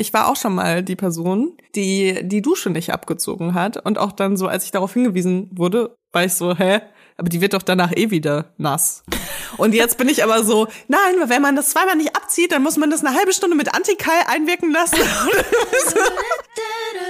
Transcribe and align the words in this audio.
ich 0.00 0.12
war 0.12 0.28
auch 0.28 0.36
schon 0.36 0.54
mal 0.54 0.82
die 0.82 0.96
Person, 0.96 1.56
die 1.74 2.20
die 2.22 2.42
Dusche 2.42 2.70
nicht 2.70 2.92
abgezogen 2.92 3.54
hat. 3.54 3.76
Und 3.84 3.98
auch 3.98 4.12
dann 4.12 4.36
so, 4.36 4.48
als 4.48 4.64
ich 4.64 4.70
darauf 4.70 4.94
hingewiesen 4.94 5.50
wurde, 5.52 5.96
war 6.12 6.24
ich 6.24 6.34
so, 6.34 6.56
hä? 6.56 6.80
Aber 7.16 7.28
die 7.28 7.42
wird 7.42 7.52
doch 7.52 7.62
danach 7.62 7.92
eh 7.94 8.10
wieder 8.10 8.54
nass. 8.56 9.04
Und 9.58 9.74
jetzt 9.74 9.98
bin 9.98 10.08
ich 10.08 10.24
aber 10.24 10.42
so, 10.42 10.68
nein, 10.88 11.14
wenn 11.26 11.42
man 11.42 11.54
das 11.54 11.68
zweimal 11.70 11.96
nicht 11.96 12.16
abzieht, 12.16 12.50
dann 12.52 12.62
muss 12.62 12.78
man 12.78 12.88
das 12.90 13.04
eine 13.04 13.14
halbe 13.14 13.34
Stunde 13.34 13.56
mit 13.56 13.74
Antikai 13.74 14.26
einwirken 14.26 14.72
lassen. 14.72 14.96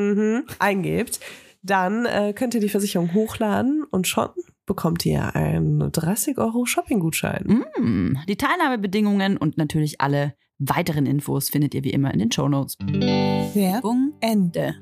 mhm, 0.00 0.44
eingebt, 0.58 1.20
dann 1.62 2.06
äh, 2.06 2.32
könnt 2.34 2.54
ihr 2.54 2.60
die 2.60 2.68
Versicherung 2.68 3.14
hochladen 3.14 3.84
und 3.90 4.08
schon 4.08 4.30
bekommt 4.66 5.04
ihr 5.04 5.34
einen 5.34 5.90
30 5.92 6.38
Euro 6.38 6.64
Shopping-Gutschein. 6.64 7.64
Mm, 7.78 8.18
die 8.28 8.36
Teilnahmebedingungen 8.36 9.36
und 9.36 9.58
natürlich 9.58 10.00
alle 10.00 10.34
weiteren 10.58 11.06
Infos 11.06 11.50
findet 11.50 11.74
ihr 11.74 11.84
wie 11.84 11.90
immer 11.90 12.12
in 12.12 12.20
den 12.20 12.32
Show 12.32 12.48
Notes. 12.48 12.76
Werbung 12.78 14.12
Ende. 14.20 14.76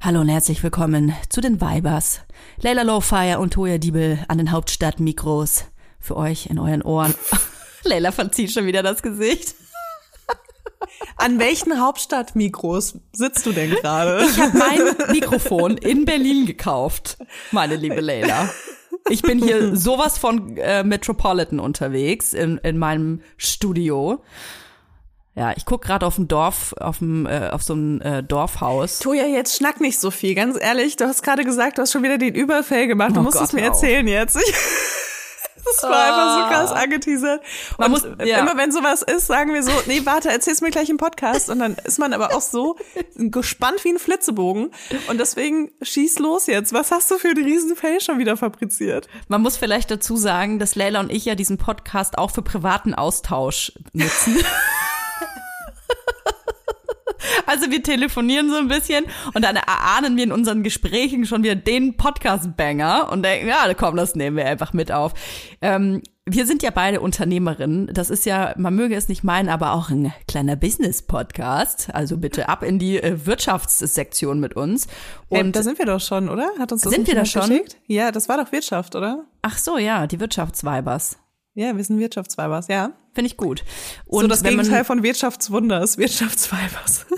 Hallo 0.00 0.20
und 0.20 0.28
herzlich 0.28 0.62
willkommen 0.62 1.14
zu 1.30 1.40
den 1.40 1.60
Vibers. 1.60 2.20
Leila 2.60 2.82
Lowfire 2.82 3.38
und 3.38 3.54
Toya 3.54 3.78
Diebel 3.78 4.18
an 4.28 4.38
den 4.38 4.52
Hauptstadtmikros. 4.52 5.64
Für 5.98 6.16
euch 6.16 6.46
in 6.46 6.58
euren 6.58 6.82
Ohren. 6.82 7.14
Leila 7.84 8.12
verzieht 8.12 8.52
schon 8.52 8.66
wieder 8.66 8.82
das 8.82 9.02
Gesicht. 9.02 9.54
An 11.16 11.38
welchen 11.38 11.80
Hauptstadtmikros 11.80 12.98
sitzt 13.12 13.46
du 13.46 13.52
denn 13.52 13.70
gerade? 13.70 14.24
Ich 14.24 14.40
habe 14.40 14.56
mein 14.56 15.12
Mikrofon 15.12 15.76
in 15.76 16.04
Berlin 16.04 16.46
gekauft, 16.46 17.18
meine 17.52 17.76
liebe 17.76 18.00
Leila. 18.00 18.48
Ich 19.08 19.22
bin 19.22 19.42
hier 19.42 19.76
sowas 19.76 20.18
von 20.18 20.56
äh, 20.56 20.82
Metropolitan 20.82 21.60
unterwegs 21.60 22.32
in, 22.32 22.58
in 22.58 22.78
meinem 22.78 23.20
Studio. 23.36 24.22
Ja, 25.36 25.52
ich 25.54 25.66
guck 25.66 25.82
gerade 25.82 26.06
auf 26.06 26.16
ein 26.16 26.28
Dorf, 26.28 26.74
auf, 26.80 26.98
dem, 26.98 27.26
äh, 27.26 27.50
auf 27.50 27.62
so 27.62 27.74
ein 27.74 28.00
äh, 28.00 28.22
Dorfhaus. 28.22 29.00
Toja, 29.00 29.26
jetzt 29.26 29.58
schnack 29.58 29.82
nicht 29.82 30.00
so 30.00 30.10
viel, 30.10 30.34
ganz 30.34 30.58
ehrlich. 30.58 30.96
Du 30.96 31.04
hast 31.04 31.22
gerade 31.22 31.44
gesagt, 31.44 31.76
du 31.76 31.82
hast 31.82 31.92
schon 31.92 32.02
wieder 32.02 32.16
den 32.16 32.34
Überfall 32.34 32.86
gemacht. 32.86 33.14
Du 33.14 33.20
oh 33.20 33.24
musst 33.24 33.38
Gott, 33.38 33.48
es 33.48 33.52
mir 33.52 33.62
erzählen 33.62 34.08
jetzt. 34.08 34.36
Ich 34.36 34.54
das 35.66 35.82
war 35.82 36.04
einfach 36.04 36.34
so 36.34 36.54
krass 36.54 36.72
ah. 36.72 36.82
angeteasert. 36.82 37.42
Man 37.78 37.90
muss, 37.90 38.06
ja. 38.24 38.38
immer 38.38 38.56
wenn 38.56 38.72
sowas 38.72 39.02
ist, 39.02 39.26
sagen 39.26 39.52
wir 39.52 39.62
so, 39.62 39.72
nee, 39.86 40.02
warte, 40.04 40.30
erzähl's 40.30 40.60
mir 40.60 40.70
gleich 40.70 40.88
im 40.88 40.96
Podcast. 40.96 41.50
Und 41.50 41.58
dann 41.58 41.76
ist 41.84 41.98
man 41.98 42.12
aber 42.12 42.34
auch 42.34 42.40
so 42.40 42.76
gespannt 43.16 43.84
wie 43.84 43.90
ein 43.90 43.98
Flitzebogen. 43.98 44.70
Und 45.08 45.18
deswegen 45.18 45.70
schieß 45.82 46.18
los 46.18 46.46
jetzt. 46.46 46.72
Was 46.72 46.90
hast 46.90 47.10
du 47.10 47.18
für 47.18 47.34
den 47.34 47.44
riesen 47.44 47.76
Fail 47.76 48.00
schon 48.00 48.18
wieder 48.18 48.36
fabriziert? 48.36 49.08
Man 49.28 49.42
muss 49.42 49.56
vielleicht 49.56 49.90
dazu 49.90 50.16
sagen, 50.16 50.58
dass 50.58 50.74
Leila 50.74 51.00
und 51.00 51.10
ich 51.12 51.24
ja 51.24 51.34
diesen 51.34 51.58
Podcast 51.58 52.18
auch 52.18 52.30
für 52.30 52.42
privaten 52.42 52.94
Austausch 52.94 53.72
nutzen. 53.92 54.38
Also 57.46 57.70
wir 57.70 57.82
telefonieren 57.82 58.50
so 58.50 58.56
ein 58.56 58.68
bisschen 58.68 59.04
und 59.34 59.42
dann 59.44 59.56
erahnen 59.56 60.16
wir 60.16 60.24
in 60.24 60.32
unseren 60.32 60.62
Gesprächen 60.62 61.26
schon 61.26 61.42
wieder 61.42 61.54
den 61.54 61.96
Podcast-Banger 61.96 63.10
und 63.12 63.22
denken, 63.22 63.48
ja, 63.48 63.72
komm, 63.74 63.96
das 63.96 64.14
nehmen 64.14 64.36
wir 64.36 64.46
einfach 64.46 64.72
mit 64.72 64.90
auf. 64.90 65.14
Ähm, 65.62 66.02
wir 66.28 66.44
sind 66.44 66.64
ja 66.64 66.70
beide 66.70 67.00
Unternehmerinnen. 67.00 67.88
Das 67.94 68.10
ist 68.10 68.26
ja, 68.26 68.52
man 68.56 68.74
möge 68.74 68.96
es 68.96 69.08
nicht 69.08 69.22
meinen, 69.22 69.48
aber 69.48 69.72
auch 69.72 69.90
ein 69.90 70.12
kleiner 70.26 70.56
Business-Podcast. 70.56 71.94
Also 71.94 72.16
bitte 72.16 72.48
ab 72.48 72.64
in 72.64 72.80
die 72.80 73.00
äh, 73.00 73.26
Wirtschaftssektion 73.26 74.40
mit 74.40 74.56
uns. 74.56 74.88
Und 75.28 75.38
hey, 75.38 75.52
da 75.52 75.62
sind 75.62 75.78
wir 75.78 75.86
doch 75.86 76.00
schon, 76.00 76.28
oder? 76.28 76.50
Hat 76.58 76.72
uns 76.72 76.82
das 76.82 76.92
sind 76.92 77.06
wir 77.06 77.14
da 77.14 77.24
schon? 77.24 77.48
Geschickt? 77.48 77.76
Ja, 77.86 78.10
das 78.10 78.28
war 78.28 78.42
doch 78.42 78.50
Wirtschaft, 78.50 78.96
oder? 78.96 79.24
Ach 79.42 79.56
so, 79.56 79.78
ja, 79.78 80.08
die 80.08 80.18
Wirtschaftsweibers. 80.18 81.16
Ja, 81.56 81.74
wir 81.74 81.82
sind 81.82 81.98
Wirtschaftsweibers, 81.98 82.68
ja. 82.68 82.92
Finde 83.14 83.28
ich 83.28 83.38
gut. 83.38 83.64
Und 84.04 84.20
so 84.20 84.28
das 84.28 84.42
Gegenteil 84.42 84.84
von 84.84 85.02
Wirtschaftswunder 85.02 85.82
ist 85.82 85.96
Wirtschaftsweibers. 85.96 87.06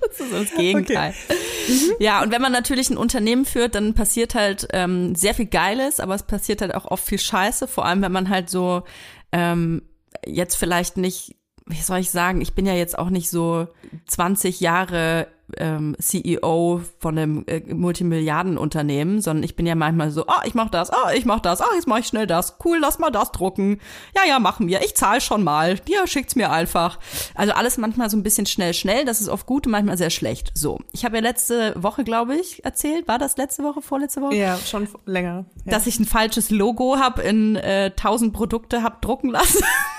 das 0.00 0.20
ist 0.20 0.32
das 0.32 0.54
Gegenteil. 0.54 1.12
Okay. 1.28 1.38
Mhm. 1.68 1.94
Ja, 1.98 2.22
und 2.22 2.30
wenn 2.30 2.40
man 2.40 2.52
natürlich 2.52 2.90
ein 2.90 2.96
Unternehmen 2.96 3.44
führt, 3.44 3.74
dann 3.74 3.94
passiert 3.94 4.36
halt 4.36 4.68
ähm, 4.72 5.16
sehr 5.16 5.34
viel 5.34 5.46
Geiles, 5.46 5.98
aber 5.98 6.14
es 6.14 6.22
passiert 6.22 6.60
halt 6.62 6.72
auch 6.76 6.84
oft 6.84 7.04
viel 7.04 7.18
Scheiße, 7.18 7.66
vor 7.66 7.86
allem 7.86 8.02
wenn 8.02 8.12
man 8.12 8.28
halt 8.28 8.48
so 8.48 8.84
ähm, 9.32 9.82
jetzt 10.24 10.54
vielleicht 10.54 10.96
nicht, 10.96 11.34
wie 11.66 11.82
soll 11.82 11.98
ich 11.98 12.10
sagen, 12.10 12.40
ich 12.40 12.54
bin 12.54 12.64
ja 12.64 12.74
jetzt 12.74 12.98
auch 12.98 13.10
nicht 13.10 13.28
so 13.28 13.66
20 14.06 14.60
Jahre 14.60 15.28
ähm, 15.58 15.96
CEO 16.00 16.80
von 16.98 17.18
einem 17.18 17.44
äh, 17.46 17.60
Multimilliardenunternehmen, 17.72 19.20
sondern 19.20 19.44
ich 19.44 19.56
bin 19.56 19.66
ja 19.66 19.74
manchmal 19.74 20.10
so, 20.10 20.26
ah, 20.26 20.40
oh, 20.40 20.46
ich 20.46 20.54
mach 20.54 20.70
das, 20.70 20.90
ah, 20.90 21.06
oh, 21.06 21.10
ich 21.14 21.24
mach 21.24 21.40
das, 21.40 21.60
ah, 21.60 21.66
oh, 21.70 21.74
jetzt 21.74 21.86
mach 21.86 21.98
ich 21.98 22.06
schnell 22.06 22.26
das, 22.26 22.56
cool, 22.64 22.78
lass 22.80 22.98
mal 22.98 23.10
das 23.10 23.32
drucken. 23.32 23.80
Ja, 24.14 24.22
ja, 24.28 24.38
machen 24.38 24.68
wir. 24.68 24.82
Ich 24.82 24.96
zahle 24.96 25.20
schon 25.20 25.44
mal. 25.44 25.80
Ja, 25.88 26.06
schickt's 26.06 26.36
mir 26.36 26.50
einfach. 26.50 26.98
Also 27.34 27.52
alles 27.52 27.78
manchmal 27.78 28.10
so 28.10 28.16
ein 28.16 28.22
bisschen 28.22 28.46
schnell, 28.46 28.74
schnell. 28.74 29.04
Das 29.04 29.20
ist 29.20 29.28
oft 29.28 29.46
gut 29.46 29.66
und 29.66 29.72
manchmal 29.72 29.96
sehr 29.96 30.10
schlecht. 30.10 30.52
So, 30.54 30.80
ich 30.92 31.04
habe 31.04 31.16
ja 31.16 31.22
letzte 31.22 31.74
Woche, 31.80 32.04
glaube 32.04 32.36
ich, 32.36 32.64
erzählt, 32.64 33.08
war 33.08 33.18
das 33.18 33.36
letzte 33.36 33.62
Woche, 33.62 33.82
vorletzte 33.82 34.22
Woche? 34.22 34.34
Ja, 34.34 34.58
schon 34.58 34.88
länger. 35.04 35.46
Ja. 35.64 35.72
Dass 35.72 35.86
ich 35.86 35.98
ein 35.98 36.06
falsches 36.06 36.50
Logo 36.50 36.96
hab 36.98 37.18
in 37.18 37.56
äh, 37.56 37.92
1000 37.96 38.32
Produkte 38.32 38.82
hab 38.82 39.02
drucken 39.02 39.30
lassen. 39.30 39.64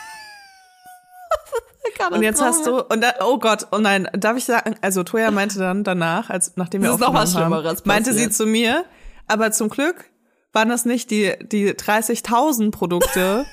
und 2.12 2.22
jetzt 2.22 2.42
hast 2.42 2.66
du, 2.66 2.82
und 2.84 3.02
da, 3.02 3.14
oh 3.22 3.38
Gott, 3.40 3.68
oh 3.72 3.78
nein, 3.78 4.10
darf 4.14 4.38
ich 4.38 4.46
sagen, 4.46 4.76
also 4.82 5.04
Toya 5.04 5.32
meinte 5.32 5.60
dann 5.60 5.84
danach, 5.84 6.30
als 6.30 6.54
nachdem 6.56 6.82
wir 6.82 6.90
das 6.90 7.00
ist 7.00 7.02
noch 7.02 7.14
was 7.14 7.34
Schlimmeres 7.34 7.80
haben, 7.80 7.88
meinte 7.88 8.14
sie 8.14 8.30
zu 8.30 8.46
mir, 8.46 8.86
aber 9.28 9.52
zum 9.52 9.70
Glück 9.70 10.06
waren 10.54 10.70
das 10.70 10.86
nicht 10.86 11.12
die, 11.12 11.34
die 11.42 11.72
30.000 11.72 12.72
Produkte. 12.72 13.46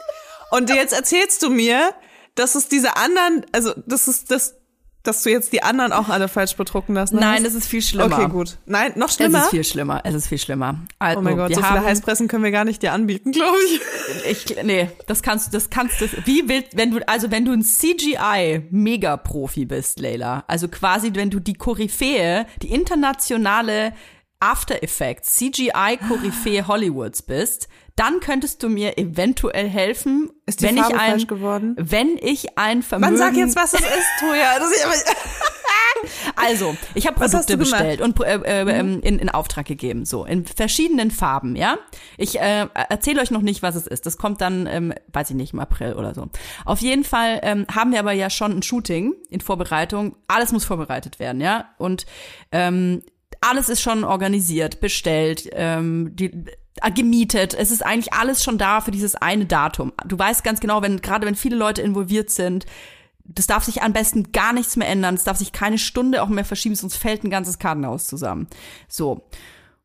und 0.50 0.70
jetzt 0.70 0.92
erzählst 0.92 1.42
du 1.42 1.50
mir, 1.50 1.92
dass 2.34 2.54
es 2.54 2.68
diese 2.68 2.96
anderen, 2.96 3.44
also 3.52 3.72
das 3.86 4.08
ist 4.08 4.30
das 4.30 4.54
dass 5.02 5.22
du 5.22 5.30
jetzt 5.30 5.52
die 5.52 5.62
anderen 5.62 5.92
auch 5.92 6.08
alle 6.08 6.28
falsch 6.28 6.56
bedrucken 6.56 6.94
lassen 6.94 7.16
hast? 7.16 7.22
Nein, 7.22 7.44
es 7.44 7.54
ist 7.54 7.66
viel 7.66 7.82
schlimmer. 7.82 8.18
Okay, 8.18 8.28
gut. 8.28 8.58
Nein, 8.66 8.92
noch 8.96 9.10
schlimmer? 9.10 9.38
Es 9.38 9.44
ist 9.44 9.50
viel 9.50 9.64
schlimmer. 9.64 10.00
Es 10.04 10.14
ist 10.14 10.28
viel 10.28 10.38
schlimmer. 10.38 10.80
Also, 10.98 11.18
oh 11.18 11.22
mein 11.22 11.36
Gott, 11.36 11.54
so 11.54 11.62
viele 11.62 11.84
Heißpressen 11.84 12.28
können 12.28 12.44
wir 12.44 12.52
gar 12.52 12.64
nicht 12.64 12.82
dir 12.82 12.92
anbieten, 12.92 13.32
glaube 13.32 13.56
ich. 13.66 13.80
Ich, 14.30 14.64
nee, 14.64 14.88
das 15.06 15.22
kannst 15.22 15.48
du, 15.48 15.52
das 15.52 15.70
kannst 15.70 16.00
du, 16.00 16.06
wie 16.24 16.48
willst, 16.48 16.76
wenn 16.76 16.90
du, 16.90 17.06
also 17.08 17.30
wenn 17.30 17.44
du 17.44 17.52
ein 17.52 17.62
CGI-Mega-Profi 17.62 19.64
bist, 19.64 20.00
Leila, 20.00 20.44
also 20.46 20.68
quasi, 20.68 21.10
wenn 21.14 21.30
du 21.30 21.40
die 21.40 21.54
Koryphäe, 21.54 22.46
die 22.62 22.72
internationale 22.72 23.94
After 24.40 24.82
Effects, 24.82 25.36
CGI-Koryphäe 25.36 26.66
Hollywoods 26.66 27.22
bist, 27.22 27.68
dann 27.96 28.20
könntest 28.20 28.62
du 28.62 28.68
mir 28.68 28.96
eventuell 28.98 29.68
helfen, 29.68 30.30
ist 30.46 30.60
die 30.60 30.64
wenn 30.64 30.78
Farbe 30.78 30.94
ich 30.94 31.00
ein, 31.00 31.26
geworden? 31.26 31.76
wenn 31.78 32.16
ich 32.18 32.58
ein 32.58 32.82
Vermögen. 32.82 33.12
Man 33.12 33.18
sag 33.18 33.36
jetzt, 33.36 33.54
was 33.56 33.74
es 33.74 33.80
ist, 33.80 34.08
Toja. 34.18 34.56
also, 36.36 36.74
ich 36.94 37.06
habe 37.06 37.20
Produkte 37.20 37.56
bestellt 37.56 38.00
und 38.00 38.18
äh, 38.20 38.40
äh, 38.44 38.82
mhm. 38.82 39.00
in, 39.00 39.18
in 39.18 39.28
Auftrag 39.28 39.66
gegeben, 39.66 40.04
so 40.04 40.24
in 40.24 40.46
verschiedenen 40.46 41.10
Farben, 41.10 41.54
ja. 41.54 41.76
Ich 42.16 42.40
äh, 42.40 42.66
erzähle 42.88 43.20
euch 43.20 43.30
noch 43.30 43.42
nicht, 43.42 43.62
was 43.62 43.74
es 43.74 43.86
ist. 43.86 44.06
Das 44.06 44.16
kommt 44.16 44.40
dann, 44.40 44.66
ähm, 44.66 44.94
weiß 45.12 45.30
ich 45.30 45.36
nicht, 45.36 45.52
im 45.52 45.60
April 45.60 45.94
oder 45.94 46.14
so. 46.14 46.28
Auf 46.64 46.80
jeden 46.80 47.04
Fall 47.04 47.40
ähm, 47.42 47.66
haben 47.72 47.92
wir 47.92 47.98
aber 47.98 48.12
ja 48.12 48.30
schon 48.30 48.52
ein 48.52 48.62
Shooting 48.62 49.14
in 49.28 49.40
Vorbereitung. 49.40 50.16
Alles 50.28 50.52
muss 50.52 50.64
vorbereitet 50.64 51.18
werden, 51.18 51.40
ja. 51.40 51.70
Und 51.78 52.06
ähm, 52.52 53.02
alles 53.40 53.68
ist 53.68 53.82
schon 53.82 54.04
organisiert, 54.04 54.80
bestellt, 54.80 55.48
ähm, 55.52 56.14
die 56.14 56.46
gemietet. 56.94 57.54
Es 57.54 57.70
ist 57.70 57.84
eigentlich 57.84 58.12
alles 58.12 58.42
schon 58.42 58.58
da 58.58 58.80
für 58.80 58.90
dieses 58.90 59.14
eine 59.14 59.46
Datum. 59.46 59.92
Du 60.06 60.18
weißt 60.18 60.42
ganz 60.44 60.60
genau, 60.60 60.82
wenn 60.82 61.00
gerade 61.00 61.26
wenn 61.26 61.34
viele 61.34 61.56
Leute 61.56 61.82
involviert 61.82 62.30
sind, 62.30 62.66
das 63.24 63.46
darf 63.46 63.64
sich 63.64 63.82
am 63.82 63.92
besten 63.92 64.32
gar 64.32 64.52
nichts 64.52 64.76
mehr 64.76 64.88
ändern. 64.88 65.14
Es 65.14 65.24
darf 65.24 65.36
sich 65.36 65.52
keine 65.52 65.78
Stunde 65.78 66.22
auch 66.22 66.28
mehr 66.28 66.44
verschieben, 66.44 66.74
sonst 66.74 66.96
fällt 66.96 67.24
ein 67.24 67.30
ganzes 67.30 67.58
Kartenhaus 67.58 68.06
zusammen. 68.06 68.48
So. 68.88 69.22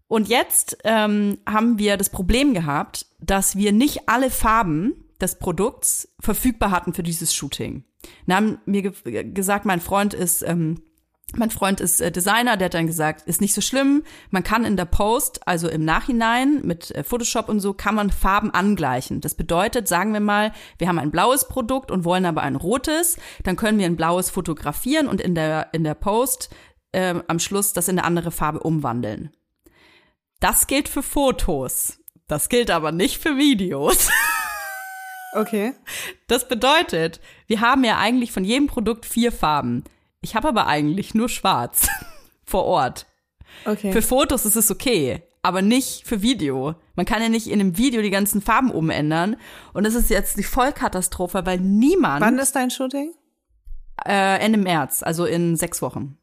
Und 0.08 0.30
jetzt 0.30 0.78
ähm, 0.86 1.38
haben 1.48 1.80
wir 1.80 1.98
das 1.98 2.10
Problem 2.10 2.54
gehabt, 2.54 3.06
dass 3.20 3.58
wir 3.58 3.74
nicht 3.74 4.08
alle 4.08 4.32
Farben 4.32 5.04
des 5.20 5.38
Produkts 5.38 6.10
verfügbar 6.20 6.72
hatten 6.72 6.94
für 6.94 7.04
dieses 7.04 7.36
Shooting. 7.36 7.84
Dann 8.26 8.36
haben 8.36 8.58
mir 8.66 8.84
ge 8.84 9.24
gesagt, 9.32 9.66
mein 9.66 9.82
Freund 9.82 10.14
ist 10.14 10.44
ähm, 10.44 10.82
mein 11.36 11.52
Freund 11.52 11.82
ist 11.82 12.00
äh, 12.00 12.12
Designer, 12.12 12.56
der 12.56 12.66
hat 12.66 12.74
dann 12.74 12.88
gesagt, 12.88 13.28
ist 13.28 13.42
nicht 13.42 13.54
so 13.54 13.62
schlimm. 13.62 14.04
Man 14.32 14.44
kann 14.44 14.64
in 14.64 14.78
der 14.78 14.86
Post, 14.86 15.46
also 15.46 15.68
im 15.68 15.84
Nachhinein 15.84 16.62
mit 16.64 16.92
äh, 16.92 17.04
Photoshop 17.04 17.50
und 17.50 17.60
so, 17.60 17.74
kann 17.74 17.96
man 17.96 18.12
Farben 18.12 18.52
angleichen. 18.52 19.20
Das 19.20 19.36
bedeutet, 19.36 19.88
sagen 19.88 20.14
wir 20.14 20.22
mal, 20.22 20.54
wir 20.78 20.88
haben 20.88 21.00
ein 21.00 21.12
blaues 21.12 21.48
Produkt 21.48 21.92
und 21.92 22.06
wollen 22.06 22.26
aber 22.26 22.44
ein 22.44 22.56
rotes, 22.56 23.18
dann 23.44 23.58
können 23.58 23.78
wir 23.78 23.86
ein 23.86 23.98
blaues 23.98 24.30
fotografieren 24.30 25.08
und 25.08 25.20
in 25.20 25.36
der 25.36 25.74
in 25.74 25.84
der 25.84 25.96
Post 25.96 26.50
äh, 26.94 27.16
am 27.28 27.40
Schluss 27.40 27.74
das 27.74 27.90
in 27.90 28.00
eine 28.00 28.08
andere 28.08 28.32
Farbe 28.32 28.62
umwandeln. 28.62 29.32
Das 30.40 30.68
gilt 30.68 30.88
für 30.88 31.04
Fotos. 31.04 32.00
Das 32.28 32.48
gilt 32.48 32.72
aber 32.72 32.92
nicht 32.92 33.22
für 33.22 33.38
Videos. 33.38 34.10
Okay. 35.34 35.74
Das 36.28 36.48
bedeutet, 36.48 37.20
wir 37.48 37.62
haben 37.62 37.84
ja 37.84 37.98
eigentlich 37.98 38.32
von 38.32 38.44
jedem 38.44 38.66
Produkt 38.66 39.06
vier 39.06 39.32
Farben. 39.32 39.84
Ich 40.22 40.36
habe 40.36 40.48
aber 40.48 40.68
eigentlich 40.68 41.14
nur 41.14 41.30
schwarz 41.30 41.88
vor 42.46 42.66
Ort. 42.66 43.06
Okay. 43.66 43.92
Für 43.92 44.02
Fotos 44.02 44.46
ist 44.46 44.56
es 44.56 44.72
okay, 44.72 45.24
aber 45.42 45.62
nicht 45.62 46.08
für 46.08 46.22
Video. 46.22 46.76
Man 46.96 47.06
kann 47.06 47.22
ja 47.22 47.30
nicht 47.30 47.48
in 47.48 47.60
einem 47.60 47.78
Video 47.78 48.02
die 48.02 48.10
ganzen 48.10 48.42
Farben 48.42 48.72
umändern. 48.72 49.38
Und 49.74 49.86
das 49.86 49.96
ist 49.96 50.10
jetzt 50.10 50.38
die 50.38 50.44
Vollkatastrophe, 50.44 51.46
weil 51.46 51.60
niemand. 51.60 52.22
Wann 52.22 52.40
ist 52.40 52.56
dein 52.56 52.70
Shooting? 52.72 53.14
Äh, 54.06 54.40
Ende 54.40 54.60
März, 54.60 55.04
also 55.04 55.26
in 55.26 55.56
sechs 55.56 55.82
Wochen. 55.82 56.18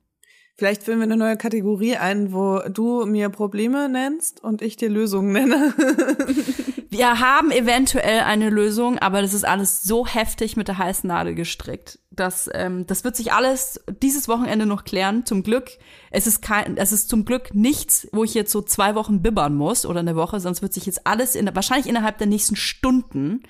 Vielleicht 0.56 0.84
führen 0.84 0.98
wir 0.98 1.04
eine 1.04 1.16
neue 1.16 1.36
Kategorie 1.36 1.96
ein, 1.96 2.32
wo 2.32 2.60
du 2.68 3.04
mir 3.06 3.28
Probleme 3.28 3.88
nennst 3.88 4.42
und 4.42 4.62
ich 4.62 4.76
dir 4.76 4.88
Lösungen 4.88 5.32
nenne. 5.32 5.74
wir 6.94 7.18
haben 7.18 7.50
eventuell 7.50 8.20
eine 8.20 8.50
Lösung, 8.50 8.98
aber 9.00 9.20
das 9.20 9.34
ist 9.34 9.44
alles 9.44 9.82
so 9.82 10.06
heftig 10.06 10.56
mit 10.56 10.68
der 10.68 10.78
heißen 10.78 11.08
Nadel 11.08 11.34
gestrickt. 11.34 11.98
dass 12.10 12.48
ähm, 12.54 12.86
das 12.86 13.02
wird 13.02 13.16
sich 13.16 13.32
alles 13.32 13.80
dieses 14.02 14.28
Wochenende 14.28 14.66
noch 14.66 14.84
klären. 14.84 15.26
Zum 15.26 15.42
Glück, 15.42 15.70
es 16.12 16.28
ist 16.28 16.40
kein, 16.40 16.76
es 16.76 16.92
ist 16.92 17.08
zum 17.08 17.24
Glück 17.24 17.52
nichts, 17.52 18.06
wo 18.12 18.22
ich 18.22 18.34
jetzt 18.34 18.52
so 18.52 18.62
zwei 18.62 18.94
Wochen 18.94 19.22
bibbern 19.22 19.56
muss 19.56 19.84
oder 19.84 20.00
eine 20.00 20.14
Woche, 20.14 20.38
sonst 20.38 20.62
wird 20.62 20.72
sich 20.72 20.86
jetzt 20.86 21.06
alles 21.06 21.34
in, 21.34 21.52
wahrscheinlich 21.52 21.88
innerhalb 21.88 22.18
der 22.18 22.28
nächsten 22.28 22.54
Stunden 22.54 23.42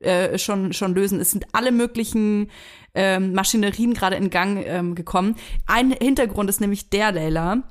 äh, 0.00 0.36
schon 0.36 0.74
schon 0.74 0.94
lösen. 0.94 1.20
Es 1.20 1.30
sind 1.30 1.46
alle 1.52 1.72
möglichen 1.72 2.50
ähm, 2.94 3.32
Maschinerien 3.32 3.94
gerade 3.94 4.16
in 4.16 4.28
Gang 4.28 4.62
ähm, 4.66 4.94
gekommen. 4.94 5.36
Ein 5.66 5.92
Hintergrund 5.92 6.50
ist 6.50 6.60
nämlich 6.60 6.90
der, 6.90 7.12
Leila, 7.12 7.62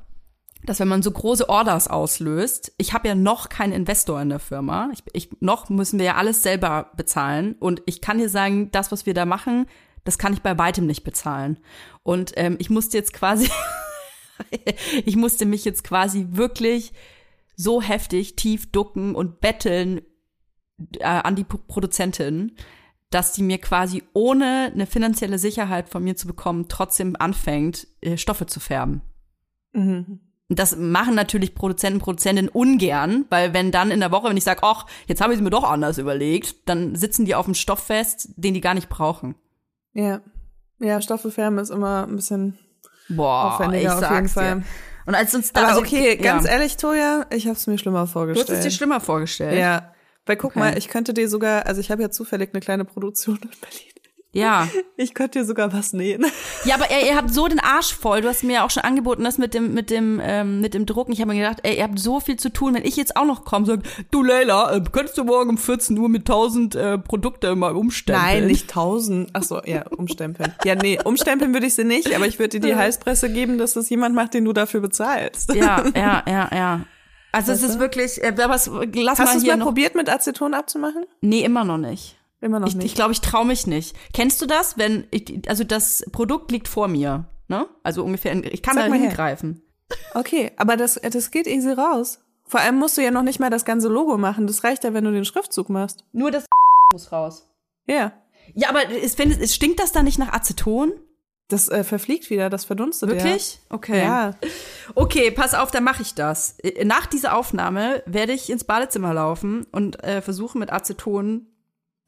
dass 0.64 0.80
wenn 0.80 0.88
man 0.88 1.02
so 1.02 1.10
große 1.10 1.48
Orders 1.48 1.88
auslöst, 1.88 2.72
ich 2.76 2.92
habe 2.92 3.08
ja 3.08 3.14
noch 3.14 3.48
keinen 3.48 3.72
Investor 3.72 4.20
in 4.20 4.28
der 4.28 4.38
Firma, 4.38 4.90
ich, 4.92 5.02
ich, 5.12 5.30
noch 5.40 5.68
müssen 5.68 5.98
wir 5.98 6.06
ja 6.06 6.14
alles 6.16 6.42
selber 6.42 6.90
bezahlen 6.96 7.54
und 7.58 7.82
ich 7.86 8.00
kann 8.00 8.18
dir 8.18 8.28
sagen, 8.28 8.70
das, 8.70 8.92
was 8.92 9.06
wir 9.06 9.14
da 9.14 9.24
machen, 9.24 9.66
das 10.04 10.18
kann 10.18 10.32
ich 10.32 10.42
bei 10.42 10.58
weitem 10.58 10.86
nicht 10.86 11.04
bezahlen. 11.04 11.58
Und 12.02 12.32
ähm, 12.36 12.56
ich 12.58 12.70
musste 12.70 12.96
jetzt 12.96 13.12
quasi, 13.12 13.50
ich 15.04 15.16
musste 15.16 15.46
mich 15.46 15.64
jetzt 15.64 15.84
quasi 15.84 16.26
wirklich 16.30 16.92
so 17.56 17.82
heftig 17.82 18.36
tief 18.36 18.70
ducken 18.70 19.14
und 19.14 19.40
betteln 19.40 20.00
äh, 20.98 21.04
an 21.04 21.36
die 21.36 21.44
Produzentin, 21.44 22.56
dass 23.10 23.32
die 23.32 23.42
mir 23.42 23.58
quasi 23.58 24.02
ohne 24.14 24.70
eine 24.72 24.86
finanzielle 24.86 25.38
Sicherheit 25.38 25.88
von 25.88 26.02
mir 26.02 26.16
zu 26.16 26.26
bekommen, 26.26 26.66
trotzdem 26.68 27.16
anfängt, 27.18 27.86
äh, 28.00 28.16
Stoffe 28.16 28.46
zu 28.46 28.60
färben. 28.60 29.02
Mhm. 29.72 30.20
Das 30.52 30.76
machen 30.76 31.14
natürlich 31.14 31.54
Produzenten, 31.54 32.00
Produzentinnen 32.00 32.48
ungern, 32.48 33.24
weil 33.30 33.54
wenn 33.54 33.70
dann 33.70 33.92
in 33.92 34.00
der 34.00 34.10
Woche, 34.10 34.28
wenn 34.28 34.36
ich 34.36 34.42
sage, 34.42 34.60
ach, 34.62 34.86
jetzt 35.06 35.20
habe 35.20 35.32
ich 35.32 35.38
es 35.38 35.44
mir 35.44 35.50
doch 35.50 35.62
anders 35.62 35.98
überlegt, 35.98 36.68
dann 36.68 36.96
sitzen 36.96 37.24
die 37.24 37.36
auf 37.36 37.44
dem 37.44 37.54
Stoff 37.54 37.78
fest, 37.78 38.30
den 38.36 38.54
die 38.54 38.60
gar 38.60 38.74
nicht 38.74 38.88
brauchen. 38.88 39.36
Ja. 39.92 40.22
Ja, 40.80 41.00
Stoffe 41.00 41.30
färben 41.30 41.58
ist 41.58 41.70
immer 41.70 42.06
ein 42.08 42.16
bisschen 42.16 42.58
Boah, 43.08 43.54
aufwendiger 43.54 43.96
auf 43.96 44.10
jeden 44.10 44.28
Fall. 44.28 44.56
Dir. 44.56 44.64
Und 45.06 45.14
als 45.14 45.34
uns 45.34 45.52
da, 45.52 45.60
Aber 45.60 45.68
also, 45.70 45.80
okay, 45.82 46.16
ja. 46.16 46.22
ganz 46.22 46.48
ehrlich, 46.48 46.76
Toja, 46.76 47.26
ich 47.30 47.46
habe 47.46 47.56
es 47.56 47.66
mir 47.66 47.78
schlimmer 47.78 48.06
vorgestellt. 48.06 48.48
Du 48.48 48.52
hast 48.52 48.58
es 48.58 48.64
dir 48.64 48.70
schlimmer 48.70 49.00
vorgestellt? 49.00 49.58
Ja. 49.58 49.92
Weil 50.26 50.36
guck 50.36 50.52
okay. 50.52 50.58
mal, 50.58 50.78
ich 50.78 50.88
könnte 50.88 51.14
dir 51.14 51.28
sogar, 51.28 51.66
also 51.66 51.80
ich 51.80 51.90
habe 51.90 52.02
ja 52.02 52.10
zufällig 52.10 52.50
eine 52.52 52.60
kleine 52.60 52.84
Produktion 52.84 53.36
in 53.36 53.50
Berlin. 53.60 53.99
Ja. 54.32 54.68
Ich 54.96 55.14
könnte 55.14 55.38
dir 55.38 55.44
sogar 55.46 55.72
was 55.72 55.94
nähen. 55.94 56.26
Ja, 56.66 56.74
aber 56.74 56.90
ey, 56.90 57.08
ihr 57.08 57.16
habt 57.16 57.32
so 57.32 57.48
den 57.48 57.58
Arsch 57.58 57.94
voll. 57.94 58.20
Du 58.20 58.28
hast 58.28 58.44
mir 58.44 58.52
ja 58.56 58.66
auch 58.66 58.70
schon 58.70 58.82
angeboten, 58.82 59.24
das 59.24 59.38
mit 59.38 59.54
dem, 59.54 59.72
mit 59.72 59.88
dem, 59.88 60.20
ähm, 60.22 60.60
mit 60.60 60.74
dem 60.74 60.84
Drucken. 60.84 61.12
Ich 61.12 61.22
habe 61.22 61.32
mir 61.32 61.38
gedacht, 61.38 61.60
ey, 61.62 61.78
ihr 61.78 61.84
habt 61.84 61.98
so 61.98 62.20
viel 62.20 62.36
zu 62.36 62.52
tun. 62.52 62.74
Wenn 62.74 62.84
ich 62.84 62.96
jetzt 62.96 63.16
auch 63.16 63.24
noch 63.24 63.46
komme 63.46 63.60
und 63.60 63.66
sage, 63.66 63.82
du 64.10 64.22
Leila, 64.22 64.74
äh, 64.74 64.82
könntest 64.92 65.16
du 65.16 65.24
morgen 65.24 65.48
um 65.48 65.56
14 65.58 65.96
Uhr 65.96 66.10
mit 66.10 66.22
1000 66.28 66.74
äh, 66.74 66.98
Produkte 66.98 67.56
mal 67.56 67.74
umstempeln? 67.74 68.26
Nein, 68.26 68.46
nicht 68.46 68.68
1000. 68.68 69.30
Ach 69.32 69.42
so, 69.42 69.62
ja, 69.64 69.86
umstempeln. 69.88 70.54
Ja, 70.64 70.74
nee, 70.74 70.98
umstempeln 71.02 71.54
würde 71.54 71.66
ich 71.66 71.74
sie 71.74 71.84
nicht, 71.84 72.14
aber 72.14 72.26
ich 72.26 72.38
würde 72.38 72.60
dir 72.60 72.66
die 72.68 72.76
Heißpresse 72.76 73.32
geben, 73.32 73.56
dass 73.56 73.72
das 73.72 73.88
jemand 73.88 74.14
macht, 74.14 74.34
den 74.34 74.44
du 74.44 74.52
dafür 74.52 74.80
bezahlst. 74.80 75.54
Ja, 75.54 75.82
ja, 75.96 76.22
ja, 76.28 76.50
ja. 76.52 76.80
Also 77.32 77.52
es 77.52 77.62
ist 77.62 77.78
wirklich, 77.78 78.22
äh, 78.22 78.34
was, 78.36 78.70
lass 78.92 79.18
Hast 79.18 79.26
mal 79.28 79.32
du 79.32 79.38
es 79.38 79.44
hier 79.44 79.52
mal 79.52 79.58
noch. 79.60 79.66
probiert, 79.66 79.94
mit 79.94 80.10
Aceton 80.10 80.52
abzumachen? 80.52 81.04
Nee, 81.22 81.40
immer 81.42 81.64
noch 81.64 81.78
nicht. 81.78 82.19
Immer 82.40 82.60
noch 82.60 82.66
Ich 82.68 82.72
glaube, 82.72 82.82
nicht. 82.82 82.86
ich, 82.92 82.94
glaub, 82.94 83.10
ich 83.10 83.20
traue 83.20 83.44
mich 83.46 83.66
nicht. 83.66 83.94
Kennst 84.14 84.40
du 84.40 84.46
das, 84.46 84.78
wenn 84.78 85.06
ich, 85.10 85.48
also 85.48 85.64
das 85.64 86.04
Produkt 86.12 86.50
liegt 86.50 86.68
vor 86.68 86.88
mir, 86.88 87.26
ne? 87.48 87.66
Also 87.82 88.02
ungefähr, 88.04 88.32
ich 88.52 88.62
kann 88.62 88.74
Sag 88.74 88.84
da 88.84 88.88
mal 88.90 88.98
her. 88.98 89.08
hingreifen. 89.08 89.62
okay, 90.14 90.52
aber 90.56 90.76
das, 90.76 90.94
das 90.94 91.30
geht 91.30 91.46
easy 91.46 91.70
raus. 91.72 92.20
Vor 92.46 92.60
allem 92.60 92.78
musst 92.78 92.96
du 92.96 93.02
ja 93.02 93.10
noch 93.10 93.22
nicht 93.22 93.40
mal 93.40 93.50
das 93.50 93.64
ganze 93.64 93.88
Logo 93.88 94.16
machen. 94.18 94.46
Das 94.46 94.64
reicht 94.64 94.84
ja, 94.84 94.92
wenn 94.94 95.04
du 95.04 95.12
den 95.12 95.24
Schriftzug 95.24 95.68
machst. 95.68 96.04
Nur 96.12 96.30
das 96.30 96.46
muss 96.92 97.12
raus. 97.12 97.48
Ja. 97.86 98.12
Ja, 98.54 98.70
aber 98.70 98.90
es, 98.90 99.18
wenn, 99.18 99.30
es 99.30 99.54
stinkt 99.54 99.78
das 99.78 99.92
dann 99.92 100.04
nicht 100.06 100.18
nach 100.18 100.32
Aceton? 100.32 100.92
Das 101.48 101.68
äh, 101.68 101.82
verfliegt 101.82 102.30
wieder, 102.30 102.48
das 102.48 102.64
verdunstet 102.64 103.10
Wirklich? 103.10 103.58
Okay. 103.70 104.02
Ja. 104.02 104.34
Okay, 104.94 105.32
pass 105.32 105.52
auf, 105.54 105.72
dann 105.72 105.82
mache 105.82 106.02
ich 106.02 106.14
das. 106.14 106.58
Äh, 106.60 106.84
Nach 106.84 107.06
dieser 107.06 107.36
Aufnahme 107.36 108.02
werde 108.06 108.32
ich 108.32 108.50
ins 108.50 108.62
Badezimmer 108.64 109.12
laufen 109.12 109.66
und 109.72 110.02
äh, 110.04 110.22
versuchen 110.22 110.60
mit 110.60 110.72
Aceton 110.72 111.46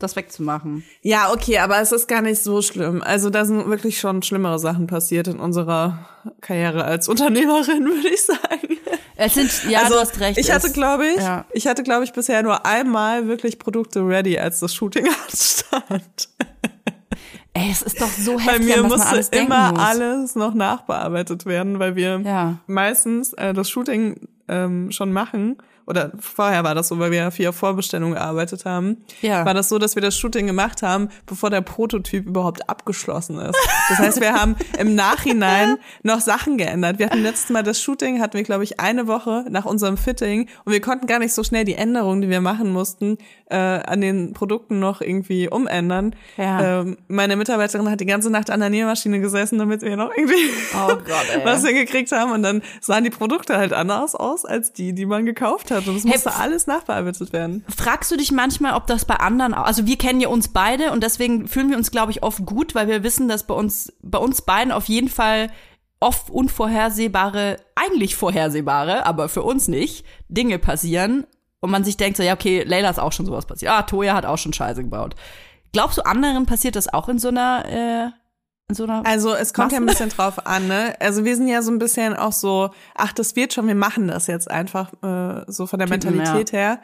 das 0.02 0.16
wegzumachen. 0.16 0.85
Ja, 1.02 1.32
okay, 1.32 1.59
aber 1.59 1.80
es 1.80 1.92
ist 1.92 2.09
gar 2.09 2.23
nicht 2.23 2.42
so 2.42 2.62
schlimm. 2.62 3.02
Also 3.02 3.30
da 3.30 3.44
sind 3.44 3.66
wirklich 3.68 3.99
schon 4.00 4.23
schlimmere 4.23 4.59
Sachen 4.59 4.87
passiert 4.87 5.28
in 5.28 5.38
unserer 5.38 5.99
Karriere 6.40 6.85
als 6.85 7.09
Unternehmerin, 7.09 7.85
würde 7.87 8.09
ich 8.09 8.23
sagen. 8.23 8.78
Es 9.16 9.35
sind, 9.35 9.50
ja, 9.71 9.80
also 9.82 9.94
du 9.94 10.00
hast 10.00 10.18
recht. 10.21 10.38
ich 10.38 10.50
hatte, 10.50 10.73
glaube 10.73 11.06
ich, 11.06 11.16
ja. 11.16 11.44
ich 11.52 11.66
hatte, 11.66 11.82
glaube 11.82 12.04
ich, 12.04 12.12
bisher 12.12 12.42
nur 12.42 12.64
einmal 12.66 13.28
wirklich 13.28 13.59
Produkte 13.59 14.00
ready, 14.06 14.38
als 14.38 14.61
das 14.61 14.75
Shooting 14.75 15.06
anstand. 15.28 16.28
Ey, 17.54 17.68
es 17.71 17.82
ist 17.82 18.00
doch 18.00 18.09
so 18.09 18.37
Bei 18.37 18.42
heftig, 18.54 18.64
mir 18.66 18.76
an 18.78 18.85
was 18.85 18.88
man 18.90 18.99
musste 18.99 19.09
alles 19.11 19.28
immer 19.28 19.73
muss. 19.73 19.80
alles 19.80 20.35
noch 20.37 20.54
nachbearbeitet 20.54 21.44
werden, 21.44 21.78
weil 21.78 21.97
wir 21.97 22.21
Ja. 22.25 22.59
meistens 22.66 23.35
äh, 23.35 23.52
das 23.52 23.68
Shooting 23.68 24.26
ähm, 24.49 24.90
schon 24.90 25.12
machen. 25.12 25.59
Oder 25.87 26.12
vorher 26.19 26.65
war 26.65 26.75
das 26.75 26.89
so, 26.89 26.99
weil 26.99 27.11
wir 27.11 27.19
ja 27.19 27.31
vier 27.31 27.53
Vorbestellungen 27.53 28.15
gearbeitet 28.15 28.65
haben. 28.65 28.99
Ja. 29.21 29.45
War 29.45 29.55
das 29.55 29.69
so, 29.69 29.79
dass 29.79 29.95
wir 29.95 30.03
das 30.03 30.17
Shooting 30.17 30.47
gemacht 30.47 30.83
haben, 30.83 31.09
bevor 31.27 31.51
der 31.51 31.61
Prototyp 31.61 32.27
überhaupt 32.27 32.69
abgeschlossen 32.69 33.39
ist. 33.39 33.57
Das 33.89 33.99
heißt, 33.99 34.21
wir 34.21 34.33
haben 34.35 34.57
im 34.79 34.95
Nachhinein 34.95 35.79
noch 36.03 36.21
Sachen 36.21 36.59
geändert. 36.59 36.99
Wir 36.99 37.07
hatten 37.07 37.23
letztes 37.23 37.51
Mal 37.51 37.62
das 37.62 37.81
Shooting, 37.81 38.21
hatten 38.21 38.35
wir, 38.35 38.45
glaube 38.45 38.65
ich, 38.65 38.81
eine 38.81 39.07
Woche 39.07 39.45
nach 39.49 39.65
unserem 39.65 39.97
Fitting 39.97 40.49
und 40.65 40.73
wir 40.73 40.81
konnten 40.81 41.07
gar 41.07 41.19
nicht 41.19 41.33
so 41.33 41.43
schnell 41.45 41.65
die 41.65 41.75
Änderungen, 41.75 42.23
die 42.23 42.29
wir 42.29 42.41
machen 42.41 42.73
mussten, 42.73 43.19
äh, 43.51 43.57
an 43.57 44.01
den 44.01 44.33
Produkten 44.33 44.79
noch 44.79 45.01
irgendwie 45.01 45.49
umändern. 45.49 46.15
Ja. 46.37 46.81
Ähm, 46.81 46.97
meine 47.09 47.37
Mitarbeiterin 47.37 47.91
hat 47.91 48.01
die 48.01 48.07
ganze 48.07 48.31
Nacht 48.31 48.51
an 48.51 48.61
der 48.61 48.71
Nähmaschine 48.71 49.21
gesessen, 49.21 49.59
damit 49.59 49.83
wir 49.83 49.97
noch 49.97 50.11
irgendwie 50.17 50.51
Oh 50.75 50.97
Gott, 50.97 51.45
was 51.45 51.62
wir 51.65 51.73
gekriegt 51.73 52.12
haben. 52.12 52.33
Und 52.33 52.43
dann 52.43 52.62
sahen 52.81 53.05
die 53.05 53.11
Produkte 53.11 53.57
halt 53.57 53.73
anders 53.73 54.15
aus 54.15 54.45
als 54.45 54.73
die, 54.73 54.93
die 54.93 55.07
man 55.07 55.27
gekauft 55.27 55.71
hat. 55.71 55.82
Und 55.87 55.97
es 55.97 56.05
musste 56.05 56.31
pf- 56.31 56.41
alles 56.41 56.67
nachbearbeitet 56.67 57.33
werden. 57.33 57.65
Fragst 57.75 58.11
du 58.11 58.17
dich 58.17 58.33
manchmal, 58.33 58.75
ob 58.75 58.87
das 58.87 59.05
bei 59.05 59.17
anderen, 59.17 59.55
auch- 59.55 59.65
also 59.67 59.87
wir 59.87 59.97
kennen 59.99 60.21
ja 60.21 60.29
uns 60.29 60.49
beide 60.49 60.91
und 60.93 61.03
deswegen 61.03 61.49
fühlen 61.49 61.71
wir 61.71 61.77
uns, 61.77 61.91
glaube 61.91 62.11
ich, 62.12 62.23
oft 62.23 62.45
gut, 62.47 62.75
weil 62.75 62.89
wir 62.89 63.03
wissen, 63.03 63.29
dass 63.29 63.47
bei 63.47 63.55
uns, 63.55 63.93
bei 64.03 64.19
uns 64.19 64.43
beiden 64.43 64.73
auf 64.73 64.87
jeden 64.87 65.09
Fall 65.09 65.51
oft 66.01 66.31
unvorhersehbare, 66.31 67.59
eigentlich 67.75 68.17
vorhersehbare, 68.17 69.07
aber 69.07 69.29
für 69.29 69.43
uns 69.43 69.69
nicht, 69.69 70.05
Dinge 70.29 70.59
passieren 70.59 71.27
und 71.61 71.71
man 71.71 71.85
sich 71.85 71.97
denkt 71.97 72.17
so, 72.17 72.23
ja, 72.23 72.35
okay, 72.35 72.62
Leila 72.65 72.91
ist 72.91 72.99
auch 72.99 73.12
schon 73.12 73.27
sowas 73.27 73.47
passiert. 73.47 73.71
Ah, 73.73 73.83
Toya 73.83 74.15
hat 74.15 74.27
auch 74.27 74.39
schon 74.39 74.53
Scheiße 74.53 74.83
gebaut. 74.83 75.15
Glaubst 75.73 75.99
du, 75.99 76.03
anderen 76.05 76.45
passiert 76.47 76.77
das 76.77 76.93
auch 76.93 77.09
in 77.09 77.19
so 77.19 77.29
einer, 77.29 77.65
äh, 77.67 78.11
so 78.71 78.85
einer, 78.85 79.04
Also 79.04 79.35
es 79.35 79.52
kommt 79.52 79.73
ja 79.73 79.78
ein 79.78 79.87
bisschen 79.87 80.09
drauf 80.09 80.47
an, 80.47 80.66
ne? 80.69 80.95
Also 81.00 81.25
wir 81.25 81.37
sind 81.37 81.49
ja 81.49 81.62
so 81.62 81.71
ein 81.71 81.78
bisschen 81.78 82.14
auch 82.14 82.33
so, 82.33 82.71
ach, 82.95 83.12
das 83.12 83.37
wird 83.37 83.52
schon, 83.52 83.66
wir 83.66 83.75
machen 83.75 84.09
das 84.09 84.26
jetzt 84.28 84.50
einfach 84.50 84.92
äh, 85.02 85.45
so 85.47 85.66
von 85.66 85.78
der 85.78 85.88
Typen, 85.88 86.16
Mentalität 86.16 86.52
her. 86.52 86.81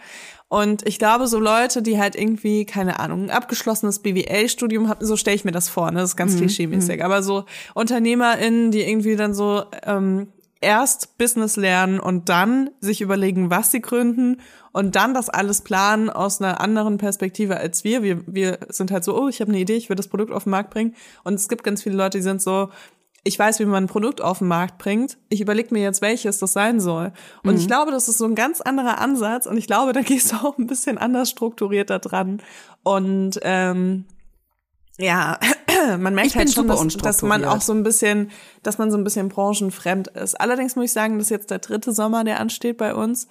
Und 0.49 0.87
ich 0.87 0.99
glaube, 0.99 1.27
so 1.27 1.39
Leute, 1.39 1.83
die 1.83 1.99
halt 1.99 2.17
irgendwie, 2.17 2.65
keine 2.65 3.01
Ahnung, 3.01 3.25
ein 3.25 3.31
abgeschlossenes 3.31 3.99
BWL-Studium 4.01 4.89
haben, 4.89 5.05
so 5.05 5.17
stelle 5.17 5.37
ich 5.37 5.45
mir 5.45 5.53
das 5.53 5.69
vor, 5.69 5.91
ne? 5.91 6.01
Das 6.01 6.11
ist 6.11 6.17
ganz 6.17 6.35
Mhm, 6.35 6.39
klischee-mäßig. 6.39 7.03
Aber 7.05 7.23
so 7.23 7.45
UnternehmerInnen, 7.75 8.71
die 8.71 8.81
irgendwie 8.83 9.17
dann 9.17 9.35
so 9.35 9.65
ähm, 9.85 10.29
erst 10.61 11.19
Business 11.19 11.57
lernen 11.57 12.01
und 12.01 12.29
dann 12.29 12.71
sich 12.81 13.01
überlegen, 13.01 13.51
was 13.51 13.71
sie 13.71 13.81
gründen 13.81 14.41
und 14.73 14.97
dann 14.97 15.15
das 15.15 15.29
alles 15.29 15.63
planen 15.63 16.11
aus 16.11 16.41
einer 16.41 16.61
anderen 16.61 16.99
Perspektive 16.99 17.57
als 17.57 17.85
wir. 17.85 18.03
Wir, 18.03 18.23
wir 18.27 18.59
sind 18.69 18.91
halt 18.91 19.05
so, 19.05 19.17
oh, 19.21 19.29
ich 19.29 19.41
habe 19.41 19.51
eine 19.51 19.61
Idee, 19.61 19.77
ich 19.77 19.89
will 19.89 19.97
das 19.97 20.09
Produkt 20.09 20.33
auf 20.33 20.45
den 20.45 20.51
Markt 20.51 20.71
bringen. 20.71 20.95
Und 21.25 21.35
es 21.35 21.49
gibt 21.49 21.65
ganz 21.65 21.83
viele 21.83 21.97
Leute, 21.97 22.19
die 22.19 22.23
sind 22.23 22.43
so, 22.43 22.71
ich 23.25 23.39
weiß, 23.39 23.61
wie 23.61 23.67
man 23.67 23.85
ein 23.85 23.89
Produkt 23.89 24.21
auf 24.21 24.39
den 24.39 24.49
Markt 24.49 24.79
bringt. 24.79 25.19
Ich 25.29 25.41
überlege 25.41 25.75
mir 25.75 25.83
jetzt, 25.83 26.01
welches 26.01 26.39
das 26.39 26.53
sein 26.53 26.81
soll. 26.81 27.13
Und 27.43 27.59
ich 27.59 27.67
glaube, 27.67 27.91
das 27.91 28.09
ist 28.09 28.19
so 28.19 28.25
ein 28.25 28.35
ganz 28.35 28.61
anderer 28.61 28.99
Ansatz. 28.99 29.47
Und 29.47 29.59
ich 29.59 29.67
glaube, 29.67 29.93
da 29.93 30.01
gehst 30.03 30.33
du 30.33 30.37
auch 30.37 30.59
ein 30.59 30.67
bisschen 30.67 30.99
anders 30.99 31.31
strukturiert 31.31 31.91
da 31.91 31.99
dran. 31.99 32.43
Und 32.83 33.39
ähm, 33.43 34.07
ja, 34.99 35.39
man 35.99 36.15
merkt 36.15 36.31
Ich 36.31 36.37
halt 36.37 36.53
schon, 36.53 36.69
dass, 36.69 36.97
dass 36.97 37.23
man 37.23 37.45
auch 37.45 37.61
so 37.61 37.73
ein 37.73 37.83
bisschen, 37.83 38.31
dass 38.63 38.79
man 38.79 38.91
so 38.91 38.99
ein 38.99 39.05
bisschen 39.05 39.29
branchenfremd 39.29 40.09
ist. 40.09 40.41
Allerdings 40.41 40.77
muss 40.77 40.87
ich 40.87 40.93
sagen, 40.93 41.19
das 41.19 41.27
ist 41.27 41.31
jetzt 41.31 41.51
der 41.51 41.59
dritte 41.59 41.93
Sommer, 41.93 42.25
der 42.25 42.41
ansteht 42.41 42.77
bei 42.77 42.95
uns. 42.95 43.29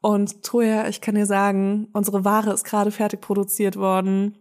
Und 0.00 0.42
Troja, 0.42 0.88
ich 0.88 1.00
kann 1.00 1.14
dir 1.14 1.26
sagen, 1.26 1.88
unsere 1.92 2.24
Ware 2.24 2.52
ist 2.52 2.64
gerade 2.64 2.90
fertig 2.90 3.20
produziert 3.20 3.76
worden. 3.76 4.36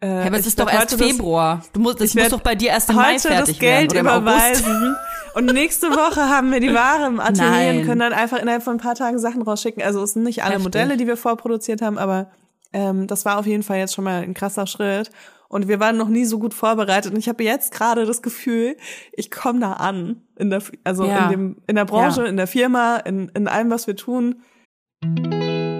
Äh, 0.00 0.08
ja, 0.08 0.26
aber 0.26 0.38
es 0.38 0.46
ist 0.46 0.58
doch 0.58 0.70
erst 0.70 0.96
Februar. 0.96 1.62
Du 1.72 1.80
musst, 1.80 2.00
das 2.00 2.10
ich 2.10 2.14
muss 2.14 2.30
doch 2.30 2.40
bei 2.40 2.54
dir 2.54 2.70
erst 2.70 2.90
im 2.90 2.96
Mai 2.96 3.18
fertig 3.18 3.54
das 3.54 3.58
Geld 3.58 3.92
werden 3.92 4.06
überweisen. 4.06 4.96
Und 5.34 5.46
nächste 5.52 5.90
Woche 5.90 6.28
haben 6.28 6.50
wir 6.50 6.60
die 6.60 6.74
Ware 6.74 7.06
im 7.06 7.20
Atelier 7.20 7.50
Nein. 7.50 7.78
und 7.78 7.86
können 7.86 8.00
dann 8.00 8.12
einfach 8.12 8.38
innerhalb 8.38 8.62
von 8.62 8.74
ein 8.74 8.80
paar 8.80 8.94
Tagen 8.94 9.18
Sachen 9.18 9.42
rausschicken. 9.42 9.82
Also 9.82 10.02
es 10.02 10.14
sind 10.14 10.24
nicht 10.24 10.42
alle 10.42 10.54
Heftig. 10.54 10.64
Modelle, 10.64 10.96
die 10.96 11.06
wir 11.06 11.16
vorproduziert 11.16 11.82
haben, 11.82 11.98
aber 11.98 12.30
ähm, 12.72 13.06
das 13.06 13.24
war 13.24 13.38
auf 13.38 13.46
jeden 13.46 13.62
Fall 13.62 13.78
jetzt 13.78 13.94
schon 13.94 14.04
mal 14.04 14.22
ein 14.22 14.34
krasser 14.34 14.66
Schritt. 14.66 15.10
Und 15.52 15.68
wir 15.68 15.78
waren 15.80 15.98
noch 15.98 16.08
nie 16.08 16.24
so 16.24 16.38
gut 16.38 16.54
vorbereitet. 16.54 17.12
Und 17.12 17.18
ich 17.18 17.28
habe 17.28 17.44
jetzt 17.44 17.72
gerade 17.72 18.06
das 18.06 18.22
Gefühl, 18.22 18.74
ich 19.12 19.30
komme 19.30 19.60
da 19.60 19.74
an. 19.74 20.22
In 20.36 20.48
der, 20.48 20.62
also 20.82 21.04
Ja. 21.04 21.26
in, 21.26 21.30
dem, 21.30 21.62
in 21.66 21.76
der 21.76 21.84
Branche, 21.84 22.22
Ja. 22.22 22.26
in 22.28 22.38
der 22.38 22.46
Firma, 22.46 22.96
in, 22.96 23.28
in 23.34 23.46
allem, 23.46 23.70
was 23.70 23.86
wir 23.86 23.94
tun. 23.94 24.40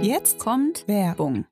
Jetzt 0.02 0.38
Kommt 0.38 0.86
Werbung. 0.86 1.46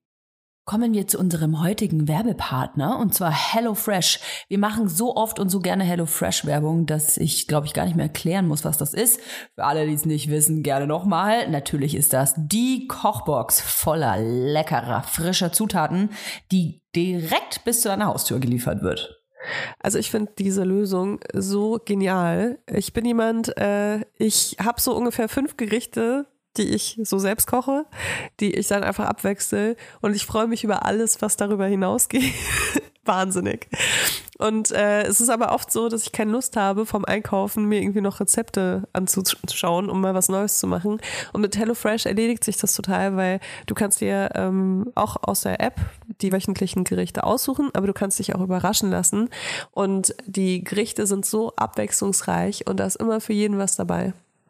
Kommen 0.67 0.93
wir 0.93 1.07
zu 1.07 1.19
unserem 1.19 1.63
heutigen 1.63 2.07
Werbepartner 2.07 2.99
und 2.99 3.15
zwar 3.15 3.33
HelloFresh. 3.33 4.21
Wir 4.49 4.59
machen 4.59 4.87
so 4.87 5.17
oft 5.17 5.39
und 5.39 5.49
so 5.49 5.61
gerne 5.61 5.83
HelloFresh 5.85 6.45
Werbung, 6.45 6.85
dass 6.87 7.17
ich 7.17 7.49
glaube 7.49 7.67
ich 7.67 7.73
gar 7.75 7.87
nicht 7.87 7.97
mehr 7.97 8.07
erklären 8.07 8.47
muss, 8.47 8.65
was 8.65 8.77
das 8.77 8.93
ist. 8.93 9.19
Für 9.55 9.65
alle, 9.65 9.87
die 9.87 9.95
es 9.95 10.05
nicht 10.05 10.29
wissen, 10.31 10.63
gerne 10.63 10.87
nochmal. 10.87 11.49
Natürlich 11.51 11.95
ist 11.97 12.13
das 12.13 12.35
die 12.37 12.87
Kochbox 12.87 13.61
voller 13.61 14.19
leckerer, 14.21 15.03
frischer 15.05 15.53
Zutaten, 15.53 16.11
die 16.53 16.80
direkt 16.95 17.65
bis 17.65 17.83
zu 17.83 17.89
deiner 17.89 18.07
Haustür 18.07 18.39
geliefert 18.39 18.83
wird. 18.83 19.21
Also 19.79 19.99
ich 19.99 20.11
finde 20.11 20.33
diese 20.39 20.65
Lösung 20.65 21.21
so 21.33 21.81
genial. 21.85 22.59
Ich 22.71 22.93
bin 22.93 23.05
jemand, 23.05 23.57
äh, 23.57 24.01
ich 24.19 24.57
habe 24.63 24.81
so 24.81 24.95
ungefähr 24.95 25.29
fünf 25.29 25.57
Gerichte, 25.57 26.27
die 26.57 26.69
ich 26.69 26.99
so 27.03 27.19
selbst 27.19 27.47
koche, 27.47 27.87
die 28.41 28.55
ich 28.55 28.69
dann 28.69 28.83
einfach 28.83 29.07
abwechsel 29.07 29.77
und 30.01 30.15
ich 30.15 30.27
freue 30.27 30.47
mich 30.47 30.65
über 30.65 30.85
alles, 30.85 31.23
was 31.23 31.37
darüber 31.37 31.67
hinausgeht. 31.67 32.35
Wahnsinnig. 33.05 33.69
Und 34.41 34.71
äh, 34.71 35.03
es 35.03 35.21
ist 35.21 35.29
aber 35.29 35.53
oft 35.53 35.71
so, 35.71 35.91
dass 35.91 36.03
ich 36.03 36.13
keine 36.13 36.33
Lust 36.33 36.57
habe, 36.57 36.87
vom 36.87 37.05
Einkaufen 37.05 37.67
mir 37.67 37.83
irgendwie 37.83 38.01
noch 38.01 38.21
Rezepte 38.21 38.89
anzuschauen, 38.95 39.91
um 39.91 40.01
mal 40.01 40.15
was 40.15 40.31
Neues 40.31 40.59
zu 40.59 40.67
machen. 40.67 40.99
Und 41.35 41.43
mit 41.43 41.59
HelloFresh 41.59 42.07
erledigt 42.07 42.43
sich 42.45 42.57
das 42.57 42.73
total, 42.73 43.17
weil 43.17 43.41
du 43.67 43.75
kannst 43.75 44.01
dir 44.01 44.31
ähm, 44.35 44.93
auch 44.95 45.17
aus 45.23 45.43
der 45.43 45.61
App 45.61 45.77
die 46.23 46.33
wöchentlichen 46.33 46.85
Gerichte 46.85 47.25
aussuchen, 47.25 47.69
aber 47.75 47.87
du 47.87 47.93
kannst 47.93 48.19
dich 48.19 48.35
auch 48.35 48.41
überraschen 48.41 48.91
lassen. 48.91 49.29
Und 49.73 50.15
die 50.25 50.65
Gerichte 50.65 51.07
sind 51.07 51.27
so 51.27 51.53
abwechslungsreich 51.57 52.67
und 52.67 52.81
da 52.81 52.87
ist 52.87 52.97
immer 52.97 53.21
für 53.21 53.35
jeden 53.35 53.59
was 53.59 53.77
dabei. 53.77 54.15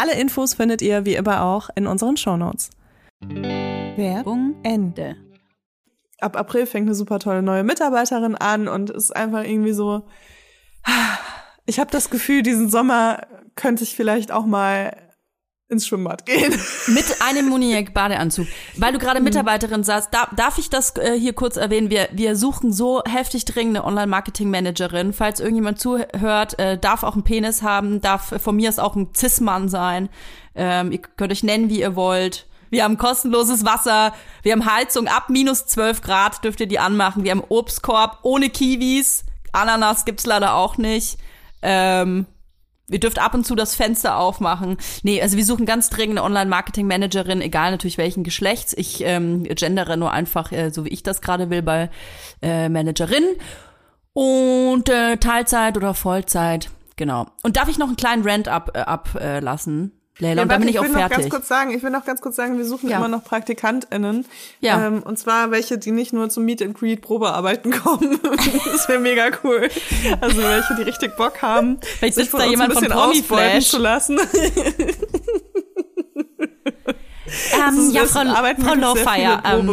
Alle 0.00 0.18
Infos 0.18 0.54
findet 0.54 0.80
ihr 0.80 1.04
wie 1.04 1.14
immer 1.14 1.44
auch 1.44 1.68
in 1.74 1.86
unseren 1.86 2.16
Shownotes. 2.16 2.70
Werbung 3.20 4.54
Ende. 4.62 5.16
Ab 6.20 6.38
April 6.38 6.64
fängt 6.64 6.86
eine 6.86 6.94
super 6.94 7.18
tolle 7.18 7.42
neue 7.42 7.64
Mitarbeiterin 7.64 8.34
an 8.34 8.66
und 8.66 8.88
es 8.88 9.04
ist 9.04 9.16
einfach 9.16 9.44
irgendwie 9.44 9.74
so. 9.74 10.06
Ich 11.66 11.78
habe 11.78 11.90
das 11.90 12.08
Gefühl, 12.08 12.42
diesen 12.42 12.70
Sommer 12.70 13.26
könnte 13.56 13.84
ich 13.84 13.94
vielleicht 13.94 14.32
auch 14.32 14.46
mal 14.46 14.96
ins 15.70 15.86
Schwimmbad 15.86 16.26
gehen. 16.26 16.52
Mit 16.88 17.22
einem 17.22 17.48
Muniac-Badeanzug. 17.48 18.46
Weil 18.76 18.92
du 18.92 18.98
gerade 18.98 19.20
Mitarbeiterin 19.20 19.84
sagst, 19.84 20.08
da, 20.12 20.28
darf 20.34 20.58
ich 20.58 20.68
das 20.68 20.96
äh, 20.96 21.18
hier 21.18 21.32
kurz 21.32 21.56
erwähnen? 21.56 21.90
Wir, 21.90 22.08
wir 22.12 22.36
suchen 22.36 22.72
so 22.72 23.02
heftig 23.08 23.44
dringende 23.44 23.84
Online-Marketing-Managerin. 23.84 25.12
Falls 25.12 25.40
irgendjemand 25.40 25.80
zuhört, 25.80 26.58
äh, 26.58 26.76
darf 26.76 27.04
auch 27.04 27.14
einen 27.14 27.22
Penis 27.22 27.62
haben, 27.62 28.00
darf 28.00 28.34
von 28.42 28.56
mir 28.56 28.68
aus 28.68 28.78
auch 28.78 28.96
ein 28.96 29.10
Cis-Mann 29.16 29.68
sein. 29.68 30.08
Ähm, 30.54 30.92
ihr 30.92 30.98
könnt 30.98 31.32
euch 31.32 31.44
nennen, 31.44 31.70
wie 31.70 31.80
ihr 31.80 31.94
wollt. 31.94 32.46
Wir 32.70 32.84
haben 32.84 32.98
kostenloses 32.98 33.64
Wasser. 33.64 34.12
Wir 34.42 34.52
haben 34.52 34.66
Heizung 34.66 35.08
ab 35.08 35.28
minus 35.28 35.66
12 35.66 36.02
Grad, 36.02 36.44
dürft 36.44 36.60
ihr 36.60 36.66
die 36.66 36.78
anmachen. 36.78 37.24
Wir 37.24 37.32
haben 37.32 37.44
Obstkorb 37.48 38.18
ohne 38.22 38.50
Kiwis. 38.50 39.24
Ananas 39.52 40.04
gibt's 40.04 40.26
leider 40.26 40.54
auch 40.54 40.78
nicht. 40.78 41.18
Ähm, 41.62 42.26
Ihr 42.90 43.00
dürft 43.00 43.18
ab 43.18 43.34
und 43.34 43.46
zu 43.46 43.54
das 43.54 43.74
Fenster 43.74 44.18
aufmachen. 44.18 44.76
Nee, 45.02 45.22
also 45.22 45.36
wir 45.36 45.44
suchen 45.44 45.66
ganz 45.66 45.90
dringend 45.90 46.18
eine 46.18 46.26
Online-Marketing-Managerin, 46.26 47.40
egal 47.40 47.70
natürlich 47.70 47.98
welchen 47.98 48.24
Geschlechts. 48.24 48.74
Ich 48.76 49.02
ähm, 49.04 49.44
gendere 49.44 49.96
nur 49.96 50.12
einfach, 50.12 50.52
äh, 50.52 50.70
so 50.70 50.84
wie 50.84 50.90
ich 50.90 51.02
das 51.02 51.20
gerade 51.20 51.50
will, 51.50 51.62
bei 51.62 51.90
äh, 52.42 52.68
Managerin. 52.68 53.24
Und 54.12 54.88
äh, 54.88 55.16
Teilzeit 55.18 55.76
oder 55.76 55.94
Vollzeit, 55.94 56.70
genau. 56.96 57.26
Und 57.42 57.56
darf 57.56 57.68
ich 57.68 57.78
noch 57.78 57.86
einen 57.86 57.96
kleinen 57.96 58.26
Rant 58.26 58.48
ab, 58.48 58.72
äh, 58.74 58.80
ablassen? 58.80 59.99
Leila, 60.18 60.36
Ja, 60.36 60.42
und 60.42 60.48
dann 60.50 60.60
bin 60.60 60.68
ich, 60.68 60.74
ich 60.74 60.78
auch 60.80 60.84
will 60.84 60.90
noch 60.90 60.98
ganz 60.98 61.14
fertig. 61.14 61.30
kurz 61.30 61.48
sagen, 61.48 61.70
ich 61.70 61.82
will 61.82 61.90
noch 61.90 62.04
ganz 62.04 62.20
kurz 62.20 62.36
sagen, 62.36 62.58
wir 62.58 62.64
suchen 62.66 62.90
Ja. 62.90 62.98
immer 62.98 63.08
noch 63.08 63.24
PraktikantInnen. 63.24 64.26
Ja. 64.60 64.86
Ähm, 64.86 65.02
und 65.02 65.18
zwar 65.18 65.50
welche, 65.50 65.78
die 65.78 65.92
nicht 65.92 66.12
nur 66.12 66.28
zum 66.28 66.44
Meet 66.44 66.60
and 66.62 66.78
Greet 66.78 67.00
Probearbeiten 67.00 67.70
kommen. 67.82 68.18
das 68.72 68.88
wäre 68.88 68.98
mega 69.00 69.30
cool. 69.44 69.68
Also 70.20 70.42
welche, 70.42 70.74
die 70.76 70.82
richtig 70.82 71.16
Bock 71.16 71.40
haben, 71.42 71.78
Vielleicht 71.98 72.16
sich 72.16 72.28
von 72.28 72.40
da 72.40 72.46
uns 72.46 72.52
jemand 72.52 72.70
ein 72.72 72.74
bisschen 72.80 72.92
ausbeuten 72.92 73.60
zu 73.62 73.78
lassen. 73.78 74.18
Ähm, 77.52 77.90
ja, 77.92 78.06
Frau, 78.06 78.22
Frau 78.24 78.74
Lowfire, 78.74 79.40
ähm, 79.44 79.68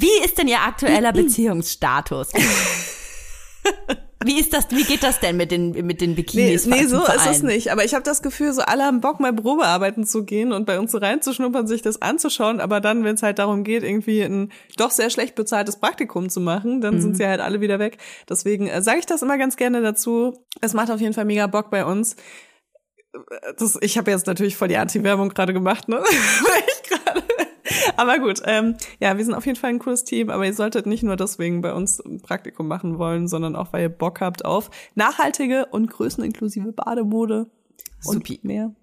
wie 0.00 0.24
ist 0.24 0.38
denn 0.38 0.46
Ihr 0.46 0.60
aktueller 0.60 1.12
Beziehungsstatus? 1.12 2.28
Wie 4.24 4.38
ist 4.40 4.52
das, 4.52 4.66
wie 4.70 4.84
geht 4.84 5.02
das 5.02 5.20
denn 5.20 5.36
mit 5.36 5.50
den, 5.50 5.70
mit 5.86 6.00
den 6.00 6.10
Nee, 6.10 6.16
Bikinis? 6.16 6.66
nee, 6.66 6.84
so 6.86 7.00
zum 7.00 7.14
ist 7.14 7.26
es 7.26 7.42
nicht. 7.42 7.72
Aber 7.72 7.84
ich 7.84 7.94
habe 7.94 8.02
das 8.02 8.22
Gefühl, 8.22 8.52
so 8.52 8.62
alle 8.62 8.84
haben 8.84 9.00
Bock, 9.00 9.20
mal 9.20 9.32
Probearbeiten 9.32 10.04
zu 10.04 10.24
gehen 10.24 10.52
und 10.52 10.64
bei 10.66 10.78
uns 10.78 10.92
so 10.92 10.98
reinzuschnuppern, 10.98 11.66
sich 11.66 11.82
das 11.82 12.00
anzuschauen. 12.02 12.60
Aber 12.60 12.80
dann, 12.80 13.04
wenn 13.04 13.14
es 13.14 13.22
halt 13.22 13.38
darum 13.38 13.64
geht, 13.64 13.82
irgendwie 13.82 14.22
ein 14.22 14.52
doch 14.76 14.90
sehr 14.90 15.10
schlecht 15.10 15.34
bezahltes 15.34 15.76
Praktikum 15.78 16.28
zu 16.28 16.40
machen, 16.40 16.80
dann 16.80 17.00
sind 17.00 17.16
sie 17.16 17.26
halt 17.26 17.40
alle 17.40 17.60
wieder 17.60 17.78
weg. 17.78 17.98
Deswegen 18.28 18.66
äh, 18.68 18.82
sage 18.82 18.98
ich 19.00 19.06
das 19.06 19.22
immer 19.22 19.38
ganz 19.38 19.56
gerne 19.56 19.82
dazu. 19.82 20.34
Es 20.60 20.74
macht 20.74 20.90
auf 20.90 21.00
jeden 21.00 21.14
Fall 21.14 21.24
mega 21.24 21.46
Bock 21.46 21.70
bei 21.70 21.84
uns. 21.84 22.16
Das, 23.58 23.76
ich 23.82 23.98
habe 23.98 24.10
jetzt 24.10 24.26
natürlich 24.26 24.56
voll 24.56 24.68
die 24.68 24.76
Anti-Werbung 24.78 25.28
gerade 25.28 25.52
gemacht, 25.52 25.86
ne? 25.88 26.02
Aber 27.96 28.18
gut, 28.18 28.42
ähm, 28.44 28.76
ja, 29.00 29.16
wir 29.16 29.24
sind 29.24 29.34
auf 29.34 29.46
jeden 29.46 29.58
Fall 29.58 29.70
ein 29.70 29.78
cooles 29.78 30.04
Team, 30.04 30.30
aber 30.30 30.46
ihr 30.46 30.54
solltet 30.54 30.86
nicht 30.86 31.02
nur 31.02 31.16
deswegen 31.16 31.60
bei 31.60 31.72
uns 31.72 32.00
ein 32.00 32.20
Praktikum 32.20 32.68
machen 32.68 32.98
wollen, 32.98 33.28
sondern 33.28 33.56
auch, 33.56 33.72
weil 33.72 33.82
ihr 33.82 33.88
Bock 33.88 34.20
habt 34.20 34.44
auf 34.44 34.70
nachhaltige 34.94 35.66
und 35.66 35.90
größeninklusive 35.90 36.72
Bademode 36.72 37.50
Supi. 38.00 38.36
und 38.36 38.44
mehr. 38.44 38.74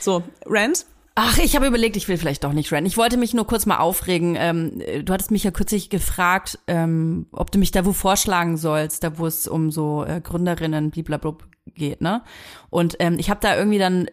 So, 0.00 0.22
Rand, 0.46 0.86
Ach, 1.16 1.38
ich 1.38 1.54
habe 1.56 1.66
überlegt, 1.66 1.96
ich 1.96 2.08
will 2.08 2.16
vielleicht 2.16 2.44
doch 2.44 2.52
nicht 2.52 2.72
rennen. 2.72 2.86
Ich 2.86 2.96
wollte 2.96 3.16
mich 3.16 3.34
nur 3.34 3.46
kurz 3.46 3.66
mal 3.66 3.78
aufregen. 3.78 4.36
Ähm, 4.38 4.80
äh, 4.80 5.02
du 5.02 5.12
hattest 5.12 5.30
mich 5.30 5.44
ja 5.44 5.50
kürzlich 5.50 5.90
gefragt, 5.90 6.58
ähm, 6.66 7.26
ob 7.32 7.50
du 7.50 7.58
mich 7.58 7.72
da 7.72 7.84
wo 7.84 7.92
vorschlagen 7.92 8.56
sollst, 8.56 9.02
da 9.04 9.18
wo 9.18 9.26
es 9.26 9.46
um 9.46 9.70
so 9.70 10.04
äh, 10.04 10.20
Gründerinnen 10.22 10.90
blablabla 10.90 11.46
geht, 11.66 12.00
ne? 12.00 12.22
Und 12.70 12.96
ähm, 13.00 13.16
ich 13.18 13.28
habe 13.28 13.40
da 13.42 13.56
irgendwie 13.56 13.78
dann 13.78 14.08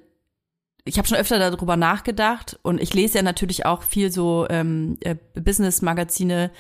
ich 0.88 0.98
habe 0.98 1.08
schon 1.08 1.18
öfter 1.18 1.40
darüber 1.40 1.78
nachgedacht 1.78 2.60
und 2.62 2.82
ich 2.82 2.94
lese 2.94 3.18
ja 3.18 3.24
natürlich 3.24 3.66
auch 3.66 3.84
viel 3.84 4.12
so 4.12 4.48
ähm, 4.50 4.98
äh, 5.02 5.16
Business-Magazine 5.36 6.52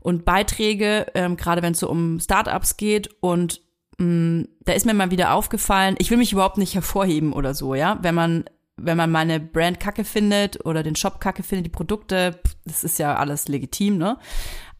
und 0.00 0.24
Beiträge, 0.24 1.06
ähm, 1.14 1.36
gerade 1.36 1.62
wenn 1.62 1.72
es 1.72 1.80
so 1.80 1.88
um 1.88 2.20
Startups 2.20 2.76
geht 2.76 3.08
und 3.20 3.62
mh, 3.98 4.46
da 4.64 4.72
ist 4.72 4.86
mir 4.86 4.94
mal 4.94 5.10
wieder 5.10 5.34
aufgefallen, 5.34 5.96
ich 5.98 6.10
will 6.10 6.18
mich 6.18 6.32
überhaupt 6.32 6.58
nicht 6.58 6.74
hervorheben 6.74 7.32
oder 7.32 7.54
so, 7.54 7.74
ja, 7.74 7.98
wenn 8.02 8.14
man 8.14 8.44
wenn 8.76 8.96
man 8.96 9.10
meine 9.10 9.38
Brand 9.38 9.78
kacke 9.78 10.02
findet 10.04 10.64
oder 10.66 10.82
den 10.82 10.96
Shop 10.96 11.20
kacke 11.20 11.44
findet, 11.44 11.66
die 11.66 11.70
Produkte, 11.70 12.40
das 12.64 12.82
ist 12.82 12.98
ja 12.98 13.14
alles 13.16 13.46
legitim, 13.46 13.98
ne? 13.98 14.18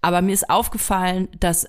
Aber 0.00 0.20
mir 0.20 0.32
ist 0.32 0.50
aufgefallen, 0.50 1.28
dass 1.38 1.66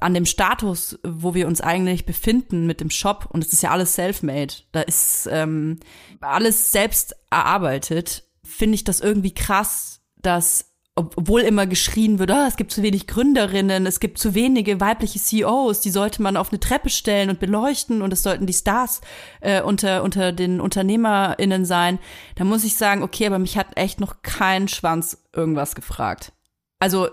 an 0.00 0.14
dem 0.14 0.26
Status, 0.26 0.98
wo 1.04 1.34
wir 1.34 1.46
uns 1.46 1.60
eigentlich 1.60 2.06
befinden 2.06 2.66
mit 2.66 2.80
dem 2.80 2.90
Shop, 2.90 3.28
und 3.30 3.44
es 3.44 3.52
ist 3.52 3.62
ja 3.62 3.70
alles 3.70 3.94
self-made, 3.94 4.54
da 4.72 4.82
ist 4.82 5.28
ähm, 5.30 5.78
alles 6.20 6.72
selbst 6.72 7.14
erarbeitet, 7.30 8.24
finde 8.44 8.76
ich 8.76 8.84
das 8.84 9.00
irgendwie 9.00 9.34
krass, 9.34 10.00
dass 10.16 10.68
obwohl 10.98 11.42
immer 11.42 11.66
geschrien 11.68 12.18
wird, 12.18 12.32
oh, 12.32 12.44
es 12.48 12.56
gibt 12.56 12.72
zu 12.72 12.82
wenig 12.82 13.06
Gründerinnen, 13.06 13.86
es 13.86 14.00
gibt 14.00 14.18
zu 14.18 14.34
wenige 14.34 14.80
weibliche 14.80 15.20
CEOs, 15.20 15.80
die 15.80 15.90
sollte 15.90 16.20
man 16.22 16.36
auf 16.36 16.50
eine 16.50 16.58
Treppe 16.58 16.90
stellen 16.90 17.30
und 17.30 17.38
beleuchten 17.38 18.02
und 18.02 18.12
es 18.12 18.24
sollten 18.24 18.46
die 18.46 18.52
Stars 18.52 19.00
äh, 19.40 19.62
unter, 19.62 20.02
unter 20.02 20.32
den 20.32 20.60
UnternehmerInnen 20.60 21.64
sein. 21.64 22.00
Da 22.34 22.42
muss 22.42 22.64
ich 22.64 22.76
sagen, 22.76 23.04
okay, 23.04 23.26
aber 23.26 23.38
mich 23.38 23.56
hat 23.56 23.76
echt 23.76 24.00
noch 24.00 24.22
kein 24.22 24.66
Schwanz 24.66 25.22
irgendwas 25.32 25.76
gefragt. 25.76 26.32
Also 26.80 27.08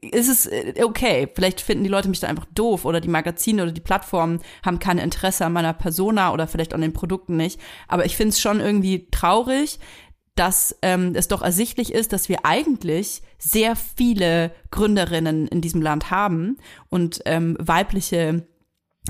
ist 0.00 0.28
es 0.28 0.46
äh, 0.46 0.82
okay. 0.82 1.28
Vielleicht 1.34 1.60
finden 1.60 1.84
die 1.84 1.90
Leute 1.90 2.08
mich 2.08 2.20
da 2.20 2.26
einfach 2.26 2.46
doof 2.54 2.84
oder 2.84 3.00
die 3.00 3.08
Magazine 3.08 3.62
oder 3.62 3.72
die 3.72 3.80
Plattformen 3.80 4.40
haben 4.64 4.78
kein 4.78 4.98
Interesse 4.98 5.46
an 5.46 5.52
meiner 5.52 5.72
Persona 5.72 6.32
oder 6.32 6.46
vielleicht 6.46 6.74
an 6.74 6.80
den 6.80 6.92
Produkten 6.92 7.36
nicht. 7.36 7.60
Aber 7.88 8.04
ich 8.04 8.16
finde 8.16 8.30
es 8.30 8.40
schon 8.40 8.60
irgendwie 8.60 9.08
traurig, 9.10 9.78
dass 10.34 10.76
ähm, 10.82 11.14
es 11.14 11.28
doch 11.28 11.42
ersichtlich 11.42 11.92
ist, 11.92 12.12
dass 12.12 12.28
wir 12.28 12.44
eigentlich 12.44 13.22
sehr 13.38 13.76
viele 13.76 14.52
Gründerinnen 14.70 15.48
in 15.48 15.60
diesem 15.60 15.82
Land 15.82 16.10
haben 16.10 16.56
und 16.88 17.20
ähm, 17.26 17.56
weibliche 17.58 18.46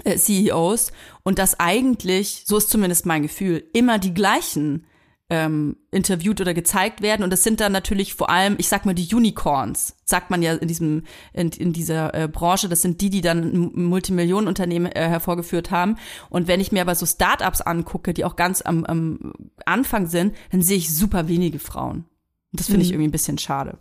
äh, 0.05 0.17
CEOs 0.17 0.93
und 1.23 1.39
dass 1.39 1.61
eigentlich, 1.61 2.45
so 2.47 2.57
ist 2.57 2.71
zumindest 2.71 3.07
mein 3.07 3.23
Gefühl, 3.23 3.65
immer 3.73 3.99
die 3.99 4.15
gleichen 4.15 4.87
ähm, 5.31 5.77
interviewt 5.93 6.41
oder 6.41 6.53
gezeigt 6.53 7.03
werden. 7.03 7.23
Und 7.23 7.31
das 7.33 7.45
sind 7.45 7.61
dann 7.61 7.73
natürlich 7.73 8.15
vor 8.15 8.29
allem, 8.31 8.57
ich 8.59 8.69
sag 8.69 8.85
mal, 8.85 8.95
die 8.95 9.15
Unicorns, 9.15 9.97
sagt 10.05 10.31
man 10.31 10.43
ja 10.43 10.55
in 10.55 10.69
diesem, 10.69 11.05
in, 11.33 11.51
in 11.51 11.73
dieser 11.73 12.15
äh, 12.15 12.29
Branche. 12.29 12.69
Das 12.69 12.83
sind 12.83 13.01
die, 13.01 13.11
die 13.11 13.21
dann 13.21 13.71
Multimillionenunternehmen 13.75 14.91
äh, 14.91 15.09
hervorgeführt 15.09 15.71
haben. 15.71 15.97
Und 16.29 16.49
wenn 16.49 16.61
ich 16.61 16.73
mir 16.73 16.83
aber 16.83 16.97
so 16.97 17.07
Startups 17.07 17.61
angucke, 17.61 18.13
die 18.13 18.25
auch 18.25 18.37
ganz 18.37 18.61
am, 18.61 18.85
am 18.85 19.33
Anfang 19.65 20.07
sind, 20.07 20.35
dann 20.51 20.63
sehe 20.63 20.77
ich 20.77 20.95
super 20.95 21.29
wenige 21.29 21.61
Frauen. 21.61 22.05
Und 22.53 22.61
das 22.61 22.67
finde 22.67 22.81
mhm. 22.81 22.85
ich 22.85 22.91
irgendwie 22.91 23.09
ein 23.09 23.13
bisschen 23.13 23.39
schade. 23.39 23.79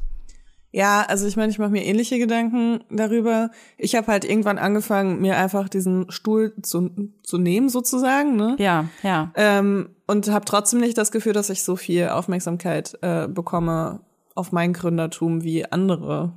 Ja, 0.72 1.02
also 1.08 1.26
ich 1.26 1.36
meine, 1.36 1.52
ich 1.52 1.58
mache 1.58 1.72
mir 1.72 1.84
ähnliche 1.84 2.20
Gedanken 2.20 2.84
darüber. 2.92 3.50
Ich 3.78 3.96
habe 3.96 4.08
halt 4.08 4.24
irgendwann 4.24 4.60
angefangen, 4.60 5.20
mir 5.20 5.38
einfach 5.38 5.68
diesen 5.68 6.12
Stuhl 6.12 6.54
zu, 6.62 6.92
zu 7.24 7.38
nehmen, 7.40 7.70
sozusagen. 7.70 8.36
Ne? 8.36 8.56
Ja, 8.60 8.86
ja. 9.02 9.32
Ähm, 9.36 9.90
und 10.06 10.30
habe 10.30 10.46
trotzdem 10.46 10.80
nicht 10.80 10.98
das 10.98 11.12
Gefühl, 11.12 11.34
dass 11.34 11.50
ich 11.50 11.64
so 11.64 11.76
viel 11.76 12.10
Aufmerksamkeit 12.10 12.98
äh, 13.02 13.28
bekomme 13.28 14.02
auf 14.36 14.52
mein 14.52 14.74
Gründertum 14.74 15.44
wie 15.44 15.66
andere. 15.72 16.34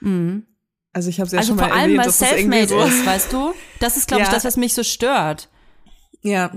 Mhm. 0.00 0.46
Also 0.92 1.10
ich 1.10 1.20
habe 1.20 1.28
ja 1.30 1.38
also 1.38 1.48
schon 1.48 1.56
mal 1.56 1.68
vor 1.68 1.76
allem, 1.76 1.98
weil 1.98 2.10
Selfmade 2.10 2.68
so 2.68 2.80
ist, 2.80 3.04
weißt 3.04 3.32
du? 3.32 3.52
Das 3.80 3.96
ist, 3.96 4.06
glaube 4.06 4.22
Ja. 4.22 4.28
ich, 4.28 4.32
das, 4.32 4.44
was 4.44 4.56
mich 4.56 4.74
so 4.74 4.82
stört. 4.82 5.48
Ja, 6.22 6.50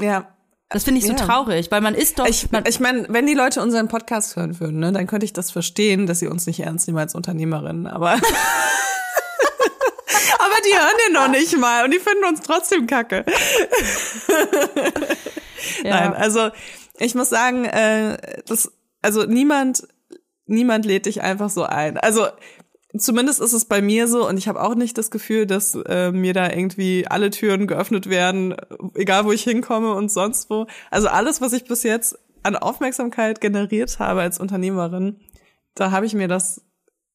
ja. 0.00 0.35
Das 0.68 0.82
finde 0.84 0.98
ich 0.98 1.06
so 1.06 1.12
Ja. 1.12 1.18
traurig, 1.18 1.70
weil 1.70 1.80
man 1.80 1.94
ist 1.94 2.18
doch, 2.18 2.26
Ich, 2.26 2.48
ich 2.66 2.80
meine, 2.80 3.06
wenn 3.08 3.24
die 3.26 3.34
Leute 3.34 3.62
unseren 3.62 3.86
Podcast 3.88 4.34
hören 4.36 4.58
würden, 4.58 4.80
ne, 4.80 4.90
dann 4.92 5.06
könnte 5.06 5.24
ich 5.24 5.32
das 5.32 5.50
verstehen, 5.52 6.06
dass 6.06 6.18
sie 6.18 6.26
uns 6.26 6.46
nicht 6.46 6.58
ernst 6.60 6.88
nehmen 6.88 6.98
als 6.98 7.14
Unternehmerinnen, 7.14 7.86
aber 7.86 8.10
aber 8.14 8.20
die 10.64 10.74
hören 10.74 10.96
den 11.06 11.12
noch 11.14 11.28
nicht 11.28 11.56
mal 11.56 11.84
und 11.84 11.92
die 11.94 12.00
finden 12.00 12.24
uns 12.24 12.40
trotzdem 12.40 12.86
kacke. 12.88 13.24
ja. 15.84 15.90
Nein, 16.00 16.14
also 16.14 16.50
ich 16.98 17.14
muss 17.14 17.28
sagen, 17.28 17.64
äh, 17.66 18.16
das, 18.46 18.72
also 19.02 19.24
niemand, 19.24 19.86
niemand 20.46 20.84
lädt 20.84 21.06
dich 21.06 21.22
einfach 21.22 21.50
so 21.50 21.62
ein. 21.64 21.96
Also 21.98 22.26
zumindest 23.00 23.40
ist 23.40 23.52
es 23.52 23.64
bei 23.64 23.82
mir 23.82 24.08
so 24.08 24.28
und 24.28 24.36
ich 24.36 24.48
habe 24.48 24.62
auch 24.62 24.74
nicht 24.74 24.98
das 24.98 25.10
Gefühl, 25.10 25.46
dass 25.46 25.74
äh, 25.74 26.12
mir 26.12 26.34
da 26.34 26.50
irgendwie 26.50 27.06
alle 27.06 27.30
Türen 27.30 27.66
geöffnet 27.66 28.08
werden, 28.08 28.54
egal 28.94 29.24
wo 29.24 29.32
ich 29.32 29.42
hinkomme 29.42 29.94
und 29.94 30.10
sonst 30.10 30.50
wo. 30.50 30.66
Also 30.90 31.08
alles, 31.08 31.40
was 31.40 31.52
ich 31.52 31.64
bis 31.64 31.82
jetzt 31.82 32.18
an 32.42 32.56
Aufmerksamkeit 32.56 33.40
generiert 33.40 33.98
habe 33.98 34.20
als 34.20 34.38
Unternehmerin, 34.38 35.20
da 35.74 35.90
habe 35.90 36.06
ich 36.06 36.14
mir 36.14 36.28
das 36.28 36.62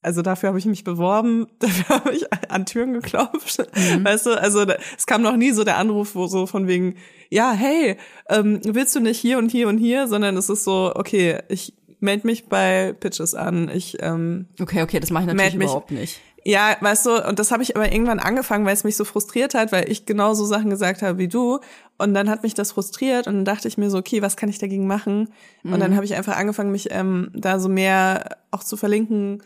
also 0.04 0.24
dafür 0.24 0.50
habe 0.50 0.60
ich 0.60 0.66
mich 0.66 0.84
beworben, 0.84 1.48
dafür 1.60 1.96
habe 1.96 2.14
ich 2.14 2.26
an 2.50 2.66
Türen 2.66 2.94
geklopft. 2.94 3.60
Weißt 4.04 4.26
du, 4.26 4.32
also 4.32 4.66
es 4.98 5.06
kam 5.06 5.22
noch 5.22 5.38
nie 5.38 5.52
so 5.52 5.64
der 5.64 5.78
Anruf, 5.78 6.16
wo 6.16 6.28
so 6.28 6.48
von 6.48 6.68
wegen, 6.68 6.96
ja, 7.30 7.52
hey, 7.52 7.98
ähm, 8.30 8.60
willst 8.64 8.96
du 8.96 9.00
nicht 9.00 9.20
hier 9.20 9.38
und 9.38 9.52
hier 9.52 9.68
und 9.68 9.78
hier, 9.78 10.08
sondern 10.08 10.36
es 10.38 10.50
ist 10.50 10.64
so, 10.64 10.92
okay, 10.96 11.40
ich 11.50 11.74
melde 12.02 12.28
mich 12.28 12.46
bei 12.48 12.94
Pitches 13.00 13.34
an. 13.36 13.70
Ich 13.74 13.98
ähm, 14.02 14.48
okay, 14.60 14.82
okay, 14.84 15.00
das 15.00 15.10
mache 15.12 15.24
ich 15.24 15.28
natürlich 15.28 15.44
Meld 15.54 15.58
mich- 15.58 15.66
überhaupt 15.68 15.92
nicht. 15.92 16.20
ja, 16.44 16.76
weißt 16.82 17.06
du, 17.06 17.28
und 17.28 17.38
das 17.40 17.52
habe 17.52 17.62
ich 17.64 17.76
aber 17.76 17.92
irgendwann 17.92 18.20
angefangen, 18.20 18.66
weil 18.66 18.74
es 18.74 18.84
mich 18.84 18.98
so 18.98 19.06
frustriert 19.06 19.54
hat, 19.54 19.72
weil 19.72 19.90
ich 19.92 20.06
genauso 20.06 20.44
Sachen 20.46 20.70
gesagt 20.70 21.02
habe 21.04 21.18
wie 21.20 21.28
du. 21.28 21.60
Und 22.00 22.14
dann 22.16 22.30
hat 22.30 22.42
mich 22.44 22.56
das 22.56 22.72
frustriert 22.72 23.28
und 23.28 23.36
dann 23.36 23.46
dachte 23.46 23.68
ich 23.68 23.78
mir 23.78 23.90
so, 23.92 24.00
okay, 24.00 24.22
was 24.24 24.36
kann 24.36 24.50
ich 24.50 24.58
dagegen 24.58 24.88
machen? 24.88 25.30
Und 25.64 25.72
Mhm. 25.72 25.80
dann 25.80 25.96
habe 25.96 26.04
ich 26.06 26.16
einfach 26.16 26.36
angefangen, 26.36 26.72
mich 26.72 26.88
ähm, 26.92 27.30
da 27.34 27.60
so 27.60 27.70
mehr 27.70 28.38
auch 28.50 28.64
zu 28.64 28.76
verlinken. 28.76 29.44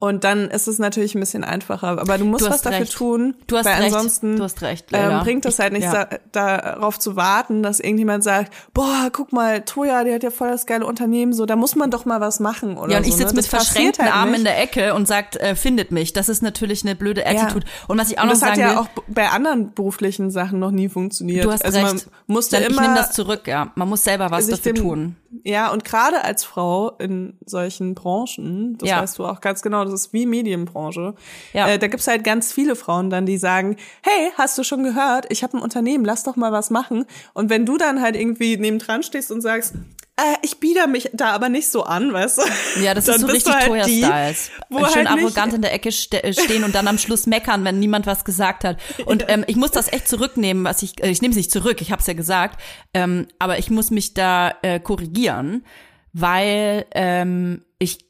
Und 0.00 0.22
dann 0.22 0.48
ist 0.48 0.68
es 0.68 0.78
natürlich 0.78 1.16
ein 1.16 1.20
bisschen 1.20 1.42
einfacher. 1.42 1.88
Aber 1.98 2.18
du 2.18 2.24
musst 2.24 2.44
Du 2.46 2.50
was 2.50 2.62
dafür 2.62 2.80
recht. 2.82 2.92
tun. 2.94 3.34
Du 3.48 3.56
hast 3.56 3.64
weil 3.66 3.82
recht. 3.82 3.92
ansonsten 3.94 4.36
Du 4.36 4.44
hast 4.44 4.62
recht, 4.62 4.86
ähm, 4.92 5.18
bringt 5.24 5.44
es 5.44 5.58
halt 5.58 5.72
Ich- 5.72 5.80
nicht, 5.80 5.92
ja. 5.92 6.06
da, 6.30 6.50
darauf 6.76 7.00
zu 7.00 7.16
warten, 7.16 7.64
dass 7.64 7.80
irgendjemand 7.80 8.22
sagt, 8.22 8.52
boah, 8.72 9.08
guck 9.12 9.32
mal, 9.32 9.62
Toya, 9.62 10.04
die 10.04 10.14
hat 10.14 10.22
ja 10.22 10.30
voll 10.30 10.50
das 10.50 10.66
geile 10.66 10.86
Unternehmen, 10.86 11.32
so, 11.32 11.46
da 11.46 11.56
muss 11.56 11.74
man 11.74 11.90
doch 11.90 12.04
mal 12.04 12.20
was 12.20 12.38
machen 12.38 12.76
oder 12.78 12.92
Ja, 12.92 12.98
und 12.98 13.04
so. 13.06 13.08
ich 13.10 13.16
sitze 13.16 13.34
ne? 13.34 13.38
mit 13.42 13.44
Das 13.44 13.48
verschränkten 13.48 14.04
halt 14.04 14.14
Armen 14.14 14.34
in 14.34 14.44
der 14.44 14.62
Ecke 14.62 14.94
und 14.94 15.08
sagt, 15.08 15.34
äh, 15.34 15.56
findet 15.56 15.90
mich. 15.90 16.12
Das 16.12 16.28
ist 16.28 16.42
natürlich 16.42 16.84
eine 16.84 16.94
blöde 16.94 17.26
Attitude. 17.26 17.66
Und 17.88 17.98
was 17.98 18.12
ich 18.12 18.18
auch 18.18 18.22
Und 18.22 18.28
noch 18.28 18.34
das 18.34 18.42
hat 18.42 18.48
sagen 18.56 18.60
ja 18.60 18.70
will, 18.70 18.78
auch 18.78 18.88
bei 19.08 19.28
anderen 19.30 19.74
beruflichen 19.74 20.30
Sachen 20.30 20.60
noch 20.60 20.70
nie 20.70 20.88
funktioniert. 20.88 21.44
du 21.44 21.50
hast 21.50 21.64
also 21.64 21.76
recht. 21.80 21.92
man 21.92 22.02
musste 22.28 22.54
Dann, 22.54 22.66
ich 22.66 22.70
immer 22.70 22.82
nehme 22.82 22.94
das 22.94 23.10
zurück, 23.10 23.48
ja. 23.48 23.72
Man 23.74 23.88
muss 23.88 24.04
selber 24.04 24.30
was 24.30 24.46
dafür 24.46 24.74
dem- 24.74 24.82
tun. 24.82 25.16
Ja, 25.44 25.70
und 25.72 25.84
gerade 25.84 26.24
als 26.24 26.44
Frau 26.44 26.90
in 26.98 27.36
solchen 27.44 27.94
Branchen, 27.94 28.78
das 28.78 28.88
Ja. 28.88 29.02
weißt 29.02 29.18
du 29.18 29.26
auch 29.26 29.40
ganz 29.42 29.60
genau, 29.60 29.84
das 29.90 30.06
ist 30.06 30.12
wie 30.12 30.26
Medienbranche. 30.26 31.14
Ja. 31.52 31.68
Äh, 31.68 31.78
da 31.78 31.86
gibt's 31.86 32.06
halt 32.06 32.24
ganz 32.24 32.52
viele 32.52 32.76
Frauen 32.76 33.10
dann, 33.10 33.26
die 33.26 33.38
sagen, 33.38 33.76
hey, 34.02 34.32
hast 34.36 34.56
du 34.58 34.64
schon 34.64 34.82
gehört, 34.82 35.26
ich 35.30 35.42
habe 35.42 35.56
ein 35.56 35.62
Unternehmen, 35.62 36.04
lass 36.04 36.24
doch 36.24 36.36
mal 36.36 36.52
was 36.52 36.70
machen. 36.70 37.06
Und 37.34 37.50
wenn 37.50 37.66
du 37.66 37.76
dann 37.76 38.00
halt 38.00 38.16
irgendwie 38.16 38.56
nebendran 38.56 39.02
stehst 39.02 39.30
und 39.30 39.40
sagst, 39.40 39.74
äh, 40.18 40.36
ich 40.42 40.58
bieder 40.58 40.88
mich 40.88 41.10
da 41.12 41.30
aber 41.30 41.48
nicht 41.48 41.70
so 41.70 41.84
an, 41.84 42.12
weißt 42.12 42.38
du? 42.38 42.82
Ja, 42.82 42.92
das 42.92 43.06
ist 43.08 43.20
so 43.20 43.26
richtig 43.28 43.54
halt 43.54 43.86
die, 43.86 44.00
Toya-Styles. 44.00 44.50
wo 44.68 44.84
Schön 44.86 45.08
halt 45.08 45.22
arrogant 45.22 45.54
in 45.54 45.62
der 45.62 45.72
Ecke 45.72 45.92
ste 45.92 46.22
äh, 46.24 46.32
stehen 46.32 46.64
und 46.64 46.74
dann 46.74 46.88
am 46.88 46.98
Schluss 46.98 47.26
meckern, 47.26 47.64
wenn 47.64 47.78
niemand 47.78 48.06
was 48.06 48.24
gesagt 48.24 48.64
hat. 48.64 48.78
Und 49.06 49.24
ähm, 49.28 49.44
ich 49.46 49.54
muss 49.54 49.70
das 49.70 49.92
echt 49.92 50.08
zurücknehmen, 50.08 50.64
was 50.64 50.82
ich, 50.82 51.00
äh, 51.02 51.08
ich 51.08 51.22
nehme 51.22 51.30
es 51.30 51.36
nicht 51.36 51.52
zurück, 51.52 51.80
ich 51.80 51.92
habe 51.92 52.00
es 52.00 52.06
ja 52.08 52.14
gesagt, 52.14 52.60
ähm, 52.94 53.28
aber 53.38 53.58
ich 53.58 53.70
muss 53.70 53.92
mich 53.92 54.12
da 54.14 54.54
äh, 54.62 54.80
korrigieren, 54.80 55.64
weil 56.12 56.86
ähm, 56.92 57.62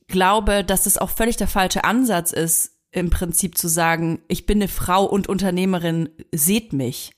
glaube, 0.09 0.65
dass 0.65 0.87
es 0.87 0.99
auch 0.99 1.11
völlig 1.11 1.37
der 1.37 1.49
falsche 1.49 1.85
Ansatz 1.85 2.33
ist, 2.33 2.73
im 2.91 3.11
Prinzip 3.11 3.57
zu 3.57 3.69
sagen, 3.69 4.23
ich 4.29 4.47
bin 4.47 4.59
eine 4.59 4.69
Frau 4.69 5.05
und 5.05 5.29
Unternehmerin, 5.29 6.09
seht 6.33 6.73
mich. 6.73 7.13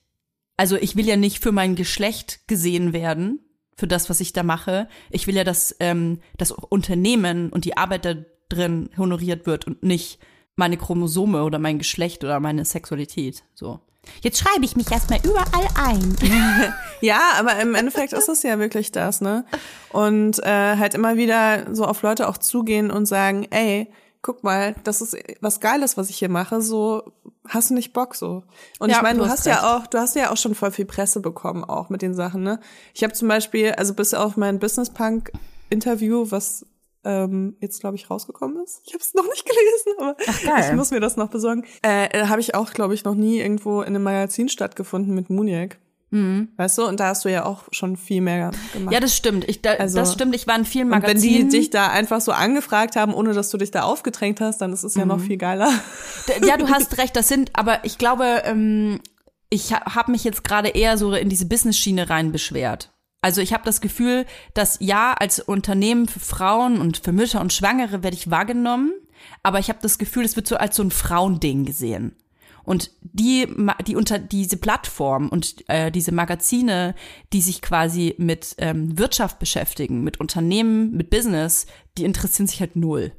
Also 0.56 0.76
ich 0.76 0.96
will 0.96 1.06
ja 1.06 1.16
nicht 1.16 1.42
für 1.42 1.52
mein 1.52 1.74
Geschlecht 1.74 2.46
gesehen 2.46 2.92
werden, 2.92 3.40
für 3.76 3.86
das, 3.86 4.10
was 4.10 4.20
ich 4.20 4.32
da 4.32 4.42
mache. 4.42 4.88
Ich 5.10 5.26
will 5.26 5.36
ja, 5.36 5.44
dass 5.44 5.74
ähm, 5.80 6.20
das 6.36 6.50
Unternehmen 6.50 7.50
und 7.50 7.64
die 7.64 7.76
Arbeit 7.76 8.04
da 8.04 8.14
drin 8.48 8.90
honoriert 8.98 9.46
wird 9.46 9.66
und 9.66 9.82
nicht 9.82 10.18
meine 10.56 10.76
Chromosome 10.76 11.44
oder 11.44 11.58
mein 11.58 11.78
Geschlecht 11.78 12.24
oder 12.24 12.40
meine 12.40 12.64
Sexualität. 12.64 13.44
So. 13.54 13.80
Jetzt 14.22 14.38
schreibe 14.38 14.64
ich 14.64 14.76
mich 14.76 14.90
erstmal 14.90 15.20
überall 15.24 15.68
ein. 15.76 16.16
Ja, 17.02 17.20
aber 17.38 17.58
im 17.60 17.74
Endeffekt 17.74 18.12
ist 18.12 18.28
es 18.28 18.42
ja 18.42 18.58
wirklich 18.58 18.92
das, 18.92 19.22
ne? 19.22 19.46
Und 19.88 20.38
äh, 20.44 20.76
halt 20.76 20.94
immer 20.94 21.16
wieder 21.16 21.74
so 21.74 21.86
auf 21.86 22.02
Leute 22.02 22.28
auch 22.28 22.36
zugehen 22.36 22.90
und 22.90 23.06
sagen, 23.06 23.46
ey, 23.50 23.90
guck 24.20 24.44
mal, 24.44 24.74
das 24.84 25.00
ist 25.00 25.16
was 25.40 25.60
Geiles, 25.60 25.96
was 25.96 26.10
ich 26.10 26.18
hier 26.18 26.28
mache, 26.28 26.60
so 26.60 27.10
hast 27.48 27.70
du 27.70 27.74
nicht 27.74 27.94
Bock 27.94 28.14
so. 28.14 28.42
Und 28.80 28.90
Ja, 28.90 28.96
ich 28.96 29.02
meine, 29.02 29.18
du 29.18 29.26
hast 29.26 29.46
recht. 29.46 29.56
ja 29.56 29.74
auch, 29.78 29.86
du 29.86 29.96
hast 29.96 30.14
ja 30.14 30.30
auch 30.30 30.36
schon 30.36 30.54
voll 30.54 30.72
viel 30.72 30.84
Presse 30.84 31.20
bekommen, 31.20 31.64
auch 31.64 31.88
mit 31.88 32.02
den 32.02 32.12
Sachen, 32.12 32.42
ne? 32.42 32.60
Ich 32.92 33.02
habe 33.02 33.14
zum 33.14 33.28
Beispiel, 33.28 33.72
also 33.72 33.94
bis 33.94 34.12
auf 34.12 34.36
mein 34.36 34.58
Business 34.58 34.90
Punk 34.90 35.32
Interview, 35.70 36.26
was 36.28 36.66
ähm, 37.04 37.56
jetzt 37.60 37.80
glaube 37.80 37.96
ich 37.96 38.10
rausgekommen 38.10 38.62
ist. 38.62 38.82
Ich 38.86 38.92
habe 38.94 39.02
es 39.02 39.14
noch 39.14 39.24
nicht 39.26 39.44
gelesen, 39.46 39.98
aber 39.98 40.16
geil. 40.44 40.70
ich 40.70 40.76
muss 40.76 40.90
mir 40.90 41.00
das 41.00 41.16
noch 41.16 41.28
besorgen. 41.28 41.64
Äh, 41.84 42.06
äh, 42.06 42.26
habe 42.26 42.40
ich 42.40 42.54
auch, 42.54 42.72
glaube 42.72 42.94
ich, 42.94 43.04
noch 43.04 43.14
nie 43.14 43.38
irgendwo 43.40 43.80
in 43.82 43.88
einem 43.88 44.02
Magazin 44.02 44.48
stattgefunden 44.48 45.14
mit 45.14 45.30
Muniac. 45.30 45.78
Weißt 46.12 46.76
du, 46.76 46.86
und 46.88 46.98
da 46.98 47.06
hast 47.10 47.24
du 47.24 47.28
ja 47.30 47.44
auch 47.44 47.68
schon 47.70 47.96
viel 47.96 48.20
mehr 48.20 48.50
gemacht. 48.72 48.92
Ja, 48.92 48.98
das 48.98 49.16
stimmt. 49.16 49.48
Ich, 49.48 49.62
da, 49.62 49.74
Also- 49.74 50.00
das 50.00 50.12
stimmt. 50.12 50.34
Ich 50.34 50.48
war 50.48 50.56
in 50.58 50.64
vielen 50.64 50.86
und 50.88 50.94
wenn 50.94 51.02
Magazinen. 51.02 51.48
die 51.50 51.56
dich 51.58 51.70
da 51.70 51.86
einfach 51.86 52.20
so 52.20 52.32
angefragt 52.32 52.96
haben, 52.96 53.14
ohne 53.14 53.32
dass 53.32 53.48
du 53.50 53.58
dich 53.58 53.70
da 53.70 53.82
aufgedrängt 53.84 54.40
hast, 54.40 54.60
dann 54.60 54.72
ist 54.72 54.82
es 54.82 54.96
ja 54.96 55.04
noch 55.04 55.20
viel 55.20 55.36
geiler. 55.36 55.72
Ja, 56.44 56.56
du 56.56 56.68
hast 56.72 56.98
recht, 56.98 57.14
das 57.14 57.28
sind, 57.28 57.50
aber 57.54 57.84
ich 57.84 57.96
glaube, 57.96 58.42
ähm, 58.44 58.98
ich 59.50 59.72
ha 59.72 59.94
habe 59.94 60.10
mich 60.10 60.24
jetzt 60.24 60.42
gerade 60.42 60.70
eher 60.70 60.98
so 60.98 61.12
in 61.12 61.28
diese 61.28 61.46
Business-Schiene 61.46 62.10
rein 62.10 62.32
beschwert. 62.32 62.90
Also 63.22 63.40
ich 63.40 63.52
habe 63.52 63.64
das 63.64 63.80
Gefühl, 63.80 64.24
dass 64.54 64.78
ja, 64.80 65.12
als 65.12 65.40
Unternehmen 65.40 66.08
für 66.08 66.20
Frauen 66.20 66.80
und 66.80 66.98
für 66.98 67.12
Mütter 67.12 67.40
und 67.40 67.52
Schwangere 67.52 68.02
werde 68.02 68.16
ich 68.16 68.30
wahrgenommen, 68.30 68.92
aber 69.42 69.58
ich 69.58 69.68
habe 69.68 69.80
das 69.82 69.98
Gefühl, 69.98 70.24
es 70.24 70.36
wird 70.36 70.46
so 70.46 70.56
als 70.56 70.76
so 70.76 70.82
ein 70.82 70.90
Frauending 70.90 71.64
gesehen. 71.64 72.16
Und 72.62 72.90
die, 73.02 73.46
die 73.86 73.96
unter 73.96 74.18
diese 74.18 74.56
Plattform 74.56 75.28
und 75.28 75.68
äh, 75.68 75.90
diese 75.90 76.12
Magazine, 76.12 76.94
die 77.32 77.40
sich 77.40 77.62
quasi 77.62 78.14
mit 78.18 78.54
ähm, 78.58 78.98
Wirtschaft 78.98 79.38
beschäftigen, 79.38 80.04
mit 80.04 80.20
Unternehmen, 80.20 80.92
mit 80.92 81.10
Business, 81.10 81.66
die 81.98 82.04
interessieren 82.04 82.46
sich 82.46 82.60
halt 82.60 82.76
null. 82.76 83.12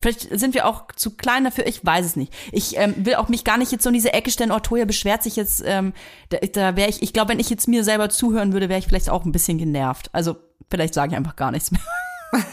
Vielleicht 0.00 0.38
sind 0.38 0.54
wir 0.54 0.66
auch 0.66 0.92
zu 0.94 1.16
klein 1.16 1.42
dafür, 1.42 1.66
ich 1.66 1.84
weiß 1.84 2.06
es 2.06 2.16
nicht. 2.16 2.32
Ich 2.52 2.76
ähm, 2.76 2.94
will 2.98 3.16
auch 3.16 3.28
mich 3.28 3.42
gar 3.42 3.58
nicht 3.58 3.72
jetzt 3.72 3.82
so 3.82 3.90
in 3.90 3.94
diese 3.94 4.12
Ecke 4.12 4.30
stellen, 4.30 4.52
oh, 4.52 4.60
Toya 4.60 4.84
beschwert 4.84 5.24
sich 5.24 5.34
jetzt, 5.34 5.62
ähm, 5.66 5.92
da, 6.28 6.38
da 6.38 6.76
wäre 6.76 6.88
ich, 6.88 7.02
ich 7.02 7.12
glaube, 7.12 7.30
wenn 7.30 7.40
ich 7.40 7.50
jetzt 7.50 7.66
mir 7.66 7.82
selber 7.82 8.08
zuhören 8.08 8.52
würde, 8.52 8.68
wäre 8.68 8.78
ich 8.78 8.86
vielleicht 8.86 9.10
auch 9.10 9.24
ein 9.24 9.32
bisschen 9.32 9.58
genervt. 9.58 10.10
Also 10.12 10.36
vielleicht 10.70 10.94
sage 10.94 11.12
ich 11.12 11.16
einfach 11.16 11.34
gar 11.34 11.50
nichts 11.50 11.72
mehr. 11.72 11.80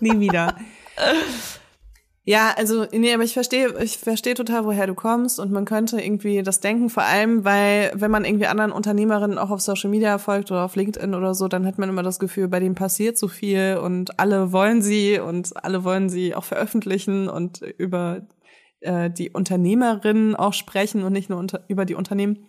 Nie 0.00 0.20
wieder. 0.20 0.56
Ja, 2.28 2.52
also, 2.56 2.86
nee, 2.90 3.14
aber 3.14 3.22
ich 3.22 3.34
verstehe, 3.34 3.72
ich 3.80 3.98
verstehe 3.98 4.34
total, 4.34 4.64
woher 4.64 4.88
du 4.88 4.94
kommst 4.94 5.38
und 5.38 5.52
man 5.52 5.64
könnte 5.64 6.00
irgendwie 6.00 6.42
das 6.42 6.58
denken, 6.58 6.90
vor 6.90 7.04
allem, 7.04 7.44
weil, 7.44 7.92
wenn 7.94 8.10
man 8.10 8.24
irgendwie 8.24 8.48
anderen 8.48 8.72
Unternehmerinnen 8.72 9.38
auch 9.38 9.50
auf 9.50 9.60
Social 9.60 9.90
Media 9.90 10.18
folgt 10.18 10.50
oder 10.50 10.64
auf 10.64 10.74
LinkedIn 10.74 11.14
oder 11.14 11.34
so, 11.34 11.46
dann 11.46 11.64
hat 11.64 11.78
man 11.78 11.88
immer 11.88 12.02
das 12.02 12.18
Gefühl, 12.18 12.48
bei 12.48 12.58
denen 12.58 12.74
passiert 12.74 13.16
so 13.16 13.28
viel 13.28 13.78
und 13.80 14.18
alle 14.18 14.50
wollen 14.50 14.82
sie 14.82 15.20
und 15.20 15.52
alle 15.64 15.84
wollen 15.84 16.08
sie 16.08 16.34
auch 16.34 16.42
veröffentlichen 16.42 17.28
und 17.28 17.60
über 17.60 18.22
äh, 18.80 19.08
die 19.08 19.30
Unternehmerinnen 19.30 20.34
auch 20.34 20.52
sprechen 20.52 21.04
und 21.04 21.12
nicht 21.12 21.30
nur 21.30 21.38
unter, 21.38 21.62
über 21.68 21.84
die 21.84 21.94
Unternehmen. 21.94 22.48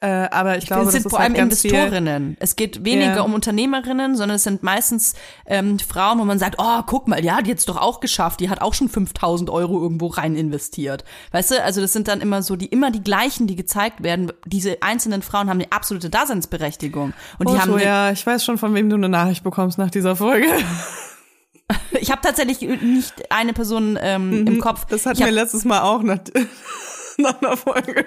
Äh, 0.00 0.28
aber 0.30 0.58
ich, 0.58 0.66
glaube, 0.66 0.82
es 0.82 0.92
das 0.92 1.02
sind 1.02 1.10
vor 1.10 1.18
halt 1.20 1.34
allem 1.38 1.50
viel. 1.50 1.70
Investorinnen. 1.70 2.36
Es 2.38 2.56
geht 2.56 2.84
weniger 2.84 3.16
Ja. 3.16 3.20
um 3.22 3.32
Unternehmerinnen, 3.32 4.16
sondern 4.16 4.36
es 4.36 4.42
sind 4.42 4.62
meistens 4.62 5.14
ähm, 5.46 5.78
Frauen, 5.78 6.18
wo 6.18 6.24
man 6.24 6.38
sagt, 6.38 6.56
oh, 6.58 6.82
guck 6.84 7.08
mal, 7.08 7.24
ja, 7.24 7.40
die 7.40 7.50
hat's 7.52 7.64
doch 7.64 7.78
auch 7.78 8.00
geschafft, 8.00 8.40
die 8.40 8.50
hat 8.50 8.60
auch 8.60 8.74
schon 8.74 8.90
5000 8.90 9.48
Euro 9.48 9.80
irgendwo 9.80 10.08
rein 10.08 10.36
investiert. 10.36 11.04
Weißt 11.32 11.52
du, 11.52 11.62
also 11.62 11.80
das 11.80 11.94
sind 11.94 12.08
dann 12.08 12.20
immer 12.20 12.42
so, 12.42 12.54
die 12.56 12.66
immer 12.66 12.90
die 12.90 13.02
gleichen, 13.02 13.46
die 13.46 13.56
gezeigt 13.56 14.02
werden. 14.02 14.30
Diese 14.44 14.82
einzelnen 14.82 15.22
Frauen 15.22 15.48
haben 15.48 15.58
eine 15.60 15.72
absolute 15.72 16.10
Daseinsberechtigung. 16.10 17.14
Und 17.38 17.48
die 17.48 17.54
Oh, 17.54 17.58
haben 17.58 17.72
so, 17.72 17.78
ja, 17.78 18.10
ich 18.10 18.26
weiß 18.26 18.44
schon, 18.44 18.58
von 18.58 18.74
wem 18.74 18.90
du 18.90 18.96
eine 18.96 19.08
Nachricht 19.08 19.42
bekommst 19.42 19.78
nach 19.78 19.90
dieser 19.90 20.16
Folge. 20.16 20.48
Ich 21.98 22.10
habe 22.10 22.20
tatsächlich 22.20 22.60
nicht 22.60 23.32
eine 23.32 23.54
Person 23.54 23.98
ähm, 23.98 24.46
im 24.46 24.60
Kopf. 24.60 24.82
Mhm. 24.82 24.86
Das 24.90 25.06
hatten 25.06 25.18
ich 25.20 25.24
wir 25.24 25.32
letztes 25.32 25.64
Mal 25.64 25.80
auch 25.80 26.02
nach, 26.02 26.18
nach 27.18 27.40
einer 27.40 27.56
Folge. 27.56 28.04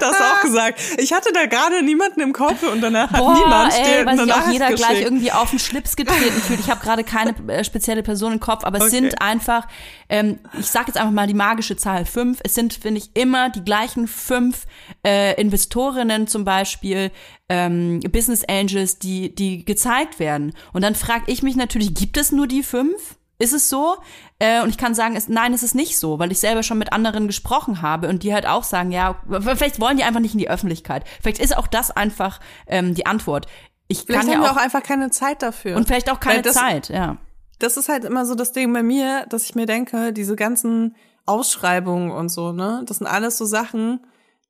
das 0.00 0.14
auch 0.20 0.40
gesagt. 0.42 0.80
Ich 0.98 1.12
hatte 1.12 1.30
da 1.32 1.46
gerade 1.46 1.82
niemanden 1.82 2.20
im 2.20 2.32
Kopf 2.32 2.62
und 2.62 2.80
danach 2.80 3.10
hat 3.10 3.18
Boah, 3.20 3.34
niemand 3.34 3.72
ey, 3.74 3.84
dir 4.00 4.06
weil 4.06 4.18
sich 4.18 4.32
auch 4.32 4.48
jeder 4.50 4.66
gleich 4.72 4.88
geschickt. 4.90 5.04
irgendwie 5.06 5.32
auf 5.32 5.50
den 5.50 5.58
Schlips 5.58 5.96
getreten 5.96 6.40
fühlt. 6.40 6.60
Ich 6.60 6.70
habe 6.70 6.80
gerade 6.80 7.04
keine 7.04 7.34
äh, 7.48 7.64
spezielle 7.64 8.02
Person 8.02 8.32
im 8.34 8.40
Kopf, 8.40 8.64
aber 8.64 8.78
es 8.78 8.84
Okay. 8.86 8.90
sind 9.00 9.20
einfach, 9.20 9.66
ähm, 10.08 10.38
ich 10.58 10.66
sage 10.66 10.86
jetzt 10.88 10.96
einfach 10.96 11.12
mal 11.12 11.26
die 11.26 11.34
magische 11.34 11.76
Zahl 11.76 12.04
fünf. 12.06 12.38
Es 12.44 12.54
sind, 12.54 12.74
finde 12.74 12.98
ich, 13.00 13.10
immer 13.14 13.50
die 13.50 13.64
gleichen 13.64 14.06
fünf 14.08 14.66
äh, 15.04 15.40
Investorinnen 15.40 16.26
zum 16.28 16.44
Beispiel, 16.44 17.10
ähm, 17.48 18.00
Business 18.10 18.42
Angels, 18.48 18.98
die, 18.98 19.34
die 19.34 19.64
gezeigt 19.64 20.18
werden. 20.18 20.52
Und 20.72 20.82
dann 20.82 20.94
frage 20.94 21.24
ich 21.26 21.42
mich 21.42 21.56
natürlich, 21.56 21.94
gibt 21.94 22.16
es 22.16 22.32
nur 22.32 22.46
die 22.46 22.62
fünf? 22.62 23.16
Ist 23.38 23.52
es 23.52 23.68
so? 23.68 23.96
Äh, 24.38 24.62
und 24.62 24.68
ich 24.68 24.76
kann 24.76 24.94
sagen, 24.94 25.16
es, 25.16 25.28
nein, 25.28 25.54
es 25.54 25.62
ist 25.62 25.74
nicht 25.74 25.98
so, 25.98 26.18
weil 26.18 26.30
ich 26.30 26.40
selber 26.40 26.62
schon 26.62 26.76
mit 26.78 26.92
anderen 26.92 27.26
gesprochen 27.26 27.80
habe 27.80 28.08
und 28.08 28.22
die 28.22 28.34
halt 28.34 28.46
auch 28.46 28.64
sagen, 28.64 28.92
ja, 28.92 29.16
vielleicht 29.40 29.80
wollen 29.80 29.96
die 29.96 30.04
einfach 30.04 30.20
nicht 30.20 30.34
in 30.34 30.38
die 30.38 30.50
Öffentlichkeit. 30.50 31.04
Vielleicht 31.22 31.40
ist 31.40 31.56
auch 31.56 31.66
das 31.66 31.90
einfach 31.90 32.40
ähm, 32.66 32.94
die 32.94 33.06
Antwort. 33.06 33.46
Ich 33.88 34.00
Vielleicht 34.02 34.22
kann 34.26 34.30
haben 34.34 34.42
ja 34.42 34.46
wir 34.48 34.52
auch, 34.52 34.56
auch 34.56 34.62
einfach 34.62 34.82
keine 34.82 35.10
Zeit 35.10 35.42
dafür. 35.42 35.76
und 35.76 35.86
vielleicht 35.86 36.10
auch 36.10 36.20
keine 36.20 36.42
das- 36.42 36.54
Zeit, 36.54 36.88
ja. 36.90 37.16
das 37.60 37.76
ist 37.76 37.88
halt 37.88 38.04
immer 38.04 38.26
so 38.26 38.34
das 38.34 38.52
Ding 38.52 38.72
bei 38.72 38.82
mir, 38.82 39.24
dass 39.30 39.44
ich 39.44 39.54
mir 39.54 39.64
denke, 39.66 40.12
diese 40.12 40.36
ganzen 40.36 40.96
Ausschreibungen 41.24 42.10
und 42.10 42.28
so, 42.28 42.52
ne, 42.52 42.82
das 42.86 42.98
sind 42.98 43.06
alles 43.06 43.38
so 43.38 43.44
Sachen, 43.44 44.00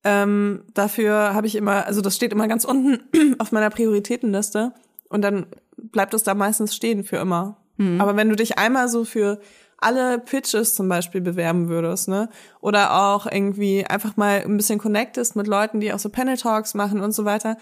ähm, 0.05 0.65
dafür 0.75 1.35
habe 1.35 1.47
ich 1.47 1.55
immer, 1.55 1.87
also 1.87 2.01
das 2.01 2.17
steht 2.17 2.33
immer 2.33 2.49
ganz 2.49 2.65
unten 2.65 3.01
auf 3.39 3.53
meiner 3.53 3.71
Prioritätenliste 3.71 4.73
und 5.09 5.23
dann 5.23 5.47
bleibt 5.77 6.15
es 6.15 6.23
da 6.23 6.35
meistens 6.35 6.75
stehen 6.75 7.05
für 7.05 7.17
immer. 7.17 7.57
Aber 7.99 8.17
wenn 8.17 8.31
du 8.31 8.37
dich 8.37 8.57
einmal 8.57 8.89
so 8.89 9.05
für 9.05 9.39
alle 9.87 10.19
Pitches 10.19 10.75
zum 10.75 10.89
Beispiel 10.89 11.21
bewerben 11.21 11.69
würdest, 11.69 12.09
ne? 12.09 12.29
Oder 12.61 12.95
auch 12.95 13.27
irgendwie 13.27 13.87
einfach 13.87 14.17
mal 14.17 14.43
ein 14.45 14.57
bisschen 14.57 14.79
connectest 14.79 15.37
mit 15.37 15.47
Leuten, 15.47 15.81
die 15.81 15.93
auch 15.93 15.99
so 15.99 16.09
Panel 16.11 16.37
Talks 16.37 16.75
machen 16.75 17.01
und 17.01 17.13
so 17.13 17.25
weiter, 17.25 17.57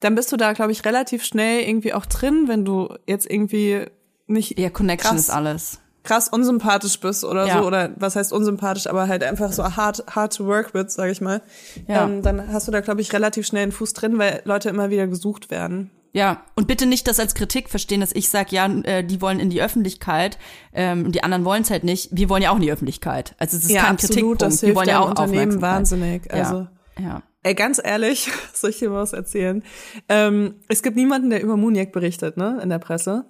dann 0.00 0.14
bist 0.14 0.30
du 0.32 0.36
da, 0.36 0.52
glaube 0.52 0.72
ich, 0.72 0.84
relativ 0.84 1.24
schnell 1.24 1.62
irgendwie 1.68 1.92
auch 1.94 2.06
drin, 2.06 2.44
wenn 2.46 2.64
du 2.64 2.94
jetzt 3.06 3.28
irgendwie 3.30 3.86
nicht 4.26 4.58
Ja, 4.58 4.70
Connection 4.70 5.10
krass, 5.12 5.20
ist 5.20 5.30
alles. 5.30 5.80
krass 6.02 6.28
unsympathisch 6.28 7.00
bist 7.00 7.24
oder 7.24 7.46
Ja. 7.46 7.58
so, 7.60 7.66
oder 7.66 7.90
was 7.96 8.14
heißt 8.16 8.32
unsympathisch, 8.32 8.86
aber 8.86 9.08
halt 9.08 9.22
einfach 9.24 9.52
so 9.52 9.64
hard, 9.76 10.04
hard 10.14 10.34
to 10.36 10.46
work 10.46 10.74
with, 10.74 10.92
sag 10.94 11.10
ich 11.10 11.20
mal, 11.20 11.42
Ja. 11.88 12.04
ähm, 12.04 12.22
dann 12.22 12.52
hast 12.52 12.68
du 12.68 12.72
da, 12.72 12.80
glaube 12.80 13.00
ich, 13.00 13.12
relativ 13.12 13.46
schnell 13.46 13.62
einen 13.64 13.72
Fuß 13.72 13.92
drin, 13.94 14.18
weil 14.18 14.42
Leute 14.44 14.68
immer 14.68 14.90
wieder 14.90 15.06
gesucht 15.06 15.50
werden. 15.50 15.90
Ja, 16.14 16.44
und 16.54 16.68
bitte 16.68 16.86
nicht 16.86 17.08
das 17.08 17.18
als 17.18 17.34
Kritik 17.34 17.68
verstehen, 17.68 18.00
dass 18.00 18.12
ich 18.12 18.28
sage, 18.28 18.54
ja, 18.54 18.66
äh, 18.66 19.02
die 19.04 19.20
wollen 19.20 19.40
in 19.40 19.50
die 19.50 19.60
Öffentlichkeit 19.60 20.38
ähm, 20.74 21.12
die 21.12 21.22
anderen 21.22 21.44
wollen 21.44 21.62
es 21.62 21.70
halt 21.70 21.84
nicht. 21.84 22.08
Wir 22.12 22.28
wollen 22.28 22.42
ja 22.42 22.50
auch 22.50 22.56
in 22.56 22.62
die 22.62 22.72
Öffentlichkeit. 22.72 23.34
Also 23.38 23.56
es 23.56 23.64
ist 23.64 23.76
kein 23.76 23.96
Kritikpunkt. 23.96 24.42
das 24.42 24.62
Wir 24.62 24.68
hilft 24.68 24.76
wollen 24.76 24.88
ja 24.88 25.00
auch 25.00 25.08
Unternehmen 25.08 25.60
wahnsinnig. 25.60 26.32
Also, 26.32 26.66
Ja, 26.98 27.02
ja. 27.02 27.22
ey, 27.42 27.54
ganz 27.54 27.80
ehrlich, 27.82 28.30
soll 28.52 28.70
ich 28.70 28.78
dir 28.78 28.90
mal 28.90 29.02
was 29.02 29.12
erzählen? 29.12 29.62
Ähm, 30.08 30.56
es 30.68 30.82
gibt 30.82 30.96
niemanden, 30.96 31.30
der 31.30 31.42
über 31.42 31.56
Muniac 31.56 31.92
berichtet, 31.92 32.36
ne, 32.36 32.60
in 32.62 32.68
der 32.68 32.78
Presse. 32.78 33.24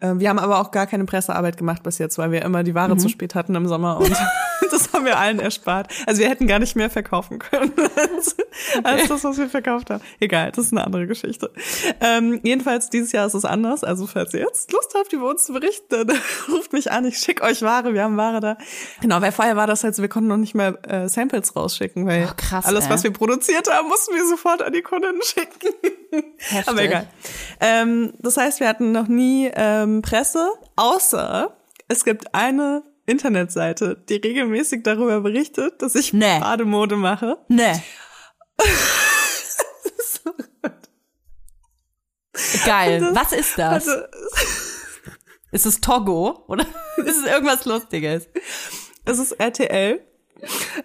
Ähm, 0.00 0.20
wir 0.20 0.28
haben 0.28 0.38
aber 0.38 0.60
auch 0.60 0.70
gar 0.70 0.86
keine 0.86 1.04
Pressearbeit 1.06 1.56
gemacht 1.56 1.82
bis 1.82 1.98
jetzt, 1.98 2.18
weil 2.18 2.30
wir 2.30 2.42
immer 2.42 2.62
die 2.62 2.74
Ware 2.74 2.94
Mhm. 2.94 2.98
zu 3.00 3.08
spät 3.08 3.34
hatten 3.34 3.54
im 3.56 3.66
Sommer 3.66 3.98
und 3.98 4.10
das 4.70 4.92
haben 4.92 5.04
wir 5.04 5.18
allen 5.18 5.40
erspart. 5.40 5.88
Also 6.06 6.20
wir 6.20 6.28
hätten 6.28 6.46
gar 6.46 6.58
nicht 6.60 6.76
mehr 6.76 6.88
verkaufen 6.88 7.38
können 7.40 7.72
als, 7.96 8.36
als 8.84 9.08
das, 9.08 9.24
was 9.24 9.38
wir 9.38 9.48
verkauft 9.48 9.90
haben. 9.90 10.02
Egal, 10.20 10.52
das 10.52 10.66
ist 10.66 10.72
eine 10.72 10.84
andere 10.84 11.06
Geschichte. 11.08 11.50
Ähm, 12.00 12.38
jedenfalls, 12.44 12.90
dieses 12.90 13.10
Jahr 13.12 13.26
ist 13.26 13.34
es 13.34 13.44
anders. 13.44 13.82
Also 13.82 14.06
falls 14.06 14.32
ihr 14.34 14.40
jetzt 14.40 14.72
Lust 14.72 14.94
habt, 14.96 15.12
über 15.12 15.28
uns 15.30 15.44
zu 15.46 15.52
berichten, 15.52 15.86
dann 16.06 16.16
ruft 16.52 16.72
mich 16.72 16.92
an, 16.92 17.04
ich 17.04 17.18
schicke 17.18 17.42
euch 17.42 17.62
Ware, 17.62 17.92
wir 17.92 18.02
haben 18.04 18.16
Ware 18.16 18.40
da. 18.40 18.56
Genau, 19.00 19.20
weil 19.20 19.32
vorher 19.32 19.56
war 19.56 19.66
das 19.66 19.82
halt 19.82 19.94
so, 19.96 20.02
wir 20.02 20.08
konnten 20.08 20.28
noch 20.28 20.36
nicht 20.36 20.54
mehr 20.54 20.78
äh, 20.88 21.08
Samples 21.08 21.56
rausschicken, 21.56 22.06
weil 22.06 22.28
Oh, 22.30 22.34
krass, 22.36 22.66
alles, 22.66 22.84
ey. 22.84 22.90
was 22.90 23.02
wir 23.02 23.10
produziert 23.12 23.68
haben, 23.72 23.88
mussten 23.88 24.14
wir 24.14 24.24
sofort 24.28 24.62
an 24.62 24.72
die 24.72 24.82
Kundinnen 24.82 25.20
schicken. 25.22 25.74
Aber 26.66 26.82
egal. 26.82 27.06
Ähm, 27.60 28.14
das 28.18 28.36
heißt, 28.36 28.60
wir 28.60 28.68
hatten 28.68 28.92
noch 28.92 29.08
nie 29.08 29.50
ähm, 29.54 30.02
Presse, 30.02 30.50
außer 30.76 31.56
es 31.88 32.04
gibt 32.04 32.34
eine 32.34 32.82
Internetseite, 33.06 33.96
die 34.08 34.16
regelmäßig 34.16 34.82
darüber 34.82 35.20
berichtet, 35.20 35.80
dass 35.82 35.94
ich 35.94 36.12
Nee. 36.12 36.38
Bademode 36.40 36.96
mache. 36.96 37.38
Nee. 37.48 37.72
Geil. 42.64 43.10
Was 43.14 43.32
ist 43.32 43.58
das? 43.58 43.88
Also, 43.88 44.02
Ist 45.50 45.66
es 45.66 45.80
Togo 45.80 46.44
oder 46.48 46.64
ist 46.98 47.16
es 47.18 47.24
irgendwas 47.24 47.64
Lustiges? 47.64 48.28
es 49.04 49.18
ist 49.18 49.32
RTL, 49.32 50.00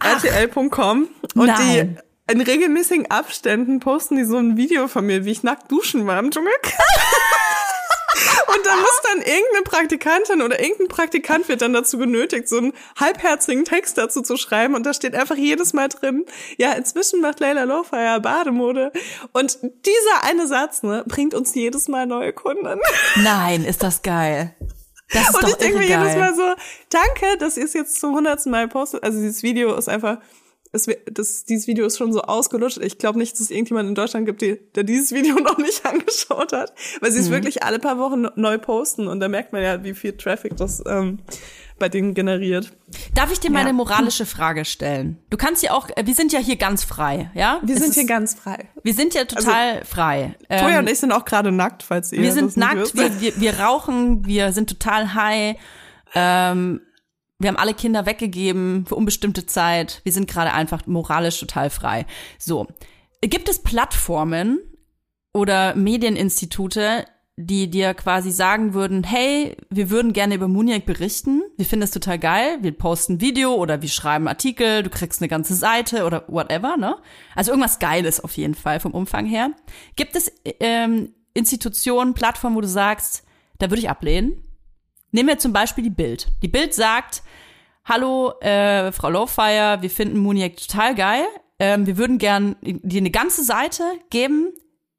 rtl.com 0.02 1.10
und 1.36 1.46
Nein. 1.46 2.00
die 2.00 2.13
in 2.28 2.42
regelmäßigen 2.42 3.12
Abständen 3.12 3.80
posten 3.80 4.16
die 4.16 4.24
so 4.24 4.38
ein 4.38 4.58
Video 4.58 4.88
von 4.88 5.06
mir, 5.06 5.26
wie 5.26 5.32
ich 5.32 5.44
nackt 5.44 5.72
duschen 5.72 6.08
war 6.08 6.20
im 6.20 6.32
Dschungel. 6.32 6.54
Und 8.56 8.66
da 8.66 8.76
muss 8.76 9.02
dann 9.04 9.18
irgendeine 9.20 9.64
Praktikantin 9.64 10.42
oder 10.42 10.60
irgendein 10.60 10.88
Praktikant 10.88 11.48
wird 11.48 11.62
dann 11.62 11.74
dazu 11.74 11.98
genötigt, 11.98 12.48
so 12.48 12.58
einen 12.58 12.74
halbherzigen 13.00 13.66
Text 13.66 13.98
dazu 13.98 14.22
zu 14.22 14.38
schreiben. 14.38 14.76
Und 14.76 14.86
da 14.86 14.94
steht 14.94 15.16
einfach 15.16 15.36
jedes 15.36 15.74
Mal 15.74 15.90
drin, 15.90 16.26
ja, 16.58 16.74
inzwischen 16.74 17.22
macht 17.22 17.40
Leila 17.40 17.64
Lowfire 17.64 18.20
Bademode. 18.22 18.92
Und 19.32 19.58
dieser 19.62 20.24
eine 20.24 20.48
Satz, 20.48 20.84
ne, 20.84 21.04
bringt 21.08 21.34
uns 21.34 21.56
jedes 21.56 21.88
Mal 21.88 22.06
neue 22.06 22.34
Kunden. 22.34 22.80
Nein, 23.16 23.66
ist 23.66 23.82
das 23.82 24.02
geil. 24.02 24.56
Das 25.12 25.30
ist 25.30 25.36
Und 25.36 25.44
doch 25.44 25.50
ich 25.50 25.56
denke 25.56 25.80
mir 25.80 25.88
jedes. 25.88 26.16
Mal 26.16 26.36
so, 26.36 26.56
danke, 26.90 27.38
dass 27.40 27.58
ihr 27.58 27.66
es 27.66 27.74
jetzt 27.74 28.00
zum 28.00 28.14
hundertsten 28.16 28.52
Mal 28.52 28.68
postet. 28.68 29.04
Also 29.04 29.20
dieses 29.20 29.44
Video 29.44 29.76
ist 29.76 29.90
einfach 29.90 30.20
es, 30.74 30.88
das, 31.06 31.46
dieses 31.46 31.68
Video 31.68 31.86
ist 31.86 31.98
schon 31.98 32.12
so 32.12 32.24
ausgelutscht. 32.24 32.80
Ich 32.80 32.98
glaube 32.98 33.20
nicht, 33.20 33.34
dass 33.34 33.42
es 33.42 33.52
irgendjemand 33.52 33.88
in 33.88 33.96
Deutschland 33.96 34.26
gibt, 34.26 34.42
die, 34.42 34.60
der 34.76 34.84
dieses 34.84 35.12
Video 35.12 35.36
noch 35.40 35.60
nicht 35.60 35.86
angeschaut 35.86 36.52
hat, 36.52 36.74
weil 37.00 37.12
sie 37.12 37.20
es 37.20 37.30
mhm. 37.30 37.34
wirklich 37.34 37.64
alle 37.64 37.80
paar 37.80 38.00
Wochen 38.00 38.26
neu 38.36 38.58
posten 38.58 39.08
und 39.08 39.20
da 39.20 39.28
merkt 39.28 39.54
man 39.54 39.62
ja, 39.62 39.84
wie 39.84 39.94
viel 39.94 40.18
Traffic 40.18 40.58
das 40.58 40.84
ähm, 40.88 41.20
bei 41.78 41.90
denen 41.90 42.16
generiert. 42.16 42.72
Darf 43.14 43.32
ich 43.32 43.40
dir 43.40 43.48
ja. 43.48 43.54
meine 43.54 43.72
moralische 43.72 44.26
Frage 44.26 44.66
stellen? 44.66 45.18
Du 45.30 45.38
kannst 45.38 45.62
ja 45.62 45.72
auch, 45.72 45.90
wir 46.04 46.16
sind 46.16 46.34
ja 46.34 46.40
hier 46.40 46.56
ganz 46.56 46.84
frei, 46.84 47.30
ja? 47.36 47.60
Wir 47.64 47.76
es 47.76 47.82
sind 47.82 47.90
ist, 47.90 47.96
hier 47.96 48.06
ganz 48.08 48.34
frei. 48.34 48.68
Wir 48.82 48.94
sind 48.94 49.14
ja 49.14 49.26
total 49.26 49.78
also, 49.78 49.86
frei. 49.86 50.36
Toya 50.50 50.70
ähm, 50.70 50.80
und 50.80 50.90
ich 50.90 51.00
sind 51.00 51.12
auch 51.12 51.26
gerade 51.26 51.52
nackt, 51.52 51.84
falls 51.84 52.12
ihr 52.12 52.22
Wir 52.22 52.32
sind 52.32 52.58
nackt, 52.58 52.96
wir, 52.96 53.22
wir, 53.22 53.40
wir 53.40 53.60
rauchen, 53.60 54.26
wir 54.26 54.54
sind 54.54 54.70
total 54.70 55.14
high. 55.14 55.56
Ähm, 56.16 56.82
wir 57.40 57.50
haben 57.50 57.58
alle 57.58 57.74
Kinder 57.74 58.06
weggegeben 58.06 58.86
für 58.86 58.96
unbestimmte 58.96 59.46
Zeit. 59.46 60.02
Wir 60.04 60.12
sind 60.12 60.30
gerade 60.30 60.54
einfach 60.54 60.86
moralisch 60.88 61.40
total 61.40 61.70
frei. 61.70 62.06
So. 62.38 62.68
Gibt 63.22 63.50
es 63.50 63.60
Plattformen 63.60 64.60
oder 65.34 65.76
Medieninstitute, 65.76 67.06
die 67.36 67.70
dir 67.70 67.94
quasi 67.96 68.32
sagen 68.32 68.74
würden, 68.74 69.04
hey, 69.04 69.58
wir 69.70 69.90
würden 69.90 70.14
gerne 70.14 70.36
über 70.36 70.48
Muniac 70.48 70.86
berichten, 70.86 71.42
wir 71.58 71.66
finden 71.66 71.84
es 71.84 71.92
total 71.92 72.20
geil, 72.20 72.60
wir 72.62 72.72
posten 72.74 73.22
Video 73.22 73.56
oder 73.56 73.82
wir 73.82 73.90
schreiben 73.90 74.28
Artikel, 74.28 74.84
du 74.84 74.92
kriegst 74.92 75.20
eine 75.22 75.30
ganze 75.30 75.56
Seite 75.56 76.06
oder 76.06 76.26
whatever, 76.28 76.78
ne? 76.78 76.96
Also 77.36 77.52
irgendwas 77.52 77.80
Geiles 77.80 78.24
auf 78.24 78.38
jeden 78.38 78.54
Fall 78.54 78.80
vom 78.80 78.92
Umfang 78.92 79.26
her. 79.26 79.52
Gibt 79.96 80.16
es 80.16 80.32
ähm, 80.60 81.14
Institutionen, 81.34 82.14
Plattformen, 82.14 82.56
wo 82.56 82.62
du 82.62 82.68
sagst, 82.68 83.24
da 83.58 83.72
würde 83.72 83.82
ich 83.82 83.90
ablehnen? 83.90 84.43
Nehmen 85.14 85.30
wir 85.30 85.38
zum 85.38 85.54
Beispiel 85.54 85.84
die 85.84 85.92
Bild. 85.92 86.32
Die 86.42 86.48
Bild 86.48 86.74
sagt, 86.74 87.22
hallo, 87.86 88.34
äh, 88.42 88.92
Frau 88.92 89.12
Lowfire, 89.12 89.78
wir 89.82 89.90
finden 89.92 90.18
Muniac 90.18 90.58
total 90.58 90.96
geil. 90.96 91.26
Ähm, 91.60 91.86
wir 91.86 91.98
würden 91.98 92.18
gern 92.18 92.56
dir 92.62 93.00
eine 93.00 93.12
ganze 93.12 93.44
Seite 93.44 93.84
geben 94.10 94.52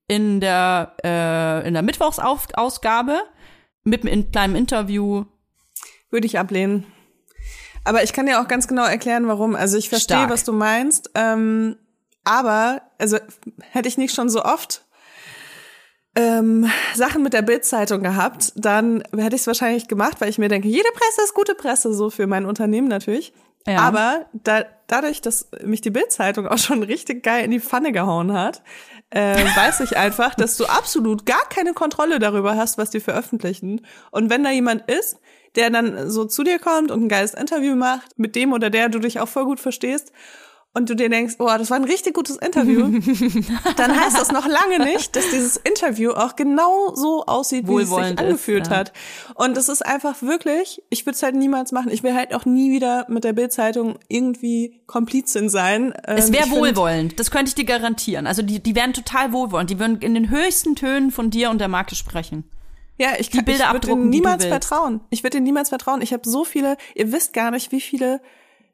in 0.06 0.40
der, 0.40 0.96
äh, 1.02 1.66
in 1.66 1.74
der 1.74 1.82
Mittwochsausgabe 1.82 3.22
mit 3.82 4.06
einem 4.06 4.30
kleinen 4.30 4.54
Interview. 4.54 5.24
Würde 6.10 6.28
ich 6.28 6.38
ablehnen. 6.38 6.86
Aber 7.82 8.04
ich 8.04 8.12
kann 8.12 8.26
dir 8.26 8.40
auch 8.40 8.46
ganz 8.46 8.68
genau 8.68 8.84
erklären, 8.84 9.26
warum. 9.26 9.56
Also 9.56 9.76
ich 9.76 9.88
verstehe, 9.88 10.30
was 10.30 10.44
du 10.44 10.52
meinst. 10.52 11.10
Ähm, 11.16 11.76
aber, 12.22 12.82
also 12.98 13.18
hätte 13.72 13.88
ich 13.88 13.98
nicht 13.98 14.14
schon 14.14 14.28
so 14.28 14.44
oft 14.44 14.86
ähm, 16.16 16.70
Sachen 16.94 17.22
mit 17.22 17.32
der 17.32 17.42
Bildzeitung 17.42 18.02
gehabt, 18.02 18.52
dann 18.56 19.02
hätte 19.16 19.34
ich 19.34 19.42
es 19.42 19.46
wahrscheinlich 19.46 19.88
gemacht, 19.88 20.20
weil 20.20 20.28
ich 20.28 20.38
mir 20.38 20.48
denke, 20.48 20.68
jede 20.68 20.88
Presse 20.92 21.22
ist 21.24 21.34
gute 21.34 21.54
Presse, 21.54 21.92
so 21.92 22.10
für 22.10 22.26
mein 22.26 22.46
Unternehmen 22.46 22.88
natürlich. 22.88 23.32
Ja. 23.66 23.80
Aber 23.80 24.26
da, 24.32 24.64
dadurch, 24.86 25.22
dass 25.22 25.48
mich 25.64 25.80
die 25.80 25.90
Bildzeitung 25.90 26.46
auch 26.46 26.58
schon 26.58 26.82
richtig 26.82 27.22
geil 27.22 27.44
in 27.44 27.50
die 27.50 27.60
Pfanne 27.60 27.92
gehauen 27.92 28.32
hat, 28.32 28.62
äh, 29.10 29.36
weiß 29.56 29.80
ich 29.80 29.96
einfach, 29.96 30.34
dass 30.34 30.56
du 30.56 30.66
absolut 30.66 31.26
gar 31.26 31.48
keine 31.48 31.72
Kontrolle 31.72 32.18
darüber 32.18 32.56
hast, 32.56 32.78
was 32.78 32.90
die 32.90 33.00
veröffentlichen. 33.00 33.84
Und 34.10 34.30
wenn 34.30 34.44
da 34.44 34.50
jemand 34.50 34.88
ist, 34.90 35.18
der 35.56 35.70
dann 35.70 36.10
so 36.10 36.24
zu 36.24 36.42
dir 36.42 36.58
kommt 36.58 36.90
und 36.90 37.04
ein 37.04 37.08
geiles 37.08 37.32
Interview 37.32 37.74
macht, 37.74 38.18
mit 38.18 38.36
dem 38.36 38.52
oder 38.52 38.70
der 38.70 38.88
du 38.88 38.98
dich 38.98 39.20
auch 39.20 39.28
voll 39.28 39.44
gut 39.44 39.60
verstehst 39.60 40.12
und 40.74 40.90
du 40.90 40.96
dir 40.96 41.08
denkst, 41.08 41.36
oh, 41.38 41.46
das 41.46 41.70
war 41.70 41.76
ein 41.76 41.84
richtig 41.84 42.14
gutes 42.14 42.36
Interview, 42.36 42.88
dann 43.76 43.98
heißt 43.98 44.18
das 44.18 44.32
noch 44.32 44.46
lange 44.46 44.84
nicht, 44.84 45.14
dass 45.14 45.30
dieses 45.30 45.56
Interview 45.56 46.10
auch 46.10 46.34
genau 46.34 46.94
so 46.94 47.24
aussieht, 47.26 47.68
wie 47.68 47.82
es 47.82 47.88
sich 47.88 48.18
angefühlt 48.18 48.64
ist, 48.64 48.70
ja. 48.70 48.76
hat. 48.78 48.92
Und 49.34 49.56
es 49.56 49.68
ist 49.68 49.86
einfach 49.86 50.20
wirklich, 50.20 50.82
ich 50.90 51.06
würde 51.06 51.14
es 51.14 51.22
halt 51.22 51.36
niemals 51.36 51.70
machen. 51.70 51.90
Ich 51.92 52.02
will 52.02 52.14
halt 52.14 52.34
auch 52.34 52.44
nie 52.44 52.72
wieder 52.72 53.06
mit 53.08 53.22
der 53.22 53.32
Bildzeitung 53.32 53.98
irgendwie 54.08 54.82
Komplizin 54.86 55.48
sein. 55.48 55.92
Es 56.02 56.32
wäre 56.32 56.46
ähm, 56.46 56.50
wohlwollend, 56.52 57.20
das 57.20 57.30
könnte 57.30 57.50
ich 57.50 57.54
dir 57.54 57.64
garantieren. 57.64 58.26
Also 58.26 58.42
die, 58.42 58.60
die 58.60 58.74
wären 58.74 58.92
total 58.92 59.32
wohlwollend, 59.32 59.70
die 59.70 59.78
würden 59.78 59.98
in 60.00 60.14
den 60.14 60.28
höchsten 60.28 60.74
Tönen 60.74 61.12
von 61.12 61.30
dir 61.30 61.50
und 61.50 61.60
der 61.60 61.68
Marke 61.68 61.94
sprechen. 61.94 62.44
Ja, 62.98 63.10
ich 63.18 63.30
kann, 63.30 63.40
die 63.40 63.44
Bilder 63.44 63.66
ich 63.66 63.72
würde 63.72 63.96
niemals 63.96 64.44
vertrauen. 64.44 65.00
Ich 65.10 65.22
würde 65.22 65.36
denen 65.36 65.44
niemals 65.44 65.68
vertrauen. 65.68 66.00
Ich 66.00 66.12
habe 66.12 66.28
so 66.28 66.44
viele, 66.44 66.76
ihr 66.94 67.12
wisst 67.12 67.32
gar 67.32 67.50
nicht, 67.50 67.72
wie 67.72 67.80
viele 67.80 68.20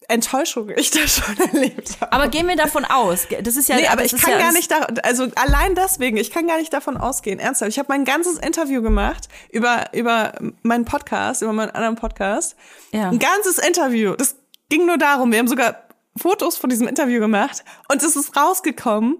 Enttäuschung 0.08 0.70
ich 0.70 0.90
da 0.90 1.06
schon 1.06 1.38
erlebt 1.52 2.00
habe. 2.00 2.12
Aber 2.12 2.28
gehen 2.28 2.48
wir 2.48 2.56
davon 2.56 2.84
aus. 2.84 3.26
Das 3.42 3.56
ist 3.56 3.68
ja. 3.68 3.76
Nee, 3.76 3.86
aber 3.86 4.04
ich 4.04 4.16
kann 4.16 4.32
ja 4.32 4.38
gar 4.38 4.52
nicht 4.52 4.70
da, 4.70 4.86
also 5.02 5.28
allein 5.36 5.74
deswegen, 5.74 6.16
ich 6.16 6.30
kann 6.30 6.46
gar 6.46 6.58
nicht 6.58 6.72
davon 6.72 6.96
ausgehen. 6.96 7.38
Ernsthaft. 7.38 7.70
Ich 7.70 7.78
habe 7.78 7.86
mein 7.88 8.04
ganzes 8.04 8.38
Interview 8.38 8.82
gemacht 8.82 9.28
über, 9.50 9.92
über 9.92 10.32
meinen 10.62 10.84
Podcast, 10.84 11.42
über 11.42 11.52
meinen 11.52 11.70
anderen 11.70 11.96
Podcast. 11.96 12.56
Ja. 12.92 13.10
Ein 13.10 13.18
ganzes 13.18 13.58
Interview. 13.58 14.14
Das 14.16 14.36
ging 14.68 14.86
nur 14.86 14.98
darum. 14.98 15.30
Wir 15.32 15.38
haben 15.38 15.48
sogar 15.48 15.84
Fotos 16.16 16.56
von 16.56 16.70
diesem 16.70 16.88
Interview 16.88 17.20
gemacht 17.20 17.64
und 17.88 18.02
es 18.02 18.16
ist 18.16 18.36
rausgekommen. 18.36 19.18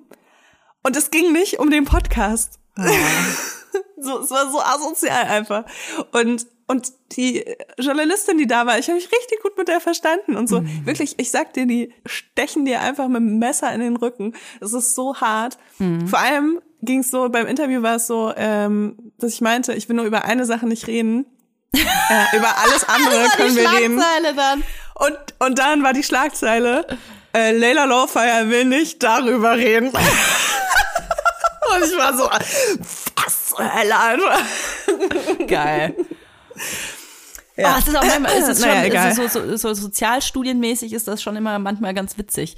Und 0.82 0.96
es 0.96 1.10
ging 1.10 1.32
nicht 1.32 1.58
um 1.58 1.70
den 1.70 1.84
Podcast. 1.84 2.58
Oh. 2.78 2.82
so, 4.00 4.20
es 4.20 4.30
war 4.30 4.50
so 4.50 4.60
asozial 4.60 5.26
einfach. 5.26 5.64
Und 6.12 6.46
und 6.70 6.92
die 7.16 7.44
Journalistin, 7.80 8.38
die 8.38 8.46
da 8.46 8.64
war, 8.64 8.78
ich 8.78 8.86
habe 8.86 8.94
mich 8.94 9.10
richtig 9.10 9.42
gut 9.42 9.58
mit 9.58 9.66
der 9.66 9.80
verstanden 9.80 10.36
und 10.36 10.48
so. 10.48 10.60
Mhm. 10.60 10.86
Wirklich, 10.86 11.16
ich 11.18 11.32
sag 11.32 11.52
dir, 11.52 11.66
die 11.66 11.92
stechen 12.06 12.64
dir 12.64 12.80
einfach 12.80 13.08
mit 13.08 13.16
dem 13.16 13.40
Messer 13.40 13.72
in 13.72 13.80
den 13.80 13.96
Rücken. 13.96 14.34
Das 14.60 14.72
ist 14.72 14.94
so 14.94 15.16
hart. 15.16 15.58
Mhm. 15.78 16.06
Vor 16.06 16.20
allem 16.20 16.60
ging 16.80 17.00
es 17.00 17.10
so, 17.10 17.28
beim 17.28 17.48
Interview 17.48 17.82
war 17.82 17.96
es 17.96 18.06
so, 18.06 18.32
ähm, 18.36 19.12
dass 19.18 19.34
ich 19.34 19.40
meinte, 19.40 19.72
ich 19.72 19.88
will 19.88 19.96
nur 19.96 20.04
über 20.04 20.24
eine 20.24 20.46
Sache 20.46 20.68
nicht 20.68 20.86
reden. 20.86 21.26
äh, 21.74 22.36
über 22.36 22.56
alles 22.58 22.88
andere 22.88 23.26
können 23.36 23.56
wir 23.56 23.72
reden. 23.72 24.00
Dann. 24.36 24.62
Und, 24.94 25.18
und 25.40 25.58
dann 25.58 25.82
war 25.82 25.92
die 25.92 26.04
Schlagzeile, 26.04 26.86
äh, 27.34 27.50
Layla 27.50 27.86
Lawfire 27.86 28.48
will 28.48 28.66
nicht 28.66 29.02
darüber 29.02 29.56
reden. 29.56 29.88
und 31.74 31.84
ich 31.84 31.98
war 31.98 32.16
so, 32.16 32.30
was 33.16 33.54
Alter. 33.58 34.38
Geil. 35.46 35.94
Ja. 37.56 37.74
Oh, 37.74 37.78
es 37.78 37.88
ist 37.88 37.96
auch 37.96 38.04
manchmal, 38.04 38.32
es 38.38 38.48
ist 38.48 38.64
schon, 38.64 38.68
naja, 38.68 39.14
so, 39.14 39.28
so, 39.28 39.56
so 39.56 39.74
sozialstudienmäßig 39.74 40.92
ist 40.92 41.08
das 41.08 41.22
schon 41.22 41.36
immer 41.36 41.58
manchmal 41.58 41.94
ganz 41.94 42.16
witzig, 42.18 42.56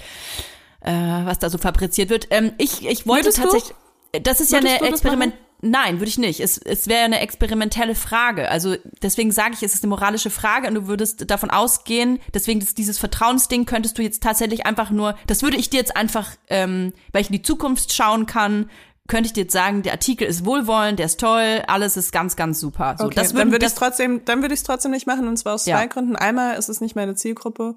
äh, 0.81 0.93
was 0.93 1.39
da 1.39 1.51
so 1.51 1.59
fabriziert 1.59 2.11
wird. 2.11 2.29
Ähm, 2.31 2.53
ich, 2.59 2.87
ich 2.87 3.07
wollte 3.07 3.27
Würdest 3.27 3.39
tatsächlich, 3.39 3.75
du? 4.13 4.21
das 4.21 4.41
ist 4.41 4.53
Würdest 4.53 4.73
ja 4.73 4.79
eine 4.79 4.89
Experiment, 4.89 5.35
nein, 5.61 5.99
würde 6.01 6.09
ich 6.09 6.19
nicht. 6.19 6.41
Es, 6.41 6.59
es 6.59 6.89
wäre 6.89 7.05
eine 7.05 7.21
experimentelle 7.21 7.95
Frage. 7.95 8.51
Also 8.51 8.77
deswegen 9.03 9.33
sage 9.33 9.55
ich, 9.55 9.63
es 9.63 9.75
ist 9.75 9.85
eine 9.85 9.91
moralische 9.91 10.31
Frage 10.31 10.69
und 10.69 10.75
du 10.75 10.87
würdest 10.87 11.31
davon 11.31 11.51
ausgehen, 11.51 12.21
deswegen 12.35 12.61
ist 12.61 12.79
dieses 12.79 12.99
Vertrauensding 12.99 13.65
könntest 13.65 13.97
du 13.99 14.03
jetzt 14.03 14.23
tatsächlich 14.23 14.67
einfach 14.67 14.91
nur, 14.91 15.17
das 15.27 15.43
würde 15.43 15.57
ich 15.57 15.71
dir 15.71 15.79
jetzt 15.79 15.97
einfach, 15.97 16.31
ähm, 16.49 16.93
weil 17.13 17.23
ich 17.23 17.29
in 17.29 17.37
die 17.37 17.43
Zukunft 17.43 17.93
schauen 17.93 18.27
kann, 18.27 18.69
könnte 19.09 19.27
ich 19.27 19.33
dir 19.33 19.43
jetzt 19.43 19.53
sagen, 19.53 19.83
der 19.83 19.93
Artikel 19.93 20.27
ist 20.27 20.45
wohlwollend, 20.45 20.99
der 20.99 21.07
ist 21.07 21.21
toll, 21.21 21.63
alles 21.67 21.97
ist 21.97 22.13
ganz, 22.13 22.37
ganz 22.37 22.61
super. 22.61 22.97
So, 22.99 23.07
okay, 23.07 23.15
das 23.17 23.35
würden, 23.35 23.39
dann 23.39 23.53
würde 23.53 23.67
ich 23.67 23.75
trotzdem, 23.75 24.25
dann 24.25 24.43
würde 24.43 24.55
ich 24.55 24.61
es 24.61 24.65
trotzdem 24.65 24.93
nicht 24.93 25.07
machen 25.07 25.27
und 25.29 25.37
zwar 25.37 25.55
aus 25.55 25.67
ja. 25.67 25.77
zwei 25.77 25.87
Gründen. 25.89 26.17
Einmal 26.17 26.57
ist 26.57 26.69
es 26.69 26.81
nicht 26.81 26.95
meine 26.95 27.15
Zielgruppe. 27.15 27.77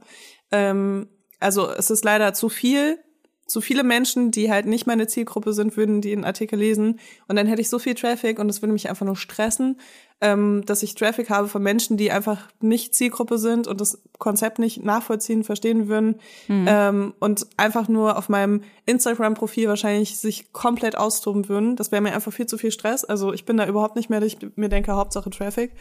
Ähm, 0.52 1.10
also 1.40 1.70
es 1.70 1.90
ist 1.90 2.06
leider 2.06 2.34
zu 2.34 2.50
viel 2.50 3.00
zu 3.48 3.62
viele 3.62 3.84
Menschen, 3.84 4.32
die 4.32 4.52
halt 4.52 4.66
nicht 4.66 4.88
meine 4.88 5.08
Zielgruppe 5.08 5.54
sind, 5.54 5.78
würden 5.78 6.02
die 6.02 6.12
einen 6.12 6.26
Artikel 6.26 6.58
lesen 6.58 7.00
und 7.28 7.36
dann 7.36 7.46
hätte 7.48 7.62
ich 7.62 7.70
so 7.70 7.78
viel 7.78 7.94
Traffic 7.94 8.40
und 8.40 8.48
das 8.48 8.62
würde 8.62 8.74
mich 8.74 8.90
einfach 8.90 9.06
nur 9.06 9.16
stressen, 9.16 9.80
ähm, 10.26 10.64
dass 10.66 10.82
ich 10.82 10.96
Traffic 10.96 11.30
habe 11.30 11.48
von 11.48 11.62
Menschen, 11.62 11.98
die 11.98 12.12
einfach 12.12 12.48
nicht 12.60 12.96
Zielgruppe 12.96 13.38
sind 13.38 13.68
und 13.68 13.80
das 13.80 14.02
Konzept 14.18 14.58
nicht 14.58 14.84
nachvollziehen, 14.84 15.44
verstehen 15.44 15.88
würden 15.88 16.20
mhm. 16.48 16.66
ähm, 16.68 17.14
und 17.20 17.46
einfach 17.58 17.88
nur 17.88 18.18
auf 18.18 18.28
meinem 18.28 18.62
Instagram-Profil 18.88 19.68
wahrscheinlich 19.68 20.18
sich 20.18 20.52
komplett 20.52 20.98
austoben 20.98 21.48
würden. 21.48 21.76
Das 21.76 21.92
wäre 21.92 22.02
mir 22.02 22.14
einfach 22.14 22.34
viel 22.34 22.48
zu 22.48 22.58
viel 22.58 22.72
Stress. 22.72 23.06
Also 23.06 23.34
ich 23.34 23.46
bin 23.46 23.58
da 23.58 23.68
überhaupt 23.68 23.96
nicht 23.96 24.10
mehr, 24.10 24.20
ich 24.24 24.40
mir 24.56 24.70
denke, 24.70 24.94
Hauptsache 24.94 25.30
Traffic. 25.30 25.74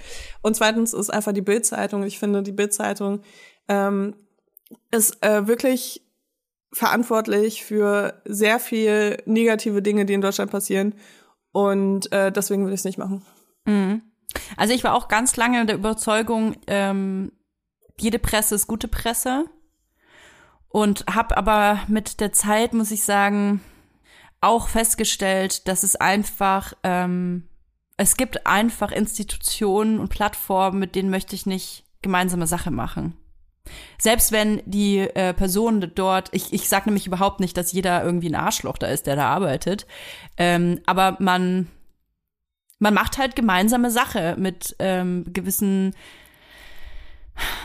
Und 0.43 0.57
zweitens 0.57 0.93
ist 0.93 1.09
einfach 1.09 1.33
die 1.33 1.41
Bildzeitung. 1.41 2.03
Ich 2.03 2.19
finde, 2.19 2.43
die 2.43 2.53
Bildzeitung 2.53 3.21
ähm, 3.69 4.15
ist 4.91 5.25
äh, 5.25 5.47
wirklich 5.47 6.03
verantwortlich 6.71 7.65
für 7.65 8.21
sehr 8.27 8.61
viel 8.61 9.23
negative 9.25 9.81
Dinge, 9.81 10.05
die 10.05 10.13
in 10.13 10.21
Deutschland 10.21 10.51
passieren. 10.51 10.95
Und 11.53 12.13
äh, 12.13 12.31
deswegen 12.31 12.67
will 12.67 12.75
ich 12.75 12.81
es 12.81 12.85
nicht 12.85 12.99
machen. 12.99 13.25
Mhm. 13.65 14.03
Also 14.57 14.75
ich 14.75 14.85
war 14.85 14.95
auch 14.95 15.09
ganz 15.09 15.37
lange 15.37 15.67
der 15.67 15.77
Überzeugung, 15.77 16.57
ähm, 16.67 17.33
jede 17.99 18.19
Presse 18.19 18.55
ist 18.55 18.67
gute 18.67 18.89
Presse. 18.89 19.45
Und 20.69 21.05
habe 21.09 21.37
aber 21.37 21.81
mit 21.87 22.19
der 22.21 22.33
Zeit, 22.33 22.75
muss 22.75 22.91
ich 22.91 23.05
sagen, 23.05 23.61
auch 24.41 24.69
festgestellt, 24.69 25.69
dass 25.69 25.85
es 25.85 25.95
einfach, 25.95 26.75
ähm, 26.83 27.49
es 27.97 28.17
gibt 28.17 28.47
einfach 28.47 28.91
Institutionen 28.91 30.01
und 30.01 30.09
Plattformen, 30.09 30.81
mit 30.81 30.97
denen 30.97 31.11
möchte 31.11 31.37
ich 31.37 31.47
nicht 31.47 31.85
gemeinsame 32.03 32.49
Sache 32.49 32.73
machen. 32.73 33.17
Selbst 33.99 34.33
wenn 34.33 34.63
die 34.67 34.99
äh, 34.99 35.33
Person 35.33 35.93
dort, 35.95 36.29
ich, 36.33 36.53
ich 36.53 36.69
sage 36.69 36.87
nämlich 36.87 37.07
überhaupt 37.07 37.41
nicht, 37.41 37.57
dass 37.57 37.73
jeder 37.73 38.05
irgendwie 38.05 38.29
ein 38.29 38.35
Arschloch 38.35 38.77
da 38.77 38.89
ist, 38.89 39.07
der 39.07 39.17
da 39.17 39.29
arbeitet, 39.29 39.87
ähm, 40.37 40.81
aber 40.85 41.17
man, 41.21 41.69
man 42.85 42.93
macht 42.93 43.17
halt 43.17 43.35
gemeinsame 43.35 43.91
Sache 43.91 44.37
mit 44.39 44.77
ähm, 44.79 45.25
gewissen 45.33 45.95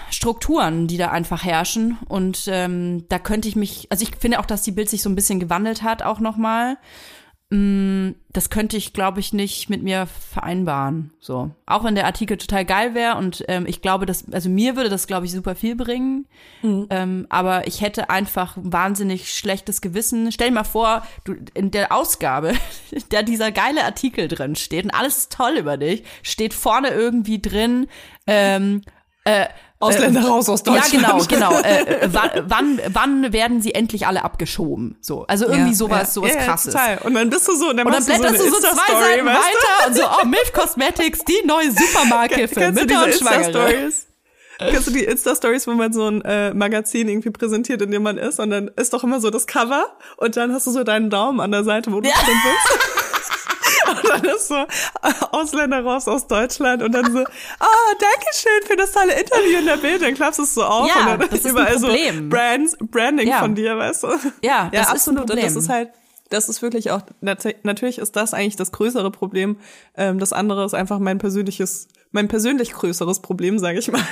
Strukturen, 0.09 0.87
die 0.87 0.97
da 0.97 1.11
einfach 1.11 1.43
herrschen. 1.43 1.97
Und 2.07 2.45
ähm, 2.47 3.03
da 3.09 3.19
könnte 3.19 3.49
ich 3.49 3.57
mich, 3.57 3.87
also 3.89 4.03
ich 4.03 4.15
finde 4.15 4.39
auch, 4.39 4.45
dass 4.45 4.61
die 4.61 4.71
Bild 4.71 4.89
sich 4.89 5.01
so 5.01 5.09
ein 5.09 5.15
bisschen 5.15 5.41
gewandelt 5.41 5.83
hat, 5.83 6.03
auch 6.03 6.21
nochmal. 6.21 6.77
Mm, 7.51 8.11
das 8.31 8.51
könnte 8.51 8.77
ich, 8.77 8.93
glaube 8.93 9.19
ich, 9.19 9.33
nicht 9.33 9.71
mit 9.71 9.81
mir 9.81 10.05
vereinbaren. 10.05 11.11
So. 11.19 11.49
Auch 11.65 11.83
wenn 11.83 11.95
der 11.95 12.05
Artikel 12.05 12.37
total 12.37 12.63
geil 12.63 12.93
wäre 12.93 13.15
und 13.15 13.43
ähm, 13.47 13.65
ich 13.65 13.81
glaube, 13.81 14.05
dass, 14.05 14.31
also 14.31 14.49
mir 14.49 14.75
würde 14.75 14.91
das, 14.91 15.07
glaube 15.07 15.25
ich, 15.25 15.31
super 15.31 15.55
viel 15.55 15.75
bringen. 15.75 16.27
Mhm. 16.61 16.85
Ähm, 16.91 17.25
aber 17.29 17.65
ich 17.67 17.81
hätte 17.81 18.11
einfach 18.11 18.55
ein 18.55 18.71
wahnsinnig 18.71 19.33
schlechtes 19.33 19.81
Gewissen. 19.81 20.31
Stell 20.31 20.49
dir 20.49 20.53
mal 20.53 20.63
vor, 20.63 21.01
du 21.23 21.33
in 21.55 21.71
der 21.71 21.91
Ausgabe, 21.91 22.53
da 23.09 23.23
dieser 23.23 23.51
geile 23.51 23.83
Artikel 23.83 24.27
drin 24.27 24.55
steht 24.55 24.85
und 24.85 24.91
alles 24.91 25.17
ist 25.17 25.31
toll 25.31 25.57
über 25.57 25.77
dich, 25.77 26.03
steht 26.21 26.53
vorne 26.53 26.89
irgendwie 26.89 27.41
drin, 27.41 27.87
ähm, 28.27 28.83
äh, 29.23 29.47
Ausländer 29.79 30.21
äh, 30.21 30.25
raus 30.25 30.49
aus 30.49 30.63
Deutschland. 30.63 30.93
Ja, 30.93 30.99
genau, 30.99 31.25
genau. 31.25 31.59
Äh, 31.63 31.83
äh 31.83 32.09
wann, 32.11 32.79
wann 32.87 33.31
werden 33.31 33.61
sie 33.61 33.73
endlich 33.73 34.07
alle 34.07 34.23
abgeschoben? 34.23 34.97
So, 35.01 35.25
also 35.27 35.45
irgendwie 35.45 35.71
ja, 35.71 35.75
sowas, 35.75 35.99
ja, 35.99 36.05
sowas 36.05 36.33
ja, 36.33 36.43
krasses. 36.43 36.73
Total. 36.73 36.97
Und 36.99 37.13
dann 37.13 37.29
bist 37.29 37.47
du 37.47 37.55
so, 37.55 37.69
und 37.69 37.77
dann, 37.77 37.87
und 37.87 37.93
dann 37.93 38.05
blätterst 38.05 38.39
du 38.39 38.49
so, 38.49 38.55
so 38.55 38.61
zwei 38.61 38.99
Seiten 38.99 39.25
weiter 39.25 39.87
und 39.87 39.95
so, 39.95 40.03
oh, 40.03 40.25
Milf 40.25 40.51
Cosmetics, 40.53 41.19
die 41.25 41.45
neue 41.45 41.71
Supermarke 41.71 42.47
für 42.47 42.71
Mütter 42.71 43.05
und 43.05 43.13
Schwangere. 43.13 43.91
Kennst 44.59 44.87
du 44.87 44.91
die 44.91 45.05
Insta-Stories, 45.05 45.67
wo 45.67 45.71
man 45.71 45.93
so 45.93 46.07
ein 46.07 46.21
äh, 46.23 46.53
Magazin 46.53 47.07
irgendwie 47.07 47.29
präsentiert, 47.29 47.81
in 47.81 47.91
dem 47.91 48.03
man 48.03 48.17
ist 48.17 48.39
und 48.39 48.49
dann 48.49 48.67
ist 48.75 48.91
doch 48.91 49.05
immer 49.05 49.21
so 49.21 49.29
das 49.29 49.47
Cover 49.47 49.85
und 50.17 50.35
dann 50.35 50.53
hast 50.53 50.67
du 50.67 50.71
so 50.71 50.83
deinen 50.83 51.09
Daumen 51.09 51.39
an 51.39 51.51
der 51.51 51.63
Seite, 51.63 51.93
wo 51.93 52.01
du 52.01 52.09
ja. 52.09 52.15
drin 52.15 52.35
bist. 52.43 52.99
Und 53.91 54.09
dann 54.09 54.23
ist 54.25 54.47
so 54.47 54.65
Ausländer 55.31 55.83
raus 55.83 56.07
aus 56.07 56.27
Deutschland 56.27 56.83
und 56.83 56.91
dann 56.91 57.11
so, 57.11 57.19
oh, 57.19 57.23
danke 57.99 58.25
schön 58.33 58.67
für 58.67 58.75
das 58.75 58.91
tolle 58.91 59.19
Interview 59.19 59.59
in 59.59 59.65
der 59.65 59.77
Bild. 59.77 60.01
Dann 60.01 60.13
klappst 60.15 60.39
du 60.39 60.43
es 60.43 60.53
so 60.53 60.63
auf 60.63 60.87
ja, 60.87 61.13
und 61.13 61.21
dann 61.21 61.29
das 61.29 61.39
ist 61.39 61.49
überall 61.49 61.77
so 61.77 61.87
Brands, 62.29 62.77
Branding 62.79 63.27
ja. 63.27 63.39
von 63.39 63.55
dir, 63.55 63.77
weißt 63.77 64.03
du? 64.03 64.07
Ja, 64.41 64.69
das 64.71 64.87
ja, 64.87 64.91
absolut. 64.91 65.31
Und 65.31 65.41
das 65.41 65.55
ist 65.55 65.69
halt, 65.69 65.89
das 66.29 66.49
ist 66.49 66.61
wirklich 66.61 66.91
auch, 66.91 67.01
natürlich 67.21 67.97
ist 67.97 68.15
das 68.15 68.33
eigentlich 68.33 68.55
das 68.55 68.71
größere 68.71 69.11
Problem. 69.11 69.57
Ähm, 69.95 70.19
das 70.19 70.33
andere 70.33 70.65
ist 70.65 70.73
einfach 70.73 70.99
mein 70.99 71.17
persönliches, 71.17 71.87
mein 72.11 72.27
persönlich 72.27 72.71
größeres 72.73 73.21
Problem, 73.21 73.59
sage 73.59 73.79
ich 73.79 73.91
mal. 73.91 74.01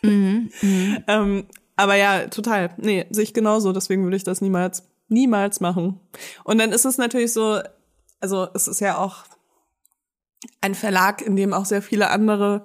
Mhm, 0.00 0.52
mh. 0.62 1.02
ähm, 1.08 1.46
aber 1.74 1.96
ja, 1.96 2.28
total. 2.28 2.70
Nee, 2.76 3.06
sehe 3.10 3.24
ich 3.24 3.34
genauso. 3.34 3.72
Deswegen 3.72 4.04
würde 4.04 4.16
ich 4.16 4.22
das 4.22 4.40
niemals, 4.40 4.84
niemals 5.08 5.58
machen. 5.58 5.98
Und 6.44 6.58
dann 6.58 6.70
ist 6.70 6.84
es 6.84 6.98
natürlich 6.98 7.32
so, 7.32 7.58
also 8.20 8.48
es 8.54 8.68
ist 8.68 8.80
ja 8.80 8.98
auch 8.98 9.24
ein 10.60 10.74
Verlag, 10.74 11.22
in 11.22 11.36
dem 11.36 11.52
auch 11.52 11.64
sehr 11.64 11.82
viele 11.82 12.10
andere 12.10 12.64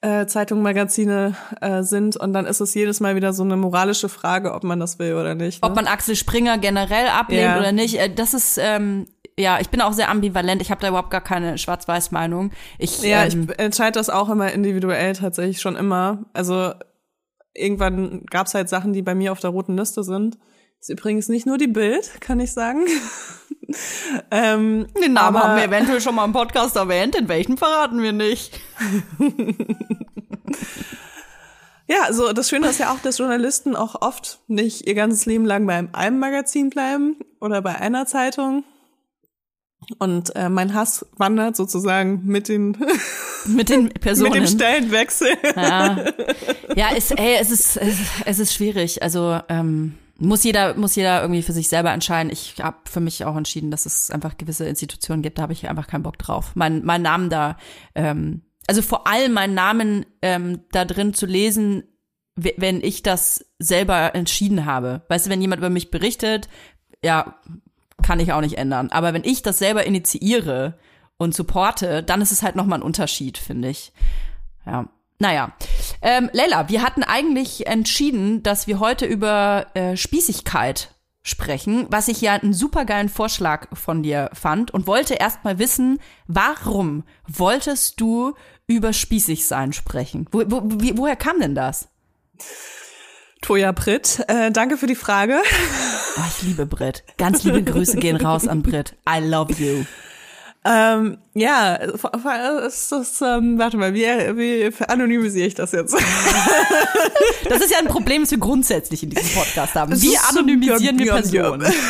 äh, 0.00 0.26
Zeitungen, 0.26 0.62
Magazine 0.62 1.36
äh, 1.60 1.82
sind 1.82 2.16
und 2.16 2.32
dann 2.32 2.46
ist 2.46 2.60
es 2.60 2.74
jedes 2.74 3.00
Mal 3.00 3.14
wieder 3.14 3.32
so 3.32 3.42
eine 3.44 3.56
moralische 3.56 4.08
Frage, 4.08 4.52
ob 4.52 4.64
man 4.64 4.80
das 4.80 4.98
will 4.98 5.14
oder 5.14 5.34
nicht. 5.34 5.62
Ne? 5.62 5.68
Ob 5.68 5.76
man 5.76 5.86
Axel 5.86 6.16
Springer 6.16 6.58
generell 6.58 7.08
ablehnt 7.08 7.42
ja. 7.42 7.58
oder 7.58 7.72
nicht, 7.72 7.98
äh, 7.98 8.12
das 8.12 8.34
ist 8.34 8.58
ähm, 8.58 9.06
ja, 9.38 9.60
ich 9.60 9.70
bin 9.70 9.80
auch 9.80 9.92
sehr 9.92 10.10
ambivalent. 10.10 10.60
Ich 10.60 10.70
habe 10.70 10.80
da 10.80 10.88
überhaupt 10.88 11.10
gar 11.10 11.22
keine 11.22 11.56
Schwarz-Weiß-Meinung. 11.56 12.50
Ich, 12.78 13.02
ja, 13.02 13.24
ähm, 13.24 13.48
ich 13.50 13.58
entscheide 13.58 13.92
das 13.92 14.10
auch 14.10 14.28
immer 14.28 14.52
individuell 14.52 15.14
tatsächlich 15.14 15.60
schon 15.60 15.76
immer. 15.76 16.24
Also 16.32 16.72
irgendwann 17.54 18.26
gab's 18.26 18.54
halt 18.54 18.68
Sachen, 18.68 18.92
die 18.92 19.02
bei 19.02 19.14
mir 19.14 19.32
auf 19.32 19.40
der 19.40 19.50
roten 19.50 19.76
Liste 19.76 20.04
sind. 20.04 20.38
Ist 20.82 20.90
übrigens 20.90 21.28
nicht 21.28 21.46
nur 21.46 21.58
die 21.58 21.68
Bild, 21.68 22.20
kann 22.20 22.40
ich 22.40 22.50
sagen. 22.50 22.84
ähm, 24.32 24.88
Den 25.00 25.12
Namen 25.12 25.36
aber, 25.36 25.46
haben 25.46 25.56
wir 25.56 25.62
eventuell 25.62 26.00
schon 26.00 26.16
mal 26.16 26.24
im 26.24 26.32
Podcast 26.32 26.74
erwähnt, 26.74 27.14
in 27.14 27.28
welchen 27.28 27.56
verraten 27.56 28.02
wir 28.02 28.10
nicht. 28.10 28.60
ja, 31.86 31.98
also 32.02 32.32
das 32.32 32.48
Schöne 32.48 32.66
ist 32.66 32.80
ja 32.80 32.92
auch, 32.92 32.98
dass 32.98 33.18
Journalisten 33.18 33.76
auch 33.76 34.02
oft 34.02 34.40
nicht 34.48 34.88
ihr 34.88 34.94
ganzes 34.94 35.24
Leben 35.24 35.44
lang 35.44 35.68
bei 35.68 35.86
einem 35.92 36.18
Magazin 36.18 36.68
bleiben 36.68 37.14
oder 37.38 37.62
bei 37.62 37.76
einer 37.76 38.06
Zeitung. 38.06 38.64
Und 40.00 40.34
äh, 40.34 40.48
mein 40.48 40.74
Hass 40.74 41.06
wandert 41.16 41.54
sozusagen 41.54 42.22
mit 42.24 42.48
den 42.48 42.76
mit 43.46 43.68
den 43.68 43.88
Personen 43.90 44.32
mit 44.32 44.40
dem 44.40 44.46
Stellenwechsel. 44.48 45.28
Ja, 45.54 46.06
ja 46.74 46.88
es, 46.96 47.12
ey, 47.12 47.36
es 47.40 47.52
ist 47.52 47.76
es, 47.76 47.98
es 48.24 48.38
ist 48.40 48.52
schwierig. 48.52 49.00
Also 49.00 49.38
ähm, 49.48 49.96
muss 50.22 50.44
jeder, 50.44 50.74
muss 50.74 50.94
jeder 50.94 51.20
irgendwie 51.20 51.42
für 51.42 51.52
sich 51.52 51.68
selber 51.68 51.92
entscheiden. 51.92 52.30
Ich 52.30 52.54
habe 52.62 52.76
für 52.84 53.00
mich 53.00 53.24
auch 53.24 53.36
entschieden, 53.36 53.70
dass 53.70 53.86
es 53.86 54.10
einfach 54.10 54.38
gewisse 54.38 54.66
Institutionen 54.66 55.22
gibt, 55.22 55.38
da 55.38 55.42
habe 55.42 55.52
ich 55.52 55.68
einfach 55.68 55.88
keinen 55.88 56.04
Bock 56.04 56.18
drauf. 56.18 56.52
Mein, 56.54 56.84
mein 56.84 57.02
Namen 57.02 57.28
da, 57.28 57.56
ähm, 57.94 58.42
also 58.68 58.82
vor 58.82 59.06
allem 59.08 59.32
meinen 59.32 59.54
Namen 59.54 60.06
ähm, 60.22 60.60
da 60.70 60.84
drin 60.84 61.12
zu 61.12 61.26
lesen, 61.26 61.82
wenn 62.36 62.82
ich 62.82 63.02
das 63.02 63.44
selber 63.58 64.14
entschieden 64.14 64.64
habe. 64.64 65.02
Weißt 65.08 65.26
du, 65.26 65.30
wenn 65.30 65.42
jemand 65.42 65.58
über 65.58 65.70
mich 65.70 65.90
berichtet, 65.90 66.48
ja, 67.04 67.40
kann 68.02 68.20
ich 68.20 68.32
auch 68.32 68.40
nicht 68.40 68.58
ändern. 68.58 68.90
Aber 68.90 69.12
wenn 69.12 69.24
ich 69.24 69.42
das 69.42 69.58
selber 69.58 69.84
initiiere 69.84 70.78
und 71.18 71.34
supporte, 71.34 72.02
dann 72.02 72.22
ist 72.22 72.32
es 72.32 72.42
halt 72.42 72.56
nochmal 72.56 72.78
ein 72.78 72.84
Unterschied, 72.84 73.38
finde 73.38 73.68
ich. 73.68 73.92
Ja. 74.64 74.88
Naja, 75.22 75.52
ähm, 76.02 76.30
Leila, 76.32 76.68
wir 76.68 76.82
hatten 76.82 77.04
eigentlich 77.04 77.68
entschieden, 77.68 78.42
dass 78.42 78.66
wir 78.66 78.80
heute 78.80 79.06
über 79.06 79.68
äh, 79.74 79.96
Spießigkeit 79.96 80.96
sprechen, 81.22 81.86
was 81.90 82.08
ich 82.08 82.20
ja 82.20 82.32
einen 82.32 82.52
supergeilen 82.52 83.08
Vorschlag 83.08 83.68
von 83.72 84.02
dir 84.02 84.30
fand 84.32 84.72
und 84.72 84.88
wollte 84.88 85.14
erst 85.14 85.44
mal 85.44 85.60
wissen, 85.60 86.00
warum 86.26 87.04
wolltest 87.28 88.00
du 88.00 88.34
über 88.66 88.92
spießig 88.92 89.46
sein 89.46 89.72
sprechen? 89.72 90.26
Wo, 90.32 90.42
wo, 90.46 90.60
wie, 90.64 90.98
woher 90.98 91.14
kam 91.14 91.38
denn 91.38 91.54
das? 91.54 91.86
Toja 93.42 93.70
Britt, 93.70 94.24
äh, 94.26 94.50
danke 94.50 94.76
für 94.76 94.88
die 94.88 94.96
Frage. 94.96 95.40
Oh, 96.16 96.22
ich 96.28 96.42
liebe 96.42 96.66
Britt. 96.66 97.04
Ganz 97.16 97.44
liebe 97.44 97.62
Grüße 97.62 97.96
gehen 97.96 98.16
raus 98.16 98.48
an 98.48 98.62
Britt. 98.62 98.96
I 99.08 99.20
love 99.20 99.52
you. 99.52 99.84
Ähm, 100.64 101.18
ja, 101.34 101.76
es 101.76 102.92
ist, 102.92 103.20
ähm, 103.20 103.58
warte 103.58 103.76
mal, 103.76 103.94
wie, 103.94 104.04
wie 104.04 104.72
anonymisiere 104.84 105.48
ich 105.48 105.54
das 105.54 105.72
jetzt? 105.72 105.94
das 107.48 107.60
ist 107.60 107.72
ja 107.72 107.78
ein 107.78 107.88
Problem, 107.88 108.22
das 108.22 108.30
wir 108.30 108.38
grundsätzlich 108.38 109.02
in 109.02 109.10
diesem 109.10 109.34
Podcast 109.34 109.74
haben. 109.74 110.00
Wie 110.00 110.16
anonymisieren 110.18 110.98
wir 110.98 111.12
Personen? 111.12 111.72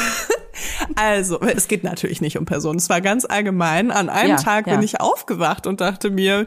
Also, 0.94 1.40
es 1.40 1.66
geht 1.66 1.82
natürlich 1.82 2.20
nicht 2.20 2.36
um 2.36 2.44
Personen. 2.44 2.78
Es 2.78 2.88
war 2.88 3.00
ganz 3.00 3.24
allgemein. 3.24 3.90
An 3.90 4.08
einem 4.08 4.30
ja, 4.30 4.36
Tag 4.36 4.66
ja. 4.66 4.74
bin 4.74 4.84
ich 4.84 5.00
aufgewacht 5.00 5.66
und 5.66 5.80
dachte 5.80 6.10
mir, 6.10 6.46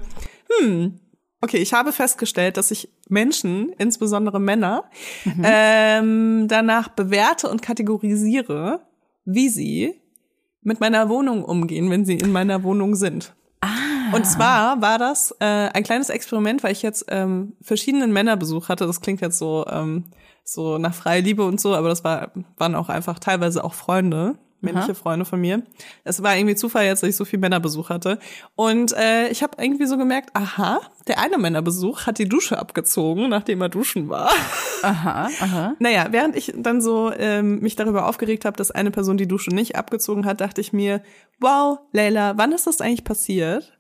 hm, 0.60 1.00
okay, 1.42 1.58
ich 1.58 1.74
habe 1.74 1.92
festgestellt, 1.92 2.58
dass 2.58 2.72
ich 2.72 2.90
Menschen, 3.10 3.70
insbesondere 3.78 4.40
Männer, 4.40 4.86
mhm. 5.26 5.42
ähm, 5.44 6.48
danach 6.48 6.90
bewerte 6.90 7.50
und 7.50 7.62
kategorisiere, 7.62 8.82
wie 9.26 9.50
sie 9.50 9.96
mit 10.66 10.82
meiner 10.82 11.08
Wohnung 11.08 11.46
umgehen, 11.46 11.90
wenn 11.90 12.06
sie 12.06 12.18
in 12.18 12.32
meiner 12.32 12.64
Wohnung 12.64 12.96
sind. 12.96 13.34
Ah. 13.62 13.68
Und 14.14 14.26
zwar 14.26 14.82
war 14.82 14.98
das 14.98 15.32
äh, 15.40 15.46
ein 15.46 15.84
kleines 15.84 16.10
Experiment, 16.10 16.64
weil 16.64 16.72
ich 16.72 16.82
jetzt 16.82 17.06
ähm, 17.10 17.54
verschiedenen 17.62 18.12
Männerbesuch 18.12 18.68
hatte. 18.68 18.86
Das 18.86 19.00
klingt 19.00 19.22
jetzt 19.22 19.38
so 19.38 19.66
ähm, 19.70 20.06
so 20.44 20.78
nach 20.78 20.94
freie 20.94 21.22
Liebe 21.22 21.44
und 21.44 21.60
so, 21.60 21.76
aber 21.76 21.90
das 21.90 22.04
war 22.04 22.32
waren 22.58 22.76
auch 22.76 22.90
einfach 22.90 23.20
teilweise 23.20 23.64
auch 23.64 23.74
Freunde, 23.74 24.38
männliche 24.66 24.92
Aha. 24.92 25.00
Freunde 25.00 25.26
von 25.26 25.40
mir. 25.40 25.64
Es 26.04 26.22
war 26.22 26.36
irgendwie 26.36 26.56
Zufall 26.56 26.86
jetzt, 26.86 27.04
dass 27.04 27.10
ich 27.10 27.16
so 27.16 27.26
viel 27.26 27.40
Männerbesuch 27.40 27.90
hatte. 27.90 28.20
Und 28.56 28.94
äh, 28.94 29.30
ich 29.30 29.44
habe 29.44 29.62
irgendwie 29.64 29.86
so 29.86 29.98
gemerkt, 29.98 30.32
aha, 30.34 30.82
der 31.08 31.20
eine 31.20 31.38
Männerbesuch 31.38 32.06
hat 32.06 32.20
die 32.20 32.28
Dusche 32.28 32.60
abgezogen, 32.60 33.30
nachdem 33.30 33.62
er 33.62 33.70
duschen 33.70 34.10
war. 34.10 34.30
Aha, 34.82 35.30
aha. 35.40 35.76
Naja, 35.80 36.08
während 36.12 36.36
ich 36.36 36.54
dann 36.56 36.82
so 36.82 37.12
ähm, 37.12 37.60
mich 37.60 37.76
darüber 37.76 38.08
aufgeregt 38.08 38.46
habe, 38.46 38.58
dass 38.58 38.72
eine 38.72 38.92
Person 38.92 39.18
die 39.18 39.28
Dusche 39.28 39.52
nicht 39.52 39.76
abgezogen 39.76 40.26
hat, 40.26 40.42
dachte 40.42 40.62
ich 40.62 40.74
mir, 40.74 41.02
wow, 41.40 41.80
Leila, 41.92 42.38
wann 42.38 42.52
ist 42.52 42.68
das 42.68 42.82
eigentlich 42.82 43.04
passiert, 43.04 43.78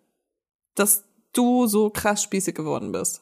dass 0.75 1.05
du 1.33 1.67
so 1.67 1.89
krass 1.89 2.23
spießig 2.23 2.55
geworden 2.55 2.91
bist? 2.91 3.21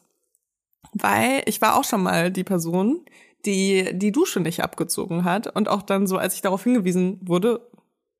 Weil 0.92 1.42
ich 1.46 1.60
war 1.60 1.76
auch 1.76 1.84
schon 1.84 2.02
mal 2.02 2.30
die 2.30 2.44
Person, 2.44 3.04
die 3.46 3.90
die 3.92 4.12
Dusche 4.12 4.40
nicht 4.40 4.62
abgezogen 4.62 5.24
hat 5.24 5.54
und 5.54 5.68
auch 5.68 5.82
dann 5.82 6.06
so, 6.06 6.16
als 6.16 6.34
ich 6.34 6.42
darauf 6.42 6.64
hingewiesen 6.64 7.20
wurde, 7.22 7.60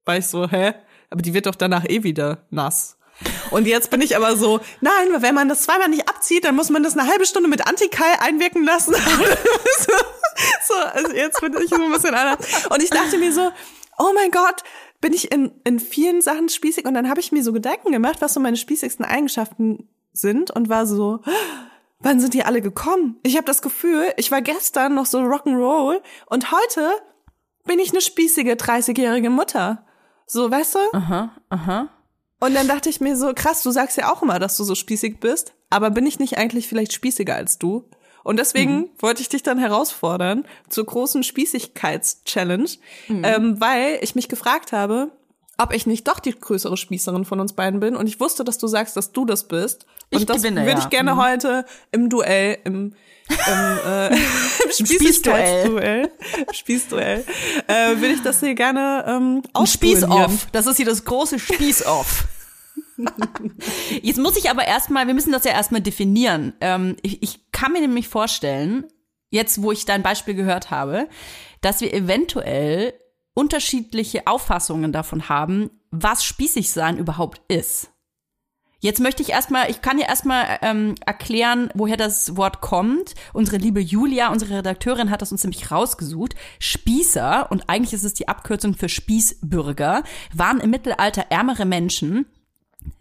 war 0.04 0.16
ich 0.16 0.26
so, 0.26 0.48
hä? 0.48 0.74
Aber 1.10 1.22
die 1.22 1.34
wird 1.34 1.46
doch 1.46 1.54
danach 1.54 1.84
eh 1.88 2.02
wieder 2.02 2.46
nass. 2.50 2.98
Und 3.50 3.66
jetzt 3.66 3.90
bin 3.90 4.00
ich 4.00 4.16
aber 4.16 4.36
so, 4.36 4.60
nein, 4.80 5.08
wenn 5.18 5.34
man 5.34 5.48
das 5.48 5.62
zweimal 5.62 5.88
nicht 5.88 6.08
abzieht, 6.08 6.44
dann 6.44 6.56
muss 6.56 6.70
man 6.70 6.82
das 6.82 6.96
eine 6.96 7.08
halbe 7.08 7.26
Stunde 7.26 7.48
mit 7.48 7.66
Antikai 7.66 8.18
einwirken 8.20 8.64
lassen. 8.64 8.94
so, 10.66 10.74
also 10.74 11.12
jetzt 11.12 11.40
bin 11.40 11.54
ich 11.62 11.70
so 11.70 11.76
ein 11.76 11.92
bisschen 11.92 12.14
anders. 12.14 12.66
Und 12.66 12.82
ich 12.82 12.90
dachte 12.90 13.18
mir 13.18 13.32
so, 13.32 13.50
oh 13.98 14.10
mein 14.14 14.30
Gott, 14.30 14.62
bin 15.00 15.12
ich 15.12 15.30
in, 15.30 15.52
in 15.64 15.78
vielen 15.78 16.22
Sachen 16.22 16.48
spießig? 16.48 16.86
Und 16.86 16.94
dann 16.94 17.08
habe 17.08 17.20
ich 17.20 17.30
mir 17.30 17.44
so 17.44 17.52
Gedanken 17.52 17.92
gemacht, 17.92 18.16
was 18.20 18.34
so 18.34 18.40
meine 18.40 18.56
spießigsten 18.56 19.04
Eigenschaften 19.04 19.88
sind 20.12 20.50
und 20.50 20.68
war 20.68 20.86
so, 20.86 21.20
wann 22.00 22.20
sind 22.20 22.34
die 22.34 22.44
alle 22.44 22.60
gekommen? 22.60 23.18
Ich 23.22 23.36
habe 23.36 23.46
das 23.46 23.62
Gefühl, 23.62 24.12
ich 24.16 24.30
war 24.30 24.42
gestern 24.42 24.94
noch 24.94 25.06
so 25.06 25.18
Rock'n'Roll 25.20 26.00
und 26.26 26.52
heute 26.52 26.90
bin 27.64 27.78
ich 27.78 27.90
eine 27.90 28.00
spießige 28.00 28.52
30-jährige 28.52 29.30
Mutter. 29.30 29.86
So, 30.26 30.50
weißt 30.50 30.74
du? 30.74 30.78
Aha, 30.92 31.30
aha. 31.50 31.88
Und 32.40 32.54
dann 32.54 32.68
dachte 32.68 32.88
ich 32.90 33.00
mir 33.00 33.16
so, 33.16 33.32
krass, 33.34 33.62
du 33.62 33.70
sagst 33.70 33.96
ja 33.96 34.12
auch 34.12 34.22
immer, 34.22 34.38
dass 34.38 34.56
du 34.56 34.64
so 34.64 34.74
spießig 34.74 35.18
bist, 35.20 35.54
aber 35.70 35.90
bin 35.90 36.06
ich 36.06 36.18
nicht 36.18 36.36
eigentlich 36.36 36.68
vielleicht 36.68 36.92
spießiger 36.92 37.34
als 37.34 37.58
du? 37.58 37.88
Und 38.22 38.38
deswegen 38.38 38.88
wollte 38.98 39.20
ich 39.20 39.28
dich 39.28 39.42
dann 39.42 39.58
herausfordern 39.58 40.46
zur 40.70 40.86
großen 40.86 41.22
Spießigkeits-Challenge, 41.22 42.70
ähm, 43.08 43.60
weil 43.60 43.98
ich 44.00 44.14
mich 44.14 44.28
gefragt 44.28 44.72
habe, 44.72 45.12
ob 45.58 45.74
ich 45.74 45.86
nicht 45.86 46.08
doch 46.08 46.20
die 46.20 46.32
größere 46.32 46.76
Spießerin 46.76 47.26
von 47.26 47.38
uns 47.38 47.52
beiden 47.52 47.80
bin. 47.80 47.94
Und 47.94 48.06
ich 48.06 48.20
wusste, 48.20 48.42
dass 48.42 48.58
du 48.58 48.66
sagst, 48.66 48.96
dass 48.96 49.12
du 49.12 49.26
das 49.26 49.46
bist. 49.46 49.86
Und 50.12 50.20
Ich 50.20 50.26
das 50.26 50.38
gewinne, 50.38 50.60
würde 50.62 50.72
ja. 50.72 50.78
ich 50.78 50.90
gerne 50.90 51.14
Mhm. 51.14 51.22
heute 51.22 51.64
im 51.92 52.08
Duell, 52.08 52.58
im, 52.64 52.94
im, 53.28 53.78
äh, 53.86 54.08
im 54.14 54.16
Spießigkeitsduell, 54.70 56.10
Spießduell, 56.52 57.24
äh, 57.66 57.96
würde 57.96 58.14
ich 58.14 58.22
das 58.22 58.40
hier 58.40 58.54
gerne 58.54 59.04
ähm, 59.08 59.42
ausduellieren. 59.52 60.10
Spieß-Off. 60.10 60.46
Das 60.52 60.66
ist 60.66 60.76
hier 60.76 60.86
das 60.86 61.04
große 61.04 61.38
Spieß-Off. 61.38 62.24
Jetzt 64.02 64.18
muss 64.18 64.36
ich 64.36 64.50
aber 64.50 64.64
erstmal, 64.66 65.06
wir 65.06 65.14
müssen 65.14 65.32
das 65.32 65.44
ja 65.44 65.50
erstmal 65.52 65.80
definieren. 65.80 66.52
Ähm, 66.60 66.96
ich, 67.02 67.22
ich 67.22 67.50
kann 67.50 67.72
mir 67.72 67.80
nämlich 67.80 68.08
vorstellen, 68.08 68.84
jetzt 69.30 69.62
wo 69.62 69.72
ich 69.72 69.84
dein 69.84 70.02
Beispiel 70.02 70.34
gehört 70.34 70.70
habe, 70.70 71.08
dass 71.60 71.80
wir 71.80 71.92
eventuell 71.92 72.94
unterschiedliche 73.34 74.26
Auffassungen 74.28 74.92
davon 74.92 75.28
haben, 75.28 75.70
was 75.90 76.24
spießig 76.24 76.70
sein 76.70 76.98
überhaupt 76.98 77.40
ist. 77.52 77.90
Jetzt 78.84 79.00
möchte 79.00 79.22
ich 79.22 79.30
erstmal, 79.30 79.70
ich 79.70 79.80
kann 79.80 79.98
ja 79.98 80.06
erstmal 80.06 80.58
ähm, 80.60 80.94
erklären, 81.06 81.70
woher 81.72 81.96
das 81.96 82.36
Wort 82.36 82.60
kommt. 82.60 83.14
Unsere 83.32 83.56
liebe 83.56 83.80
Julia, 83.80 84.30
unsere 84.30 84.58
Redakteurin, 84.58 85.08
hat 85.10 85.22
das 85.22 85.32
uns 85.32 85.42
nämlich 85.42 85.70
rausgesucht. 85.70 86.34
Spießer, 86.58 87.50
und 87.50 87.70
eigentlich 87.70 87.94
ist 87.94 88.04
es 88.04 88.12
die 88.12 88.28
Abkürzung 88.28 88.74
für 88.74 88.90
Spießbürger, 88.90 90.02
waren 90.34 90.60
im 90.60 90.68
Mittelalter 90.68 91.24
ärmere 91.30 91.64
Menschen, 91.64 92.26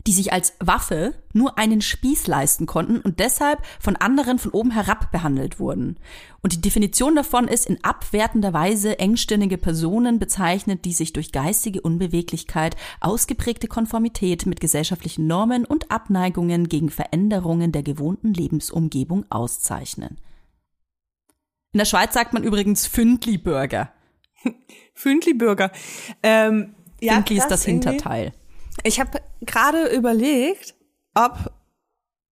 die 0.06 0.12
sich 0.12 0.34
als 0.34 0.54
Waffe 0.60 1.14
nur 1.34 1.58
einen 1.58 1.82
Spieß 1.82 2.28
leisten 2.28 2.66
konnten 2.66 3.00
und 3.00 3.20
deshalb 3.20 3.66
von 3.80 3.96
anderen 3.96 4.38
von 4.38 4.52
oben 4.52 4.72
herab 4.72 5.12
behandelt 5.12 5.60
wurden. 5.60 5.98
Und 6.42 6.54
die 6.54 6.62
Definition 6.62 7.16
davon 7.16 7.48
ist 7.48 7.68
in 7.68 7.84
abwertender 7.84 8.52
Weise 8.54 9.00
engstirnige 9.00 9.58
Personen 9.58 10.20
bezeichnet, 10.20 10.84
die 10.86 10.94
sich 10.94 11.14
durch 11.14 11.32
geistige 11.32 11.82
Unbeweglichkeit, 11.82 12.76
ausgeprägte 13.00 13.68
Konformität 13.68 14.46
mit 14.46 14.60
gesellschaftlichen 14.60 15.26
Normen 15.26 15.66
und 15.66 15.90
Abneigungen 15.90 16.68
gegen 16.68 16.90
Veränderungen 16.90 17.72
der 17.72 17.84
gewohnten 17.84 18.34
Lebensumgebung 18.34 19.26
auszeichnen. 19.30 20.18
In 21.72 21.80
der 21.80 21.86
Schweiz 21.86 22.14
sagt 22.14 22.34
man 22.34 22.44
übrigens 22.44 22.86
Fündli-Bürger. 22.88 23.92
Fündli-Bürger. 24.94 25.72
Ähm, 26.22 26.76
ja, 27.02 27.14
Fündli 27.14 27.38
ist 27.38 27.48
das 27.48 27.66
irgendwie. 27.66 27.90
Hinterteil. 27.90 28.34
Ich 28.84 29.00
habe 29.00 29.22
gerade 29.42 29.88
überlegt, 29.96 30.76
ob 31.14 31.52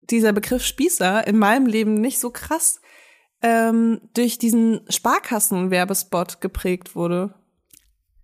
dieser 0.02 0.32
Begriff 0.32 0.64
Spießer 0.64 1.26
in 1.26 1.38
meinem 1.38 1.66
Leben 1.66 1.94
nicht 1.94 2.18
so 2.18 2.30
krass 2.30 2.80
ähm, 3.40 4.00
durch 4.14 4.38
diesen 4.38 4.80
Sparkassen-Werbespot 4.88 6.40
geprägt 6.40 6.94
wurde. 6.94 7.34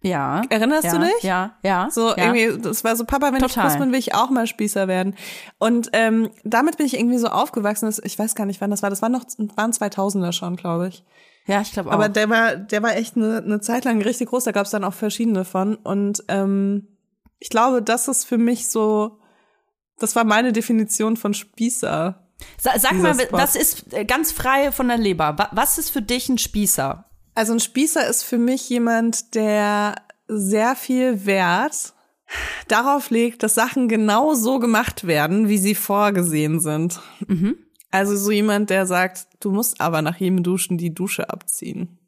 Ja. 0.01 0.43
Erinnerst 0.49 0.85
ja, 0.85 0.93
du 0.93 0.99
dich? 1.01 1.23
Ja, 1.23 1.57
ja. 1.63 1.89
So 1.91 2.11
ja. 2.11 2.33
irgendwie, 2.33 2.63
das 2.63 2.85
war 2.85 2.95
so, 2.95 3.05
Papa, 3.05 3.33
wenn 3.33 3.41
Total. 3.41 3.67
ich 3.67 3.73
groß 3.73 3.81
bin, 3.81 3.93
will 3.93 3.99
ich 3.99 4.15
auch 4.15 4.31
mal 4.31 4.47
Spießer 4.47 4.87
werden. 4.87 5.17
Und 5.59 5.91
ähm, 5.93 6.31
damit 6.45 6.77
bin 6.77 6.87
ich 6.87 6.97
irgendwie 6.97 7.19
so 7.19 7.29
aufgewachsen. 7.29 7.87
Das- 7.87 8.01
Ich 8.05 8.19
weiß 8.19 8.35
gar 8.35 8.47
nicht, 8.47 8.61
wann 8.61 8.71
das 8.71 8.83
war. 8.83 8.91
Das 8.91 9.03
war 9.03 9.09
noch, 9.09 9.25
waren 9.57 9.73
2000er 9.73 10.33
schon, 10.33 10.57
glaube 10.57 10.89
ich. 10.89 11.05
Ja, 11.47 11.61
ich 11.63 11.73
glaube 11.73 11.91
auch. 11.91 11.95
Aber 11.95 12.09
der 12.09 12.29
war, 12.29 12.57
der 12.57 12.83
war 12.83 12.95
echt 12.97 13.17
eine, 13.17 13.39
eine 13.39 13.61
Zeit 13.61 13.85
lang 13.85 14.01
richtig 14.03 14.29
groß. 14.29 14.45
Da 14.45 14.53
gab 14.53 14.67
es 14.67 14.71
dann 14.71 14.85
auch 14.85 14.95
verschiedene 14.95 15.45
von. 15.45 15.75
Und 15.75 16.23
ähm, 16.29 16.87
ich 17.39 17.49
glaube, 17.51 17.83
das 17.83 18.09
ist 18.09 18.25
für 18.25 18.39
mich 18.39 18.69
so, 18.69 19.19
das 19.99 20.17
war 20.17 20.25
meine 20.25 20.53
Definition 20.53 21.17
von 21.17 21.35
Spießer. 21.35 22.25
Sa 22.61 22.79
sag 22.79 22.93
mal, 22.95 23.19
Spot. 23.19 23.37
was 23.37 23.57
ist 23.57 23.93
äh, 23.93 24.05
ganz 24.05 24.31
frei 24.33 24.71
von 24.73 24.89
der 24.89 24.99
Leber? 24.99 25.37
Wa- 25.39 25.51
Was 25.53 25.79
ist 25.79 25.91
für 25.91 26.03
dich 26.03 26.29
ein 26.29 26.39
Spießer? 26.39 27.05
Also 27.35 27.53
ein 27.53 27.61
Spießer 27.61 28.07
ist 28.09 28.23
für 28.23 28.39
mich 28.39 28.69
jemand, 28.69 29.35
der 29.35 29.97
sehr 30.29 30.77
viel 30.77 31.27
Wert 31.27 31.95
darauf 32.69 33.11
legt, 33.11 33.43
dass 33.43 33.55
Sachen 33.55 33.89
genau 33.89 34.35
so 34.35 34.59
gemacht 34.59 35.07
werden, 35.07 35.49
wie 35.49 35.59
sie 35.59 35.75
vorgesehen 35.75 36.61
sind. 36.61 37.01
Also 37.91 38.17
so 38.17 38.31
jemand, 38.31 38.69
der 38.71 38.87
sagt, 38.87 39.27
du 39.41 39.51
musst 39.51 39.81
aber 39.81 40.03
nach 40.03 40.17
jedem 40.17 40.43
Duschen 40.43 40.77
die 40.79 40.93
Dusche 40.93 41.31
abziehen. 41.31 41.99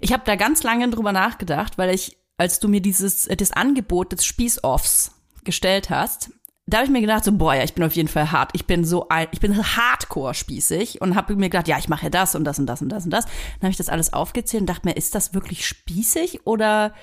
Ich 0.00 0.12
habe 0.12 0.22
da 0.24 0.36
ganz 0.36 0.62
lange 0.62 0.88
drüber 0.88 1.12
nachgedacht, 1.12 1.78
weil 1.78 1.92
ich, 1.94 2.16
als 2.42 2.58
du 2.58 2.68
mir 2.68 2.80
dieses 2.80 3.28
äh, 3.28 3.36
das 3.36 3.52
Angebot 3.52 4.12
des 4.12 4.24
Spießoffs 4.24 5.12
gestellt 5.44 5.90
hast, 5.90 6.30
da 6.66 6.78
habe 6.78 6.86
ich 6.86 6.92
mir 6.92 7.00
gedacht, 7.00 7.24
so 7.24 7.32
boah, 7.32 7.54
ja, 7.54 7.64
ich 7.64 7.74
bin 7.74 7.84
auf 7.84 7.94
jeden 7.94 8.08
Fall 8.08 8.30
hart. 8.30 8.50
Ich 8.54 8.66
bin 8.66 8.84
so 8.84 9.08
ein, 9.08 9.28
ich 9.32 9.40
bin 9.40 9.56
hardcore 9.56 10.34
spießig 10.34 11.00
und 11.00 11.14
habe 11.14 11.34
mir 11.36 11.50
gedacht, 11.50 11.68
ja, 11.68 11.78
ich 11.78 11.88
mache 11.88 12.04
ja 12.04 12.10
das 12.10 12.34
und 12.34 12.44
das 12.44 12.58
und 12.58 12.66
das 12.66 12.82
und 12.82 12.88
das 12.88 13.04
und 13.04 13.10
das. 13.10 13.24
Dann 13.24 13.62
habe 13.62 13.70
ich 13.70 13.76
das 13.76 13.88
alles 13.88 14.12
aufgezählt 14.12 14.62
und 14.62 14.66
dachte 14.66 14.86
mir, 14.86 14.96
ist 14.96 15.14
das 15.14 15.34
wirklich 15.34 15.66
spießig 15.66 16.46
oder 16.46 16.94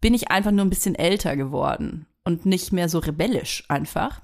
bin 0.00 0.14
ich 0.14 0.30
einfach 0.30 0.52
nur 0.52 0.64
ein 0.64 0.70
bisschen 0.70 0.94
älter 0.94 1.36
geworden 1.36 2.06
und 2.24 2.46
nicht 2.46 2.72
mehr 2.72 2.88
so 2.88 2.98
rebellisch 2.98 3.64
einfach. 3.68 4.20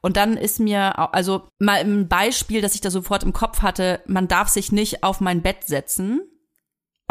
Und 0.00 0.16
dann 0.16 0.36
ist 0.36 0.58
mir, 0.58 0.98
also 1.14 1.48
mal 1.58 1.80
ein 1.80 2.08
Beispiel, 2.08 2.60
das 2.60 2.74
ich 2.74 2.80
da 2.80 2.90
sofort 2.90 3.22
im 3.24 3.32
Kopf 3.32 3.60
hatte, 3.62 4.00
man 4.06 4.28
darf 4.28 4.48
sich 4.48 4.72
nicht 4.72 5.04
auf 5.04 5.20
mein 5.20 5.42
Bett 5.42 5.64
setzen. 5.64 6.22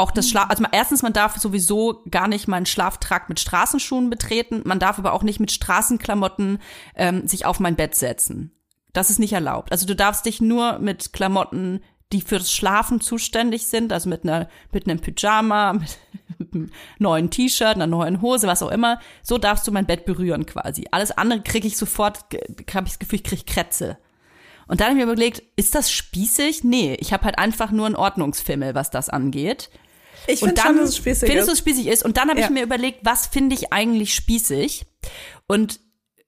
Auch 0.02 0.10
das 0.10 0.28
Schlaf, 0.28 0.50
also 0.50 0.64
mal- 0.64 0.70
erstens, 0.72 1.04
man 1.04 1.14
darf 1.14 1.38
sowieso 1.38 2.02
gar 2.10 2.28
nicht 2.28 2.48
meinen 2.48 2.66
Schlaftrakt 2.66 3.30
mit 3.30 3.40
Straßenschuhen 3.40 4.10
betreten. 4.10 4.62
Man 4.66 4.80
darf 4.80 4.98
aber 4.98 5.14
auch 5.14 5.22
nicht 5.22 5.40
mit 5.40 5.52
Straßenklamotten 5.52 6.58
ähm, 6.96 7.28
sich 7.28 7.46
auf 7.46 7.60
mein 7.60 7.76
Bett 7.76 7.94
setzen. 7.94 8.52
Das 8.94 9.12
ist 9.12 9.20
nicht 9.20 9.34
erlaubt. 9.34 9.72
Also 9.72 9.86
du 9.86 9.96
darfst 9.96 10.26
dich 10.26 10.42
nur 10.42 10.80
mit 10.80 11.14
Klamotten, 11.14 11.84
die 12.12 12.22
fürs 12.22 12.52
Schlafen 12.52 13.00
zuständig 13.00 13.68
sind, 13.68 13.94
also 13.94 14.10
mit 14.10 14.24
einer 14.24 14.50
mit 14.72 14.88
einem 14.88 15.00
Pyjama, 15.00 15.74
mit, 15.74 16.00
mit 16.40 16.54
einem 16.56 16.72
neuen 16.98 17.30
T-Shirt, 17.30 17.76
einer 17.76 17.86
neuen 17.86 18.24
Hose, 18.24 18.48
was 18.48 18.64
auch 18.64 18.72
immer, 18.72 19.00
so 19.22 19.38
darfst 19.38 19.68
du 19.68 19.72
mein 19.72 19.86
Bett 19.86 20.06
berühren 20.06 20.48
quasi. 20.48 20.88
Alles 20.90 21.12
andere 21.12 21.42
kriege 21.42 21.68
ich 21.68 21.78
sofort, 21.78 22.26
habe 22.74 22.88
ich 22.88 22.94
das 22.94 23.00
Gefühl, 23.00 23.18
ich 23.20 23.24
kriege 23.24 23.44
Krätze. 23.44 24.00
Und 24.68 24.80
dann 24.80 24.88
habe 24.88 25.00
ich 25.00 25.06
mir 25.06 25.12
überlegt, 25.12 25.44
ist 25.58 25.76
das 25.76 25.92
spießig? 25.92 26.64
Nee, 26.64 26.96
ich 27.00 27.12
habe 27.14 27.26
halt 27.26 27.38
einfach 27.38 27.72
nur 27.72 27.86
einen 27.86 27.96
Ordnungsfimmel, 27.98 28.74
was 28.74 28.90
das 28.90 29.10
angeht. 29.10 29.70
Ich 30.28 30.40
finde 30.40 30.56
dann 30.56 30.66
schon, 30.68 30.78
dass 30.78 30.90
es 30.90 30.98
spießig 30.98 31.28
findest 31.30 31.48
du, 31.50 31.54
es 31.54 31.60
spießig 31.60 31.88
ist. 31.88 32.04
Und 32.04 32.18
dann 32.18 32.30
habe 32.30 32.40
Ja. 32.40 32.46
ich 32.46 32.52
mir 32.52 32.64
überlegt, 32.64 33.00
was 33.04 33.28
finde 33.28 33.56
ich 33.56 33.74
eigentlich 33.74 34.14
spießig? 34.16 34.86
Und 35.48 35.80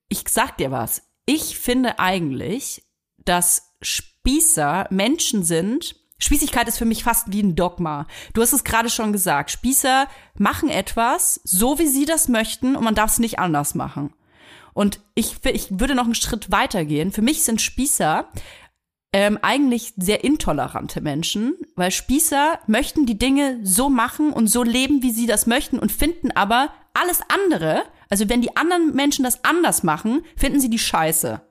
ich 0.09 0.23
sag 0.29 0.57
dir 0.57 0.71
was. 0.71 1.03
Ich 1.25 1.57
finde 1.59 1.99
eigentlich, 1.99 2.83
dass 3.25 3.73
Spießer 3.81 4.87
Menschen 4.89 5.43
sind. 5.43 5.95
Spießigkeit 6.17 6.67
ist 6.67 6.77
für 6.77 6.85
mich 6.85 7.03
fast 7.03 7.31
wie 7.33 7.41
ein 7.43 7.55
Dogma. 7.55 8.07
Du 8.33 8.41
hast 8.41 8.53
es 8.53 8.63
gerade 8.63 8.89
schon 8.89 9.11
gesagt. 9.11 9.51
Spießer 9.51 10.07
machen 10.37 10.69
etwas 10.69 11.41
so, 11.43 11.79
wie 11.79 11.87
sie 11.87 12.05
das 12.05 12.27
möchten 12.29 12.75
und 12.75 12.83
man 12.83 12.95
darf 12.95 13.11
es 13.11 13.19
nicht 13.19 13.39
anders 13.39 13.75
machen. 13.75 14.13
Und 14.73 15.01
ich, 15.15 15.35
ich 15.45 15.67
würde 15.79 15.93
noch 15.95 16.05
einen 16.05 16.15
Schritt 16.15 16.51
weitergehen. 16.51 17.11
Für 17.11 17.21
mich 17.21 17.43
sind 17.43 17.61
Spießer 17.61 18.27
ähm, 19.13 19.37
eigentlich 19.41 19.93
sehr 19.95 20.23
intolerante 20.23 20.99
Menschen, 20.99 21.55
weil 21.75 21.91
Spießer 21.91 22.59
möchten 22.67 23.05
die 23.05 23.17
Dinge 23.17 23.59
so 23.63 23.89
machen 23.89 24.33
und 24.33 24.47
so 24.47 24.63
leben, 24.63 25.03
wie 25.03 25.11
sie 25.11 25.27
das 25.27 25.45
möchten 25.45 25.79
und 25.79 25.91
finden 25.91 26.31
aber 26.31 26.69
alles 26.93 27.21
andere, 27.27 27.83
also 28.09 28.27
wenn 28.29 28.41
die 28.41 28.55
anderen 28.57 28.93
Menschen 28.95 29.23
das 29.23 29.43
anders 29.43 29.83
machen, 29.83 30.21
finden 30.35 30.59
sie 30.59 30.69
die 30.69 30.79
Scheiße. 30.79 31.41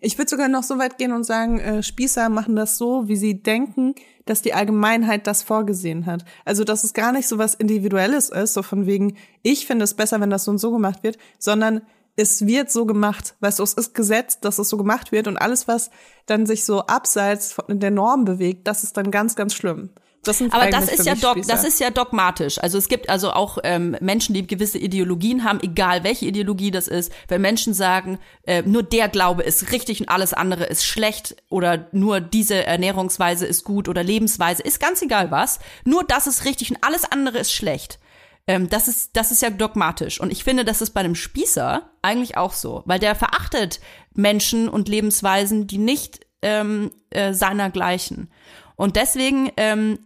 Ich 0.00 0.18
würde 0.18 0.30
sogar 0.30 0.48
noch 0.48 0.62
so 0.62 0.78
weit 0.78 0.98
gehen 0.98 1.12
und 1.12 1.24
sagen, 1.24 1.60
äh, 1.60 1.82
Spießer 1.82 2.28
machen 2.28 2.56
das 2.56 2.76
so, 2.76 3.08
wie 3.08 3.16
sie 3.16 3.42
denken, 3.42 3.94
dass 4.24 4.42
die 4.42 4.54
Allgemeinheit 4.54 5.26
das 5.26 5.42
vorgesehen 5.42 6.06
hat. 6.06 6.24
Also, 6.44 6.64
dass 6.64 6.82
es 6.82 6.94
gar 6.94 7.12
nicht 7.12 7.28
so 7.28 7.38
was 7.38 7.54
Individuelles 7.54 8.30
ist, 8.30 8.54
so 8.54 8.62
von 8.62 8.86
wegen, 8.86 9.16
ich 9.42 9.66
finde 9.66 9.84
es 9.84 9.94
besser, 9.94 10.20
wenn 10.20 10.30
das 10.30 10.44
so 10.44 10.50
und 10.50 10.58
so 10.58 10.72
gemacht 10.72 11.02
wird, 11.02 11.18
sondern 11.38 11.82
es 12.16 12.46
wird 12.46 12.70
so 12.70 12.86
gemacht. 12.86 13.34
Weißt 13.40 13.58
du, 13.58 13.62
es 13.62 13.74
ist 13.74 13.94
gesetzt, 13.94 14.44
dass 14.44 14.58
es 14.58 14.68
so 14.68 14.76
gemacht 14.76 15.12
wird 15.12 15.26
und 15.26 15.36
alles, 15.36 15.68
was 15.68 15.90
dann 16.26 16.46
sich 16.46 16.64
so 16.64 16.86
abseits 16.86 17.52
von 17.52 17.80
der 17.80 17.90
Norm 17.90 18.24
bewegt, 18.24 18.66
das 18.66 18.84
ist 18.84 18.96
dann 18.96 19.10
ganz, 19.10 19.36
ganz 19.36 19.54
schlimm. 19.54 19.90
Das 20.26 20.38
sind 20.38 20.54
Aber 20.54 20.70
das 20.70 20.88
ist 20.88 21.06
ja 21.06 21.14
dog 21.14 21.46
das 21.46 21.64
ist 21.64 21.80
ja 21.80 21.90
dogmatisch. 21.90 22.58
Also 22.58 22.78
es 22.78 22.88
gibt 22.88 23.10
also 23.10 23.32
auch 23.32 23.58
ähm, 23.62 23.96
Menschen, 24.00 24.34
die 24.34 24.46
gewisse 24.46 24.78
Ideologien 24.78 25.44
haben, 25.44 25.60
egal 25.62 26.02
welche 26.02 26.26
Ideologie 26.26 26.70
das 26.70 26.88
ist. 26.88 27.12
Wenn 27.28 27.42
Menschen 27.42 27.74
sagen, 27.74 28.18
äh, 28.44 28.62
nur 28.62 28.82
der 28.82 29.08
Glaube 29.08 29.42
ist 29.42 29.72
richtig 29.72 30.00
und 30.00 30.08
alles 30.08 30.32
andere 30.32 30.64
ist 30.64 30.84
schlecht 30.84 31.36
oder 31.50 31.88
nur 31.92 32.20
diese 32.20 32.64
Ernährungsweise 32.64 33.46
ist 33.46 33.64
gut 33.64 33.88
oder 33.88 34.02
Lebensweise, 34.02 34.62
ist 34.62 34.80
ganz 34.80 35.02
egal 35.02 35.30
was. 35.30 35.58
Nur 35.84 36.04
das 36.04 36.26
ist 36.26 36.44
richtig 36.44 36.70
und 36.70 36.78
alles 36.80 37.04
andere 37.04 37.38
ist 37.38 37.52
schlecht. 37.52 37.98
Ähm, 38.46 38.68
das 38.68 38.88
ist 38.88 39.16
das 39.16 39.30
ist 39.30 39.42
ja 39.42 39.50
dogmatisch. 39.50 40.20
Und 40.20 40.30
ich 40.30 40.44
finde, 40.44 40.64
das 40.64 40.82
ist 40.82 40.90
bei 40.90 41.00
einem 41.00 41.14
Spießer 41.14 41.90
eigentlich 42.02 42.36
auch 42.36 42.52
so, 42.52 42.82
weil 42.84 42.98
der 42.98 43.14
verachtet 43.14 43.80
Menschen 44.14 44.68
und 44.68 44.88
Lebensweisen, 44.88 45.66
die 45.66 45.78
nicht 45.78 46.20
ähm, 46.42 46.90
äh, 47.10 47.32
seinergleichen. 47.32 48.30
Und 48.76 48.96
deswegen 48.96 49.50
ähm, 49.56 49.98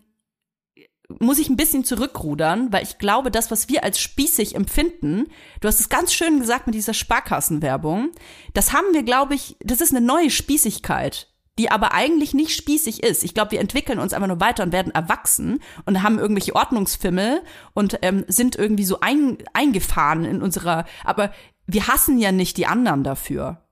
muss 1.21 1.39
ich 1.39 1.49
ein 1.49 1.57
bisschen 1.57 1.85
zurückrudern, 1.85 2.71
weil 2.71 2.83
ich 2.83 2.99
glaube, 2.99 3.31
das, 3.31 3.51
was 3.51 3.69
wir 3.69 3.83
als 3.83 3.99
spießig 3.99 4.55
empfinden, 4.55 5.27
du 5.61 5.69
hast 5.69 5.81
es 5.81 5.89
ganz 5.89 6.13
schön 6.13 6.39
gesagt 6.39 6.67
mit 6.67 6.75
dieser 6.75 6.95
Sparkassenwerbung, 6.95 8.11
das 8.53 8.73
haben 8.73 8.93
wir, 8.93 9.03
glaube 9.03 9.35
ich, 9.35 9.57
das 9.61 9.81
ist 9.81 9.95
eine 9.95 10.05
neue 10.05 10.31
Spießigkeit 10.31 11.29
die 11.59 11.71
aber 11.71 11.93
eigentlich 11.93 12.35
nicht 12.35 12.55
spießig 12.55 13.03
ist. 13.03 13.25
Ich 13.25 13.35
glaube, 13.35 13.51
wir 13.51 13.61
entwickeln 13.61 13.99
uns 13.99 14.13
einfach 14.13 14.29
nur 14.29 14.41
weiter 14.41 14.63
und 14.63 14.73
werden 14.73 14.95
erwachsen 14.95 15.61
und 15.85 16.03
haben 16.03 16.19
irgendwelche 16.19 16.55
Ordnungsfimmel 16.55 17.43
und 17.75 17.99
ähm, 18.03 18.25
sind 18.29 18.57
irgendwie 18.57 18.85
so 18.85 19.01
ein, 19.01 19.39
eingefahren 19.53 20.25
in 20.25 20.41
unserer, 20.41 20.85
aber 21.05 21.33
wir 21.67 21.89
hassen 21.89 22.19
ja 22.19 22.33
nicht 22.33 22.57
die 22.57 22.67
anderen 22.67 23.05
dafür. 23.05 23.65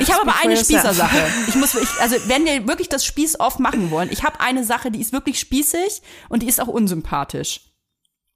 Ich 0.00 0.10
habe 0.12 0.22
aber 0.22 0.36
eine 0.42 0.56
Spießersache. 0.56 1.18
Ich 1.48 1.54
muss, 1.56 1.74
ich, 1.74 1.88
also 2.00 2.16
wenn 2.28 2.44
wir 2.46 2.66
wirklich 2.66 2.88
das 2.88 3.04
Spieß 3.04 3.40
off 3.40 3.58
machen 3.58 3.90
wollen, 3.90 4.08
ich 4.10 4.24
habe 4.24 4.40
eine 4.40 4.64
Sache, 4.64 4.90
die 4.90 5.00
ist 5.00 5.12
wirklich 5.12 5.38
spießig 5.38 6.00
und 6.28 6.42
die 6.42 6.48
ist 6.48 6.60
auch 6.60 6.68
unsympathisch. 6.68 7.60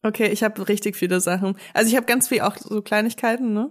Okay, 0.03 0.27
ich 0.27 0.43
habe 0.43 0.69
richtig 0.69 0.97
viele 0.97 1.21
Sachen. 1.21 1.57
Also 1.73 1.89
ich 1.91 1.97
habe 1.97 2.07
ganz 2.07 2.29
viel 2.29 2.41
auch 2.43 2.57
so 2.59 2.83
Kleinigkeiten, 2.83 3.53
ne? 3.55 3.71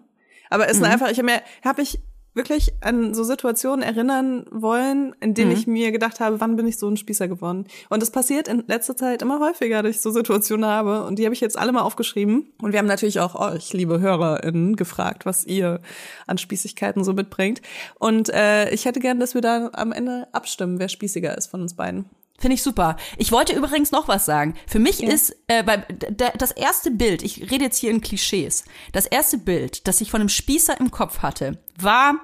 Aber 0.50 0.68
es 0.68 0.78
sind 0.78 0.88
Mhm. 0.88 0.94
einfach, 0.94 1.10
ich 1.10 1.18
habe 1.18 1.28
mir, 1.28 1.42
habe 1.64 1.82
ich 1.82 2.00
wirklich 2.34 2.74
an 2.82 3.14
so 3.14 3.24
Situationen 3.24 3.84
erinnern 3.84 4.46
wollen, 4.52 5.16
in 5.20 5.34
denen 5.34 5.52
Mhm. 5.52 5.58
ich 5.58 5.68
mir 5.68 5.92
gedacht 5.92 6.20
habe, 6.20 6.40
wann 6.40 6.56
bin 6.56 6.68
ich 6.68 6.78
so 6.78 6.88
ein 6.88 6.98
Spießer 6.98 7.28
geworden? 7.28 7.66
Und 7.90 8.02
das 8.02 8.12
passiert 8.12 8.48
in 8.48 8.64
letzter 8.68 8.96
Zeit 8.96 9.22
immer 9.22 9.40
häufiger, 9.40 9.84
dass 9.84 9.96
ich 9.96 10.02
so 10.02 10.12
Situationen 10.12 10.66
habe. 10.66 11.04
Und 11.06 11.20
die 11.20 11.26
habe 11.26 11.34
ich 11.34 11.42
jetzt 11.42 11.58
alle 11.58 11.72
mal 11.72 11.82
aufgeschrieben. 11.82 12.52
Und 12.62 12.72
wir 12.72 12.80
haben 12.80 12.88
natürlich 12.88 13.20
auch 13.20 13.36
euch, 13.36 13.74
liebe 13.74 14.00
HörerInnen, 14.00 14.76
gefragt, 14.76 15.26
was 15.26 15.46
ihr 15.46 15.82
an 16.28 16.38
Spießigkeiten 16.38 17.04
so 17.04 17.14
mitbringt. 17.14 17.62
Und 18.00 18.30
äh, 18.30 18.70
ich 18.72 18.86
hätte 18.86 19.00
gern, 19.00 19.20
dass 19.20 19.34
wir 19.34 19.42
da 19.42 19.70
am 19.74 19.92
Ende 19.92 20.28
abstimmen, 20.32 20.80
wer 20.80 20.90
spießiger 20.90 21.38
ist 21.38 21.48
von 21.48 21.62
uns 21.62 21.76
beiden. 21.76 22.06
Finde 22.42 22.56
ich 22.56 22.64
super. 22.64 22.98
Ich 23.18 23.32
wollte 23.32 23.54
übrigens 23.54 23.92
noch 23.92 24.08
was 24.08 24.26
sagen. 24.26 24.56
Für 24.66 24.80
mich 24.80 25.04
ist 25.04 25.36
äh, 25.46 25.62
bei, 25.62 25.78
das 25.78 26.52
erste 26.52 26.90
Bild, 26.90 27.22
ich 27.22 27.52
rede 27.52 27.66
jetzt 27.66 27.78
hier 27.78 27.92
in 27.92 28.02
Klischees, 28.02 28.66
das 28.94 29.06
erste 29.06 29.38
Bild, 29.38 29.88
das 29.88 30.02
ich 30.02 30.10
von 30.10 30.22
einem 30.22 30.30
Spießer 30.30 30.80
im 30.80 30.90
Kopf 30.90 31.20
hatte, 31.20 31.64
war 31.80 32.16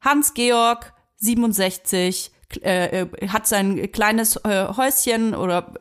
Hans-Georg, 0.00 0.92
67, 1.16 2.32
äh, 2.62 3.02
äh, 3.02 3.28
hat 3.28 3.46
sein 3.46 3.92
kleines 3.92 4.36
äh, 4.44 4.66
Häuschen 4.76 5.36
oder 5.36 5.74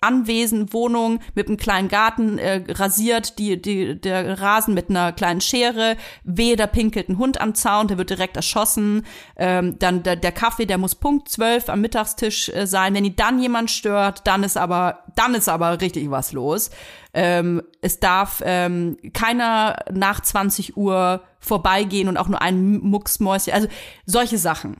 Anwesen, 0.00 0.72
Wohnung 0.72 1.18
mit 1.34 1.48
einem 1.48 1.56
kleinen 1.56 1.88
Garten 1.88 2.38
äh, 2.38 2.62
rasiert, 2.68 3.38
die, 3.38 3.60
die, 3.60 4.00
der 4.00 4.40
Rasen 4.40 4.72
mit 4.74 4.90
einer 4.90 5.12
kleinen 5.12 5.40
Schere, 5.40 5.96
wehe, 6.22 6.54
da 6.54 6.68
pinkelt 6.68 7.08
ein 7.08 7.18
Hund 7.18 7.40
am 7.40 7.54
Zaun, 7.54 7.88
der 7.88 7.98
wird 7.98 8.10
direkt 8.10 8.36
erschossen, 8.36 9.04
ähm, 9.36 9.78
dann 9.78 10.04
der, 10.04 10.14
der 10.14 10.30
Kaffee, 10.30 10.66
der 10.66 10.78
muss 10.78 10.94
Punkt 10.94 11.28
12 11.28 11.68
am 11.68 11.80
Mittagstisch 11.80 12.48
äh, 12.50 12.66
sein, 12.66 12.94
wenn 12.94 13.04
ihn 13.04 13.16
dann 13.16 13.40
jemand 13.40 13.72
stört, 13.72 14.26
dann 14.26 14.44
ist 14.44 14.56
aber, 14.56 15.04
dann 15.16 15.34
ist 15.34 15.48
aber 15.48 15.80
richtig 15.80 16.08
was 16.10 16.32
los. 16.32 16.70
Ähm, 17.12 17.62
es 17.80 17.98
darf 17.98 18.40
ähm, 18.44 18.96
keiner 19.12 19.84
nach 19.90 20.20
20 20.20 20.76
Uhr 20.76 21.22
vorbeigehen 21.40 22.08
und 22.08 22.16
auch 22.16 22.28
nur 22.28 22.40
ein 22.40 22.78
Mucksmäuschen, 22.78 23.52
also 23.52 23.66
solche 24.06 24.38
Sachen. 24.38 24.76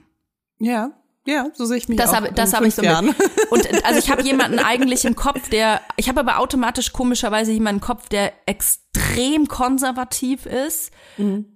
Ja, 0.60 0.92
ja, 1.28 1.46
so 1.54 1.66
sehe 1.66 1.76
ich 1.76 1.88
mich 1.88 1.98
Das 1.98 2.10
auch 2.10 2.14
habe 2.16 2.32
das 2.32 2.54
habe 2.54 2.66
ich 2.66 2.74
so 2.74 2.80
mit. 2.82 2.90
Und 3.50 3.84
also 3.84 3.98
ich 3.98 4.10
habe 4.10 4.22
jemanden 4.30 4.58
eigentlich 4.58 5.04
im 5.04 5.14
Kopf, 5.14 5.48
der 5.50 5.80
ich 5.96 6.08
habe 6.08 6.20
aber 6.20 6.38
automatisch 6.38 6.92
komischerweise 6.92 7.52
jemanden 7.52 7.80
im 7.80 7.86
Kopf, 7.86 8.08
der 8.08 8.32
extrem 8.46 9.46
konservativ 9.48 10.46
ist 10.46 10.90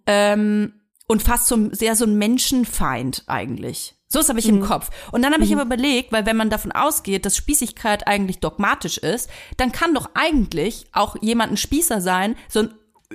ähm, 0.07 0.75
und 1.09 1.23
fast 1.23 1.47
so 1.47 1.57
ein- 1.57 1.75
sehr 1.75 1.97
so 1.97 2.05
ein 2.05 2.17
Menschenfeind 2.17 3.25
eigentlich. 3.27 3.95
So 4.09 4.19
das 4.19 4.29
habe 4.29 4.41
ich 4.41 4.49
im 4.49 4.61
Kopf. 4.61 4.91
Und 5.11 5.23
dann 5.23 5.33
habe 5.33 5.43
ich 5.43 5.53
aber 5.55 5.63
überlegt, 5.63 6.13
weil 6.13 6.27
wenn 6.27 6.37
man 6.37 6.51
davon 6.51 6.71
ausgeht, 6.73 7.25
dass 7.25 7.35
Spießigkeit 7.35 8.07
eigentlich 8.07 8.41
dogmatisch 8.41 8.99
ist, 8.99 9.31
dann 9.57 9.73
kann 9.73 9.95
doch 9.95 10.11
eigentlich 10.13 10.85
auch 10.93 11.17
jemand 11.23 11.53
ein 11.53 11.57
Spießer 11.57 12.03
sein, 12.03 12.37
so 12.49 12.61
ein 12.61 12.75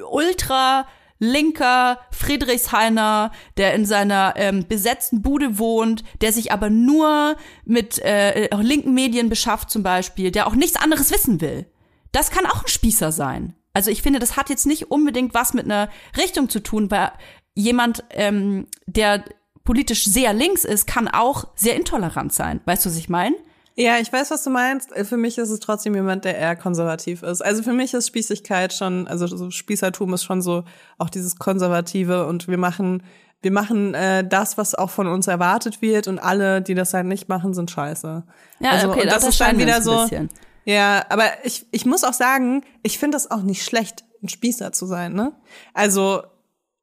ultra 0.09 0.87
linker 1.20 1.99
Friedrichshainer, 2.11 3.32
der 3.57 3.74
in 3.74 3.86
seiner 3.86 4.34
ähm, 4.36 4.65
besetzten 4.68 5.22
Bude 5.22 5.57
wohnt, 5.57 6.03
der 6.22 6.32
sich 6.32 6.51
aber 6.51 6.70
nur 6.70 7.36
mit 7.65 7.99
äh, 7.99 8.55
linken 8.55 8.93
Medien 8.93 9.30
beschafft 9.30 9.70
zum 9.70 9.84
Beispiel, 9.84 10.32
der 10.32 10.47
auch 10.47 10.55
nichts 10.55 10.78
anderes 10.78 11.11
wissen 11.11 11.41
will. 11.41 11.65
Das 12.11 12.32
kann 12.32 12.45
auch 12.45 12.63
ein 12.63 12.68
Spießer 12.68 13.11
sein. 13.11 13.53
Also 13.74 13.91
ich 13.91 14.01
finde, 14.01 14.20
das 14.20 14.38
hat 14.38 14.49
jetzt 14.49 14.65
nicht 14.65 14.91
unbedingt 14.91 15.34
was 15.34 15.53
mit 15.53 15.65
einer 15.65 15.89
Richtung 16.18 16.49
zu 16.49 16.61
tun, 16.61 16.89
weil 16.89 17.11
jemand, 17.53 18.03
ähm, 18.11 18.68
der 18.86 19.24
politisch 19.63 20.05
sehr 20.05 20.34
links 20.34 20.63
ist, 20.63 20.88
kann 20.88 21.07
auch 21.07 21.47
sehr 21.55 21.76
intolerant 21.76 22.34
sein. 22.34 22.61
Weißt 22.65 22.86
du, 22.86 22.89
was 22.89 22.97
ich 22.97 23.09
meine? 23.09 23.36
Ja, 23.80 23.99
ich 23.99 24.11
weiß, 24.11 24.32
was 24.32 24.43
du 24.43 24.49
meinst. 24.49 24.91
Für 24.95 25.17
mich 25.17 25.38
ist 25.38 25.51
es 25.51 25.59
trotzdem 25.59 25.93
jemand, 25.93 26.25
der 26.25 26.36
eher 26.36 26.55
konservativ 26.55 27.21
ist. 27.21 27.41
Also 27.41 27.61
für 27.61 27.73
mich 27.73 27.93
ist 27.93 28.07
Spießigkeit 28.07 28.73
schon, 28.73 29.07
also 29.07 29.28
so 29.28 29.51
Spießertum 29.51 30.15
ist 30.15 30.23
schon 30.23 30.41
so 30.41 30.63
auch 30.97 31.11
dieses 31.11 31.36
Konservative 31.36 32.25
und 32.25 32.47
wir 32.47 32.57
machen, 32.57 33.03
wir 33.43 33.51
machen 33.51 33.93
äh, 33.93 34.28
das, 34.28 34.57
was 34.57 34.73
auch 34.73 34.89
von 34.89 35.05
uns 35.05 35.28
erwartet 35.28 35.84
wird 35.84 36.07
und 36.07 36.17
alle, 36.17 36.63
die 36.63 36.73
das 36.73 36.95
halt 36.95 37.05
nicht 37.05 37.30
machen, 37.30 37.53
sind 37.53 37.69
scheiße. 37.69 38.23
Ja, 38.59 38.71
also, 38.71 38.89
okay, 38.89 39.01
und 39.01 39.07
da 39.07 39.13
das 39.13 39.28
ist 39.28 39.39
dann 39.39 39.59
wieder 39.59 39.80
so. 39.84 40.01
bisschen. 40.01 40.32
Ja, 40.65 41.05
aber 41.09 41.25
ich, 41.43 41.67
ich 41.69 41.86
muss 41.86 42.03
auch 42.03 42.13
sagen, 42.13 42.63
ich 42.82 42.97
finde 42.97 43.15
das 43.15 43.30
auch 43.30 43.43
nicht 43.43 43.63
schlecht, 43.63 44.05
ein 44.23 44.28
Spießer 44.28 44.71
zu 44.71 44.88
sein, 44.88 45.13
ne? 45.13 45.34
Also 45.75 46.23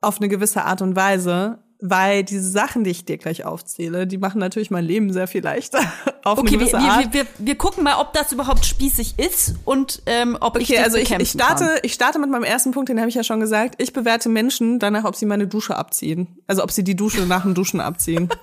auf 0.01 0.18
eine 0.18 0.28
gewisse 0.28 0.64
Art 0.64 0.80
und 0.80 0.95
Weise, 0.95 1.59
weil 1.87 2.24
diese 2.24 2.49
Sachen, 2.49 2.82
die 2.82 2.91
ich 2.91 3.05
dir 3.05 3.18
gleich 3.18 3.45
aufzähle, 3.45 4.07
die 4.07 4.16
machen 4.16 4.39
natürlich 4.39 4.70
mein 4.70 4.87
Leben 4.87 5.12
sehr 5.12 5.26
viel 5.26 5.43
leichter. 5.43 5.80
auf 6.24 6.39
Okay, 6.39 6.55
eine 6.57 6.66
wir, 6.66 6.78
Art. 6.78 7.12
wir, 7.12 7.24
wir, 7.24 7.26
wir 7.39 7.55
gucken 7.57 7.85
mal, 7.85 8.01
ob 8.01 8.14
das 8.14 8.32
überhaupt 8.32 8.64
spießig 8.64 9.18
ist 9.18 9.57
und 9.66 10.01
ähm, 10.07 10.39
ob 10.41 10.57
ich 10.57 10.70
Okay, 10.70 10.76
das 10.76 10.87
also 10.87 10.97
ich, 10.97 11.11
ich 11.11 11.30
starte, 11.30 11.64
kann. 11.66 11.78
ich 11.82 11.93
starte 11.93 12.18
mit 12.18 12.30
meinem 12.30 12.43
ersten 12.45 12.70
Punkt, 12.70 12.89
den 12.89 12.99
habe 12.99 13.11
ich 13.11 13.14
ja 13.14 13.22
schon 13.22 13.39
gesagt. 13.39 13.74
Ich 13.82 13.93
bewerte 13.93 14.30
Menschen 14.30 14.78
danach, 14.78 15.05
ob 15.05 15.14
sie 15.14 15.26
meine 15.26 15.47
Dusche 15.47 15.76
abziehen. 15.76 16.39
Also 16.47 16.62
ob 16.62 16.70
sie 16.72 16.85
die 16.85 16.97
Dusche 16.97 17.26
nach 17.26 17.43
dem 17.43 17.53
Duschen 17.55 17.80
abziehen. 17.80 18.30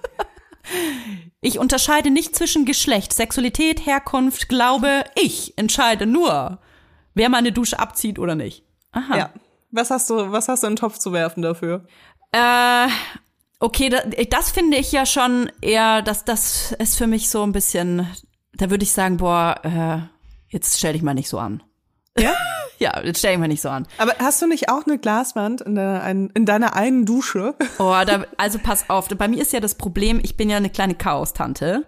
Ich 1.43 1.57
unterscheide 1.57 2.11
nicht 2.11 2.35
zwischen 2.35 2.65
Geschlecht, 2.65 3.13
Sexualität, 3.13 3.87
Herkunft, 3.87 4.47
Glaube. 4.47 5.03
Ich 5.15 5.57
entscheide 5.57 6.05
nur, 6.05 6.59
wer 7.15 7.29
meine 7.29 7.51
Dusche 7.51 7.79
abzieht 7.79 8.19
oder 8.19 8.35
nicht. 8.35 8.63
Aha. 8.91 9.17
ja. 9.17 9.29
Was 9.71 9.89
hast 9.89 10.07
du, 10.11 10.31
was 10.31 10.47
hast 10.49 10.61
du 10.61 10.67
in 10.67 10.73
den 10.73 10.77
Topf 10.79 10.99
zu 10.99 11.13
werfen 11.13 11.41
dafür? 11.41 11.83
Äh, 12.31 12.87
okay, 13.61 13.89
da, 13.89 13.99
das 14.29 14.51
finde 14.51 14.77
ich 14.77 14.91
ja 14.91 15.05
schon 15.05 15.49
eher, 15.61 16.01
dass 16.01 16.25
das 16.25 16.73
ist 16.73 16.97
für 16.97 17.07
mich 17.07 17.29
so 17.29 17.43
ein 17.43 17.51
bisschen, 17.53 18.07
da 18.53 18.69
würde 18.69 18.83
ich 18.83 18.91
sagen, 18.91 19.17
boah, 19.17 19.59
äh, 19.63 20.53
jetzt 20.53 20.77
stell 20.77 20.93
dich 20.93 21.01
mal 21.01 21.13
nicht 21.13 21.29
so 21.29 21.39
an. 21.39 21.63
Ja? 22.17 22.33
Ja, 22.79 22.99
jetzt 23.03 23.19
stell 23.19 23.33
dich 23.33 23.39
mal 23.39 23.47
nicht 23.47 23.61
so 23.61 23.69
an. 23.69 23.87
Aber 23.99 24.15
hast 24.17 24.41
du 24.41 24.47
nicht 24.47 24.69
auch 24.69 24.87
eine 24.87 24.97
Glaswand 24.97 25.61
in, 25.61 25.75
deiner, 25.75 26.01
ein- 26.01 26.31
in 26.33 26.47
deiner 26.47 26.75
einen 26.75 27.05
Dusche? 27.05 27.53
Oh, 27.77 27.93
da, 28.07 28.25
also 28.37 28.57
pass 28.57 28.89
auf, 28.89 29.07
bei 29.07 29.27
mir 29.27 29.39
ist 29.39 29.53
ja 29.53 29.59
das 29.59 29.75
Problem, 29.75 30.19
ich 30.23 30.35
bin 30.35 30.49
ja 30.49 30.57
eine 30.57 30.71
kleine 30.71 30.95
Chaos-Tante. 30.95 31.85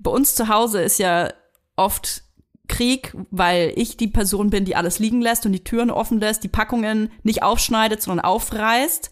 Bei 0.00 0.12
uns 0.12 0.36
zu 0.36 0.46
Hause 0.46 0.80
ist 0.80 0.98
ja 1.00 1.32
oft 1.74 2.22
Krieg, 2.68 3.16
weil 3.32 3.72
ich 3.74 3.96
die 3.96 4.06
Person 4.06 4.50
bin, 4.50 4.64
die 4.64 4.76
alles 4.76 5.00
liegen 5.00 5.20
lässt 5.20 5.44
und 5.44 5.50
die 5.50 5.64
Türen 5.64 5.90
offen 5.90 6.20
lässt, 6.20 6.44
die 6.44 6.48
Packungen 6.48 7.10
nicht 7.24 7.42
aufschneidet, 7.42 8.00
sondern 8.00 8.24
aufreißt. 8.24 9.10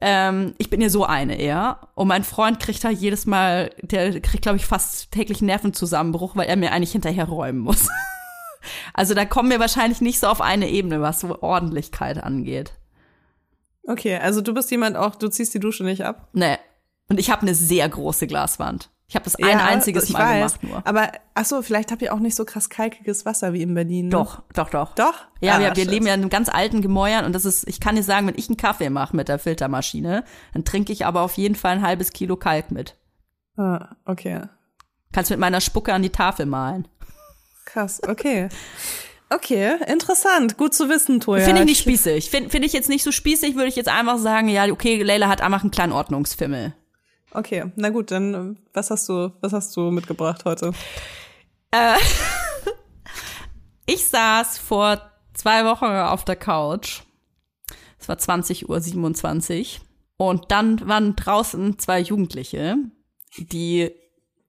Ähm, 0.00 0.54
ich 0.58 0.70
bin 0.70 0.80
ja 0.80 0.88
so 0.88 1.04
eine 1.04 1.38
eher. 1.38 1.78
Und 1.94 2.08
mein 2.08 2.24
Freund 2.24 2.58
kriegt 2.58 2.84
halt 2.84 2.98
jedes 2.98 3.26
Mal, 3.26 3.70
der 3.82 4.20
kriegt, 4.20 4.42
glaube 4.42 4.56
ich, 4.56 4.66
fast 4.66 5.10
täglich 5.12 5.42
Nervenzusammenbruch, 5.42 6.36
weil 6.36 6.48
er 6.48 6.56
mir 6.56 6.72
eigentlich 6.72 6.92
hinterher 6.92 7.26
räumen 7.26 7.58
muss. 7.58 7.88
also 8.94 9.14
da 9.14 9.24
kommen 9.24 9.50
wir 9.50 9.60
wahrscheinlich 9.60 10.00
nicht 10.00 10.18
so 10.20 10.28
auf 10.28 10.40
eine 10.40 10.68
Ebene, 10.68 11.02
was 11.02 11.20
so 11.20 11.42
Ordentlichkeit 11.42 12.22
angeht. 12.22 12.72
Okay, 13.86 14.16
also 14.16 14.40
du 14.40 14.54
bist 14.54 14.70
jemand 14.70 14.96
auch, 14.96 15.16
du 15.16 15.28
ziehst 15.28 15.52
die 15.54 15.60
Dusche 15.60 15.84
nicht 15.84 16.04
ab. 16.04 16.28
Nee. 16.32 16.56
Und 17.08 17.18
ich 17.18 17.30
habe 17.30 17.42
eine 17.42 17.54
sehr 17.54 17.88
große 17.88 18.26
Glaswand. 18.26 18.90
Ich 19.10 19.16
habe 19.16 19.24
das 19.24 19.34
ein 19.34 19.44
Ja, 19.48 19.64
einziges 19.66 20.08
Mal 20.10 20.40
weiß. 20.40 20.60
gemacht 20.60 20.62
nur. 20.62 20.86
Aber 20.86 21.10
ach 21.34 21.44
so, 21.44 21.62
vielleicht 21.62 21.90
habt 21.90 22.00
ihr 22.00 22.14
auch 22.14 22.20
nicht 22.20 22.36
so 22.36 22.44
krass 22.44 22.70
kalkiges 22.70 23.26
Wasser 23.26 23.52
wie 23.52 23.60
in 23.62 23.74
Berlin. 23.74 24.04
Ne? 24.06 24.10
Doch, 24.10 24.42
doch, 24.54 24.70
doch. 24.70 24.94
Doch? 24.94 25.14
Ja, 25.40 25.56
Ah, 25.56 25.60
wir, 25.60 25.74
wir 25.74 25.84
leben 25.84 26.06
ja 26.06 26.14
in 26.14 26.20
einem 26.20 26.30
ganz 26.30 26.48
alten 26.48 26.80
Gemäuer 26.80 27.24
und 27.24 27.32
das 27.34 27.44
ist, 27.44 27.66
ich 27.68 27.80
kann 27.80 27.96
dir 27.96 28.04
sagen, 28.04 28.28
wenn 28.28 28.38
ich 28.38 28.48
einen 28.48 28.56
Kaffee 28.56 28.88
mache 28.88 29.16
mit 29.16 29.28
der 29.28 29.40
Filtermaschine, 29.40 30.22
dann 30.54 30.64
trinke 30.64 30.92
ich 30.92 31.04
aber 31.06 31.22
auf 31.22 31.34
jeden 31.34 31.56
Fall 31.56 31.72
ein 31.72 31.82
halbes 31.82 32.12
Kilo 32.12 32.36
Kalk 32.36 32.70
mit. 32.70 32.96
Ah, 33.56 33.96
okay. 34.04 34.42
Kannst 35.12 35.32
mit 35.32 35.40
meiner 35.40 35.60
Spucke 35.60 35.92
an 35.92 36.02
die 36.02 36.10
Tafel 36.10 36.46
malen. 36.46 36.86
Krass, 37.64 38.00
okay. 38.08 38.48
Okay, 39.28 39.74
interessant. 39.88 40.56
Gut 40.56 40.72
zu 40.72 40.88
wissen, 40.88 41.18
Toja. 41.20 41.44
Finde 41.44 41.60
ich 41.62 41.66
nicht 41.66 41.80
spießig. 41.80 42.30
Finde 42.30 42.50
find 42.50 42.64
ich 42.64 42.72
jetzt 42.72 42.88
nicht 42.88 43.02
so 43.04 43.10
spießig, 43.12 43.54
würde 43.56 43.68
ich 43.68 43.76
jetzt 43.76 43.88
einfach 43.88 44.18
sagen, 44.18 44.48
ja, 44.48 44.66
okay, 44.66 45.02
Leila 45.02 45.28
hat 45.28 45.40
einfach 45.40 45.62
einen 45.62 45.70
kleinen 45.72 45.92
Ordnungsfimmel. 45.92 46.74
Okay, 47.32 47.66
na 47.76 47.90
gut, 47.90 48.10
dann 48.10 48.34
äh, 48.34 48.60
was 48.72 48.90
hast 48.90 49.08
du, 49.08 49.32
was 49.40 49.52
hast 49.52 49.76
du 49.76 49.90
mitgebracht 49.90 50.44
heute? 50.44 50.72
Ich 53.86 54.06
saß 54.06 54.58
vor 54.58 55.00
zwei 55.34 55.64
Wochen 55.64 55.84
auf 55.84 56.24
der 56.24 56.36
Couch. 56.36 57.00
Es 57.98 58.08
war 58.08 58.16
20.27 58.16 59.78
Uhr. 59.78 59.80
Und 60.16 60.50
dann 60.52 60.86
waren 60.88 61.16
draußen 61.16 61.78
zwei 61.78 61.98
Jugendliche, 62.00 62.76
die, 63.36 63.90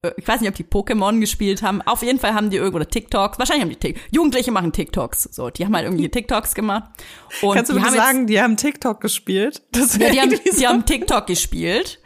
äh, 0.04 0.12
ich 0.18 0.28
weiß 0.28 0.42
nicht, 0.42 0.50
ob 0.50 0.56
die 0.56 0.64
Pokémon 0.64 1.20
gespielt 1.20 1.64
haben. 1.64 1.82
Auf 1.82 2.04
jeden 2.04 2.20
Fall 2.20 2.34
haben 2.34 2.50
die 2.50 2.58
irgendwo 2.58 2.84
TikToks. 2.84 3.40
Wahrscheinlich 3.40 3.64
haben 3.64 3.70
die 3.72 3.78
TikToks. 3.78 4.08
Jugendliche 4.12 4.52
machen 4.52 4.74
TikToks. 4.74 5.24
So, 5.32 5.50
die 5.50 5.66
haben 5.66 5.76
halt 5.76 5.86
irgendwie 5.86 6.10
TikToks 6.10 6.54
gemacht. 6.54 6.92
Und 7.42 7.56
Kannst 7.56 7.72
du 7.72 7.78
jetzt- 7.78 7.94
sagen, 7.94 8.28
die 8.28 8.42
haben 8.42 8.58
TikTok 8.58 9.00
gespielt? 9.02 9.64
Das 9.72 9.98
ja, 9.98 10.10
die 10.12 10.20
haben, 10.22 10.32
so- 10.32 10.60
die 10.60 10.68
haben 10.68 10.86
TikTok 10.86 11.26
gespielt. 11.26 12.00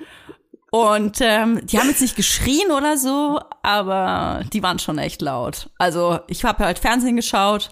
Und 0.76 1.22
ähm, 1.22 1.66
die 1.66 1.80
haben 1.80 1.88
jetzt 1.88 2.02
nicht 2.02 2.18
geschrien 2.18 2.70
oder 2.70 2.98
so, 2.98 3.40
aber 3.64 4.44
die 4.52 4.62
waren 4.62 4.78
schon 4.78 4.98
echt 4.98 5.22
laut. 5.22 5.70
Also 5.78 6.20
ich 6.28 6.44
habe 6.44 6.66
halt 6.66 6.80
Fernsehen 6.80 7.16
geschaut 7.16 7.70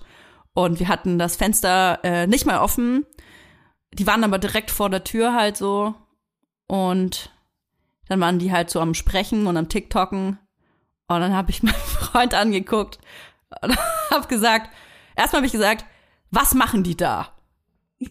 und 0.54 0.80
wir 0.80 0.88
hatten 0.88 1.20
das 1.20 1.36
Fenster 1.36 2.00
äh, 2.04 2.28
nicht 2.28 2.46
mal 2.46 2.60
offen. 2.60 3.06
Die 3.94 4.08
waren 4.08 4.24
aber 4.24 4.40
direkt 4.40 4.72
vor 4.72 4.90
der 4.90 5.04
Tür 5.04 5.34
halt 5.34 5.58
so. 5.58 5.96
Und 6.68 7.30
dann 8.08 8.22
waren 8.22 8.40
die 8.40 8.54
halt 8.54 8.70
so 8.70 8.80
am 8.80 8.94
Sprechen 8.94 9.48
und 9.48 9.58
am 9.58 9.68
TikToken. 9.68 10.40
Und 11.10 11.20
dann 11.20 11.36
habe 11.36 11.52
ich 11.52 11.62
meinen 11.62 11.76
Freund 11.76 12.34
angeguckt 12.34 13.00
und 13.62 13.76
habe 14.12 14.28
gesagt, 14.30 14.70
erstmal 15.18 15.40
habe 15.40 15.48
ich 15.48 15.52
gesagt, 15.52 15.84
was 16.32 16.54
machen 16.54 16.84
die 16.84 16.96
da? 16.96 17.34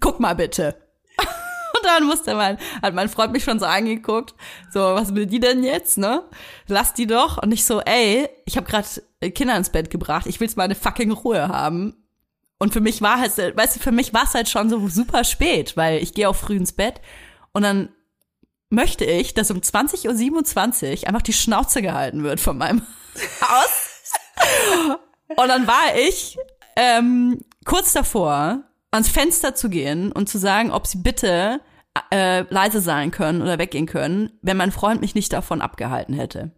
Guck 0.00 0.20
mal 0.20 0.34
bitte. 0.34 0.81
Dann 1.82 2.06
musste 2.06 2.34
mein, 2.34 2.58
hat 2.80 2.94
mein 2.94 3.08
Freund 3.08 3.32
mich 3.32 3.44
schon 3.44 3.58
so 3.58 3.66
angeguckt, 3.66 4.34
so, 4.72 4.80
was 4.80 5.14
will 5.14 5.26
die 5.26 5.40
denn 5.40 5.62
jetzt, 5.62 5.98
ne? 5.98 6.24
Lass 6.66 6.94
die 6.94 7.06
doch. 7.06 7.42
Und 7.42 7.52
ich 7.52 7.64
so, 7.64 7.80
ey, 7.80 8.28
ich 8.44 8.56
habe 8.56 8.66
gerade 8.66 8.88
Kinder 9.32 9.56
ins 9.56 9.70
Bett 9.70 9.90
gebracht, 9.90 10.26
ich 10.26 10.40
will's 10.40 10.56
meine 10.56 10.74
fucking 10.74 11.12
Ruhe 11.12 11.48
haben. 11.48 11.96
Und 12.58 12.72
für 12.72 12.80
mich 12.80 13.02
war 13.02 13.18
halt, 13.18 13.36
weißt 13.36 13.76
du, 13.76 13.80
für 13.80 13.92
mich 13.92 14.14
war 14.14 14.24
es 14.24 14.34
halt 14.34 14.48
schon 14.48 14.70
so 14.70 14.88
super 14.88 15.24
spät, 15.24 15.76
weil 15.76 16.02
ich 16.02 16.14
gehe 16.14 16.28
auch 16.28 16.36
früh 16.36 16.56
ins 16.56 16.72
Bett 16.72 17.00
und 17.52 17.62
dann 17.62 17.88
möchte 18.70 19.04
ich, 19.04 19.34
dass 19.34 19.50
um 19.50 19.58
20.27 19.58 21.02
Uhr 21.02 21.08
einfach 21.08 21.22
die 21.22 21.32
Schnauze 21.32 21.82
gehalten 21.82 22.24
wird 22.24 22.40
von 22.40 22.56
meinem 22.56 22.82
Haus. 23.42 24.12
Und 25.28 25.48
dann 25.48 25.66
war 25.66 25.96
ich 25.96 26.38
ähm, 26.76 27.44
kurz 27.64 27.92
davor, 27.92 28.62
ans 28.90 29.08
Fenster 29.08 29.54
zu 29.54 29.68
gehen 29.68 30.12
und 30.12 30.28
zu 30.28 30.38
sagen, 30.38 30.70
ob 30.70 30.86
sie 30.86 30.98
bitte 30.98 31.60
äh, 32.10 32.42
leise 32.52 32.80
sein 32.80 33.10
können 33.10 33.42
oder 33.42 33.58
weggehen 33.58 33.86
können, 33.86 34.30
wenn 34.42 34.56
mein 34.56 34.72
Freund 34.72 35.00
mich 35.00 35.14
nicht 35.14 35.32
davon 35.32 35.60
abgehalten 35.60 36.14
hätte. 36.14 36.52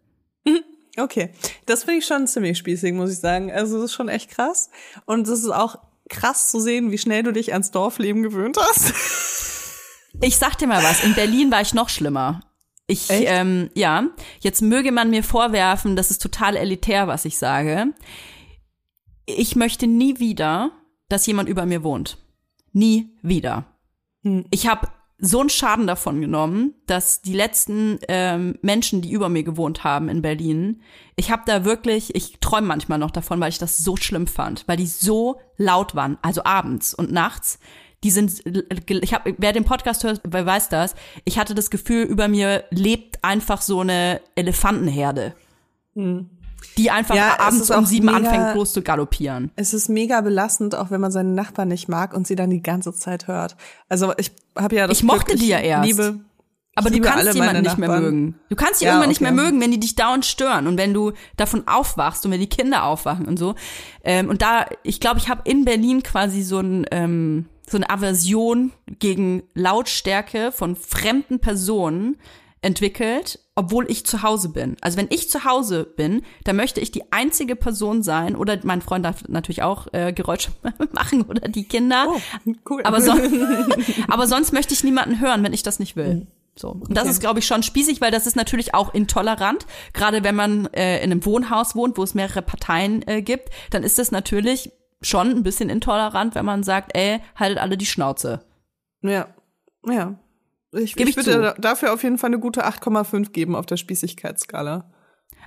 Okay, 0.97 1.31
das 1.67 1.83
finde 1.83 1.99
ich 1.99 2.07
schon 2.07 2.29
ziemlich 2.29 2.57
spießig, 2.57 2.93
muss 2.93 3.11
ich 3.11 3.19
sagen. 3.19 3.51
Also 3.51 3.79
das 3.79 3.87
ist 3.87 3.95
schon 3.95 4.09
echt 4.09 4.31
krass. 4.31 4.71
Und 5.07 5.27
es 5.27 5.41
ist 5.41 5.51
auch 5.51 5.75
krass 6.09 6.53
zu 6.53 6.61
sehen, 6.61 6.93
wie 6.93 6.99
schnell 6.99 7.25
du 7.25 7.33
dich 7.33 7.53
ans 7.53 7.73
Dorfleben 7.73 8.23
gewöhnt 8.23 8.57
hast. 8.61 8.95
Ich 10.21 10.37
sag 10.37 10.57
dir 10.59 10.69
mal 10.69 10.85
was, 10.85 11.03
in 11.03 11.15
Berlin 11.15 11.51
war 11.51 11.61
ich 11.61 11.75
noch 11.75 11.89
schlimmer. 11.89 12.39
Ich, 12.87 13.11
Echt? 13.11 13.25
ähm, 13.27 13.69
ja, 13.75 14.11
jetzt 14.39 14.63
möge 14.63 14.93
man 14.93 15.11
mir 15.11 15.25
vorwerfen, 15.25 15.97
das 15.97 16.13
ist 16.13 16.23
total 16.23 16.55
elitär, 16.55 17.09
was 17.09 17.25
ich 17.25 17.37
sage. 17.37 17.87
Ich 19.27 19.57
möchte 19.57 19.89
nie 19.89 20.21
wieder, 20.21 20.71
dass 21.09 21.27
jemand 21.27 21.49
über 21.49 21.67
mir 21.67 21.83
wohnt. 21.83 22.19
Nie 22.73 23.17
wieder. 23.23 23.65
Hm. 24.23 24.45
Ich 24.51 24.69
habe 24.69 24.87
so 25.19 25.41
einen 25.41 25.49
Schaden 25.49 25.87
davon 25.87 26.21
genommen, 26.21 26.75
dass 26.87 27.23
die 27.23 27.35
letzten 27.35 27.99
ähm, 28.09 28.59
Menschen, 28.63 29.01
die 29.01 29.13
über 29.13 29.29
mir 29.29 29.43
gewohnt 29.43 29.85
haben 29.85 30.09
in 30.09 30.23
Berlin, 30.23 30.83
ich 31.17 31.31
habe 31.31 31.43
da 31.47 31.65
wirklich, 31.65 32.15
ich 32.15 32.39
träume 32.41 32.67
manchmal 32.67 32.99
noch 32.99 33.11
davon, 33.11 33.41
weil 33.41 33.51
ich 33.51 33.59
das 33.59 33.79
so 33.79 33.97
schlimm 33.97 34.27
fand, 34.27 34.67
weil 34.67 34.77
die 34.77 34.87
so 34.87 35.41
laut 35.57 35.95
waren, 35.95 36.19
also 36.23 36.45
abends 36.45 36.95
und 36.95 37.13
nachts. 37.13 37.59
Die 38.03 38.11
sind, 38.11 38.43
ich 38.45 39.15
habe, 39.15 39.35
wer 39.39 39.53
den 39.53 39.65
Podcast 39.65 40.05
hört, 40.05 40.21
wer 40.25 40.45
weiß 40.45 40.69
das. 40.69 40.95
Ich 41.25 41.39
hatte 41.39 41.55
das 41.55 41.71
Gefühl, 41.71 42.03
über 42.03 42.29
mir 42.29 42.65
lebt 42.71 43.25
einfach 43.25 43.63
so 43.63 43.81
eine 43.81 44.21
Elefantenherde, 44.35 45.35
die 46.77 46.91
einfach. 46.91 47.15
Ja, 47.15 47.39
abends 47.41 47.71
um 47.71 47.87
sieben 47.87 48.07
mega- 48.07 48.19
anfängt, 48.19 48.55
los 48.57 48.73
zu 48.73 48.83
galoppieren. 48.83 49.51
Es 49.57 49.75
ist 49.75 49.89
mega 49.89 50.21
belastend, 50.21 50.75
auch 50.75 50.91
wenn 50.91 51.01
man 51.01 51.11
seine 51.13 51.31
Nachbarn 51.31 51.69
nicht 51.69 51.89
mag 51.89 52.15
und 52.15 52.27
sie 52.27 52.37
dann 52.37 52.51
die 52.51 52.63
ganze 52.63 52.93
Zeit 52.93 53.27
hört. 53.29 53.57
Also 53.89 54.13
ich 54.17 54.33
habe 54.57 54.77
ja 54.77 54.87
das 54.87 54.99
Ich 54.99 55.05
mochte 55.05 55.27
Glück, 55.27 55.39
die 55.41 55.49
ja 55.49 55.59
erst. 55.59 55.87
Liebe, 55.87 56.21
Aber 56.77 56.91
du 56.91 57.01
kannst 57.01 57.33
jemanden 57.35 57.63
nicht 57.63 57.79
mehr 57.79 57.89
Nachbarn. 57.89 58.03
mögen. 58.05 58.41
Du 58.49 58.57
kannst 58.57 58.81
die 58.81 58.85
Ja, 58.87 58.91
irgendwann 58.93 59.09
nicht 59.09 59.21
mehr 59.21 59.33
okay. 59.33 59.43
mögen, 59.43 59.61
wenn 59.61 59.71
die 59.71 59.81
dich 59.81 59.95
dauernd 59.95 60.25
stören 60.27 60.67
und 60.67 60.77
wenn 60.77 60.93
du 60.93 61.13
davon 61.37 61.67
aufwachst 61.69 62.25
und 62.27 62.33
wenn 62.33 62.41
die 62.41 62.49
Kinder 62.49 62.85
aufwachen 62.85 63.27
und 63.27 63.39
so. 63.39 63.55
Ähm, 64.03 64.29
und 64.29 64.43
da, 64.43 64.67
ich 64.83 64.99
glaube, 65.01 65.19
ich 65.19 65.29
habe 65.29 65.43
in 65.45 65.65
Berlin 65.65 66.03
quasi 66.03 66.43
so 66.43 66.59
ein 66.59 66.87
ähm, 66.91 67.47
so 67.67 67.79
eine 67.79 67.89
Aversion 67.89 68.73
gegen 68.99 69.43
Lautstärke 69.55 70.53
von 70.53 70.77
fremden 70.77 71.41
Personen 71.41 72.17
entwickelt, 72.61 73.39
obwohl 73.57 73.89
ich 73.91 74.05
zu 74.05 74.23
Hause 74.23 74.49
bin. 74.49 74.77
Also 74.81 74.99
wenn 74.99 75.07
ich 75.11 75.31
zu 75.31 75.45
Hause 75.45 75.85
bin, 75.85 76.23
dann 76.45 76.57
möchte 76.57 76.81
ich 76.81 76.91
die 76.91 77.13
einzige 77.13 77.55
Person 77.57 78.03
sein 78.03 78.35
oder 78.35 78.59
mein 78.65 78.83
Freund 78.83 79.05
darf 79.05 79.29
natürlich 79.29 79.63
auch 79.63 79.87
äh, 79.93 80.13
Geräusche 80.13 80.51
machen 80.93 81.23
oder 81.23 81.49
die 81.49 81.65
Kinder. 81.65 82.07
Oh, 82.09 82.53
cool. 82.69 82.83
Aber, 82.85 83.01
son 83.01 83.21
aber 84.09 84.27
sonst 84.27 84.53
möchte 84.53 84.75
ich 84.75 84.83
niemanden 84.83 85.21
hören, 85.21 85.43
wenn 85.45 85.53
ich 85.53 85.63
das 85.63 85.79
nicht 85.79 85.95
will. 85.95 86.27
So. 86.57 86.69
Und 86.71 86.91
das 86.97 87.05
Okay. 87.05 87.11
ist, 87.13 87.21
glaube 87.21 87.39
ich, 87.41 87.47
schon 87.47 87.63
spießig, 87.63 88.01
weil 88.01 88.11
das 88.13 88.27
ist 88.27 88.37
natürlich 88.37 88.75
auch 88.75 88.95
intolerant. 88.95 89.67
Gerade 89.93 90.23
wenn 90.25 90.35
man 90.37 90.67
äh, 90.73 90.99
in 90.99 91.11
einem 91.11 91.25
Wohnhaus 91.25 91.75
wohnt, 91.75 91.97
wo 91.99 92.03
es 92.03 92.15
mehrere 92.15 92.43
Parteien 92.43 93.07
äh, 93.09 93.23
gibt, 93.23 93.51
dann 93.71 93.83
ist 93.83 93.99
das 93.99 94.11
natürlich 94.13 94.71
schon 95.03 95.31
ein 95.31 95.43
bisschen 95.43 95.69
intolerant, 95.69 96.35
wenn 96.35 96.45
man 96.45 96.63
sagt, 96.63 96.97
ey, 96.97 97.21
haltet 97.37 97.59
alle 97.59 97.77
die 97.77 97.87
Schnauze. 97.87 98.41
Ja, 99.03 99.29
ja. 99.87 100.15
Ich, 100.77 100.97
ich 100.97 101.09
ich 101.09 101.17
würde 101.17 101.55
zu. 101.55 101.61
dafür 101.61 101.93
auf 101.93 102.03
jeden 102.03 102.19
Fall 102.19 102.29
eine 102.29 102.39
gute 102.39 102.67
8,5 102.67 103.31
geben 103.31 103.55
auf 103.57 103.67
der 103.67 103.77
Spießigkeitsskala. 103.77 104.91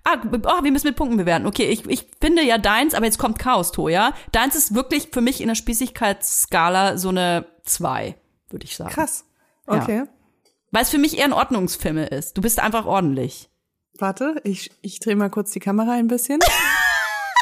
Ah, 0.03 0.21
oh, 0.23 0.63
wir 0.63 0.71
müssen 0.71 0.88
mit 0.88 0.95
Punkten 0.95 1.17
bewerten. 1.17 1.45
Okay, 1.45 1.65
ich, 1.65 1.86
ich 1.89 2.07
finde 2.21 2.41
ja 2.43 2.57
deins, 2.57 2.93
aber 2.93 3.05
jetzt 3.05 3.17
kommt 3.17 3.39
Chaos, 3.39 3.71
Toja. 3.71 4.13
Deins 4.32 4.55
ist 4.55 4.73
wirklich 4.73 5.09
für 5.11 5.21
mich 5.21 5.41
in 5.41 5.47
der 5.47 5.55
Spießigkeitsskala 5.55 6.97
so 6.97 7.09
eine 7.09 7.45
2, 7.65 8.15
würde 8.49 8.65
ich 8.65 8.78
sagen. 8.78 8.91
Krass. 8.91 9.25
Ja. 9.67 9.84
Okay. 9.84 10.03
Weil 10.71 10.84
es 10.84 10.89
für 10.89 10.97
mich 10.97 11.17
eher 11.17 11.25
ein 11.25 11.34
Ordnungsfilme 11.34 12.05
ist. 12.05 12.38
Du 12.38 12.41
bist 12.41 12.59
einfach 12.59 12.86
ordentlich. 12.86 13.49
Warte, 13.97 14.39
ich, 14.43 14.71
ich 14.82 14.99
drehe 14.99 15.15
mal 15.15 15.30
kurz 15.30 15.51
die 15.51 15.59
Kamera 15.59 15.91
ein 15.93 16.07
bisschen. 16.07 16.39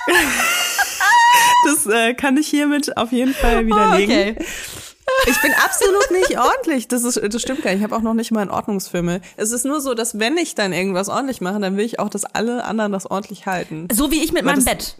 das 1.66 1.86
äh, 1.88 2.14
kann 2.14 2.38
ich 2.38 2.48
hiermit 2.48 2.98
auf 2.98 3.12
jeden 3.12 3.34
Fall 3.34 3.66
widerlegen. 3.66 4.38
Oh, 4.38 4.42
okay. 4.42 4.46
Ich 5.28 5.41
bin 5.41 5.51
absolut 5.64 6.12
nicht 6.12 6.38
ordentlich. 6.39 6.88
Das, 6.88 7.03
ist, 7.03 7.22
das 7.22 7.41
stimmt 7.41 7.62
gar 7.64 7.72
nicht. 7.72 7.80
Ich 7.80 7.84
habe 7.84 7.95
auch 7.95 8.01
noch 8.01 8.14
nicht 8.14 8.32
mal 8.32 8.41
einen 8.41 8.51
Ordnungsfilme. 8.51 9.22
Es 9.38 9.51
ist 9.51 9.66
nur 9.66 9.82
so, 9.82 9.93
dass 9.93 10.20
wenn 10.20 10.38
ich 10.38 10.56
dann 10.56 10.74
irgendwas 10.74 11.10
ordentlich 11.10 11.41
mache, 11.41 11.60
dann 11.60 11.78
will 11.78 11.86
ich 11.86 11.99
auch, 11.99 12.10
dass 12.10 12.26
alle 12.26 12.64
anderen 12.64 12.91
das 12.91 13.10
ordentlich 13.10 13.45
halten. 13.45 13.88
So 13.91 14.12
wie 14.12 14.24
ich 14.24 14.32
mit 14.34 14.45
Weil 14.45 14.56
meinem 14.56 14.66
das- 14.66 14.74
Bett. 14.74 14.95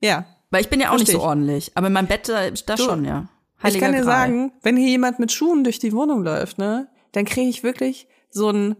Ja. 0.00 0.24
Weil 0.50 0.60
ich 0.62 0.68
bin 0.70 0.80
ja 0.80 0.88
auch 0.88 0.96
Versteh 0.96 1.12
nicht 1.12 1.12
so 1.12 1.18
ich. 1.18 1.24
ordentlich. 1.24 1.72
Aber 1.76 1.86
in 1.88 1.92
meinem 1.92 2.08
Bett, 2.08 2.28
da, 2.28 2.50
da 2.50 2.76
schon, 2.76 3.04
ja. 3.04 3.28
ich 3.58 3.64
Heiliger 3.64 3.86
kann 3.86 3.94
dir 3.94 4.02
Gral. 4.02 4.16
sagen, 4.16 4.52
wenn 4.62 4.76
hier 4.76 4.88
jemand 4.88 5.18
mit 5.18 5.32
Schuhen 5.32 5.64
durch 5.64 5.78
die 5.78 5.92
Wohnung 5.92 6.22
läuft, 6.22 6.58
ne, 6.58 6.88
dann 7.12 7.24
kriege 7.24 7.48
ich 7.48 7.62
wirklich 7.62 8.06
so 8.30 8.50
ein, 8.50 8.76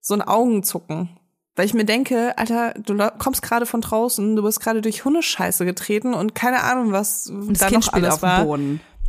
so 0.00 0.14
ein 0.14 0.22
Augenzucken. 0.22 1.18
Weil 1.54 1.64
ich 1.64 1.72
mir 1.74 1.86
denke, 1.86 2.36
Alter, 2.36 2.74
du 2.74 2.96
kommst 3.18 3.40
gerade 3.42 3.64
von 3.64 3.80
draußen, 3.80 4.36
du 4.36 4.42
bist 4.42 4.60
gerade 4.60 4.82
durch 4.82 5.04
Hundescheiße 5.06 5.64
getreten 5.64 6.12
und 6.12 6.34
keine 6.34 6.62
Ahnung, 6.62 6.92
was 6.92 7.28
Und 7.28 7.48
das 7.54 7.58
da 7.60 7.68
Kind 7.70 7.86
noch 7.86 7.92
alles 7.94 8.14
auf 8.14 8.20
dem 8.20 8.22
war. 8.28 8.44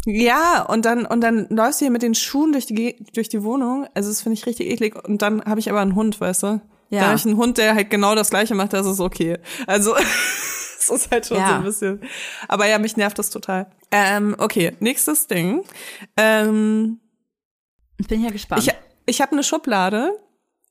Ja, 0.09 0.61
und 0.63 0.85
dann 0.85 1.05
und 1.05 1.19
dann 1.21 1.47
läufst 1.49 1.81
du 1.81 1.85
hier 1.85 1.91
mit 1.91 2.01
den 2.01 2.15
Schuhen 2.15 2.53
durch 2.53 2.65
die 2.65 2.95
durch 3.13 3.27
die 3.27 3.43
Wohnung. 3.43 3.87
Also 3.93 4.07
das 4.09 4.21
finde 4.21 4.35
ich 4.35 4.45
richtig 4.45 4.67
eklig. 4.69 4.95
Und 5.07 5.21
dann 5.21 5.43
habe 5.43 5.59
ich 5.59 5.69
aber 5.69 5.81
einen 5.81 5.95
Hund, 5.95 6.21
weißt 6.21 6.43
du? 6.43 6.47
Ja. 6.89 6.99
Dann 7.01 7.05
habe 7.09 7.17
ich 7.17 7.25
einen 7.25 7.35
Hund, 7.35 7.57
der 7.57 7.75
halt 7.75 7.89
genau 7.89 8.15
das 8.15 8.29
Gleiche 8.29 8.55
macht. 8.55 8.71
Das 8.71 8.85
ist 8.87 9.01
okay. 9.01 9.37
Also 9.65 9.93
es 10.79 10.89
ist 10.89 11.11
halt 11.11 11.25
schon 11.25 11.35
so 11.37 11.43
Ja. 11.43 11.57
ein 11.57 11.63
bisschen. 11.63 12.01
Aber 12.47 12.65
ja, 12.67 12.79
mich 12.79 12.95
nervt 12.95 13.19
das 13.19 13.29
total. 13.29 13.67
Ähm, 13.91 14.35
okay, 14.39 14.77
nächstes 14.79 15.27
Ding. 15.27 15.63
Ähm, 16.15 16.99
Ich 17.97 18.07
bin 18.07 18.23
ja 18.23 18.29
gespannt. 18.31 18.63
ich 18.63 18.73
ich 19.05 19.21
habe 19.21 19.33
eine 19.33 19.43
Schublade, 19.43 20.11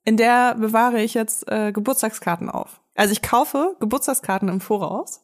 in 0.03 0.17
der 0.17 0.55
bewahre 0.55 1.01
ich 1.01 1.13
jetzt 1.13 1.47
äh, 1.47 1.71
Geburtstagskarten 1.71 2.49
auf. 2.49 2.81
Also 2.95 3.11
ich 3.11 3.21
kaufe 3.21 3.75
Geburtstagskarten 3.79 4.49
im 4.49 4.61
Voraus, 4.61 5.21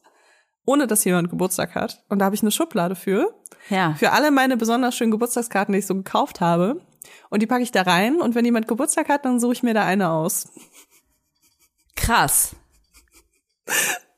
ohne 0.64 0.86
dass 0.86 1.04
jemand 1.04 1.30
Geburtstag 1.30 1.74
hat. 1.74 2.02
Und 2.08 2.18
da 2.18 2.26
habe 2.26 2.34
ich 2.34 2.42
eine 2.42 2.50
Schublade 2.50 2.94
für 2.94 3.34
ja. 3.68 3.94
für 3.94 4.12
alle 4.12 4.30
meine 4.30 4.56
besonders 4.56 4.96
schönen 4.96 5.10
Geburtstagskarten, 5.10 5.72
die 5.72 5.78
ich 5.78 5.86
so 5.86 5.94
gekauft 5.94 6.40
habe. 6.40 6.80
Und 7.30 7.42
die 7.42 7.46
packe 7.46 7.62
ich 7.62 7.72
da 7.72 7.82
rein. 7.82 8.20
Und 8.20 8.34
wenn 8.34 8.44
jemand 8.44 8.68
Geburtstag 8.68 9.08
hat, 9.08 9.24
dann 9.24 9.40
suche 9.40 9.54
ich 9.54 9.62
mir 9.62 9.74
da 9.74 9.84
eine 9.84 10.10
aus. 10.10 10.48
Krass. 11.96 12.56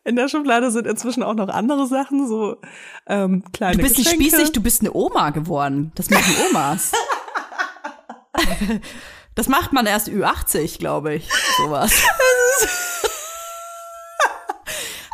In 0.05 0.17
der 0.17 0.29
Schublade 0.29 0.71
sind 0.71 0.87
inzwischen 0.87 1.23
auch 1.23 1.35
noch 1.35 1.49
andere 1.49 1.87
Sachen, 1.87 2.29
so 2.29 2.59
ähm, 3.07 3.45
kleine 3.53 3.77
Du 3.77 3.83
bist 3.83 3.99
nicht 3.99 4.07
Geschenke. 4.07 4.25
spießig, 4.25 4.53
du 4.53 4.63
bist 4.63 4.81
eine 4.83 4.93
Oma 4.93 5.31
geworden. 5.31 5.93
Das 5.97 6.11
machen 6.11 6.35
Omas. 6.49 6.93
das 9.35 9.49
macht 9.49 9.73
man 9.73 9.87
erst 9.87 10.09
Ü80, 10.09 10.79
glaube 10.79 11.15
ich. 11.15 11.29
Sowas. 11.59 11.93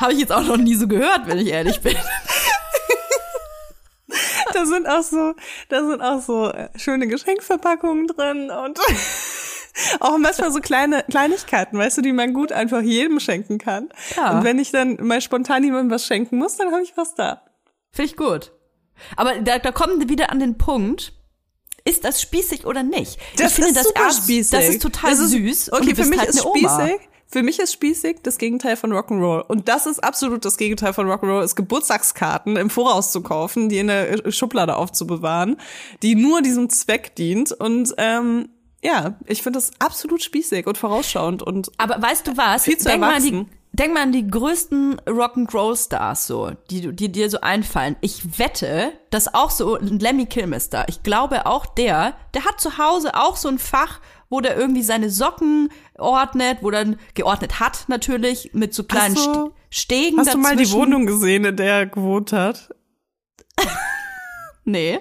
Habe 0.03 0.12
ich 0.12 0.18
jetzt 0.18 0.32
auch 0.32 0.42
noch 0.42 0.57
nie 0.59 0.74
so 0.74 0.86
gehört, 0.88 1.26
wenn 1.26 1.38
ich 1.38 1.48
ehrlich 1.48 1.80
bin. 1.80 1.96
Da 4.53 4.66
sind 4.66 4.86
auch 4.86 5.03
so, 5.03 5.34
da 5.70 5.86
sind 5.86 6.03
auch 6.03 6.20
so 6.20 6.50
äh, 6.50 6.68
schöne 6.76 7.07
Geschenkverpackungen 7.07 8.07
drin 8.09 8.50
und 8.50 8.78
auch 10.00 10.18
manchmal 10.18 10.53
so 10.53 10.61
kleine 10.61 11.05
Kleinigkeiten, 11.09 11.78
weißt 11.78 11.96
du, 11.98 12.03
die 12.03 12.12
man 12.12 12.34
gut 12.34 12.53
einfach 12.53 12.82
jedem 12.82 13.18
schenken 13.20 13.57
kann. 13.57 13.88
Ja. 14.16 14.32
Und 14.36 14.44
wenn 14.44 14.59
ich 14.59 14.70
dann 14.70 14.98
mal 15.00 15.22
spontan 15.22 15.64
jemandem 15.64 15.90
was 15.90 16.05
schenken 16.07 16.36
muss, 16.36 16.57
dann 16.57 16.70
habe 16.72 16.82
ich 16.82 16.94
was 16.96 17.14
da. 17.14 17.42
Finde 17.92 18.11
ich 18.11 18.16
gut. 18.16 18.53
Aber 19.16 19.36
da, 19.40 19.59
da 19.59 19.72
kommen 19.72 19.98
wir 20.00 20.09
wieder 20.11 20.30
an 20.30 20.40
den 20.40 20.59
Punkt. 20.59 21.14
ist 21.84 22.05
das 22.05 22.20
spießig 22.20 22.66
oder 22.66 22.82
nicht? 22.82 23.18
Das 23.38 23.53
ich 23.53 23.55
finde 23.55 23.70
ist 23.70 23.76
das 23.78 23.86
super 23.86 24.11
spießig. 24.12 24.50
Das 24.50 24.68
ist 24.68 24.82
total 24.82 25.11
Das 25.11 25.20
ist- 25.20 25.30
süß. 25.30 25.72
Okay, 25.72 25.94
für 25.94 26.05
mich 26.05 26.18
halt 26.18 26.28
ist 26.28 26.40
spießig. 26.46 27.00
Für 27.32 27.42
mich 27.42 27.58
ist 27.58 27.72
spießig 27.72 28.18
das 28.22 28.36
Gegenteil 28.36 28.76
von 28.76 28.92
Rock'n'Roll. 28.92 29.46
Und 29.46 29.66
das 29.66 29.86
ist 29.86 30.04
absolut 30.04 30.44
das 30.44 30.58
Gegenteil 30.58 30.92
von 30.92 31.08
Rock'n'Roll, 31.08 31.42
ist 31.42 31.56
Geburtstagskarten 31.56 32.58
im 32.58 32.68
Voraus 32.68 33.10
zu 33.10 33.22
kaufen, 33.22 33.70
die 33.70 33.78
in 33.78 33.86
der 33.86 34.30
Schublade 34.30 34.76
aufzubewahren, 34.76 35.56
die 36.02 36.14
nur 36.14 36.42
diesem 36.42 36.68
Zweck 36.68 37.16
dient. 37.16 37.50
Und 37.50 37.94
ähm, 37.96 38.50
ja, 38.84 39.16
ich 39.24 39.42
finde 39.42 39.56
das 39.56 39.70
absolut 39.78 40.22
spießig 40.22 40.66
und 40.66 40.76
vorausschauend 40.76 41.42
und 41.42 41.70
Aber 41.78 42.02
weißt 42.02 42.26
du 42.26 42.36
was? 42.36 42.64
Viel 42.64 42.76
zu 42.76 42.90
denk, 42.90 43.00
mal 43.00 43.14
an 43.14 43.22
die, 43.22 43.30
erwachsen. 43.30 43.61
Denk 43.72 43.94
mal 43.94 44.02
an 44.02 44.12
die 44.12 44.26
größten 44.26 45.00
Rock'n'Roll-Stars 45.06 46.26
so, 46.26 46.50
die, 46.70 46.94
die 46.94 47.10
dir 47.10 47.30
so 47.30 47.40
einfallen. 47.40 47.96
Ich 48.00 48.38
wette, 48.38 48.92
dass 49.10 49.32
auch 49.34 49.50
so 49.50 49.76
ein 49.76 49.98
Lemmy 49.98 50.26
Kilmister, 50.26 50.84
ich 50.88 51.02
glaube 51.02 51.46
auch 51.46 51.66
der, 51.66 52.14
der 52.34 52.44
hat 52.44 52.60
zu 52.60 52.78
Hause 52.78 53.14
auch 53.14 53.36
so 53.36 53.48
ein 53.48 53.58
Fach, 53.58 54.00
wo 54.28 54.40
der 54.40 54.56
irgendwie 54.56 54.82
seine 54.82 55.10
Socken 55.10 55.68
ordnet, 55.98 56.58
wo 56.62 56.70
dann 56.70 56.98
geordnet 57.14 57.60
hat 57.60 57.84
natürlich, 57.88 58.50
mit 58.54 58.72
so 58.74 58.84
kleinen 58.84 59.16
Hast 59.16 59.26
du- 59.26 59.30
St- 59.32 59.52
Stegen 59.70 60.18
Hast 60.18 60.34
du 60.34 60.38
mal 60.38 60.50
die 60.56 60.64
dazwischen. 60.64 60.78
Wohnung 60.80 61.06
gesehen, 61.06 61.44
in 61.46 61.56
der 61.56 61.74
er 61.78 61.86
gewohnt 61.86 62.32
hat? 62.32 62.74
Nee. 64.64 65.00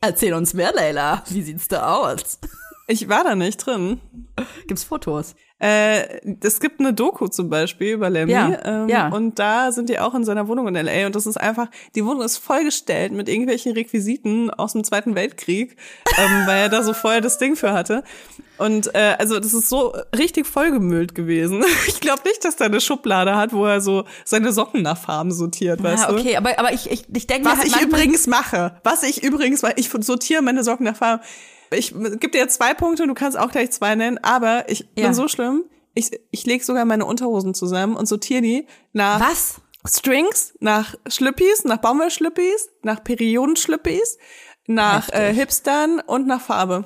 Erzähl 0.00 0.34
uns 0.34 0.52
mehr, 0.52 0.72
Leila. 0.74 1.22
Wie 1.30 1.42
sieht's 1.42 1.68
da 1.68 1.94
aus? 1.96 2.38
Ich 2.88 3.08
war 3.08 3.24
da 3.24 3.34
nicht 3.34 3.58
drin. 3.58 4.00
Gibt's 4.66 4.84
Fotos? 4.84 5.34
Äh, 5.60 6.20
es 6.42 6.58
gibt 6.58 6.80
eine 6.80 6.92
Doku 6.92 7.28
zum 7.28 7.48
Beispiel 7.48 7.92
über 7.92 8.10
Lemmy. 8.10 8.32
Ja, 8.32 8.58
ähm, 8.64 8.88
ja. 8.88 9.08
Und 9.10 9.38
da 9.38 9.70
sind 9.70 9.88
die 9.88 10.00
auch 10.00 10.12
in 10.14 10.24
seiner 10.24 10.48
Wohnung 10.48 10.66
in 10.66 10.74
L.A. 10.74 11.06
Und 11.06 11.14
das 11.14 11.24
ist 11.24 11.36
einfach, 11.36 11.68
die 11.94 12.04
Wohnung 12.04 12.22
ist 12.22 12.38
vollgestellt 12.38 13.12
mit 13.12 13.28
irgendwelchen 13.28 13.72
Requisiten 13.72 14.50
aus 14.50 14.72
dem 14.72 14.82
Zweiten 14.82 15.14
Weltkrieg, 15.14 15.76
ähm, 16.18 16.42
weil 16.46 16.62
er 16.62 16.68
da 16.68 16.82
so 16.82 16.92
vorher 16.92 17.20
das 17.20 17.38
Ding 17.38 17.54
für 17.54 17.72
hatte. 17.72 18.02
Und 18.58 18.92
äh, 18.94 19.14
also 19.18 19.38
das 19.38 19.54
ist 19.54 19.68
so 19.68 19.94
richtig 20.18 20.46
vollgemüllt 20.46 21.14
gewesen. 21.14 21.64
Ich 21.86 22.00
glaube 22.00 22.22
nicht, 22.26 22.44
dass 22.44 22.56
er 22.56 22.66
eine 22.66 22.80
Schublade 22.80 23.36
hat, 23.36 23.52
wo 23.52 23.64
er 23.64 23.80
so 23.80 24.04
seine 24.24 24.52
Socken 24.52 24.82
nach 24.82 24.98
Farben 24.98 25.30
sortiert, 25.30 25.80
weißt 25.80 26.04
Ja, 26.08 26.12
du? 26.12 26.18
okay, 26.18 26.36
aber, 26.36 26.58
aber 26.58 26.72
ich, 26.72 26.90
ich, 26.90 27.04
ich 27.14 27.26
denke 27.28 27.48
Was 27.48 27.58
halt 27.58 27.68
ich 27.68 27.80
übrigens 27.80 28.26
mache, 28.26 28.80
was 28.82 29.04
ich 29.04 29.22
übrigens, 29.22 29.62
weil 29.62 29.74
ich 29.76 29.88
sortiere 29.88 30.42
meine 30.42 30.64
Socken 30.64 30.84
nach 30.86 30.96
Farben. 30.96 31.22
Ich 31.72 31.90
gebe 31.92 32.28
dir 32.30 32.38
jetzt 32.38 32.54
zwei 32.56 32.74
Punkte, 32.74 33.06
du 33.06 33.14
kannst 33.14 33.38
auch 33.38 33.50
gleich 33.50 33.70
zwei 33.70 33.94
nennen, 33.94 34.18
aber 34.22 34.68
ich 34.68 34.80
Ja. 34.96 35.06
bin 35.06 35.14
so 35.14 35.28
schlimm. 35.28 35.64
Ich, 35.94 36.10
ich 36.30 36.46
lege 36.46 36.64
sogar 36.64 36.84
meine 36.84 37.04
Unterhosen 37.04 37.54
zusammen 37.54 37.96
und 37.96 38.06
sortiere 38.06 38.40
die 38.42 38.66
nach 38.92 39.20
Was? 39.20 39.56
Strings, 39.86 40.54
nach 40.60 40.94
Schlüppis, 41.08 41.64
nach 41.64 41.78
Baumwollschlüppis, 41.78 42.68
nach 42.82 43.02
Periodenschlüppis, 43.04 44.16
nach 44.66 45.08
äh, 45.10 45.34
Hipstern 45.34 46.00
und 46.00 46.26
nach 46.26 46.40
Farbe. 46.40 46.84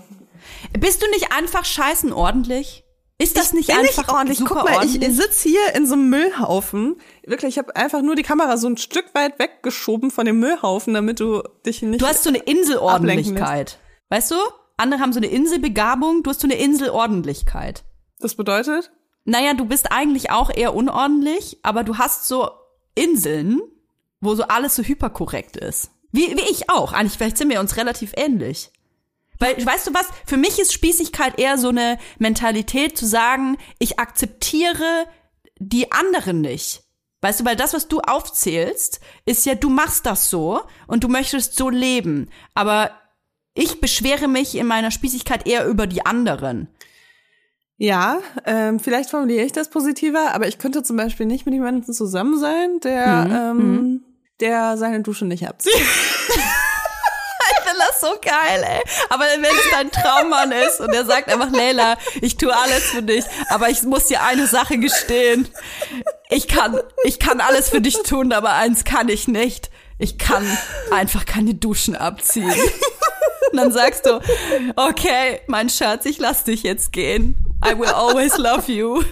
Bist 0.79 1.03
du 1.03 1.11
nicht 1.11 1.33
einfach 1.33 1.65
scheißen 1.65 2.13
ordentlich? 2.13 2.85
Ist 3.19 3.37
das 3.39 3.53
nicht 3.53 3.69
Bin 3.69 3.79
einfach 3.79 4.09
ich 4.09 4.13
ordentlich? 4.15 4.39
Guck 4.45 4.57
mal, 4.65 4.85
ich 4.85 4.95
ordentlich? 4.95 5.17
sitze 5.17 5.49
hier 5.49 5.75
in 5.75 5.87
so 5.87 5.95
einem 5.95 6.11
Müllhaufen. 6.11 6.97
Wirklich, 7.25 7.55
ich 7.55 7.59
habe 7.59 7.75
einfach 7.77 8.03
nur 8.03 8.15
die 8.15 8.23
Kamera 8.23 8.57
so 8.57 8.69
ein 8.69 8.77
Stück 8.77 9.07
weit 9.15 9.39
weggeschoben 9.39 10.11
von 10.11 10.27
dem 10.27 10.39
Müllhaufen, 10.39 10.93
damit 10.95 11.21
du 11.21 11.43
dich 11.65 11.83
nicht. 11.83 12.01
Du 12.03 12.07
hast 12.07 12.25
so 12.25 12.29
eine 12.29 12.39
Inselordentlichkeit. 12.39 13.79
Weißt 14.11 14.31
du? 14.31 14.37
Andere 14.77 15.01
haben 15.01 15.13
so 15.13 15.21
eine 15.21 15.29
Inselbegabung, 15.29 16.23
du 16.23 16.31
hast 16.31 16.41
so 16.41 16.47
eine 16.47 16.57
Inselordentlichkeit. 16.57 17.85
das 18.19 18.35
bedeutet? 18.35 18.91
Naja, 19.25 19.55
du 19.55 19.65
bist 19.65 19.91
eigentlich 19.91 20.31
auch 20.31 20.51
eher 20.51 20.75
unordentlich, 20.75 21.59
aber 21.63 21.83
du 21.83 21.99
hast 21.99 22.29
so 22.29 22.51
Inseln, 22.95 23.61
wo 24.21 24.35
so 24.35 24.45
alles 24.45 24.77
so 24.77 24.83
hyperkorrekt 24.83 25.57
ist. 25.57 25.91
Wie, 26.13 26.37
wie 26.37 26.51
ich 26.51 26.71
auch. 26.71 26.93
Eigentlich, 26.93 27.19
vielleicht 27.19 27.39
sind 27.39 27.51
wir 27.51 27.61
uns 27.61 27.77
relativ 27.77 28.13
ähnlich. 28.17 28.71
Weil, 29.39 29.65
weißt 29.65 29.89
du 29.89 29.95
was? 29.95 30.07
Für 30.25 30.37
mich 30.37 30.59
ist 30.59 30.73
Spießigkeit 30.73 31.39
eher 31.39 31.59
so 31.59 31.69
eine 31.69 31.99
Mentalität 32.19 32.97
zu 32.97 33.07
sagen, 33.07 33.59
ich 33.79 33.99
akzeptiere 33.99 35.07
die 35.59 35.93
anderen 35.93 36.41
nicht. 36.41 36.83
Weißt 37.21 37.41
du, 37.41 37.45
weil 37.45 37.57
das, 37.57 37.75
was 37.75 37.89
du 37.89 38.01
aufzählst, 38.01 39.01
ist 39.25 39.47
ja, 39.47 39.55
du 39.55 39.69
machst 39.69 40.07
das 40.07 40.31
so 40.31 40.63
und 40.87 41.03
du 41.03 41.09
möchtest 41.09 41.57
so 41.57 41.69
leben. 41.69 42.31
Aber 42.55 42.93
ich 43.57 43.81
beschwere 43.81 44.29
mich 44.29 44.55
in 44.55 44.67
meiner 44.67 44.91
Spießigkeit 44.91 45.47
eher 45.47 45.67
über 45.67 45.87
die 45.87 46.07
anderen. 46.07 46.69
Ja, 47.79 48.21
ähm, 48.47 48.81
vielleicht 48.81 49.11
formuliere 49.11 49.45
ich 49.45 49.53
das 49.53 49.69
positiver, 49.69 50.35
aber 50.35 50.49
ich 50.49 50.59
könnte 50.59 50.83
zum 50.83 50.97
Beispiel 50.97 51.27
nicht 51.27 51.45
mit 51.45 51.55
jemandem 51.55 51.93
zusammen 51.93 52.39
sein, 52.39 52.81
der, 52.83 53.27
ähm, 53.31 54.05
der 54.41 54.79
seine 54.79 55.03
Dusche 55.03 55.27
nicht 55.27 55.47
abzieht. 55.47 55.73
Das 57.79 58.01
so 58.01 58.17
geil, 58.23 58.65
ey. 58.67 58.83
Aber 59.11 59.25
wenn 59.25 59.45
es 59.45 59.71
dein 59.71 59.91
Traummann 59.91 60.53
ist 60.53 60.81
und 60.81 60.95
er 60.95 61.05
sagt 61.05 61.29
einfach, 61.33 61.51
Leila, 61.51 61.97
ich 62.21 62.37
tue 62.37 62.55
alles 62.57 62.85
für 62.85 63.03
dich, 63.03 63.25
aber 63.49 63.69
ich 63.69 63.83
muss 63.83 64.07
dir 64.07 64.23
eine 64.23 64.47
Sache 64.47 64.79
gestehen. 64.79 65.49
Ich 66.31 66.49
kann, 66.49 66.81
ich 67.05 67.19
kann 67.19 67.41
alles 67.41 67.69
für 67.69 67.81
dich 67.81 68.03
tun, 68.03 68.33
aber 68.33 68.55
eins 68.55 68.85
kann 68.85 69.09
ich 69.09 69.29
nicht. 69.29 69.71
Ich 69.99 70.19
kann 70.19 70.47
einfach 70.91 71.25
keine 71.25 71.55
Duschen 71.55 71.97
abziehen. 71.97 72.53
Und 73.53 73.57
dann 73.57 73.73
sagst 73.73 74.05
du, 74.07 74.21
okay, 74.77 75.41
mein 75.47 75.69
Schatz, 75.71 76.05
ich 76.05 76.19
lass 76.19 76.45
dich 76.45 76.63
jetzt 76.63 76.93
gehen. 76.93 77.37
I 77.65 77.79
will 77.79 77.89
always 77.89 78.37
love 78.37 78.71
you. 78.71 79.03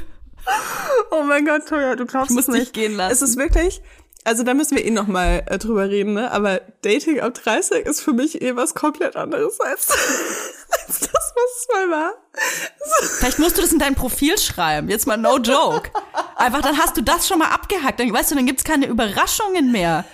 Oh 1.10 1.22
mein 1.22 1.46
Gott, 1.46 1.66
Toya, 1.66 1.96
du 1.96 2.04
glaubst 2.04 2.30
Ich 2.30 2.36
muss 2.36 2.48
es 2.48 2.52
dich 2.52 2.60
nicht. 2.64 2.72
gehen 2.74 2.96
lassen. 2.96 3.12
Es 3.12 3.22
ist 3.22 3.38
wirklich, 3.38 3.80
also 4.24 4.42
da 4.42 4.52
müssen 4.52 4.76
wir 4.76 4.84
eh 4.84 4.90
noch 4.90 5.06
mal 5.06 5.42
äh, 5.46 5.56
drüber 5.58 5.88
reden, 5.88 6.14
ne? 6.14 6.30
Aber 6.32 6.60
Dating 6.82 7.20
ab 7.20 7.32
30 7.34 7.86
ist 7.86 8.02
für 8.02 8.12
mich 8.12 8.42
eh 8.42 8.54
was 8.54 8.74
komplett 8.74 9.16
anderes 9.16 9.58
als, 9.60 9.88
als 10.86 11.00
das, 11.00 11.10
was 11.34 11.60
es 11.60 11.68
mal 11.72 11.90
war. 11.90 12.12
Vielleicht 13.18 13.38
musst 13.38 13.56
du 13.56 13.62
das 13.62 13.72
in 13.72 13.78
dein 13.78 13.94
Profil 13.94 14.36
schreiben. 14.36 14.88
Jetzt 14.90 15.06
mal 15.06 15.16
no 15.16 15.38
joke. 15.38 15.88
Einfach, 16.36 16.60
dann 16.60 16.76
hast 16.78 16.96
du 16.98 17.02
das 17.02 17.26
schon 17.26 17.38
mal 17.38 17.48
abgehackt. 17.48 18.00
Dann, 18.00 18.12
weißt 18.12 18.32
du, 18.32 18.34
dann 18.34 18.46
gibt's 18.46 18.64
keine 18.64 18.86
Überraschungen 18.86 19.72
mehr. 19.72 20.04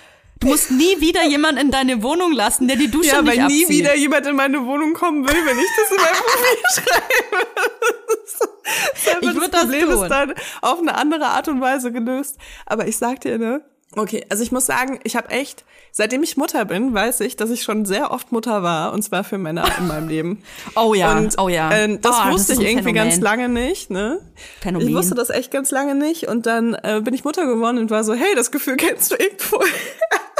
Du 0.41 0.47
musst 0.47 0.71
nie 0.71 0.99
wieder 0.99 1.23
jemanden 1.25 1.61
in 1.61 1.71
deine 1.71 2.01
Wohnung 2.03 2.33
lassen, 2.33 2.67
der 2.67 2.75
die 2.75 2.89
Dusche 2.89 3.09
Ja, 3.09 3.21
nicht 3.21 3.31
weil 3.37 3.41
abzieht. 3.45 3.69
nie 3.69 3.75
wieder 3.75 3.95
jemand 3.95 4.25
in 4.25 4.35
meine 4.35 4.65
Wohnung 4.65 4.93
kommen 4.93 5.23
will, 5.27 5.35
wenn 5.45 5.57
ich 5.57 5.69
das 5.77 5.91
in 5.91 5.97
mein 5.97 6.13
Profil 6.13 6.57
schreibe. 6.73 7.47
Ich 8.95 9.15
Aber 9.15 9.35
würd 9.35 9.53
das 9.53 9.61
das 9.61 9.61
Problem 9.61 9.89
tun. 9.91 10.03
ist 10.03 10.09
dann 10.09 10.33
auf 10.61 10.79
eine 10.79 10.95
andere 10.95 11.27
Art 11.27 11.47
und 11.47 11.61
Weise 11.61 11.91
gelöst. 11.91 12.37
Aber 12.65 12.87
ich 12.87 12.97
sag 12.97 13.21
dir, 13.21 13.37
ne? 13.37 13.61
Okay, 13.95 14.25
also 14.29 14.41
ich 14.41 14.51
muss 14.53 14.65
sagen, 14.65 14.99
ich 15.03 15.17
habe 15.17 15.29
echt, 15.31 15.65
seitdem 15.91 16.23
ich 16.23 16.37
Mutter 16.37 16.63
bin, 16.63 16.93
weiß 16.93 17.19
ich, 17.19 17.35
dass 17.35 17.49
ich 17.49 17.61
schon 17.63 17.85
sehr 17.85 18.11
oft 18.11 18.31
Mutter 18.31 18.63
war, 18.63 18.93
und 18.93 19.01
zwar 19.03 19.25
für 19.25 19.37
Männer 19.37 19.65
in 19.79 19.87
meinem 19.87 20.07
Leben. 20.07 20.43
Oh 20.75 20.93
ja, 20.93 21.17
und, 21.17 21.37
oh 21.37 21.49
ja. 21.49 21.69
Äh, 21.71 21.99
das 21.99 22.15
Oh, 22.15 22.23
das 22.23 22.33
wusste 22.33 22.53
ist 22.53 22.59
ich 22.61 22.67
irgendwie 22.67 22.83
Phänomen. 22.93 23.09
ganz 23.11 23.19
lange 23.21 23.49
nicht, 23.49 23.89
ne? 23.91 24.21
Phänomen. 24.61 24.87
Ich 24.87 24.95
wusste 24.95 25.13
das 25.13 25.29
echt 25.29 25.51
ganz 25.51 25.69
lange 25.71 25.93
nicht. 25.93 26.27
Und 26.29 26.45
dann 26.45 26.73
äh, 26.75 27.01
bin 27.03 27.13
ich 27.13 27.25
Mutter 27.25 27.45
geworden 27.45 27.77
und 27.79 27.91
war 27.91 28.03
so, 28.05 28.13
hey, 28.13 28.33
das 28.35 28.49
Gefühl 28.51 28.77
kennst 28.77 29.11
du 29.11 29.15
irgendwo. 29.17 29.61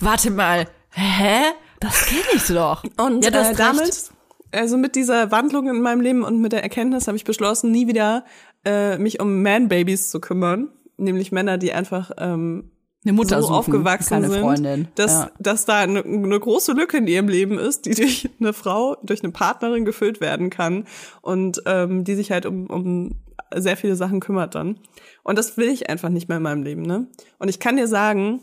Warte 0.00 0.30
mal. 0.30 0.66
Hä? 0.90 1.52
Das 1.80 2.06
kenn 2.06 2.18
ich 2.34 2.46
doch. 2.46 2.82
Und 2.96 3.24
ja, 3.24 3.30
du 3.30 3.38
hast 3.38 3.52
äh, 3.52 3.56
damit, 3.56 4.10
also 4.52 4.76
mit 4.76 4.94
dieser 4.94 5.30
Wandlung 5.30 5.68
in 5.68 5.80
meinem 5.80 6.00
Leben 6.00 6.22
und 6.22 6.40
mit 6.40 6.52
der 6.52 6.62
Erkenntnis 6.62 7.06
habe 7.08 7.16
ich 7.16 7.24
beschlossen, 7.24 7.70
nie 7.72 7.86
wieder 7.86 8.24
äh, 8.64 8.96
mich 8.98 9.20
um 9.20 9.42
Man-Babies 9.42 10.10
zu 10.10 10.20
kümmern. 10.20 10.68
Nämlich 10.96 11.32
Männer, 11.32 11.58
die 11.58 11.72
einfach 11.72 12.12
ähm, 12.18 12.70
eine 13.04 13.12
Mutter 13.12 13.42
so 13.42 13.48
suchen, 13.48 13.58
aufgewachsen 13.58 14.14
keine 14.14 14.30
sind, 14.30 14.40
Freundin. 14.40 14.88
dass, 14.94 15.12
ja. 15.12 15.30
dass 15.38 15.64
da 15.66 15.80
eine, 15.80 16.04
eine 16.04 16.40
große 16.40 16.72
Lücke 16.72 16.98
in 16.98 17.06
ihrem 17.06 17.28
Leben 17.28 17.58
ist, 17.58 17.84
die 17.84 17.90
durch 17.94 18.30
eine 18.40 18.52
Frau, 18.52 18.96
durch 19.02 19.22
eine 19.22 19.32
Partnerin 19.32 19.84
gefüllt 19.84 20.20
werden 20.20 20.50
kann 20.50 20.86
und 21.20 21.62
ähm, 21.66 22.04
die 22.04 22.14
sich 22.14 22.30
halt 22.30 22.46
um, 22.46 22.66
um 22.66 23.16
sehr 23.54 23.76
viele 23.76 23.96
Sachen 23.96 24.20
kümmert 24.20 24.54
dann. 24.54 24.78
Und 25.22 25.36
das 25.38 25.56
will 25.56 25.68
ich 25.68 25.90
einfach 25.90 26.08
nicht 26.08 26.28
mehr 26.28 26.38
in 26.38 26.42
meinem 26.42 26.62
Leben, 26.62 26.82
ne? 26.82 27.06
Und 27.38 27.48
ich 27.48 27.60
kann 27.60 27.76
dir 27.76 27.88
sagen, 27.88 28.40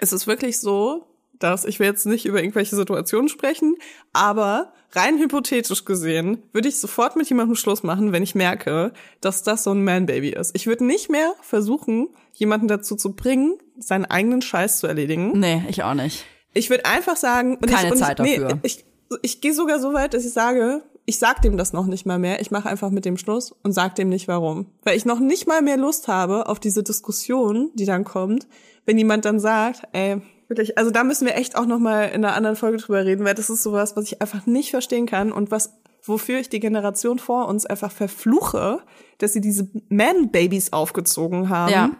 es 0.00 0.12
ist 0.12 0.26
wirklich 0.26 0.58
so, 0.58 1.06
dass 1.38 1.64
ich 1.64 1.78
will 1.78 1.86
jetzt 1.86 2.06
nicht 2.06 2.26
über 2.26 2.40
irgendwelche 2.40 2.76
Situationen 2.76 3.28
sprechen, 3.28 3.76
aber 4.12 4.72
rein 4.92 5.18
hypothetisch 5.18 5.84
gesehen 5.84 6.42
würde 6.52 6.68
ich 6.68 6.80
sofort 6.80 7.16
mit 7.16 7.28
jemandem 7.28 7.56
Schluss 7.56 7.82
machen, 7.82 8.12
wenn 8.12 8.22
ich 8.22 8.34
merke, 8.34 8.92
dass 9.20 9.42
das 9.42 9.64
so 9.64 9.70
ein 9.70 9.84
Man-Baby 9.84 10.30
ist. 10.30 10.54
Ich 10.54 10.66
würde 10.66 10.84
nicht 10.84 11.10
mehr 11.10 11.34
versuchen, 11.40 12.08
jemanden 12.32 12.68
dazu 12.68 12.96
zu 12.96 13.14
bringen, 13.14 13.58
seinen 13.78 14.04
eigenen 14.04 14.42
Scheiß 14.42 14.80
zu 14.80 14.86
erledigen. 14.86 15.38
Nee, 15.38 15.62
ich 15.68 15.82
auch 15.82 15.94
nicht. 15.94 16.24
Ich 16.54 16.70
würde 16.70 16.86
einfach 16.86 17.16
sagen, 17.16 17.56
und 17.56 17.70
Keine 17.70 17.94
ich, 17.94 18.00
Zeit 18.00 18.20
ich, 18.20 18.36
dafür. 18.36 18.58
Ich, 18.62 18.84
ich 19.22 19.40
gehe 19.40 19.54
sogar 19.54 19.78
so 19.78 19.92
weit, 19.92 20.14
dass 20.14 20.24
ich 20.24 20.32
sage, 20.32 20.82
ich 21.04 21.18
sag 21.18 21.40
dem 21.42 21.56
das 21.56 21.72
noch 21.72 21.86
nicht 21.86 22.04
mal 22.04 22.18
mehr. 22.18 22.40
Ich 22.40 22.50
mache 22.50 22.68
einfach 22.68 22.90
mit 22.90 23.04
dem 23.04 23.16
Schluss 23.16 23.54
und 23.62 23.72
sag 23.72 23.94
dem 23.94 24.08
nicht 24.08 24.28
warum, 24.28 24.66
weil 24.82 24.96
ich 24.96 25.04
noch 25.04 25.20
nicht 25.20 25.46
mal 25.46 25.62
mehr 25.62 25.76
Lust 25.76 26.08
habe 26.08 26.48
auf 26.48 26.58
diese 26.60 26.82
Diskussion, 26.82 27.70
die 27.74 27.86
dann 27.86 28.04
kommt, 28.04 28.46
wenn 28.88 28.96
jemand 28.96 29.26
dann 29.26 29.38
sagt, 29.38 29.82
ey, 29.92 30.22
wirklich, 30.48 30.78
also 30.78 30.90
da 30.90 31.04
müssen 31.04 31.26
wir 31.26 31.36
echt 31.36 31.56
auch 31.56 31.66
noch 31.66 31.78
mal 31.78 32.04
in 32.04 32.24
einer 32.24 32.34
anderen 32.34 32.56
Folge 32.56 32.78
drüber 32.78 33.04
reden, 33.04 33.22
weil 33.26 33.34
das 33.34 33.50
ist 33.50 33.62
sowas, 33.62 33.96
was 33.96 34.06
ich 34.06 34.22
einfach 34.22 34.46
nicht 34.46 34.70
verstehen 34.70 35.04
kann 35.04 35.30
und 35.30 35.50
was 35.50 35.74
wofür 36.02 36.38
ich 36.38 36.48
die 36.48 36.58
Generation 36.58 37.18
vor 37.18 37.48
uns 37.48 37.66
einfach 37.66 37.92
verfluche, 37.92 38.80
dass 39.18 39.34
sie 39.34 39.42
diese 39.42 39.68
Man-Babies 39.90 40.72
aufgezogen 40.72 41.50
haben. 41.50 41.70
Ja. 41.70 41.90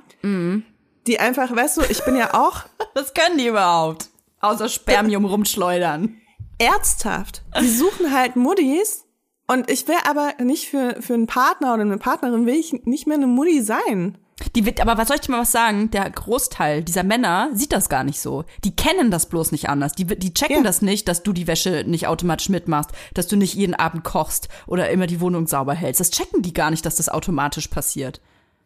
Die 1.06 1.20
einfach, 1.20 1.54
weißt 1.54 1.76
du, 1.76 1.82
ich 1.90 2.02
bin 2.04 2.16
ja 2.16 2.32
auch 2.32 2.62
Was 2.94 3.12
können 3.12 3.36
die 3.36 3.48
überhaupt? 3.48 4.08
Außer 4.40 4.70
Spermium 4.70 5.26
rumschleudern. 5.26 6.16
ernsthaft. 6.58 7.42
Die 7.60 7.68
suchen 7.68 8.14
halt 8.14 8.36
Muddis 8.36 9.04
und 9.46 9.70
ich 9.70 9.86
will 9.88 9.96
aber 10.08 10.42
nicht 10.42 10.70
für, 10.70 10.96
für 11.02 11.12
einen 11.12 11.26
Partner 11.26 11.74
oder 11.74 11.82
eine 11.82 11.98
Partnerin 11.98 12.46
will 12.46 12.54
ich 12.54 12.72
nicht 12.86 13.06
mehr 13.06 13.18
eine 13.18 13.26
Mutti 13.26 13.60
sein. 13.60 14.16
Die 14.54 14.64
wird, 14.64 14.80
aber 14.80 14.96
was 14.96 15.08
soll 15.08 15.16
ich 15.16 15.22
dir 15.22 15.32
mal 15.32 15.40
was 15.40 15.50
sagen? 15.52 15.90
Der 15.90 16.08
Großteil 16.08 16.84
dieser 16.84 17.02
Männer 17.02 17.50
sieht 17.54 17.72
das 17.72 17.88
gar 17.88 18.04
nicht 18.04 18.20
so. 18.20 18.44
Die 18.64 18.74
kennen 18.74 19.10
das 19.10 19.26
bloß 19.28 19.50
nicht 19.52 19.68
anders. 19.68 19.92
Die, 19.94 20.04
die 20.06 20.32
checken 20.32 20.58
Ja. 20.58 20.62
das 20.62 20.80
nicht, 20.80 21.08
dass 21.08 21.22
du 21.24 21.32
die 21.32 21.46
Wäsche 21.48 21.84
nicht 21.86 22.06
automatisch 22.06 22.48
mitmachst, 22.48 22.90
dass 23.14 23.26
du 23.26 23.36
nicht 23.36 23.54
jeden 23.54 23.74
Abend 23.74 24.04
kochst 24.04 24.48
oder 24.66 24.90
immer 24.90 25.06
die 25.08 25.20
Wohnung 25.20 25.46
sauber 25.48 25.74
hältst. 25.74 26.00
Das 26.00 26.10
checken 26.10 26.42
die 26.42 26.52
gar 26.54 26.70
nicht, 26.70 26.86
dass 26.86 26.96
das 26.96 27.08
automatisch 27.08 27.66
passiert. 27.68 28.20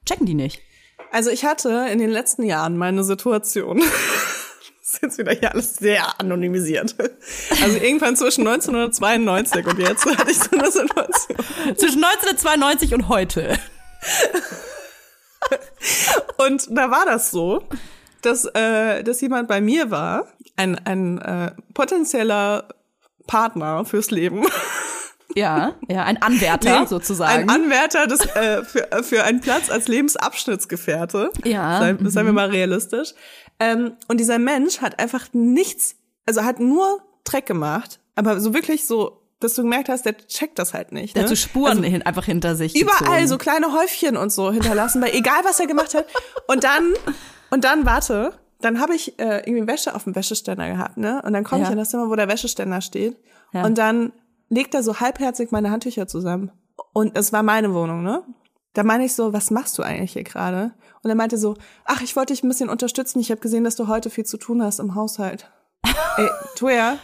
Checken 0.05 0.27
die 0.27 0.35
nicht. 0.35 0.61
Also 1.11 1.31
ich 1.31 1.45
hatte 1.45 1.87
in 1.91 1.99
den 1.99 2.11
letzten 2.11 2.43
Jahren 2.45 2.77
meine 2.77 3.05
Situation. 3.05 3.83
Das 4.85 4.95
ist 4.95 5.03
jetzt 5.05 5.19
wieder 5.19 5.33
hier 5.33 5.53
alles 5.53 5.77
sehr 5.77 6.21
anonymisiert. 6.21 6.97
Also 7.63 7.79
irgendwann 7.79 8.15
zwischen 8.15 8.47
1992 8.47 9.67
und 9.67 9.79
jetzt 9.79 10.05
hatte 10.05 10.31
ich 10.31 10.39
so 10.39 10.51
eine 10.51 10.71
Situation. 10.71 11.37
Zwischen 11.79 12.05
1992 12.05 12.93
und 12.93 13.09
heute. 13.09 13.59
Und 16.39 16.67
da 16.71 16.91
war 16.91 17.05
das 17.07 17.31
so, 17.31 17.63
dass, 18.23 18.45
äh, 18.45 19.03
dass 19.03 19.21
jemand 19.21 19.49
bei 19.49 19.61
mir 19.61 19.91
war, 19.91 20.27
ein, 20.57 20.79
ein 20.87 21.19
äh, 21.19 21.53
potenzieller 21.75 22.69
Partner 23.27 23.85
fürs 23.85 24.11
Leben. 24.11 24.45
Ja, 25.35 25.75
ja, 25.89 26.05
ein 26.05 26.21
Anwärter 26.21 26.75
Leben- 26.75 26.87
sozusagen. 26.87 27.49
Ein 27.49 27.51
Anwärter 27.51 28.07
des, 28.07 28.21
äh, 28.37 28.63
für, 28.65 29.03
für 29.03 29.25
einen 29.25 29.41
Platz 29.41 29.71
als 29.71 29.89
Lebensabschnittsgefährte. 29.89 31.31
Ja, 31.45 31.79
Seien, 31.79 32.11
seien 32.11 32.27
wir 32.27 32.33
mal 32.33 32.51
realistisch. 32.51 33.15
Ähm, 33.59 33.97
und 34.09 34.19
dieser 34.19 34.39
Mensch 34.39 34.81
hat 34.83 34.99
einfach 34.99 35.29
nichts, 35.33 35.97
also 36.27 36.45
hat 36.45 36.61
nur 36.61 37.03
Dreck 37.25 37.47
gemacht, 37.47 37.99
aber 38.15 38.41
so 38.41 38.53
wirklich 38.53 38.87
so, 38.87 39.22
dass 39.43 39.55
du 39.55 39.63
gemerkt 39.63 39.89
hast, 39.89 40.05
der 40.07 40.17
checkt 40.17 40.59
das 40.59 40.75
halt 40.75 40.93
nicht. 40.93 41.15
der 41.17 41.23
Ne? 41.25 41.29
hat 41.29 41.37
so 41.37 41.41
Spuren 41.43 41.71
Also, 41.79 41.83
hin, 41.83 42.03
einfach 42.03 42.25
hinter 42.25 42.57
sich 42.57 42.75
überall 42.81 42.99
gezogen. 42.99 43.29
so 43.29 43.39
kleine 43.39 43.73
Häufchen 43.73 44.17
und 44.17 44.33
so 44.33 44.51
hinterlassen, 44.53 45.03
weil 45.03 45.15
egal 45.15 45.45
was 45.45 45.61
er 45.61 45.67
gemacht 45.67 45.95
hat. 45.95 46.07
Und 46.49 46.65
dann, 46.65 46.93
und 47.51 47.65
dann, 47.65 47.85
warte, 47.87 48.33
dann 48.61 48.81
habe 48.81 48.95
ich 48.95 49.19
äh, 49.19 49.39
irgendwie 49.49 49.67
Wäsche 49.67 49.95
auf 49.95 50.05
dem 50.05 50.15
Wäscheständer 50.15 50.69
gehabt, 50.69 50.97
ne? 50.97 51.21
Und 51.25 51.33
dann 51.33 51.45
komme 51.45 51.63
Ja. 51.63 51.67
ich 51.69 51.73
in 51.73 51.79
das 51.79 51.91
Zimmer, 51.91 52.09
wo 52.09 52.15
der 52.17 52.29
Wäscheständer 52.29 52.81
steht. 52.81 53.17
Ja. 53.53 53.65
Und 53.65 53.77
dann 53.79 54.13
legt 54.49 54.75
er 54.75 54.83
so 54.83 55.01
halbherzig 55.01 55.51
meine 55.51 55.71
Handtücher 55.71 56.07
zusammen. 56.07 56.53
Und 56.93 57.17
es 57.19 57.33
war 57.33 57.43
meine 57.43 57.75
Wohnung, 57.75 58.03
ne? 58.03 58.23
Da 58.75 58.85
meine 58.85 59.05
ich 59.05 59.15
so, 59.15 59.33
was 59.33 59.51
machst 59.51 59.77
du 59.79 59.83
eigentlich 59.83 60.13
hier 60.13 60.25
gerade? 60.25 60.73
Und 61.03 61.11
er 61.11 61.17
meinte 61.17 61.37
so, 61.37 61.57
ach, 61.85 62.01
ich 62.03 62.17
wollte 62.17 62.33
dich 62.33 62.43
ein 62.43 62.49
bisschen 62.49 62.71
unterstützen. 62.71 63.19
Ich 63.21 63.31
habe 63.31 63.41
gesehen, 63.41 63.65
dass 63.65 63.77
du 63.77 63.89
heute 63.89 64.09
viel 64.09 64.25
zu 64.25 64.37
tun 64.39 64.63
hast 64.63 64.79
im 64.79 64.95
Haushalt. 64.95 65.51
Ey, 66.17 66.29
Toja, 66.57 66.97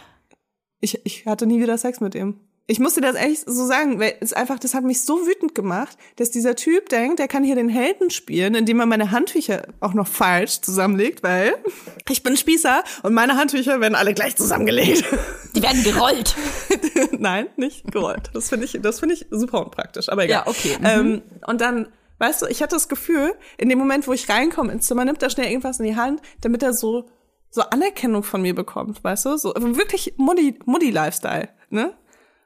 ich, 0.79 0.99
ich 1.05 1.25
hatte 1.25 1.45
nie 1.45 1.61
wieder 1.61 1.77
Sex 1.77 1.99
mit 1.99 2.15
ihm. 2.15 2.39
Ich 2.71 2.79
musste 2.79 3.01
das 3.01 3.15
ehrlich 3.15 3.39
so 3.47 3.65
sagen, 3.65 3.99
weil 3.99 4.13
es 4.19 4.31
einfach, 4.31 4.59
das 4.59 4.75
hat 4.75 4.83
mich 4.83 5.01
so 5.01 5.25
wütend 5.25 5.55
gemacht, 5.55 5.97
dass 6.17 6.29
dieser 6.29 6.55
Typ 6.55 6.87
denkt, 6.89 7.17
der 7.17 7.27
kann 7.27 7.43
hier 7.43 7.55
den 7.55 7.67
Helden 7.67 8.11
spielen, 8.11 8.53
indem 8.53 8.79
er 8.79 8.85
meine 8.85 9.09
Handtücher 9.09 9.63
auch 9.79 9.95
noch 9.95 10.07
falsch 10.07 10.61
zusammenlegt, 10.61 11.23
weil 11.23 11.55
ich 12.09 12.21
bin 12.21 12.37
Spießer 12.37 12.83
und 13.01 13.15
meine 13.15 13.37
Handtücher 13.37 13.81
werden 13.81 13.95
alle 13.95 14.13
gleich 14.13 14.35
zusammengelegt. 14.35 15.03
Die 15.55 15.63
werden 15.63 15.83
gerollt. 15.83 16.35
Nein, 17.17 17.47
nicht 17.57 17.91
gerollt. 17.91 18.29
Das 18.33 18.49
finde 18.49 18.65
ich, 18.65 18.77
das 18.83 18.99
finde 18.99 19.15
ich 19.15 19.25
super 19.31 19.65
unpraktisch, 19.65 20.07
aber 20.09 20.25
egal. 20.25 20.43
Ja, 20.45 20.47
okay. 20.47 20.77
Mhm. 20.79 20.85
Ähm, 20.85 21.21
und 21.47 21.61
dann, 21.61 21.87
weißt 22.19 22.43
du, 22.43 22.45
ich 22.45 22.61
hatte 22.61 22.75
das 22.75 22.87
Gefühl, 22.87 23.33
in 23.57 23.69
dem 23.69 23.79
Moment, 23.79 24.07
wo 24.07 24.13
ich 24.13 24.29
reinkomme 24.29 24.71
ins 24.71 24.85
Zimmer, 24.85 25.05
nimmt 25.05 25.23
er 25.23 25.31
schnell 25.31 25.47
irgendwas 25.47 25.79
in 25.79 25.87
die 25.87 25.95
Hand, 25.95 26.21
damit 26.41 26.61
er 26.61 26.73
so, 26.73 27.09
so 27.49 27.61
Anerkennung 27.61 28.23
von 28.23 28.41
mir 28.41 28.55
bekommt, 28.55 29.03
weißt 29.03 29.25
du? 29.25 29.37
So, 29.37 29.53
wirklich 29.55 30.13
Muddy, 30.17 30.59
Muddy-Lifestyle, 30.65 31.49
ne? 31.69 31.93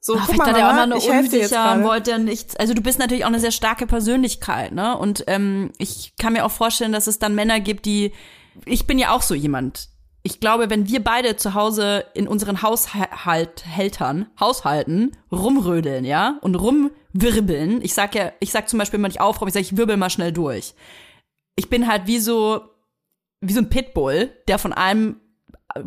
So, 0.06 0.18
Ach, 0.20 0.28
guck 0.28 0.38
mal, 0.38 0.54
er 0.54 0.68
auch 0.68 0.74
Mama, 0.74 0.88
noch 0.88 0.98
ich 0.98 1.10
eine 1.10 1.22
jetzt 1.22 1.34
unsicher 1.34 1.72
und 1.72 1.84
wollte 1.86 2.20
nichts. 2.20 2.58
Also 2.58 2.74
du 2.74 2.82
bist 2.82 3.00
natürlich 3.00 3.24
auch 3.24 3.30
eine 3.30 3.40
sehr 3.40 3.52
starke 3.52 3.88
Persönlichkeit, 3.88 4.74
ne? 4.74 4.98
Und 4.98 5.24
ähm, 5.28 5.72
ich 5.78 6.14
kann 6.18 6.34
mir 6.34 6.46
auch 6.46 6.52
vorstellen, 6.52 6.92
dass 6.92 7.08
es 7.08 7.20
dann 7.20 7.36
Männer 7.36 7.62
gibt, 7.62 7.86
die. 7.86 8.12
Ich 8.66 8.86
bin 8.86 9.00
ja 9.00 9.12
auch 9.12 9.22
so 9.22 9.34
jemand. 9.34 9.88
Ich 10.22 10.42
glaube, 10.42 10.70
wenn 10.70 10.90
wir 10.90 11.02
beide 11.02 11.38
zu 11.38 11.54
Hause 11.54 12.06
in 12.14 12.28
unseren 12.28 12.62
Haushalthältern, 12.62 14.28
Haushalten 14.38 15.16
rumrödeln, 15.32 16.04
ja, 16.04 16.38
und 16.42 16.56
rumwirbeln. 16.56 17.82
Ich 17.82 17.94
sag 17.94 18.14
ja, 18.14 18.34
ich 18.42 18.52
sag 18.52 18.68
zum 18.68 18.80
Beispiel 18.80 19.00
immer 19.00 19.08
nicht 19.08 19.22
aufräumen, 19.22 19.50
ich 19.50 19.54
sag, 19.54 19.62
ich 19.62 19.78
wirbel 19.78 19.96
mal 19.96 20.10
schnell 20.10 20.34
durch. 20.34 20.76
Ich 21.56 21.70
bin 21.70 21.88
halt 21.88 22.08
wie 22.08 22.20
so, 22.20 22.62
wie 23.44 23.54
so 23.54 23.60
ein 23.60 23.70
Pitbull, 23.70 24.32
der 24.48 24.58
von 24.60 24.74
einem 24.74 25.20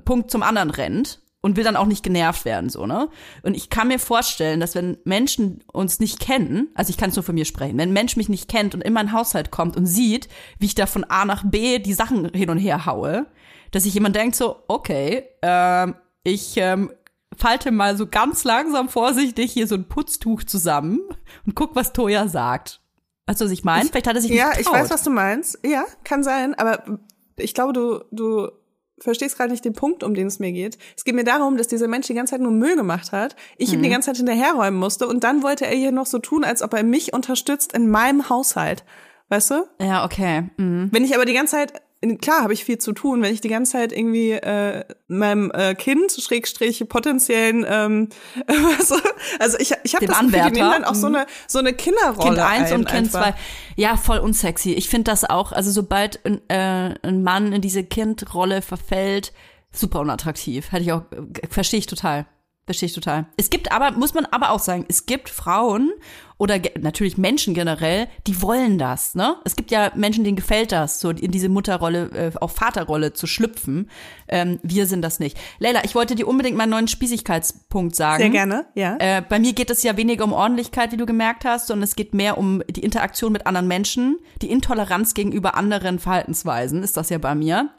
Punkt 0.04 0.30
zum 0.30 0.42
anderen 0.42 0.70
rennt 0.70 1.20
und 1.40 1.56
will 1.56 1.64
dann 1.64 1.76
auch 1.76 1.86
nicht 1.86 2.02
genervt 2.02 2.44
werden, 2.44 2.70
so, 2.70 2.86
ne? 2.86 3.08
Und 3.42 3.56
ich 3.56 3.70
kann 3.70 3.86
mir 3.88 4.00
vorstellen, 4.00 4.58
dass 4.58 4.74
wenn 4.74 4.98
Menschen 5.04 5.62
uns 5.72 6.00
nicht 6.00 6.18
kennen, 6.18 6.68
also 6.74 6.90
ich 6.90 6.96
kann 6.96 7.10
es 7.10 7.16
nur 7.16 7.22
von 7.22 7.36
mir 7.36 7.44
sprechen, 7.44 7.78
wenn 7.78 7.90
ein 7.90 7.92
Mensch 7.92 8.16
mich 8.16 8.28
nicht 8.28 8.48
kennt 8.48 8.74
und 8.74 8.82
in 8.82 8.92
meinen 8.92 9.12
Haushalt 9.12 9.50
kommt 9.52 9.76
und 9.76 9.86
sieht, 9.86 10.28
wie 10.58 10.66
ich 10.66 10.74
da 10.74 10.86
von 10.86 11.04
A 11.04 11.24
nach 11.24 11.44
B 11.44 11.78
die 11.78 11.92
Sachen 11.92 12.28
hin 12.34 12.50
und 12.50 12.58
her 12.58 12.84
haue, 12.86 13.26
dass 13.70 13.84
sich 13.84 13.94
jemand 13.94 14.16
denkt 14.16 14.34
so, 14.34 14.56
okay, 14.66 15.24
ähm, 15.42 15.94
ich 16.24 16.54
ähm, 16.56 16.90
falte 17.36 17.70
mal 17.70 17.96
so 17.96 18.08
ganz 18.08 18.42
langsam 18.42 18.88
vorsichtig 18.88 19.52
hier 19.52 19.68
so 19.68 19.76
ein 19.76 19.86
Putztuch 19.88 20.42
zusammen 20.42 20.98
und 21.46 21.54
guck, 21.54 21.76
was 21.76 21.92
Toya 21.92 22.26
sagt. 22.26 22.80
Weißt 23.26 23.40
du, 23.40 23.44
was 23.44 23.52
ich 23.52 23.62
meine? 23.64 23.88
Vielleicht 23.88 24.06
hat 24.08 24.16
er 24.16 24.22
sich 24.22 24.30
Ja, 24.32 24.48
nicht 24.48 24.60
ich 24.60 24.66
getraut. 24.66 24.82
weiß, 24.82 24.90
was 24.90 25.02
du 25.04 25.10
meinst. 25.10 25.58
Ja, 25.64 25.84
kann 26.02 26.24
sein, 26.24 26.54
aber 26.54 26.98
ich 27.38 27.54
glaube, 27.54 27.72
du, 27.72 28.00
du 28.10 28.50
verstehst 28.98 29.36
gerade 29.36 29.50
nicht 29.50 29.64
den 29.64 29.74
Punkt, 29.74 30.02
um 30.02 30.14
den 30.14 30.26
es 30.26 30.38
mir 30.38 30.52
geht. 30.52 30.78
Es 30.96 31.04
geht 31.04 31.14
mir 31.14 31.24
darum, 31.24 31.56
dass 31.58 31.68
dieser 31.68 31.86
Mensch 31.88 32.06
die 32.06 32.14
ganze 32.14 32.30
Zeit 32.32 32.40
nur 32.40 32.52
Müll 32.52 32.76
gemacht 32.76 33.12
hat, 33.12 33.36
ich 33.58 33.68
Mhm. 33.68 33.74
ihm 33.74 33.82
die 33.82 33.88
ganze 33.90 34.06
Zeit 34.06 34.16
hinterherräumen 34.16 34.80
musste 34.80 35.06
und 35.06 35.22
dann 35.22 35.42
wollte 35.42 35.66
er 35.66 35.76
hier 35.76 35.92
noch 35.92 36.06
so 36.06 36.18
tun, 36.18 36.44
als 36.44 36.62
ob 36.62 36.72
er 36.72 36.82
mich 36.82 37.12
unterstützt 37.12 37.74
in 37.74 37.90
meinem 37.90 38.30
Haushalt. 38.30 38.84
Weißt 39.28 39.50
du? 39.50 39.66
Ja, 39.80 40.04
okay. 40.04 40.48
Mhm. 40.56 40.88
Wenn 40.92 41.04
ich 41.04 41.14
aber 41.14 41.24
die 41.24 41.34
ganze 41.34 41.56
Zeit, 41.56 41.82
klar 42.20 42.42
habe 42.42 42.52
ich 42.52 42.64
viel 42.64 42.78
zu 42.78 42.92
tun, 42.92 43.22
wenn 43.22 43.32
ich 43.32 43.40
die 43.40 43.48
ganze 43.48 43.72
Zeit 43.72 43.92
irgendwie 43.92 44.32
äh, 44.32 44.84
meinem 45.08 45.50
äh, 45.52 45.74
Kind, 45.74 46.12
Schrägstrich, 46.12 46.86
potenziellen, 46.88 47.64
ähm, 47.68 48.08
du, 48.46 48.96
also 49.38 49.58
ich, 49.58 49.72
ich 49.82 49.94
habe 49.94 50.06
das 50.06 50.20
Gefühl, 50.20 50.42
die 50.46 50.52
nehmen 50.52 50.70
dann 50.70 50.84
auch 50.84 50.94
so 50.94 51.06
eine, 51.06 51.26
so 51.46 51.58
eine 51.58 51.72
Kinderrolle 51.72 52.36
Kind 52.36 52.38
eins 52.38 52.72
ein 52.72 52.80
und 52.80 52.84
Kind 52.86 53.14
einfach. 53.14 53.32
zwei. 53.32 53.34
Ja, 53.76 53.96
voll 53.96 54.18
unsexy. 54.18 54.72
Ich 54.72 54.88
finde 54.88 55.10
das 55.10 55.24
auch, 55.24 55.52
also 55.52 55.70
sobald 55.70 56.24
ein, 56.24 56.40
äh, 56.48 56.94
ein 57.02 57.22
Mann 57.22 57.52
in 57.52 57.60
diese 57.60 57.84
Kindrolle 57.84 58.62
verfällt, 58.62 59.32
super 59.72 60.00
unattraktiv. 60.00 60.72
Hätte 60.72 60.82
ich 60.82 60.92
auch, 60.92 61.02
äh, 61.10 61.46
verstehe 61.48 61.78
ich 61.78 61.86
total. 61.86 62.26
Verstehe 62.66 62.88
ich 62.88 62.94
total. 62.94 63.26
Es 63.36 63.48
gibt 63.48 63.70
aber, 63.70 63.92
muss 63.92 64.12
man 64.12 64.26
aber 64.26 64.50
auch 64.50 64.58
sagen, 64.58 64.86
es 64.88 65.06
gibt 65.06 65.28
Frauen 65.28 65.92
oder 66.36 66.58
natürlich 66.80 67.16
Menschen 67.16 67.54
generell, 67.54 68.08
die 68.26 68.42
wollen 68.42 68.76
das, 68.76 69.14
ne? 69.14 69.36
Es 69.44 69.54
gibt 69.54 69.70
ja 69.70 69.92
Menschen, 69.94 70.24
denen 70.24 70.34
gefällt 70.34 70.72
das, 70.72 70.98
so 70.98 71.10
in 71.10 71.30
diese 71.30 71.48
Mutterrolle, 71.48 72.10
äh, 72.10 72.32
auch 72.40 72.50
Vaterrolle 72.50 73.12
zu 73.12 73.28
schlüpfen. 73.28 73.88
Ähm, 74.26 74.58
wir 74.64 74.86
sind 74.86 75.02
das 75.02 75.20
nicht. 75.20 75.38
Leila, 75.60 75.84
ich 75.84 75.94
wollte 75.94 76.16
dir 76.16 76.26
unbedingt 76.26 76.56
meinen 76.56 76.70
neuen 76.70 76.88
Spießigkeitspunkt 76.88 77.94
sagen. 77.94 78.20
Sehr 78.20 78.30
gerne, 78.30 78.66
ja. 78.74 78.96
Äh, 78.98 79.22
bei 79.22 79.38
mir 79.38 79.52
geht 79.52 79.70
es 79.70 79.84
ja 79.84 79.96
weniger 79.96 80.24
um 80.24 80.32
Ordentlichkeit, 80.32 80.90
wie 80.90 80.96
du 80.96 81.06
gemerkt 81.06 81.44
hast, 81.44 81.68
sondern 81.68 81.84
es 81.84 81.94
geht 81.94 82.14
mehr 82.14 82.36
um 82.36 82.64
die 82.68 82.82
Interaktion 82.82 83.32
mit 83.32 83.46
anderen 83.46 83.68
Menschen, 83.68 84.18
die 84.42 84.50
Intoleranz 84.50 85.14
gegenüber 85.14 85.54
anderen 85.54 86.00
Verhaltensweisen, 86.00 86.82
ist 86.82 86.96
das 86.96 87.10
ja 87.10 87.18
bei 87.18 87.36
mir. 87.36 87.70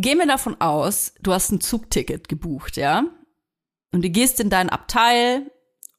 Gehen 0.00 0.18
wir 0.18 0.26
davon 0.26 0.58
aus, 0.60 1.12
du 1.20 1.32
hast 1.32 1.50
ein 1.50 1.60
Zugticket 1.60 2.28
gebucht, 2.28 2.78
ja? 2.78 3.04
Und 3.92 4.02
du 4.02 4.08
gehst 4.08 4.40
in 4.40 4.48
dein 4.48 4.70
Abteil 4.70 5.50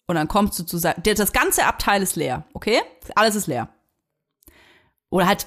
und 0.07 0.15
dann 0.15 0.27
kommst 0.27 0.57
du 0.57 0.63
zu 0.63 0.77
sagen, 0.77 1.03
das 1.03 1.33
ganze 1.33 1.65
Abteil 1.65 2.01
ist 2.01 2.15
leer, 2.15 2.45
okay? 2.53 2.81
Alles 3.15 3.35
ist 3.35 3.45
leer. 3.45 3.69
Oder 5.11 5.27
halt 5.27 5.45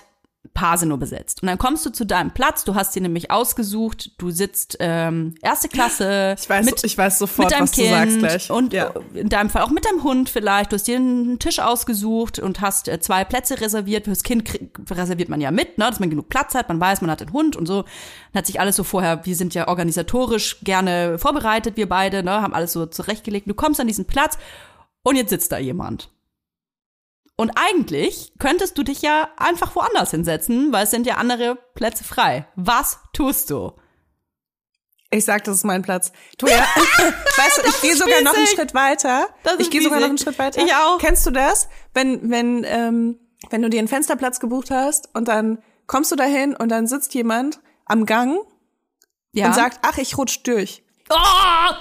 paar 0.53 0.79
sind 0.79 0.91
nur 0.91 0.99
besetzt. 0.99 1.43
Und 1.43 1.49
dann 1.49 1.59
kommst 1.59 1.87
du 1.87 1.91
zu 1.91 2.05
deinem 2.05 2.33
Platz, 2.33 2.65
du 2.65 2.75
hast 2.75 2.95
dir 2.95 3.03
nämlich 3.03 3.31
ausgesucht, 3.31 4.13
du 4.19 4.31
sitzt 4.31 4.77
ähm, 4.81 5.35
erste 5.43 5.69
Klasse 5.69 6.37
Ich 6.41 6.49
weiß, 6.49 6.67
mit, 6.67 6.85
ich 6.85 6.99
weiß 6.99 7.19
sofort, 7.19 7.47
mit 7.47 7.53
deinem 7.53 7.63
was 7.63 7.73
Kind 7.73 7.87
du 7.87 7.91
sagst 7.91 8.19
gleich. 8.19 8.51
und 8.51 8.73
ja. 8.73 8.93
in 9.15 9.29
deinem 9.29 9.51
Fall 9.51 9.63
auch 9.63 9.71
mit 9.71 9.85
deinem 9.85 10.05
Hund 10.05 10.29
vielleicht. 10.29 10.73
Du 10.73 10.75
hast 10.75 10.87
dir 10.87 10.97
einen 10.97 11.39
Tisch 11.39 11.59
ausgesucht 11.59 12.39
und 12.39 12.61
hast 12.61 12.89
äh, 12.89 13.01
zwei 13.01 13.25
Plätze 13.25 13.61
reserviert. 13.61 14.05
Fürs 14.05 14.23
Kind 14.23 14.49
reserviert 14.91 15.29
man 15.29 15.41
ja 15.41 15.51
mit, 15.51 15.79
ne, 15.79 15.87
dass 15.89 16.01
man 16.01 16.11
genug 16.11 16.29
Platz 16.29 16.55
hat. 16.55 16.69
Man 16.69 16.81
weiß, 16.81 17.01
man 17.01 17.11
hat 17.11 17.21
den 17.21 17.33
Hund 17.33 17.57
und 17.57 17.67
so. 17.67 17.83
Dann 17.83 18.41
hat 18.41 18.47
sich 18.47 18.61
alles 18.61 18.77
so 18.77 18.85
vorher, 18.85 19.25
wir 19.25 19.37
sind 19.37 19.55
ja 19.55 19.69
organisatorisch 19.69 20.61
gerne 20.63 21.19
vorbereitet, 21.19 21.77
wir 21.77 21.89
beide, 21.89 22.23
ne, 22.23 22.43
haben 22.43 22.55
alles 22.55 22.73
so 22.73 22.87
zurechtgelegt. 22.87 23.49
Du 23.49 23.55
kommst 23.55 23.81
an 23.81 23.87
diesen 23.87 24.05
Platz 24.05 24.39
und 25.03 25.17
jetzt 25.17 25.31
sitzt 25.31 25.53
da 25.53 25.59
jemand. 25.59 26.11
Und 27.37 27.51
eigentlich 27.57 28.33
könntest 28.39 28.79
du 28.79 28.83
dich 28.85 29.03
ja 29.03 29.29
einfach 29.37 29.75
woanders 29.75 30.13
hinsetzen, 30.13 30.73
weil 30.73 30.85
es 30.85 30.91
sind 30.91 31.07
ja 31.07 31.17
andere 31.17 31.57
Plätze 31.75 32.05
frei. 32.05 32.47
Was 32.55 32.99
tust 33.13 33.51
du? 33.51 33.73
Ich 35.11 35.25
sag, 35.25 35.45
das 35.45 35.57
ist 35.57 35.65
mein 35.65 35.83
Platz. 35.83 36.13
Toja, 36.39 36.59
weißt 37.37 37.59
du, 37.59 37.69
ich 37.69 37.81
gehe 37.81 37.97
sogar 37.97 38.21
noch 38.23 38.35
einen. 38.37 38.47
Schritt 38.47 38.75
weiter. 38.75 39.29
Das 39.43 39.55
ich 39.55 39.61
ist 39.63 39.71
gehe 39.71 39.83
sogar 39.83 40.01
noch 40.01 40.09
einen. 40.09 40.19
Schritt 40.19 40.39
weiter. 40.39 40.63
Ich 40.65 40.73
auch. 40.75 40.99
Kennst 40.99 41.27
du 41.27 41.31
das? 41.31 41.69
Wenn, 41.93 42.31
wenn, 42.31 42.65
ähm, 42.65 43.19
wenn 43.51 43.63
du 43.63 43.69
dir 43.71 43.79
einen 43.79 43.89
Fensterplatz 43.89 44.39
gebucht 44.41 44.71
hast 44.71 45.09
und 45.15 45.27
dann 45.29 45.63
kommst 45.87 46.11
du 46.13 46.17
dahin 46.17 46.55
und 46.57 46.69
dann 46.69 46.87
sitzt 46.87 47.15
jemand 47.15 47.61
am 47.85 48.07
Gang 48.07 48.39
Ja. 49.33 49.47
und 49.47 49.55
sagt, 49.55 49.81
ach, 49.83 49.99
ich 49.99 50.17
rutsch 50.19 50.41
durch. 50.45 50.83
Oh! 51.11 51.75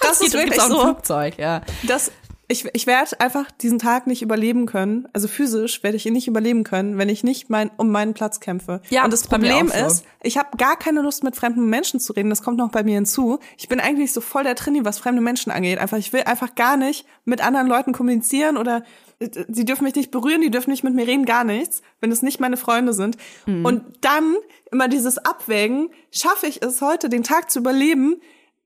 Das 0.00 0.20
ist 0.20 0.32
Geht, 0.32 0.34
wirklich 0.34 0.60
so. 0.60 0.80
Flugzeug, 0.80 1.38
ja. 1.38 1.62
Das, 1.84 2.10
ich, 2.52 2.66
ich 2.74 2.86
werde 2.86 3.18
einfach 3.20 3.50
diesen 3.50 3.78
Tag 3.78 4.06
nicht 4.06 4.22
überleben 4.22 4.66
können. 4.66 5.08
Also 5.12 5.26
physisch 5.26 5.82
werde 5.82 5.96
ich 5.96 6.06
ihn 6.06 6.12
nicht 6.12 6.28
überleben 6.28 6.62
können, 6.62 6.98
wenn 6.98 7.08
ich 7.08 7.24
nicht 7.24 7.50
mein, 7.50 7.70
um 7.76 7.90
meinen 7.90 8.14
Platz 8.14 8.38
kämpfe. 8.38 8.80
Ja, 8.90 9.04
und 9.04 9.12
das 9.12 9.26
Problem 9.26 9.68
so. 9.68 9.86
ist, 9.86 10.04
ich 10.22 10.38
habe 10.38 10.56
gar 10.58 10.76
keine 10.76 11.00
Lust, 11.00 11.24
mit 11.24 11.34
fremden 11.34 11.68
Menschen 11.68 11.98
zu 11.98 12.12
reden. 12.12 12.30
Das 12.30 12.42
kommt 12.42 12.58
noch 12.58 12.70
bei 12.70 12.82
mir 12.82 12.94
hinzu. 12.94 13.38
Ich 13.56 13.68
bin 13.68 13.80
eigentlich 13.80 14.12
so 14.12 14.20
voll 14.20 14.44
der 14.44 14.54
Trini, 14.54 14.84
was 14.84 14.98
fremde 14.98 15.22
Menschen 15.22 15.50
angeht. 15.50 15.78
Einfach, 15.78 15.98
ich 15.98 16.12
will 16.12 16.22
einfach 16.22 16.54
gar 16.54 16.76
nicht 16.76 17.06
mit 17.24 17.44
anderen 17.44 17.66
Leuten 17.66 17.92
kommunizieren 17.92 18.56
oder 18.56 18.84
äh, 19.18 19.28
sie 19.48 19.64
dürfen 19.64 19.84
mich 19.84 19.94
nicht 19.94 20.10
berühren, 20.10 20.42
die 20.42 20.50
dürfen 20.50 20.70
nicht 20.70 20.84
mit 20.84 20.94
mir 20.94 21.06
reden, 21.06 21.24
gar 21.24 21.44
nichts, 21.44 21.82
wenn 22.00 22.12
es 22.12 22.22
nicht 22.22 22.38
meine 22.38 22.56
Freunde 22.56 22.92
sind. 22.92 23.16
Mhm. 23.46 23.64
Und 23.64 23.82
dann 24.02 24.36
immer 24.70 24.88
dieses 24.88 25.18
Abwägen, 25.18 25.88
schaffe 26.10 26.46
ich 26.46 26.62
es 26.62 26.80
heute, 26.80 27.08
den 27.08 27.22
Tag 27.22 27.50
zu 27.50 27.58
überleben, 27.58 28.20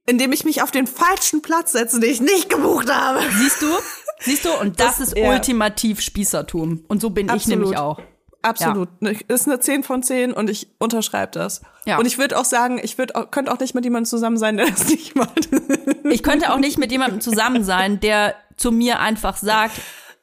indem 0.07 0.33
ich 0.33 0.45
mich 0.45 0.63
auf 0.63 0.71
den 0.71 0.87
falschen 0.87 1.43
Platz 1.43 1.73
setze, 1.73 2.01
den 2.01 2.11
ich 2.11 2.21
nicht 2.21 2.49
gebucht 2.49 2.91
habe. 2.93 3.21
Siehst 3.39 3.61
du? 3.63 3.67
Siehst 4.21 4.45
du? 4.45 4.53
Und 4.61 4.81
das, 4.81 4.99
Das- 4.99 5.09
ist 5.09 5.19
ja. 5.19 5.29
ultimativ 5.29 6.01
Spießertum. 6.01 6.85
Und 6.89 7.01
so 7.01 7.11
bin 7.11 7.27
ich 7.27 7.33
Absolut. 7.33 7.59
nämlich 7.61 7.79
auch. 7.79 8.01
Absolut. 8.43 8.89
Ist 9.27 9.49
eine 9.49 9.59
10 9.59 9.83
von 9.83 10.05
10 10.05 10.33
und 10.33 10.49
ich 10.49 10.69
unterschreibe 10.79 11.33
das. 11.33 11.63
Ja. 11.85 11.99
Und 11.99 12.07
ich 12.07 12.17
würde 12.17 12.39
auch 12.39 12.45
sagen, 12.45 12.79
ich 12.81 12.97
würde 12.97 13.17
auch, 13.17 13.31
könnte 13.33 13.51
auch 13.53 13.59
nicht 13.59 13.75
mit 13.75 13.83
jemandem 13.85 14.09
zusammen 14.09 14.37
sein, 14.37 14.57
der 14.57 14.67
das 14.71 14.89
nicht 14.89 15.17
macht. 15.17 15.49
Ich 16.05 16.23
könnte 16.23 16.53
auch 16.53 16.59
nicht 16.59 16.79
mit 16.79 16.93
jemandem 16.93 17.21
zusammen 17.21 17.65
sein, 17.65 17.99
der 17.99 18.37
zu 18.57 18.71
mir 18.71 19.01
einfach 19.01 19.37
sagt, 19.37 19.75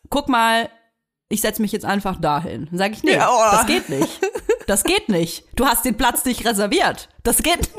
guck 0.10 0.30
mal, 0.30 0.70
ich 1.28 1.42
setze 1.42 1.62
mich 1.62 1.74
jetzt 1.74 1.84
einfach 1.86 2.20
dahin. 2.22 2.68
Dann 2.70 2.78
sage 2.78 2.94
ich, 2.94 3.04
nee, 3.04 3.16
Ja, 3.16 3.30
oh. 3.30 3.52
das 3.52 3.66
geht 3.66 3.90
nicht. 3.90 4.22
Das 4.68 4.86
geht 4.86 5.10
nicht. 5.10 5.44
Du 5.58 5.66
hast 5.66 5.84
den 5.84 5.98
Platz 5.98 6.24
nicht 6.24 6.46
reserviert. 6.46 7.10
Das 7.24 7.44
geht. 7.44 7.70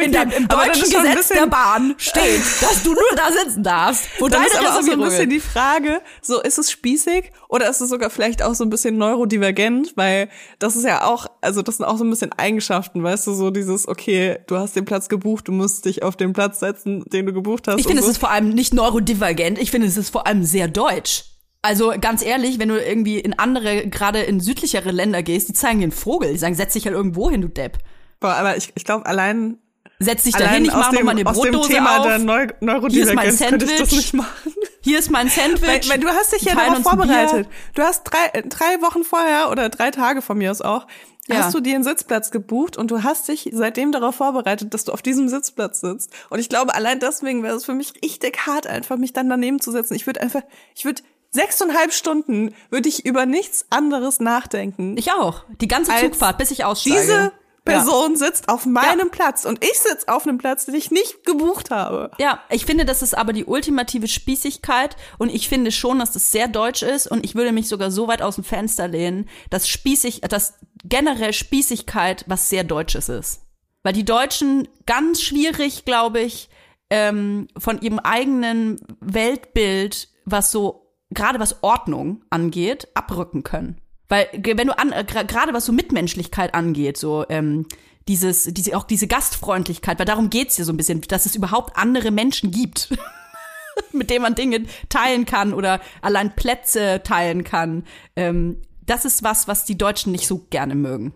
In 0.00 0.12
deinem, 0.12 0.30
Im 0.32 0.48
deutschen 0.48 0.84
Gesetz 0.84 1.16
bisschen- 1.16 1.36
der 1.36 1.46
Bahn 1.46 1.94
steht, 1.98 2.40
dass 2.60 2.82
du 2.82 2.92
nur 2.92 3.02
da 3.16 3.30
sitzen 3.32 3.62
darfst, 3.62 4.08
wo 4.18 4.28
Dann 4.28 4.44
ist 4.44 4.56
aber 4.56 4.78
auch 4.78 4.82
so 4.82 4.92
ein 4.92 5.00
bisschen 5.00 5.30
die 5.30 5.40
Frage, 5.40 6.00
so 6.22 6.40
ist 6.40 6.58
es 6.58 6.70
spießig 6.70 7.32
oder 7.48 7.68
ist 7.68 7.80
es 7.80 7.88
sogar 7.90 8.10
vielleicht 8.10 8.42
auch 8.42 8.54
so 8.54 8.64
ein 8.64 8.70
bisschen 8.70 8.96
neurodivergent, 8.98 9.92
weil 9.96 10.28
das 10.58 10.76
ist 10.76 10.84
ja 10.84 11.04
auch, 11.04 11.26
also 11.40 11.62
das 11.62 11.78
sind 11.78 11.86
auch 11.86 11.98
so 11.98 12.04
ein 12.04 12.10
bisschen 12.10 12.32
Eigenschaften, 12.32 13.02
weißt 13.02 13.26
du, 13.26 13.34
so 13.34 13.50
dieses, 13.50 13.88
okay, 13.88 14.38
du 14.46 14.56
hast 14.56 14.76
den 14.76 14.84
Platz 14.84 15.08
gebucht, 15.08 15.48
du 15.48 15.52
musst 15.52 15.84
dich 15.84 16.02
auf 16.02 16.16
den 16.16 16.32
Platz 16.32 16.60
setzen, 16.60 17.04
den 17.06 17.26
du 17.26 17.32
gebucht 17.32 17.68
hast. 17.68 17.78
Ich 17.78 17.86
finde, 17.86 17.98
und 17.98 18.00
es 18.00 18.04
so. 18.06 18.10
ist 18.12 18.18
vor 18.18 18.30
allem 18.30 18.50
nicht 18.50 18.74
neurodivergent, 18.74 19.58
ich 19.58 19.70
finde, 19.70 19.86
es 19.86 19.96
ist 19.96 20.10
vor 20.10 20.26
allem 20.26 20.44
sehr 20.44 20.68
deutsch. 20.68 21.24
Also 21.60 21.92
ganz 22.00 22.24
ehrlich, 22.24 22.60
wenn 22.60 22.68
du 22.68 22.80
irgendwie 22.80 23.18
in 23.18 23.36
andere, 23.36 23.88
gerade 23.88 24.20
in 24.20 24.38
südlichere 24.38 24.92
Länder 24.92 25.22
gehst, 25.24 25.48
die 25.48 25.54
zeigen 25.54 25.80
dir 25.80 25.84
einen 25.86 25.92
Vogel, 25.92 26.32
die 26.32 26.38
sagen, 26.38 26.54
setz 26.54 26.74
dich 26.74 26.86
halt 26.86 26.94
irgendwo 26.94 27.30
hin, 27.30 27.40
du 27.40 27.48
Depp. 27.48 27.78
Boah, 28.20 28.34
aber 28.34 28.56
ich, 28.56 28.72
ich 28.74 28.84
glaube, 28.84 29.06
allein, 29.06 29.58
Setz 30.00 30.22
dich 30.24 30.32
da 30.34 30.40
allein 30.44 30.54
hin, 30.54 30.64
ich 30.66 30.70
aus, 30.72 30.76
mach 30.78 30.92
noch 30.92 30.98
dem, 30.98 31.06
mal 31.06 31.10
eine 31.12 31.26
aus 31.26 31.40
dem 31.40 31.52
Brotdose 31.52 31.72
Thema 31.72 31.98
auf. 31.98 32.06
der 32.06 32.18
Neu 32.20 32.38
Hier 32.38 32.46
ist 32.46 32.60
mein 32.60 32.66
Neurodivergenz 32.68 33.38
könnte 33.40 33.64
ich 33.64 33.70
das 33.72 33.78
Sandwich. 33.78 33.96
nicht 33.96 34.14
machen. 34.14 34.52
Hier 34.80 34.98
ist 35.00 35.10
mein 35.10 35.28
Sandwich. 35.28 35.68
Weil, 35.68 35.88
weil 35.88 35.98
du 35.98 36.08
hast 36.08 36.32
dich 36.32 36.42
ja 36.42 36.54
darauf 36.54 36.82
vorbereitet. 36.84 37.48
Du 37.74 37.82
hast 37.82 38.04
drei, 38.04 38.26
äh, 38.38 38.42
drei 38.46 38.80
Wochen 38.80 39.02
vorher 39.02 39.50
oder 39.50 39.68
drei 39.70 39.90
Tage 39.90 40.22
von 40.22 40.38
mir 40.38 40.52
aus 40.52 40.62
auch, 40.62 40.86
Ja. 41.26 41.38
hast 41.38 41.52
du 41.54 41.60
dir 41.60 41.74
einen 41.74 41.82
Sitzplatz 41.82 42.30
gebucht 42.30 42.76
und 42.76 42.92
du 42.92 43.02
hast 43.02 43.26
dich 43.26 43.50
seitdem 43.52 43.90
darauf 43.90 44.14
vorbereitet, 44.14 44.72
dass 44.72 44.84
du 44.84 44.92
auf 44.92 45.02
diesem 45.02 45.28
Sitzplatz 45.28 45.80
sitzt. 45.80 46.12
Und 46.30 46.38
ich 46.38 46.48
glaube, 46.48 46.74
allein 46.76 47.00
deswegen 47.00 47.42
wäre 47.42 47.56
es 47.56 47.64
für 47.64 47.74
mich 47.74 47.94
richtig 48.02 48.46
hart, 48.46 48.68
einfach 48.68 48.98
mich 48.98 49.12
dann 49.12 49.28
daneben 49.28 49.60
zu 49.60 49.72
setzen. 49.72 49.94
Ich 49.94 50.06
würde 50.06 50.20
einfach, 50.20 50.42
ich 50.76 50.84
würde 50.84 51.02
sechseinhalb 51.30 51.92
Stunden 51.92 52.54
würde 52.70 52.88
ich 52.88 53.04
über 53.04 53.26
nichts 53.26 53.66
anderes 53.70 54.20
nachdenken. 54.20 54.96
Ich 54.96 55.10
auch. 55.12 55.44
Die 55.60 55.68
ganze 55.68 55.90
Zugfahrt, 56.00 56.38
bis 56.38 56.50
ich 56.52 56.64
aussteige. 56.64 56.96
Diese 57.00 57.32
Person 57.68 58.16
sitzt 58.16 58.48
auf 58.48 58.66
meinem 58.66 59.10
Platz 59.10 59.44
und 59.44 59.64
ich 59.64 59.78
sitze 59.78 60.08
auf 60.08 60.26
einem 60.26 60.38
Platz, 60.38 60.66
den 60.66 60.74
ich 60.74 60.90
nicht 60.90 61.24
gebucht 61.24 61.70
habe. 61.70 62.10
Ja, 62.18 62.40
ich 62.50 62.64
finde, 62.64 62.84
das 62.84 63.02
ist 63.02 63.16
aber 63.16 63.32
die 63.32 63.44
ultimative 63.44 64.08
Spießigkeit 64.08 64.96
und 65.18 65.28
ich 65.28 65.48
finde 65.48 65.72
schon, 65.72 65.98
dass 65.98 66.12
das 66.12 66.32
sehr 66.32 66.48
deutsch 66.48 66.82
ist 66.82 67.06
und 67.06 67.24
ich 67.24 67.34
würde 67.34 67.52
mich 67.52 67.68
sogar 67.68 67.90
so 67.90 68.08
weit 68.08 68.22
aus 68.22 68.36
dem 68.36 68.44
Fenster 68.44 68.88
lehnen, 68.88 69.28
dass 69.50 69.68
Spießig, 69.68 70.22
dass 70.22 70.54
generell 70.84 71.32
Spießigkeit 71.32 72.24
was 72.26 72.48
sehr 72.48 72.64
Deutsches 72.64 73.08
ist. 73.08 73.42
Weil 73.82 73.92
die 73.92 74.04
Deutschen 74.04 74.68
ganz 74.86 75.22
schwierig, 75.22 75.84
glaube 75.84 76.20
ich, 76.20 76.50
ähm, 76.90 77.48
von 77.56 77.80
ihrem 77.80 77.98
eigenen 77.98 78.80
Weltbild, 79.00 80.08
was 80.24 80.50
so, 80.50 80.94
gerade 81.10 81.38
was 81.38 81.62
Ordnung 81.62 82.24
angeht, 82.30 82.88
abrücken 82.94 83.42
können. 83.42 83.80
Weil 84.08 84.26
wenn 84.42 84.66
du 84.66 84.78
an, 84.78 84.92
äh, 84.92 85.04
gerade 85.04 85.52
was 85.52 85.66
so 85.66 85.72
Mitmenschlichkeit 85.72 86.54
angeht, 86.54 86.96
so 86.96 87.26
ähm, 87.28 87.66
dieses, 88.08 88.44
diese, 88.44 88.76
auch 88.76 88.84
diese 88.84 89.06
Gastfreundlichkeit, 89.06 89.98
weil 89.98 90.06
darum 90.06 90.30
geht's 90.30 90.56
hier 90.56 90.64
so 90.64 90.72
ein 90.72 90.76
bisschen, 90.78 91.02
dass 91.02 91.26
es 91.26 91.36
überhaupt 91.36 91.76
andere 91.76 92.10
Menschen 92.10 92.50
gibt, 92.50 92.88
mit 93.92 94.08
denen 94.10 94.22
man 94.22 94.34
Dinge 94.34 94.64
teilen 94.88 95.26
kann 95.26 95.52
oder 95.52 95.80
allein 96.00 96.34
Plätze 96.34 97.02
teilen 97.04 97.44
kann. 97.44 97.84
Ähm, 98.16 98.62
das 98.86 99.04
ist 99.04 99.22
was, 99.22 99.46
was 99.46 99.66
die 99.66 99.76
Deutschen 99.76 100.12
nicht 100.12 100.26
so 100.26 100.38
gerne 100.50 100.74
mögen. 100.74 101.14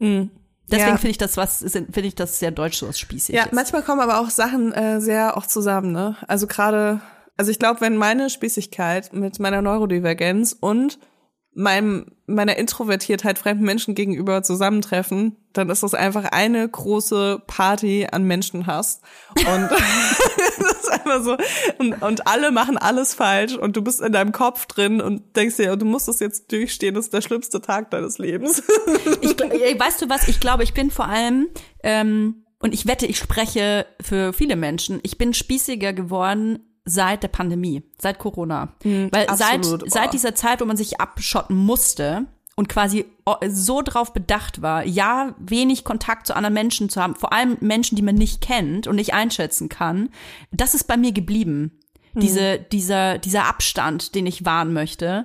Deswegen 0.00 0.30
Ja. 0.68 0.96
finde 0.96 1.10
ich 1.10 1.18
das 1.18 1.36
was, 1.36 1.58
finde 1.58 2.00
ich 2.00 2.16
das 2.16 2.40
sehr 2.40 2.50
deutsch, 2.50 2.78
so 2.78 2.90
spießig 2.90 3.36
Ja, 3.36 3.44
ist. 3.44 3.52
manchmal 3.52 3.82
kommen 3.82 4.00
aber 4.00 4.18
auch 4.18 4.30
Sachen 4.30 4.72
äh, 4.72 5.00
sehr 5.00 5.36
auch 5.36 5.46
zusammen, 5.46 5.92
ne? 5.92 6.16
Also 6.26 6.48
gerade, 6.48 7.00
also 7.36 7.52
ich 7.52 7.60
glaube, 7.60 7.80
wenn 7.80 7.96
meine 7.96 8.28
Spießigkeit 8.30 9.12
mit 9.12 9.38
meiner 9.38 9.62
Neurodivergenz 9.62 10.56
und 10.58 10.98
meinem, 11.54 12.06
meiner 12.26 12.56
Introvertiertheit 12.56 13.38
fremden 13.38 13.64
Menschen 13.64 13.94
gegenüber 13.94 14.42
zusammentreffen, 14.42 15.36
dann 15.52 15.68
ist 15.68 15.82
das 15.82 15.92
einfach 15.92 16.24
eine 16.24 16.66
große 16.66 17.42
Party 17.46 18.06
an 18.10 18.24
Menschenhass. 18.24 19.02
Und 19.36 19.70
das 20.58 20.72
ist 20.72 20.90
einfach 20.90 21.22
so, 21.22 21.36
und, 21.78 22.00
und 22.00 22.26
alle 22.26 22.52
machen 22.52 22.78
alles 22.78 23.14
falsch 23.14 23.54
und 23.54 23.76
du 23.76 23.82
bist 23.82 24.00
in 24.00 24.12
deinem 24.12 24.32
Kopf 24.32 24.66
drin 24.66 25.00
und 25.00 25.36
denkst 25.36 25.56
dir, 25.56 25.76
du 25.76 25.84
musst 25.84 26.08
das 26.08 26.20
jetzt 26.20 26.50
durchstehen, 26.52 26.94
das 26.94 27.06
ist 27.06 27.14
der 27.14 27.22
schlimmste 27.22 27.60
Tag 27.60 27.90
deines 27.90 28.18
Lebens. 28.18 28.62
Ich, 29.22 29.78
weißt 29.78 30.02
du 30.02 30.08
was? 30.08 30.28
Ich 30.28 30.40
glaube, 30.40 30.62
ich 30.62 30.74
bin 30.74 30.90
vor 30.90 31.06
allem, 31.06 31.48
ähm, 31.82 32.44
und 32.58 32.74
ich 32.74 32.86
wette, 32.86 33.06
ich 33.06 33.18
spreche 33.18 33.86
für 34.00 34.32
viele 34.32 34.56
Menschen, 34.56 35.00
ich 35.02 35.18
bin 35.18 35.34
spießiger 35.34 35.92
geworden 35.92 36.71
seit 36.84 37.22
der 37.22 37.28
Pandemie, 37.28 37.82
seit 38.00 38.18
Corona. 38.18 38.74
Weil 38.82 39.26
seit, 39.36 39.64
seit 39.64 40.08
Oh. 40.08 40.10
dieser 40.12 40.34
Zeit, 40.34 40.60
wo 40.60 40.64
man 40.64 40.76
sich 40.76 41.00
abschotten 41.00 41.56
musste 41.56 42.26
und 42.56 42.68
quasi 42.68 43.04
o- 43.24 43.36
so 43.48 43.82
drauf 43.82 44.12
bedacht 44.12 44.62
war, 44.62 44.84
ja, 44.84 45.34
wenig 45.38 45.84
Kontakt 45.84 46.26
zu 46.26 46.34
anderen 46.36 46.54
Menschen 46.54 46.88
zu 46.88 47.00
haben, 47.00 47.14
vor 47.14 47.32
allem 47.32 47.56
Menschen, 47.60 47.96
die 47.96 48.02
man 48.02 48.14
nicht 48.16 48.40
kennt 48.40 48.86
und 48.86 48.96
nicht 48.96 49.14
einschätzen 49.14 49.68
kann, 49.68 50.10
das 50.50 50.74
ist 50.74 50.84
bei 50.84 50.96
mir 50.96 51.12
geblieben. 51.12 51.78
Diese, 52.14 52.58
dieser, 52.58 53.16
dieser 53.16 53.46
Abstand, 53.46 54.14
den 54.14 54.26
ich 54.26 54.44
wahren 54.44 54.74
möchte. 54.74 55.24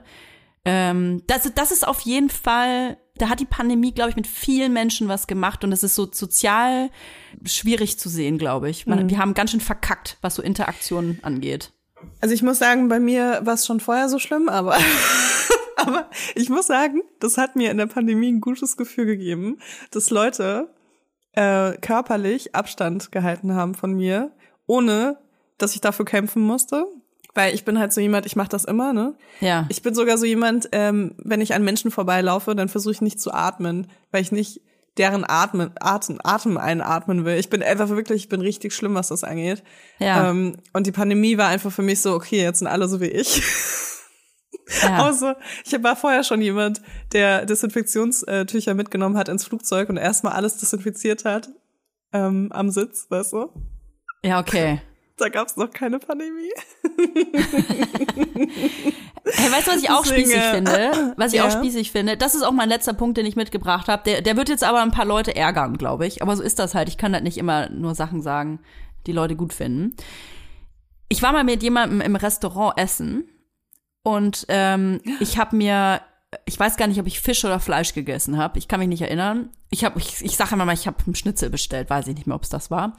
Ähm, 0.64 1.22
das, 1.28 1.52
das 1.54 1.72
ist 1.72 1.86
auf 1.86 2.00
jeden 2.02 2.30
Fall, 2.30 2.98
da 3.18 3.30
hat 3.30 3.40
die 3.40 3.46
Pandemie, 3.46 3.92
glaube 3.92 4.10
ich, 4.10 4.16
mit 4.16 4.28
vielen 4.28 4.74
Menschen 4.74 5.08
was 5.08 5.28
gemacht 5.28 5.64
und 5.64 5.72
es 5.72 5.84
ist 5.84 5.96
so 5.96 6.08
sozial 6.12 6.90
schwierig 7.46 8.00
zu 8.00 8.10
sehen, 8.10 8.38
glaube 8.38 8.70
ich. 8.70 8.86
Man, 8.86 9.10
Wir 9.10 9.18
haben 9.18 9.34
ganz 9.34 9.52
schön 9.52 9.62
verkackt, 9.62 10.18
was 10.22 10.36
so 10.36 10.42
Interaktionen 10.42 11.20
angeht. 11.24 11.74
Also 12.22 12.34
ich 12.34 12.44
muss 12.44 12.60
sagen, 12.60 12.90
bei 12.90 13.00
mir 13.00 13.42
war 13.44 13.56
es 13.56 13.66
schon 13.66 13.80
vorher 13.80 14.10
so 14.10 14.20
schlimm, 14.20 14.50
aber, 14.50 14.78
aber 15.78 16.10
ich 16.36 16.50
muss 16.50 16.68
sagen, 16.68 17.02
das 17.20 17.38
hat 17.38 17.56
mir 17.56 17.72
in 17.72 17.78
der 17.78 17.88
Pandemie 17.88 18.32
ein 18.32 18.42
gutes 18.42 18.78
Gefühl 18.78 19.06
gegeben, 19.06 19.60
dass 19.92 20.10
Leute 20.10 20.70
äh, 21.34 21.78
körperlich 21.78 22.56
Abstand 22.56 23.12
gehalten 23.12 23.54
haben 23.54 23.76
von 23.76 23.94
mir, 23.94 24.32
ohne 24.66 25.18
dass 25.58 25.76
ich 25.76 25.82
dafür 25.82 26.06
kämpfen 26.06 26.42
musste. 26.42 26.86
Weil 27.38 27.54
ich 27.54 27.66
bin 27.66 27.78
halt 27.78 27.94
so 27.94 28.02
jemand, 28.02 28.26
ich 28.26 28.36
mache 28.36 28.50
das 28.50 28.66
immer, 28.66 28.94
ne? 28.94 29.14
Ja. 29.42 29.68
Ich 29.70 29.84
bin 29.84 29.94
sogar 29.94 30.18
so 30.18 30.26
jemand, 30.26 30.70
ähm, 30.72 31.14
wenn 31.20 31.40
ich 31.40 31.54
an 31.54 31.64
Menschen 31.64 31.92
vorbeilaufe, 31.92 32.56
dann 32.56 32.68
versuche 32.68 32.94
ich 32.94 33.02
nicht 33.02 33.22
zu 33.22 33.32
atmen, 33.32 33.86
weil 34.10 34.24
ich 34.24 34.32
nicht 34.32 34.62
deren 34.98 35.24
Atmen, 35.24 35.70
Atem, 35.80 36.18
Atem 36.24 36.58
einatmen 36.58 37.26
will. 37.26 37.36
Ich 37.36 37.52
bin 37.52 37.62
einfach 37.62 37.90
wirklich, 37.90 38.24
ich 38.24 38.30
bin 38.30 38.42
richtig 38.42 38.74
schlimm, 38.74 38.96
was 38.96 39.10
das 39.10 39.24
angeht. 39.24 39.62
Ja. 40.00 40.32
Ähm, 40.32 40.58
und 40.74 40.88
die 40.88 40.92
Pandemie 40.92 41.38
war 41.38 41.50
einfach 41.50 41.72
für 41.72 41.84
mich 41.84 42.02
so, 42.02 42.16
okay, 42.16 42.42
jetzt 42.42 42.58
sind 42.58 42.68
alle 42.68 42.88
so 42.88 43.02
wie 43.02 43.06
ich. 43.06 43.44
ja. 44.82 44.98
Außer, 45.08 45.38
ich 45.64 45.84
war 45.84 45.96
vorher 45.96 46.24
schon 46.24 46.42
jemand, 46.42 46.82
der 47.14 47.46
Desinfektionstücher 47.46 48.74
mitgenommen 48.74 49.16
hat 49.16 49.30
ins 49.30 49.46
Flugzeug 49.46 49.90
und 49.90 49.98
erstmal 49.98 50.34
alles 50.34 50.58
desinfiziert 50.58 51.24
hat 51.24 51.50
ähm, 52.14 52.52
am 52.52 52.72
Sitz, 52.72 53.06
weißt 53.12 53.34
du? 53.34 53.50
ja, 54.24 54.40
okay. 54.40 54.82
Da 55.18 55.30
gab's 55.30 55.58
noch 55.58 55.72
keine 55.72 56.00
Pandemie. 56.00 56.52
Hey, 59.34 59.52
weißt 59.52 59.68
du, 59.68 59.72
was 59.72 59.84
ich 59.84 59.90
auch 59.90 60.04
Deswegen, 60.04 60.30
spießig 60.30 60.42
äh, 60.42 60.54
finde? 60.54 61.14
Was 61.18 61.34
ich 61.34 61.42
auch 61.42 61.50
ja. 61.50 61.58
spießig 61.58 61.92
finde? 61.92 62.16
Das 62.16 62.34
ist 62.34 62.44
auch 62.44 62.52
mein 62.52 62.70
letzter 62.70 62.94
Punkt, 62.94 63.18
den 63.18 63.26
ich 63.26 63.36
mitgebracht 63.36 63.90
habe. 63.90 64.04
Der, 64.06 64.22
der 64.22 64.38
wird 64.38 64.48
jetzt 64.48 64.64
aber 64.64 64.82
ein 64.82 64.92
paar 64.92 65.04
Leute 65.04 65.36
ärgern, 65.36 65.78
glaube 65.78 66.08
ich. 66.08 66.22
Aber 66.22 66.38
so 66.38 66.44
ist 66.44 66.60
das 66.60 66.76
halt. 66.76 66.88
Ich 66.88 66.98
kann 66.98 67.12
halt 67.14 67.26
nicht 67.26 67.38
immer 67.38 67.70
nur 67.70 67.94
Sachen 67.94 68.22
sagen, 68.22 68.62
die 69.06 69.12
Leute 69.12 69.36
gut 69.36 69.52
finden. 69.54 69.98
Ich 71.10 71.22
war 71.22 71.34
mal 71.34 71.44
mit 71.44 71.62
jemandem 71.64 72.00
im 72.02 72.16
Restaurant 72.16 72.80
essen 72.80 73.28
und 74.04 74.46
ähm, 74.48 75.02
ich 75.20 75.38
habe 75.38 75.58
mir 75.58 76.02
ich 76.46 76.60
weiß 76.60 76.76
gar 76.76 76.88
nicht, 76.88 77.00
ob 77.00 77.08
ich 77.08 77.22
Fisch 77.22 77.46
oder 77.46 77.60
Fleisch 77.60 77.94
gegessen 77.94 78.38
habe. 78.38 78.60
Ich 78.60 78.68
kann 78.68 78.80
mich 78.80 78.90
nicht 78.90 79.02
erinnern. 79.02 79.50
Ich 79.70 79.86
habe, 79.86 80.00
ich, 80.00 80.24
ich 80.24 80.36
sage 80.36 80.56
immer 80.56 80.66
mal, 80.66 80.74
ich 80.74 80.88
habe 80.88 80.98
einen 81.06 81.16
Schnitzel 81.16 81.50
bestellt, 81.50 81.90
weiß 81.90 82.08
ich 82.08 82.16
nicht 82.16 82.28
mehr, 82.28 82.36
ob 82.36 82.44
es 82.44 82.50
das 82.50 82.70
war. 82.70 82.94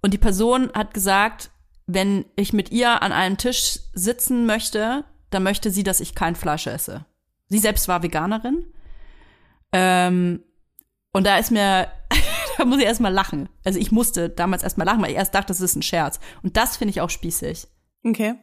Und 0.00 0.14
die 0.14 0.18
Person 0.18 0.70
hat 0.74 0.94
gesagt, 0.94 1.50
wenn 1.90 2.26
ich 2.36 2.52
mit 2.52 2.70
ihr 2.70 3.02
an 3.02 3.12
einem 3.12 3.38
Tisch 3.38 3.80
sitzen 3.94 4.44
möchte, 4.46 5.04
dann 5.30 5.42
möchte 5.42 5.70
sie, 5.70 5.82
dass 5.82 6.00
ich 6.00 6.14
kein 6.14 6.36
Fleisch 6.36 6.66
esse. 6.66 7.06
Sie 7.48 7.58
selbst 7.58 7.88
war 7.88 8.02
Veganerin. 8.02 8.66
Ähm, 9.72 10.42
und 11.12 11.26
da 11.26 11.38
ist 11.38 11.50
mir, 11.50 11.88
da 12.58 12.64
muss 12.66 12.78
ich 12.78 12.84
erstmal 12.84 13.12
lachen. 13.12 13.48
Also 13.64 13.78
ich 13.78 13.90
musste 13.90 14.28
damals 14.28 14.62
erstmal 14.62 14.86
lachen, 14.86 15.02
weil 15.02 15.10
ich 15.10 15.16
erst 15.16 15.34
dachte, 15.34 15.48
das 15.48 15.60
ist 15.62 15.76
ein 15.76 15.82
Scherz. 15.82 16.20
Und 16.42 16.56
das 16.58 16.76
finde 16.76 16.90
ich 16.90 17.00
auch 17.00 17.10
spießig. 17.10 17.66
Okay. 18.04 18.34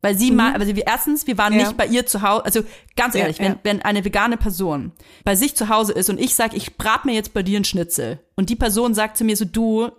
Weil 0.00 0.16
sie 0.16 0.30
mal, 0.32 0.54
also 0.54 0.74
wir, 0.74 0.86
erstens, 0.86 1.26
wir 1.26 1.38
waren 1.38 1.52
Ja. 1.52 1.60
nicht 1.60 1.76
bei 1.76 1.86
ihr 1.86 2.06
zu 2.06 2.22
Hause, 2.22 2.44
also 2.44 2.60
ganz 2.96 3.14
Ja, 3.14 3.22
ehrlich, 3.22 3.38
ja. 3.38 3.44
wenn, 3.44 3.58
wenn 3.62 3.82
eine 3.82 4.04
vegane 4.04 4.36
Person 4.36 4.92
bei 5.24 5.34
sich 5.36 5.54
zu 5.56 5.68
Hause 5.68 5.92
ist 5.92 6.10
und 6.10 6.18
ich 6.18 6.34
sage, 6.34 6.56
ich 6.56 6.76
brat 6.76 7.04
mir 7.04 7.12
jetzt 7.14 7.34
bei 7.34 7.42
dir 7.42 7.56
einen 7.56 7.64
Schnitzel 7.64 8.18
und 8.34 8.50
die 8.50 8.56
Person 8.56 8.94
sagt 8.94 9.16
zu 9.16 9.24
mir 9.24 9.36
so, 9.36 9.44
du, 9.44 9.90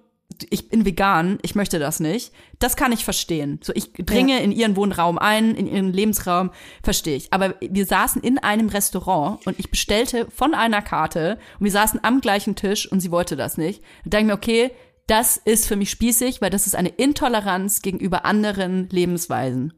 ich 0.50 0.70
bin 0.70 0.86
vegan, 0.86 1.40
ich 1.42 1.56
möchte 1.56 1.80
das 1.80 2.00
nicht, 2.00 2.32
das 2.60 2.76
kann 2.76 2.92
ich 2.92 3.04
verstehen. 3.04 3.60
So, 3.64 3.74
ich 3.76 3.94
dringe 3.94 4.42
in 4.42 4.52
ihren 4.52 4.76
Wohnraum 4.76 5.18
ein, 5.18 5.56
in 5.56 5.68
ihren 5.68 5.92
Lebensraum, 5.92 6.52
verstehe 6.84 7.16
ich. 7.16 7.32
Aber 7.34 7.56
wir 7.62 7.86
saßen 7.86 8.22
in 8.22 8.38
einem 8.38 8.70
Restaurant 8.70 9.46
und 9.46 9.60
ich 9.60 9.70
bestellte 9.70 10.28
von 10.30 10.54
einer 10.54 10.82
Karte 10.82 11.40
und 11.60 11.66
wir 11.66 11.72
saßen 11.72 12.00
am 12.04 12.22
gleichen 12.22 12.56
Tisch 12.56 12.92
und 12.92 13.00
sie 13.00 13.12
wollte 13.12 13.36
das 13.36 13.58
nicht. 13.58 13.84
Und 14.04 14.14
denke 14.14 14.28
mir, 14.28 14.34
okay, 14.34 14.72
das 15.08 15.38
ist 15.38 15.68
für 15.68 15.76
mich 15.76 15.90
spießig, 15.90 16.42
weil 16.42 16.50
das 16.50 16.68
ist 16.68 16.76
eine 16.76 16.90
Intoleranz 16.90 17.82
gegenüber 17.82 18.26
anderen 18.26 18.90
Lebensweisen. 18.90 19.74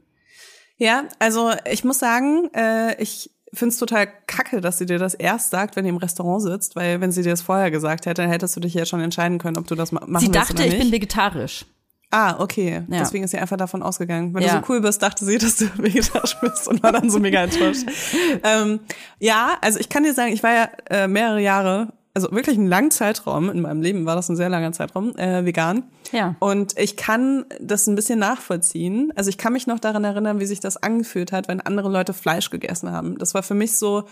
Ja, 0.77 1.07
also 1.19 1.52
ich 1.69 1.84
muss 1.84 1.99
sagen, 1.99 2.49
äh, 2.53 3.02
ich 3.02 3.32
find's 3.56 3.77
total 3.77 4.07
kacke, 4.27 4.61
dass 4.61 4.77
sie 4.77 4.86
dir 4.86 4.99
das 4.99 5.14
erst 5.14 5.49
sagt, 5.52 5.76
wenn 5.76 5.86
ihr 5.86 5.90
im 5.91 5.98
Restaurant 5.98 6.41
sitzt, 6.41 6.76
weil 6.76 7.02
wenn 7.02 7.11
sie 7.11 7.22
dir 7.23 7.32
das 7.32 7.41
vorher 7.41 7.72
gesagt 7.72 8.06
hätte, 8.06 8.22
dann 8.22 8.32
hättest 8.32 8.56
du 8.56 8.60
dich 8.60 8.73
ja 8.73 8.86
schon 8.86 9.02
entscheiden 9.02 9.38
können, 9.38 9.57
ob 9.57 9.68
du 9.68 9.76
das 9.76 9.91
ma 9.91 10.02
machen 10.07 10.19
Sie 10.19 10.27
willst 10.27 10.36
dachte, 10.49 10.53
oder 10.56 10.65
ich 10.65 10.73
nicht. 10.73 10.82
bin 10.84 10.91
vegetarisch. 10.91 11.65
ah, 12.11 12.36
okay. 12.40 12.84
Ja. 12.90 12.99
Deswegen 12.99 13.23
ist 13.26 13.32
sie 13.32 13.38
einfach 13.38 13.57
davon 13.57 13.82
ausgegangen. 13.84 14.34
Wenn 14.34 14.44
Ja. 14.44 14.60
du 14.60 14.65
so 14.65 14.72
cool 14.73 14.82
bist, 14.82 15.02
dachte 15.02 15.26
sie, 15.26 15.38
dass 15.40 15.57
du 15.57 15.65
vegetarisch 15.77 16.38
bist 16.41 16.68
und 16.68 16.82
war 16.84 16.91
dann 16.91 17.10
so 17.10 17.19
mega 17.19 17.44
enttäuscht. 17.44 17.84
ähm, 18.44 18.80
ja, 19.19 19.57
also 19.61 19.80
ich 19.80 19.90
kann 19.90 20.03
dir 20.03 20.14
sagen, 20.14 20.32
ich 20.32 20.41
war 20.44 20.53
ja 20.53 20.69
äh, 20.90 21.07
mehrere 21.07 21.41
Jahre, 21.41 21.91
also 22.16 22.32
wirklich 22.32 22.58
einen 22.58 22.68
langen 22.68 22.92
Zeitraum 22.92 23.50
in 23.50 23.62
meinem 23.62 23.82
Leben 23.82 24.06
war 24.06 24.16
das 24.16 24.30
ein 24.30 24.38
sehr 24.38 24.48
langer 24.48 24.72
Zeitraum, 24.72 25.16
äh, 25.18 25.46
vegan. 25.46 25.84
Ja. 26.14 26.36
Und 26.40 26.80
ich 26.80 26.96
kann 26.96 27.46
das 27.60 27.88
ein 27.88 27.96
bisschen 27.96 28.20
nachvollziehen. 28.20 29.12
Also 29.16 29.30
ich 29.30 29.38
kann 29.38 29.52
mich 29.52 29.68
noch 29.68 29.80
daran 29.80 30.06
erinnern, 30.06 30.40
wie 30.40 30.46
sich 30.46 30.62
das 30.62 30.78
angefühlt 30.78 31.34
hat, 31.34 31.50
wenn 31.50 31.60
andere 31.60 31.90
Leute 31.90 32.14
Fleisch 32.14 32.50
gegessen 32.50 32.90
haben. 32.90 33.18
Das 33.18 33.34
war 33.34 33.44
für 33.44 33.54
mich 33.54 33.78
so, 33.78 34.06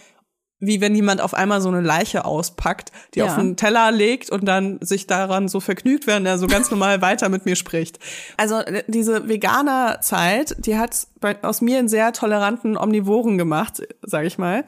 wie 0.65 0.81
wenn 0.81 0.95
jemand 0.95 1.21
auf 1.21 1.33
einmal 1.33 1.61
so 1.61 1.69
eine 1.69 1.81
Leiche 1.81 2.25
auspackt, 2.25 2.91
die 3.13 3.19
Ja. 3.19 3.25
auf 3.25 3.37
einen 3.37 3.55
Teller 3.57 3.91
legt 3.91 4.29
und 4.29 4.45
dann 4.45 4.79
sich 4.81 5.07
daran 5.07 5.47
so 5.47 5.59
vergnügt, 5.59 6.07
während 6.07 6.25
er 6.27 6.37
so 6.37 6.47
ganz 6.47 6.71
normal 6.71 7.01
weiter 7.01 7.29
mit 7.29 7.45
mir 7.45 7.55
spricht. 7.55 7.99
Also 8.37 8.55
äh, 8.59 8.83
diese 8.87 9.27
Veganer-Zeit, 9.27 10.55
die 10.65 10.77
hat 10.77 11.07
aus 11.41 11.61
mir 11.61 11.79
einen 11.79 11.87
sehr 11.89 12.13
toleranten 12.13 12.77
Omnivoren 12.77 13.37
gemacht, 13.37 13.81
sage 14.01 14.27
ich 14.27 14.37
mal. 14.37 14.65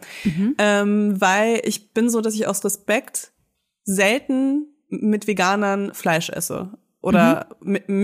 Ähm, 0.58 1.20
weil 1.20 1.62
ich 1.64 1.94
bin 1.94 2.10
so, 2.10 2.22
dass 2.22 2.34
ich 2.34 2.48
aus 2.48 2.64
Respekt 2.64 3.32
selten 3.84 4.68
mit 4.90 5.28
Veganern 5.28 5.94
Fleisch 5.94 6.30
esse. 6.30 6.72
Oder 7.06 7.46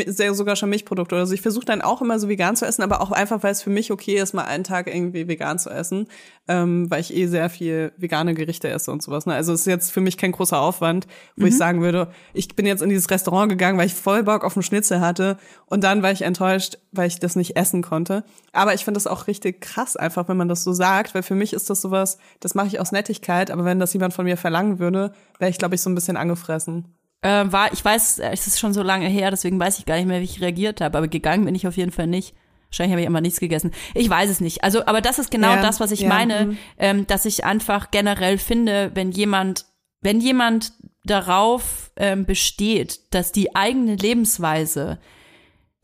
sehr- 0.06 0.36
sogar 0.36 0.56
schon 0.56 0.70
Milchprodukte. 0.70 1.16
Also 1.16 1.34
ich 1.34 1.42
versuche 1.42 1.66
dann 1.66 1.82
auch 1.82 2.04
immer 2.04 2.20
so 2.20 2.30
vegan 2.30 2.56
zu 2.56 2.68
essen, 2.68 2.84
aber 2.84 3.02
auch 3.02 3.12
einfach, 3.12 3.42
weil 3.42 3.52
es 3.52 3.64
für 3.64 3.72
mich 3.72 3.92
okay 3.92 4.18
ist, 4.18 4.34
mal 4.34 4.44
einen 4.44 4.64
Tag 4.64 4.86
irgendwie 4.86 5.28
vegan 5.28 5.58
zu 5.58 5.72
essen, 5.72 6.06
ähm, 6.48 6.86
weil 6.92 7.02
ich 7.02 7.12
eh 7.16 7.26
sehr 7.26 7.50
viel 7.50 7.94
vegane 7.98 8.36
Gerichte 8.36 8.70
esse 8.70 8.92
und 8.92 9.02
sowas. 9.02 9.26
Ne? 9.26 9.34
Also 9.34 9.54
es 9.54 9.62
ist 9.62 9.66
jetzt 9.66 9.92
für 9.92 10.02
mich 10.02 10.18
kein 10.18 10.32
großer 10.32 10.60
Aufwand, 10.60 11.08
wo 11.36 11.48
ich 11.48 11.58
sagen 11.58 11.82
würde, 11.82 12.12
ich 12.36 12.56
bin 12.56 12.68
jetzt 12.68 12.84
in 12.84 12.90
dieses 12.90 13.10
Restaurant 13.10 13.50
gegangen, 13.50 13.80
weil 13.80 13.88
ich 13.88 13.96
voll 13.96 14.22
Bock 14.22 14.44
auf 14.44 14.56
einen 14.56 14.62
Schnitzel 14.62 15.02
hatte 15.02 15.38
und 15.66 15.84
dann 15.84 16.04
war 16.04 16.12
ich 16.12 16.22
enttäuscht, 16.22 16.78
weil 16.92 17.08
ich 17.08 17.18
das 17.20 17.36
nicht 17.36 17.56
essen 17.56 17.82
konnte. 17.82 18.24
Aber 18.54 18.76
ich 18.76 18.86
finde 18.86 19.00
das 19.00 19.08
auch 19.08 19.26
richtig 19.26 19.62
krass, 19.62 19.96
einfach 19.96 20.28
wenn 20.28 20.38
man 20.38 20.48
das 20.48 20.64
so 20.64 20.74
sagt, 20.74 21.16
weil 21.16 21.24
für 21.24 21.34
mich 21.34 21.54
ist 21.54 21.72
das 21.72 21.82
sowas, 21.82 22.20
das 22.40 22.54
mache 22.54 22.68
ich 22.68 22.80
aus 22.80 22.92
Nettigkeit, 22.92 23.50
aber 23.50 23.66
wenn 23.66 23.80
das 23.80 23.94
jemand 23.94 24.14
von 24.14 24.26
mir 24.26 24.38
verlangen 24.38 24.78
würde, 24.78 25.12
wäre 25.40 25.50
ich, 25.50 25.58
glaube 25.58 25.74
ich, 25.74 25.82
so 25.82 25.90
ein 25.90 25.96
bisschen 25.96 26.18
angefressen. 26.18 26.86
Äh, 27.22 27.52
war, 27.52 27.72
ich 27.72 27.84
weiß, 27.84 28.20
äh, 28.20 28.30
es 28.32 28.48
ist 28.48 28.60
schon 28.60 28.74
so 28.74 28.82
lange 28.82 29.08
her, 29.08 29.32
deswegen 29.32 29.60
weiß 29.60 29.80
ich 29.80 29.86
gar 29.86 29.96
nicht 29.96 30.08
mehr, 30.08 30.20
wie 30.20 30.26
ich 30.26 30.42
reagiert 30.42 30.82
habe. 30.82 30.98
Aber 30.98 31.08
gegangen 31.08 31.46
bin 31.46 31.56
ich 31.56 31.68
auf 31.68 31.78
jeden 31.78 31.92
Fall 31.92 32.08
nicht. 32.08 32.36
Wahrscheinlich 32.70 32.94
habe 32.94 33.02
ich 33.02 33.08
immer 33.08 33.22
nichts 33.22 33.40
gegessen. 33.40 33.72
Ich 33.94 34.10
weiß 34.10 34.30
es 34.30 34.40
nicht. 34.40 34.64
Also, 34.64 34.86
aber 34.86 35.02
das 35.02 35.20
ist 35.20 35.30
genau 35.30 35.56
Ja, 35.56 35.62
das, 35.62 35.80
was 35.80 35.92
ich 35.92 36.02
ja, 36.02 36.10
meine, 36.10 36.46
mhm. 36.46 36.58
ähm, 36.78 37.08
dass 37.08 37.26
ich 37.26 37.44
einfach 37.44 37.92
generell 37.92 38.38
finde, 38.38 38.92
wenn 38.94 39.12
jemand, 39.12 39.66
wenn 40.00 40.22
jemand 40.22 40.74
darauf 41.04 41.92
ähm, 41.98 42.26
besteht, 42.26 43.14
dass 43.14 43.32
die 43.32 43.56
eigene 43.56 43.96
Lebensweise 43.96 45.00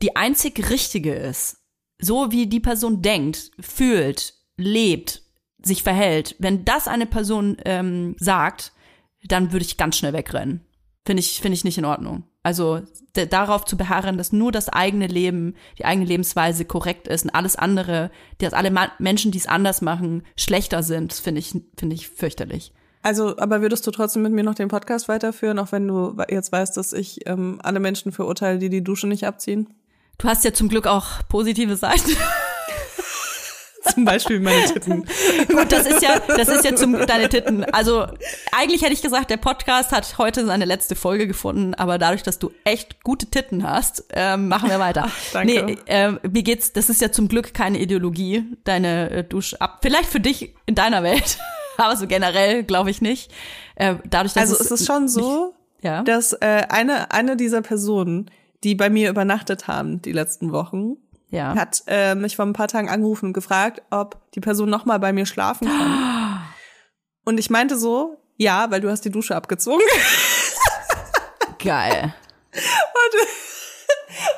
die 0.00 0.16
einzig 0.16 0.70
richtige 0.70 1.12
ist, 1.12 1.58
so 1.98 2.30
wie 2.32 2.46
die 2.46 2.60
Person 2.60 3.02
denkt, 3.02 3.50
fühlt, 3.60 4.34
lebt, 4.56 5.22
sich 5.60 5.82
verhält, 5.82 6.36
wenn 6.38 6.64
das 6.64 6.88
eine 6.88 7.06
Person 7.06 7.56
ähm, 7.64 8.14
sagt, 8.18 8.72
dann 9.24 9.52
würde 9.52 9.64
ich 9.64 9.76
ganz 9.76 9.96
schnell 9.96 10.12
wegrennen. 10.12 10.64
Finde 11.08 11.22
ich, 11.22 11.40
finde 11.40 11.54
ich 11.54 11.64
nicht 11.64 11.78
in 11.78 11.86
Ordnung. 11.86 12.24
Also 12.42 12.82
darauf 13.14 13.64
zu 13.64 13.78
beharren, 13.78 14.18
dass 14.18 14.30
nur 14.30 14.52
das 14.52 14.68
eigene 14.68 15.06
Leben, 15.06 15.54
die 15.78 15.86
eigene 15.86 16.04
Lebensweise 16.04 16.66
korrekt 16.66 17.08
ist 17.08 17.24
und 17.24 17.30
alles 17.30 17.56
andere, 17.56 18.10
dass 18.36 18.52
alle 18.52 18.70
Ma 18.70 18.92
Menschen, 18.98 19.32
die 19.32 19.38
es 19.38 19.46
anders 19.46 19.80
machen, 19.80 20.22
schlechter 20.36 20.82
sind, 20.82 21.14
finde 21.14 21.38
ich, 21.38 21.54
finde 21.78 21.94
ich 21.94 22.10
fürchterlich. 22.10 22.74
Also, 23.00 23.38
aber 23.38 23.62
würdest 23.62 23.86
du 23.86 23.90
trotzdem 23.90 24.20
mit 24.20 24.32
mir 24.32 24.44
noch 24.44 24.54
den 24.54 24.68
Podcast 24.68 25.08
weiterführen, 25.08 25.58
auch 25.58 25.72
wenn 25.72 25.88
du 25.88 26.14
jetzt 26.28 26.52
weißt, 26.52 26.76
dass 26.76 26.92
ich 26.92 27.26
ähm, 27.26 27.58
alle 27.62 27.80
Menschen 27.80 28.12
verurteile, 28.12 28.58
die 28.58 28.68
die 28.68 28.84
Dusche 28.84 29.06
nicht 29.06 29.26
abziehen? 29.26 29.72
Du 30.18 30.28
hast 30.28 30.44
ja 30.44 30.52
zum 30.52 30.68
Glück 30.68 30.86
auch 30.86 31.06
positive 31.30 31.76
Seiten. 31.76 32.18
Zum 33.94 34.04
Beispiel 34.04 34.40
meine 34.40 34.64
Titten. 34.64 35.04
Gut, 35.48 35.72
das 35.72 35.86
ist 35.86 36.02
ja, 36.02 36.20
das 36.26 36.48
ist 36.48 36.64
ja 36.64 36.74
zum 36.74 36.92
deine 37.06 37.28
Titten. 37.28 37.64
Also 37.64 38.06
eigentlich 38.52 38.82
hätte 38.82 38.92
ich 38.92 39.02
gesagt, 39.02 39.30
der 39.30 39.36
Podcast 39.36 39.92
hat 39.92 40.18
heute 40.18 40.44
seine 40.46 40.64
letzte 40.64 40.94
Folge 40.94 41.26
gefunden, 41.26 41.74
aber 41.74 41.98
dadurch, 41.98 42.22
dass 42.22 42.38
du 42.38 42.50
echt 42.64 43.02
gute 43.02 43.26
Titten 43.26 43.68
hast, 43.68 44.04
ähm, 44.12 44.48
machen 44.48 44.70
wir 44.70 44.78
weiter. 44.78 45.10
danke. 45.32 45.64
Nee, 45.64 45.78
ähm, 45.86 46.20
mir 46.30 46.42
geht's, 46.42 46.72
das 46.72 46.88
ist 46.88 47.00
ja 47.00 47.12
zum 47.12 47.28
Glück 47.28 47.54
keine 47.54 47.78
Ideologie, 47.78 48.44
deine 48.64 49.10
äh, 49.10 49.24
Dusch 49.24 49.54
ab. 49.54 49.78
Vielleicht 49.82 50.08
für 50.08 50.20
dich 50.20 50.54
in 50.66 50.74
deiner 50.74 51.02
Welt, 51.02 51.38
aber 51.76 51.96
so 51.96 52.06
generell 52.06 52.64
glaube 52.64 52.90
ich 52.90 53.00
nicht. 53.00 53.30
Äh, 53.76 53.96
dadurch, 54.08 54.34
dass 54.34 54.50
Also 54.50 54.56
es 54.62 54.70
ist 54.70 54.86
schon 54.86 55.08
so, 55.08 55.54
ja. 55.82 56.02
dass 56.02 56.32
äh, 56.34 56.64
eine, 56.68 57.12
eine 57.12 57.36
dieser 57.36 57.62
Personen, 57.62 58.30
die 58.64 58.74
bei 58.74 58.90
mir 58.90 59.10
übernachtet 59.10 59.68
haben 59.68 60.02
die 60.02 60.12
letzten 60.12 60.52
Wochen, 60.52 60.96
ja. 61.30 61.54
hat 61.54 61.82
äh, 61.86 62.14
mich 62.14 62.36
vor 62.36 62.46
ein 62.46 62.52
paar 62.52 62.68
Tagen 62.68 62.88
angerufen 62.88 63.26
und 63.26 63.32
gefragt, 63.32 63.82
ob 63.90 64.30
die 64.32 64.40
Person 64.40 64.70
noch 64.70 64.84
mal 64.84 64.98
bei 64.98 65.12
mir 65.12 65.26
schlafen 65.26 65.68
kann. 65.68 66.40
Und 67.24 67.38
ich 67.38 67.50
meinte 67.50 67.78
so, 67.78 68.16
ja, 68.36 68.70
weil 68.70 68.80
du 68.80 68.90
hast 68.90 69.04
die 69.04 69.10
Dusche 69.10 69.36
abgezogen. 69.36 69.84
Geil. 71.58 72.14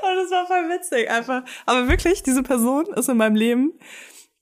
Und 0.03 0.17
das 0.17 0.31
war 0.31 0.47
voll 0.47 0.69
witzig, 0.71 1.11
einfach. 1.11 1.43
Aber 1.67 1.89
wirklich, 1.89 2.23
diese 2.23 2.43
Person 2.43 2.87
ist 2.95 3.09
in 3.09 3.17
meinem 3.17 3.37
Leben, 3.37 3.73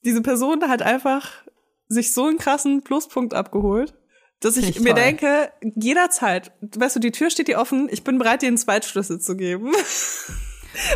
diese 0.05 0.23
Person 0.23 0.69
hat 0.69 0.83
einfach 0.83 1.43
sich 1.89 2.13
so 2.13 2.27
einen 2.27 2.39
krassen 2.39 2.83
Pluspunkt 2.83 3.35
abgeholt, 3.35 3.95
dass 4.41 4.57
ich, 4.57 4.69
ich 4.69 4.81
mir 4.81 4.95
toll. 4.95 5.03
denke, 5.03 5.53
jederzeit, 5.75 6.53
weißt 6.61 6.97
du, 6.97 7.01
die 7.01 7.11
Tür 7.11 7.31
steht 7.31 7.49
dir 7.49 7.59
offen, 7.59 7.89
ich 7.91 8.05
bin 8.05 8.19
bereit, 8.19 8.43
dir 8.43 8.47
einen 8.47 8.59
Zweitschlüssel 8.59 9.21
zu 9.21 9.37
geben. 9.37 9.73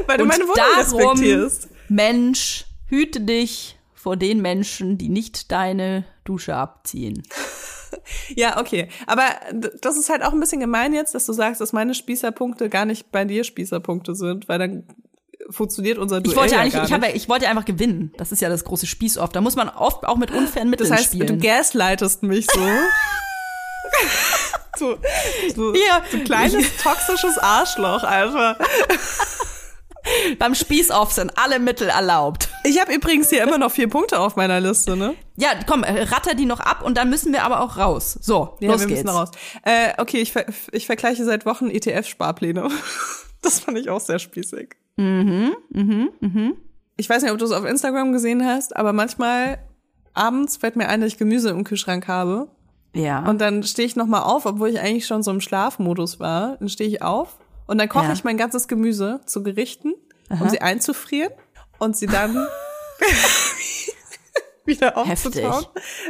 Weil 0.06 0.16
du 0.18 0.22
Und 0.24 0.28
meine 0.28 0.44
Wohnung 0.44 0.56
darum, 0.56 1.08
respektierst. 1.10 1.68
Mensch, 1.88 2.64
hüte 2.86 3.20
dich 3.20 3.78
vor 3.94 4.16
den 4.16 4.40
Menschen, 4.42 4.98
die 4.98 5.08
nicht 5.08 5.52
deine 5.52 6.04
Dusche 6.24 6.54
abziehen. 6.56 7.22
Ja, 8.34 8.58
okay. 8.58 8.88
Aber 9.06 9.24
das 9.82 9.98
ist 9.98 10.08
halt 10.08 10.22
auch 10.22 10.32
ein 10.32 10.40
bisschen 10.40 10.60
gemein 10.60 10.94
jetzt, 10.94 11.14
dass 11.14 11.26
du 11.26 11.34
sagst, 11.34 11.60
dass 11.60 11.74
meine 11.74 11.94
Spießerpunkte 11.94 12.70
gar 12.70 12.86
nicht 12.86 13.12
bei 13.12 13.26
dir 13.26 13.44
Spießerpunkte 13.44 14.14
sind, 14.14 14.48
weil 14.48 14.58
dann 14.58 14.86
funktioniert 15.50 15.98
unser 15.98 16.22
Duell 16.22 16.32
Ich 16.32 16.36
wollte 16.38 16.54
ja 16.54 16.60
eigentlich, 16.62 16.72
gar 16.72 16.84
ich, 16.86 16.92
habe, 16.92 17.08
ich 17.10 17.28
wollte 17.28 17.48
einfach 17.48 17.66
gewinnen. 17.66 18.10
Das 18.16 18.32
ist 18.32 18.40
ja 18.40 18.48
das 18.48 18.64
große 18.64 18.86
Spieß 18.86 19.18
oft. 19.18 19.36
Da 19.36 19.42
muss 19.42 19.56
man 19.56 19.68
oft 19.68 20.06
auch 20.06 20.16
mit 20.16 20.30
unfairen 20.30 20.70
Mitteln 20.70 20.88
Das 20.88 20.98
heißt, 21.00 21.12
spielen. 21.12 21.26
du 21.38 21.46
gaslightest 21.46 22.22
mich 22.22 22.46
so. 22.46 22.60
so, 24.78 24.96
so, 25.54 25.74
Ja. 25.74 26.02
so 26.10 26.18
kleines 26.20 26.64
toxisches 26.82 27.36
Arschloch 27.36 28.04
einfach. 28.04 28.56
Beim 30.38 30.54
Spieß-Off 30.54 31.12
sind 31.12 31.38
alle 31.38 31.58
Mittel 31.58 31.88
erlaubt. 31.88 32.48
Ich 32.64 32.80
habe 32.80 32.92
übrigens 32.94 33.30
hier 33.30 33.42
immer 33.42 33.58
noch 33.58 33.70
vier 33.70 33.88
Punkte 33.88 34.18
auf 34.18 34.36
meiner 34.36 34.60
Liste, 34.60 34.96
ne? 34.96 35.14
Ja, 35.36 35.50
komm, 35.66 35.84
äh, 35.84 36.02
ratter 36.02 36.34
die 36.34 36.46
noch 36.46 36.60
ab 36.60 36.82
und 36.84 36.96
dann 36.96 37.08
müssen 37.10 37.32
wir 37.32 37.44
aber 37.44 37.60
auch 37.60 37.76
raus. 37.76 38.18
So, 38.20 38.56
Ja, 38.60 38.72
los 38.72 38.80
wir 38.80 38.88
geht's. 38.88 39.04
müssen 39.04 39.16
raus. 39.16 39.30
Äh, 39.62 39.92
okay, 39.98 40.18
ich, 40.18 40.32
ver 40.32 40.44
ich 40.72 40.86
vergleiche 40.86 41.24
seit 41.24 41.46
Wochen 41.46 41.68
ETF-Sparpläne. 41.70 42.68
Das 43.44 43.58
fand 43.58 43.76
ich 43.76 43.90
auch 43.90 43.98
sehr 44.00 44.20
spießig. 44.20 44.76
Mhm, 44.96 45.56
mhm, 45.70 46.10
mhm. 46.20 46.54
Ich 46.96 47.10
weiß 47.10 47.22
nicht, 47.22 47.32
ob 47.32 47.38
du 47.38 47.44
es 47.44 47.50
auf 47.50 47.64
Instagram 47.64 48.12
gesehen 48.12 48.46
hast, 48.46 48.76
aber 48.76 48.92
manchmal 48.92 49.58
abends 50.14 50.58
fällt 50.58 50.76
mir 50.76 50.88
ein, 50.88 51.00
dass 51.00 51.08
ich 51.08 51.18
Gemüse 51.18 51.50
im 51.50 51.64
Kühlschrank 51.64 52.06
habe. 52.06 52.46
Ja. 52.94 53.28
Und 53.28 53.40
dann 53.40 53.64
stehe 53.64 53.84
ich 53.86 53.96
nochmal 53.96 54.22
auf, 54.22 54.46
obwohl 54.46 54.68
ich 54.68 54.78
eigentlich 54.78 55.06
schon 55.08 55.24
so 55.24 55.32
im 55.32 55.40
Schlafmodus 55.40 56.20
war. 56.20 56.56
Dann 56.58 56.68
stehe 56.68 56.88
ich 56.88 57.02
auf 57.02 57.38
und 57.72 57.78
dann 57.78 57.88
koche 57.88 58.04
Ja. 58.06 58.12
ich 58.12 58.22
mein 58.22 58.36
ganzes 58.36 58.68
Gemüse 58.68 59.20
zu 59.24 59.42
Gerichten, 59.42 59.94
um 60.28 60.48
sie 60.50 60.60
einzufrieren 60.60 61.32
und 61.78 61.96
sie 61.96 62.06
dann 62.06 62.36
wieder 64.66 64.96
aufzutauen, 64.96 65.64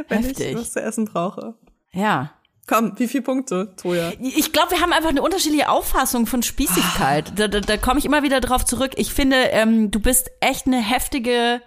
wenn 0.09 0.19
ich 0.21 0.27
Heftig. 0.39 0.57
was 0.57 0.73
zu 0.73 0.81
essen 0.81 1.05
brauche. 1.05 1.55
ja. 1.91 2.31
Komm, 2.65 2.97
wie 2.97 3.09
viele 3.09 3.23
Punkte, 3.23 3.73
Toja? 3.75 4.13
Ich 4.21 4.53
glaube, 4.53 4.71
wir 4.71 4.79
haben 4.79 4.93
einfach 4.93 5.09
eine 5.09 5.21
unterschiedliche 5.21 5.67
Auffassung 5.67 6.27
von 6.27 6.43
Spießigkeit. 6.43 7.37
Da, 7.37 7.49
da, 7.49 7.59
da 7.59 7.75
komme 7.75 7.99
ich 7.99 8.05
immer 8.05 8.23
wieder 8.23 8.39
drauf 8.39 8.63
zurück. 8.63 8.91
Ich 8.95 9.13
finde, 9.13 9.35
ähm, 9.35 9.91
du 9.91 9.99
bist 9.99 10.31
echt 10.39 10.65
eine 10.65 10.77
heftige 10.77 11.61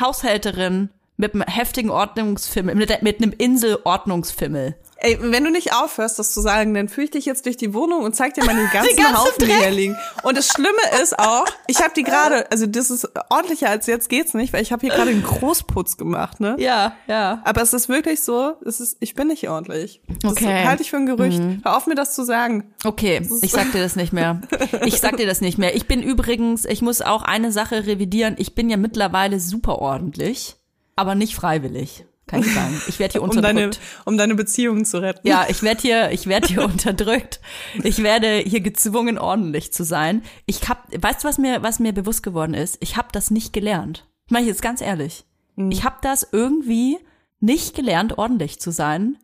Haushälterin 0.00 0.90
mit 1.16 1.34
einem 1.34 1.42
heftigen 1.44 1.90
Ordnungsfimmel, 1.90 2.74
mit, 2.74 3.02
mit 3.02 3.22
einem 3.22 3.30
Inselordnungsfimmel. 3.30 4.74
Ey, 5.04 5.18
wenn 5.20 5.42
du 5.44 5.50
nicht 5.50 5.74
aufhörst, 5.74 6.18
das 6.20 6.32
zu 6.32 6.40
sagen, 6.40 6.74
dann 6.74 6.88
führe 6.88 7.06
ich 7.06 7.10
dich 7.10 7.24
jetzt 7.26 7.44
durch 7.46 7.56
die 7.56 7.74
Wohnung 7.74 8.04
und 8.04 8.14
zeig 8.14 8.34
dir 8.34 8.44
mal 8.44 8.54
den 8.54 8.68
ganzen 8.72 8.96
ganze 8.96 9.18
Haufen, 9.18 9.32
die 9.40 9.46
Dreck. 9.46 9.56
hier 9.58 9.70
liegen. 9.72 9.98
Und 10.22 10.36
das 10.38 10.46
Schlimme 10.46 10.68
ist 11.02 11.18
auch, 11.18 11.44
ich 11.66 11.78
habe 11.82 11.92
die 11.96 12.04
gerade, 12.04 12.48
also 12.52 12.66
das 12.66 12.88
ist 12.90 13.08
ordentlicher 13.28 13.68
als 13.68 13.86
jetzt 13.88 14.08
geht's 14.08 14.32
nicht, 14.34 14.52
weil 14.52 14.62
ich 14.62 14.70
habe 14.72 14.80
hier 14.86 14.94
gerade 14.94 15.10
einen 15.10 15.24
Großputz 15.24 15.96
gemacht, 15.96 16.38
ne? 16.38 16.54
Ja, 16.58 16.94
ja. 17.08 17.40
Aber 17.44 17.62
es 17.62 17.72
ist 17.72 17.88
wirklich 17.88 18.22
so, 18.22 18.52
es 18.64 18.78
ist, 18.78 18.96
ich 19.00 19.14
bin 19.14 19.26
nicht 19.28 19.48
ordentlich. 19.48 20.00
Das 20.22 20.32
Okay. 20.32 20.64
halte 20.64 20.82
ich 20.82 20.90
für 20.90 20.98
ein 20.98 21.06
Gerücht. 21.06 21.40
Hör 21.64 21.76
auf 21.76 21.86
mir 21.88 21.96
das 21.96 22.14
zu 22.14 22.22
sagen. 22.24 22.72
Okay, 22.84 23.26
ich 23.42 23.50
sag 23.50 23.72
dir 23.72 23.82
das 23.82 23.96
nicht 23.96 24.12
mehr. 24.12 24.40
Ich 24.84 25.00
sag 25.00 25.16
dir 25.16 25.26
das 25.26 25.40
nicht 25.40 25.58
mehr. 25.58 25.74
Ich 25.74 25.86
bin 25.86 26.02
übrigens, 26.02 26.64
ich 26.64 26.80
muss 26.82 27.02
auch 27.02 27.22
eine 27.22 27.50
Sache 27.52 27.86
revidieren. 27.86 28.36
Ich 28.38 28.54
bin 28.54 28.70
ja 28.70 28.76
mittlerweile 28.76 29.40
super 29.40 29.78
ordentlich, 29.80 30.56
aber 30.96 31.14
nicht 31.14 31.34
freiwillig, 31.34 32.04
kann 32.32 32.40
ich 32.40 32.54
sagen. 32.54 32.80
Ich 32.88 32.98
werde 32.98 33.12
hier 33.12 33.22
Um 33.22 33.30
deine, 33.30 33.66
unterdrückt. 33.66 33.80
um 34.06 34.16
deine 34.16 34.34
Beziehungen 34.34 34.84
zu 34.86 35.02
retten. 35.02 35.26
Ja, 35.28 35.46
ich 35.48 35.62
werde 35.62 35.82
hier, 35.82 36.10
ich 36.12 36.26
werde 36.26 36.48
hier 36.48 36.64
unterdrückt. 36.64 37.40
Ich 37.82 38.02
werde 38.02 38.38
hier 38.38 38.60
gezwungen, 38.60 39.18
ordentlich 39.18 39.72
zu 39.72 39.84
sein. 39.84 40.22
Ich 40.46 40.68
hab, 40.68 40.88
weißt 40.90 41.22
du, 41.22 41.28
was 41.28 41.36
mir, 41.36 41.62
was 41.62 41.78
mir 41.78 41.92
bewusst 41.92 42.22
geworden 42.22 42.54
ist? 42.54 42.78
Ich 42.80 42.96
habe 42.96 43.08
das 43.12 43.30
nicht 43.30 43.52
gelernt. 43.52 44.08
Ich 44.26 44.32
meine 44.32 44.46
jetzt 44.46 44.62
ganz 44.62 44.80
ehrlich. 44.80 45.24
Ich 45.56 45.84
habe 45.84 45.96
das 46.00 46.26
irgendwie 46.32 46.96
nicht 47.40 47.74
gelernt, 47.76 48.16
ordentlich 48.16 48.58
zu 48.58 48.70
sein. 48.70 49.18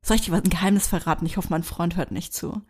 Soll 0.00 0.16
ich 0.16 0.22
dir 0.22 0.32
was 0.32 0.42
ein 0.42 0.48
Geheimnis 0.48 0.86
verraten? 0.86 1.26
Ich 1.26 1.36
hoffe, 1.36 1.48
mein 1.50 1.62
Freund 1.62 1.96
hört 1.96 2.10
nicht 2.12 2.32
zu. 2.32 2.62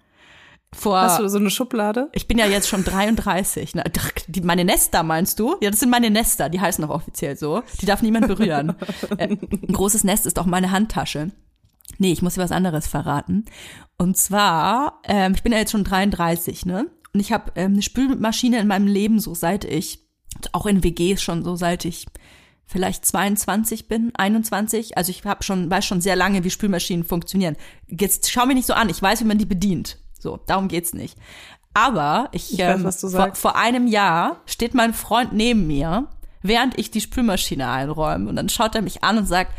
Vor, 0.74 1.00
Hast 1.00 1.18
du 1.18 1.28
so 1.28 1.38
eine 1.38 1.50
Schublade? 1.50 2.08
ich 2.12 2.28
bin 2.28 2.38
ja 2.38 2.46
jetzt 2.46 2.68
schon 2.68 2.84
33. 2.84 3.74
Na, 3.74 3.84
ach, 3.98 4.10
die, 4.26 4.42
meine 4.42 4.64
Nester 4.64 5.02
meinst 5.02 5.40
du? 5.40 5.56
Ja, 5.60 5.70
das 5.70 5.80
sind 5.80 5.90
meine 5.90 6.10
Nester. 6.10 6.48
Die 6.48 6.60
heißen 6.60 6.84
auch 6.84 6.90
offiziell 6.90 7.36
so. 7.36 7.62
Die 7.80 7.86
darf 7.86 8.02
niemand 8.02 8.28
berühren. 8.28 8.74
äh, 9.18 9.28
ein 9.28 9.72
großes 9.72 10.04
Nest 10.04 10.26
ist 10.26 10.38
auch 10.38 10.46
meine 10.46 10.70
Handtasche. 10.70 11.30
Nee, 11.96 12.12
ich 12.12 12.22
muss 12.22 12.34
dir 12.34 12.42
was 12.42 12.52
anderes 12.52 12.86
verraten. 12.86 13.46
Und 13.96 14.16
zwar, 14.16 15.00
ähm, 15.04 15.32
ich 15.34 15.42
bin 15.42 15.52
ja 15.52 15.58
jetzt 15.58 15.72
schon 15.72 15.84
33, 15.84 16.66
ne? 16.66 16.86
Und 17.14 17.20
ich 17.20 17.32
habe 17.32 17.52
ähm, 17.56 17.72
eine 17.72 17.82
Spülmaschine 17.82 18.60
in 18.60 18.66
meinem 18.66 18.86
Leben 18.86 19.18
so 19.18 19.34
seit 19.34 19.64
ich, 19.64 20.06
auch 20.52 20.66
in 20.66 20.84
WGs 20.84 21.22
schon 21.22 21.42
so 21.42 21.56
seit 21.56 21.86
ich 21.86 22.06
vielleicht 22.66 23.06
22 23.06 23.88
bin, 23.88 24.12
21. 24.14 24.98
Also 24.98 25.10
ich 25.10 25.24
habe 25.24 25.42
schon, 25.42 25.70
weiß 25.70 25.86
schon 25.86 26.02
sehr 26.02 26.16
lange, 26.16 26.44
wie 26.44 26.50
Spülmaschinen 26.50 27.04
funktionieren. 27.04 27.56
Jetzt 27.86 28.30
schau 28.30 28.44
mich 28.44 28.56
nicht 28.56 28.66
so 28.66 28.74
an, 28.74 28.90
ich 28.90 29.00
weiß, 29.00 29.20
wie 29.22 29.26
man 29.26 29.38
die 29.38 29.46
bedient. 29.46 29.98
So, 30.18 30.38
darum 30.46 30.68
geht's 30.68 30.94
nicht. 30.94 31.16
Aber 31.74 32.28
ich, 32.32 32.52
Ich 32.52 32.58
weiß, 32.58 33.04
ähm, 33.04 33.10
vor, 33.10 33.34
vor 33.34 33.56
einem 33.56 33.86
Jahr 33.86 34.40
steht 34.46 34.74
mein 34.74 34.94
Freund 34.94 35.32
neben 35.32 35.66
mir, 35.66 36.08
während 36.42 36.78
ich 36.78 36.90
die 36.90 37.00
Spülmaschine 37.00 37.68
einräume. 37.70 38.28
Und 38.28 38.36
dann 38.36 38.48
schaut 38.48 38.74
er 38.74 38.82
mich 38.82 39.04
an 39.04 39.18
und 39.18 39.26
sagt, 39.26 39.52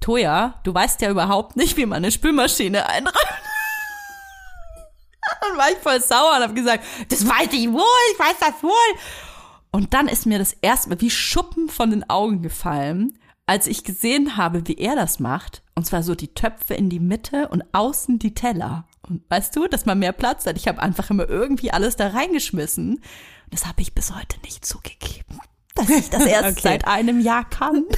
Toja, 0.00 0.60
du 0.62 0.74
weißt 0.74 1.00
ja 1.00 1.10
überhaupt 1.10 1.56
nicht, 1.56 1.76
wie 1.76 1.86
man 1.86 1.98
eine 1.98 2.12
Spülmaschine 2.12 2.88
einräumt. 2.88 3.16
Dann 5.40 5.58
war 5.58 5.70
ich 5.70 5.78
voll 5.78 6.00
sauer 6.00 6.36
und 6.36 6.42
habe 6.42 6.54
gesagt, 6.54 6.84
das 7.08 7.26
weiß 7.26 7.48
ich 7.52 7.72
wohl, 7.72 7.82
ich 8.12 8.18
weiß 8.18 8.36
das 8.38 8.62
wohl. 8.62 9.00
Und 9.72 9.92
dann 9.92 10.08
ist 10.08 10.26
mir 10.26 10.38
das 10.38 10.52
erstmal 10.52 11.00
wie 11.00 11.10
Schuppen 11.10 11.68
von 11.68 11.90
den 11.90 12.08
Augen 12.08 12.42
gefallen, 12.42 13.18
als 13.46 13.66
ich 13.66 13.84
gesehen 13.84 14.36
habe, 14.36 14.68
wie 14.68 14.76
er 14.76 14.94
das 14.94 15.18
macht. 15.18 15.62
Und 15.74 15.84
zwar 15.84 16.02
so 16.02 16.14
die 16.14 16.32
Töpfe 16.34 16.74
in 16.74 16.88
die 16.88 17.00
Mitte 17.00 17.48
und 17.48 17.64
außen 17.72 18.18
die 18.18 18.34
Teller. 18.34 18.85
Und 19.08 19.22
weißt 19.28 19.54
du, 19.56 19.66
dass 19.68 19.86
man 19.86 19.98
mehr 19.98 20.12
Platz 20.12 20.46
hat. 20.46 20.56
Ich 20.56 20.68
habe 20.68 20.80
einfach 20.82 21.10
immer 21.10 21.28
irgendwie 21.28 21.70
alles 21.70 21.96
da 21.96 22.08
reingeschmissen. 22.08 23.00
Das 23.50 23.66
habe 23.66 23.82
ich 23.82 23.94
bis 23.94 24.14
heute 24.14 24.38
nicht 24.44 24.64
zugegeben, 24.64 25.38
dass 25.74 25.88
ich 25.90 26.10
das 26.10 26.24
erst 26.26 26.58
Okay. 26.58 26.60
seit 26.62 26.86
einem 26.86 27.20
Jahr 27.20 27.48
kann. 27.48 27.84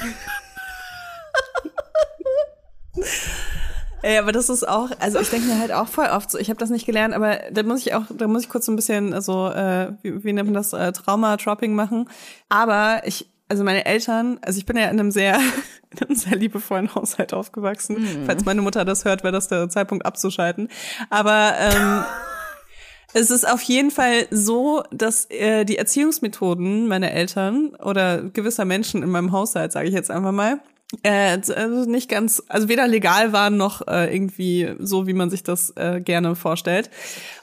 Ey, 4.01 4.17
aber 4.17 4.31
das 4.31 4.49
ist 4.49 4.65
auch, 4.67 4.89
also 4.99 5.19
ich 5.19 5.29
denke 5.29 5.47
mir 5.47 5.59
halt 5.59 5.73
auch 5.73 5.87
voll 5.87 6.05
oft 6.05 6.31
so, 6.31 6.37
ich 6.37 6.49
habe 6.49 6.57
das 6.59 6.69
nicht 6.69 6.85
gelernt, 6.85 7.13
aber 7.13 7.39
da 7.51 7.63
muss 7.63 7.85
ich 7.85 7.93
auch, 7.93 8.03
da 8.09 8.27
muss 8.27 8.43
ich 8.43 8.49
kurz 8.49 8.65
so 8.65 8.71
ein 8.71 8.77
bisschen, 8.77 9.13
also, 9.13 9.49
äh, 9.49 9.91
wie, 10.01 10.23
wie 10.23 10.31
nennt 10.31 10.47
man 10.47 10.53
das, 10.53 10.71
äh, 10.71 10.93
Trauma-Dropping 10.93 11.75
machen. 11.75 12.09
Aber 12.47 13.01
ich, 13.03 13.29
also 13.49 13.63
meine 13.63 13.85
Eltern, 13.85 14.39
also 14.41 14.59
ich 14.59 14.65
bin 14.65 14.77
ja 14.77 14.83
in 14.83 14.99
einem 14.99 15.11
sehr, 15.11 15.35
in 15.89 15.99
einem 15.99 16.15
sehr 16.15 16.37
liebevollen 16.37 16.93
Haushalt 16.95 17.33
aufgewachsen. 17.33 18.23
Falls 18.25 18.45
meine 18.45 18.61
Mutter 18.61 18.85
das 18.85 19.05
hört, 19.05 19.23
wäre 19.23 19.33
das 19.33 19.47
der 19.47 19.69
Zeitpunkt 19.69 20.05
abzuschalten. 20.05 20.69
Aber 21.09 21.53
ähm, 21.59 22.03
es 23.13 23.31
ist 23.31 23.47
auf 23.51 23.61
jeden 23.63 23.91
Fall 23.91 24.27
so, 24.29 24.83
dass 24.91 25.25
äh, 25.31 25.65
die 25.65 25.77
Erziehungsmethoden 25.77 26.87
meiner 26.87 27.11
Eltern 27.11 27.75
oder 27.75 28.21
gewisser 28.21 28.65
Menschen 28.65 29.03
in 29.03 29.09
meinem 29.09 29.31
Haushalt, 29.31 29.71
sage 29.71 29.87
ich 29.87 29.93
jetzt 29.93 30.11
einfach 30.11 30.31
mal, 30.31 30.61
äh, 31.03 31.37
also 31.53 31.89
nicht 31.89 32.09
ganz, 32.09 32.43
also 32.47 32.67
weder 32.67 32.87
legal 32.87 33.31
waren 33.33 33.57
noch 33.57 33.87
äh, 33.87 34.13
irgendwie 34.13 34.73
so, 34.79 35.07
wie 35.07 35.13
man 35.13 35.29
sich 35.29 35.43
das 35.43 35.71
äh, 35.77 36.01
gerne 36.01 36.35
vorstellt. 36.35 36.89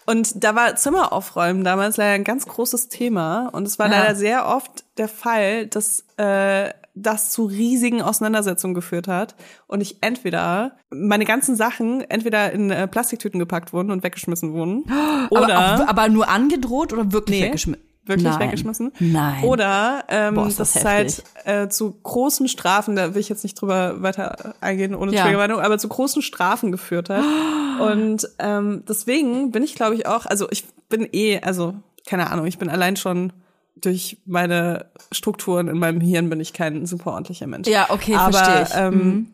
Und 0.04 0.42
da 0.44 0.54
war 0.54 0.76
Zimmeraufräumen 0.76 1.64
damals 1.64 1.96
leider 1.96 2.12
ein 2.14 2.24
ganz 2.24 2.46
großes 2.46 2.88
Thema. 2.88 3.48
Und 3.52 3.66
es 3.66 3.78
war 3.78 3.90
Ja. 3.90 4.00
leider 4.00 4.14
sehr 4.16 4.46
oft 4.48 4.84
der 4.98 5.08
Fall, 5.08 5.66
dass 5.66 6.04
äh, 6.16 6.70
das 6.98 7.30
zu 7.30 7.44
riesigen 7.44 8.00
Auseinandersetzungen 8.00 8.74
geführt 8.74 9.06
hat 9.06 9.34
und 9.66 9.82
ich 9.82 9.98
entweder 10.02 10.76
meine 10.88 11.26
ganzen 11.26 11.54
Sachen 11.54 12.00
entweder 12.00 12.52
in 12.52 12.70
äh, 12.70 12.88
Plastiktüten 12.88 13.38
gepackt 13.38 13.74
wurden 13.74 13.90
und 13.90 14.02
weggeschmissen 14.02 14.54
wurden 14.54 14.84
oder 15.30 15.56
aber, 15.58 15.88
aber 15.90 16.08
nur 16.08 16.26
angedroht 16.30 16.94
oder 16.94 17.12
wirklich 17.12 17.38
Nee, 17.40 17.46
weggeschmissen? 17.48 17.85
Wirklich 18.06 18.24
Nein. 18.32 18.40
weggeschmissen. 18.40 18.92
Nein. 19.00 19.44
Oder 19.44 20.04
ähm, 20.08 20.34
Boah, 20.34 20.46
ist 20.46 20.60
das 20.60 20.72
das 20.72 20.82
ist 20.82 20.88
halt 20.88 21.22
äh, 21.44 21.68
zu 21.68 21.92
großen 22.02 22.48
Strafen, 22.48 22.96
da 22.96 23.14
will 23.14 23.20
ich 23.20 23.28
jetzt 23.28 23.42
nicht 23.42 23.60
drüber 23.60 24.02
weiter 24.02 24.54
eingehen 24.60 24.94
ohne 24.94 25.12
Ja. 25.14 25.22
Triggerwarnung, 25.24 25.60
aber 25.60 25.78
zu 25.78 25.88
großen 25.88 26.22
Strafen 26.22 26.72
geführt 26.72 27.10
hat. 27.10 27.24
Und 27.80 28.28
ähm, 28.38 28.84
deswegen 28.88 29.50
bin 29.50 29.62
ich, 29.62 29.74
glaube 29.74 29.94
ich, 29.96 30.06
auch, 30.06 30.24
also 30.26 30.46
ich 30.50 30.64
bin 30.88 31.08
eh, 31.12 31.40
also 31.42 31.74
keine 32.08 32.30
Ahnung, 32.30 32.46
ich 32.46 32.58
bin 32.58 32.68
allein 32.70 32.96
schon 32.96 33.32
durch 33.78 34.16
meine 34.24 34.86
Strukturen 35.12 35.68
in 35.68 35.78
meinem 35.78 36.00
Hirn 36.00 36.30
bin 36.30 36.40
ich 36.40 36.52
kein 36.54 36.86
super 36.86 37.10
ordentlicher 37.12 37.46
Mensch. 37.46 37.68
Ja, 37.68 37.86
okay, 37.90 38.14
aber, 38.14 38.32
verstehe 38.32 38.62
ich. 38.62 38.68
Ähm, 38.74 38.94
Mhm. 39.04 39.26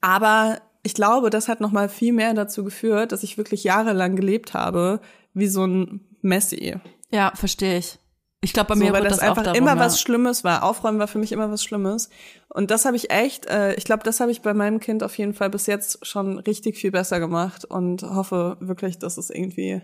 Aber 0.00 0.58
ich 0.82 0.94
glaube, 0.94 1.30
das 1.30 1.48
hat 1.48 1.60
noch 1.60 1.72
mal 1.72 1.88
viel 1.88 2.12
mehr 2.12 2.32
dazu 2.34 2.64
geführt, 2.64 3.12
dass 3.12 3.22
ich 3.22 3.36
wirklich 3.38 3.64
jahrelang 3.64 4.16
gelebt 4.16 4.54
habe 4.54 5.00
wie 5.34 5.46
so 5.48 5.64
ein 5.66 6.00
Messi. 6.22 6.76
Ja, 7.16 7.32
verstehe 7.34 7.78
ich. 7.78 7.98
Ich 8.42 8.52
glaube, 8.52 8.68
bei 8.68 8.74
So, 8.74 8.84
mir 8.84 8.92
weil 8.92 9.02
das, 9.02 9.14
das, 9.14 9.20
einfach 9.20 9.38
auch 9.38 9.44
darum, 9.44 9.58
immer 9.58 9.74
ja. 9.74 9.78
was 9.78 9.98
Schlimmes 9.98 10.44
war. 10.44 10.62
Aufräumen 10.62 10.98
war 10.98 11.08
für 11.08 11.18
mich 11.18 11.32
immer 11.32 11.50
was 11.50 11.64
Schlimmes. 11.64 12.10
Und 12.50 12.70
das 12.70 12.84
habe 12.84 12.94
ich 12.94 13.10
echt, 13.10 13.46
äh, 13.46 13.74
ich 13.74 13.84
glaube, 13.84 14.04
das 14.04 14.20
habe 14.20 14.30
ich 14.30 14.42
bei 14.42 14.52
meinem 14.52 14.80
Kind 14.80 15.02
auf 15.02 15.16
jeden 15.16 15.32
Fall 15.32 15.48
bis 15.48 15.66
jetzt 15.66 16.06
schon 16.06 16.38
richtig 16.40 16.76
viel 16.76 16.90
besser 16.90 17.20
gemacht 17.20 17.64
und 17.64 18.02
hoffe 18.02 18.58
wirklich, 18.60 18.98
dass 18.98 19.16
es 19.16 19.30
irgendwie, 19.30 19.80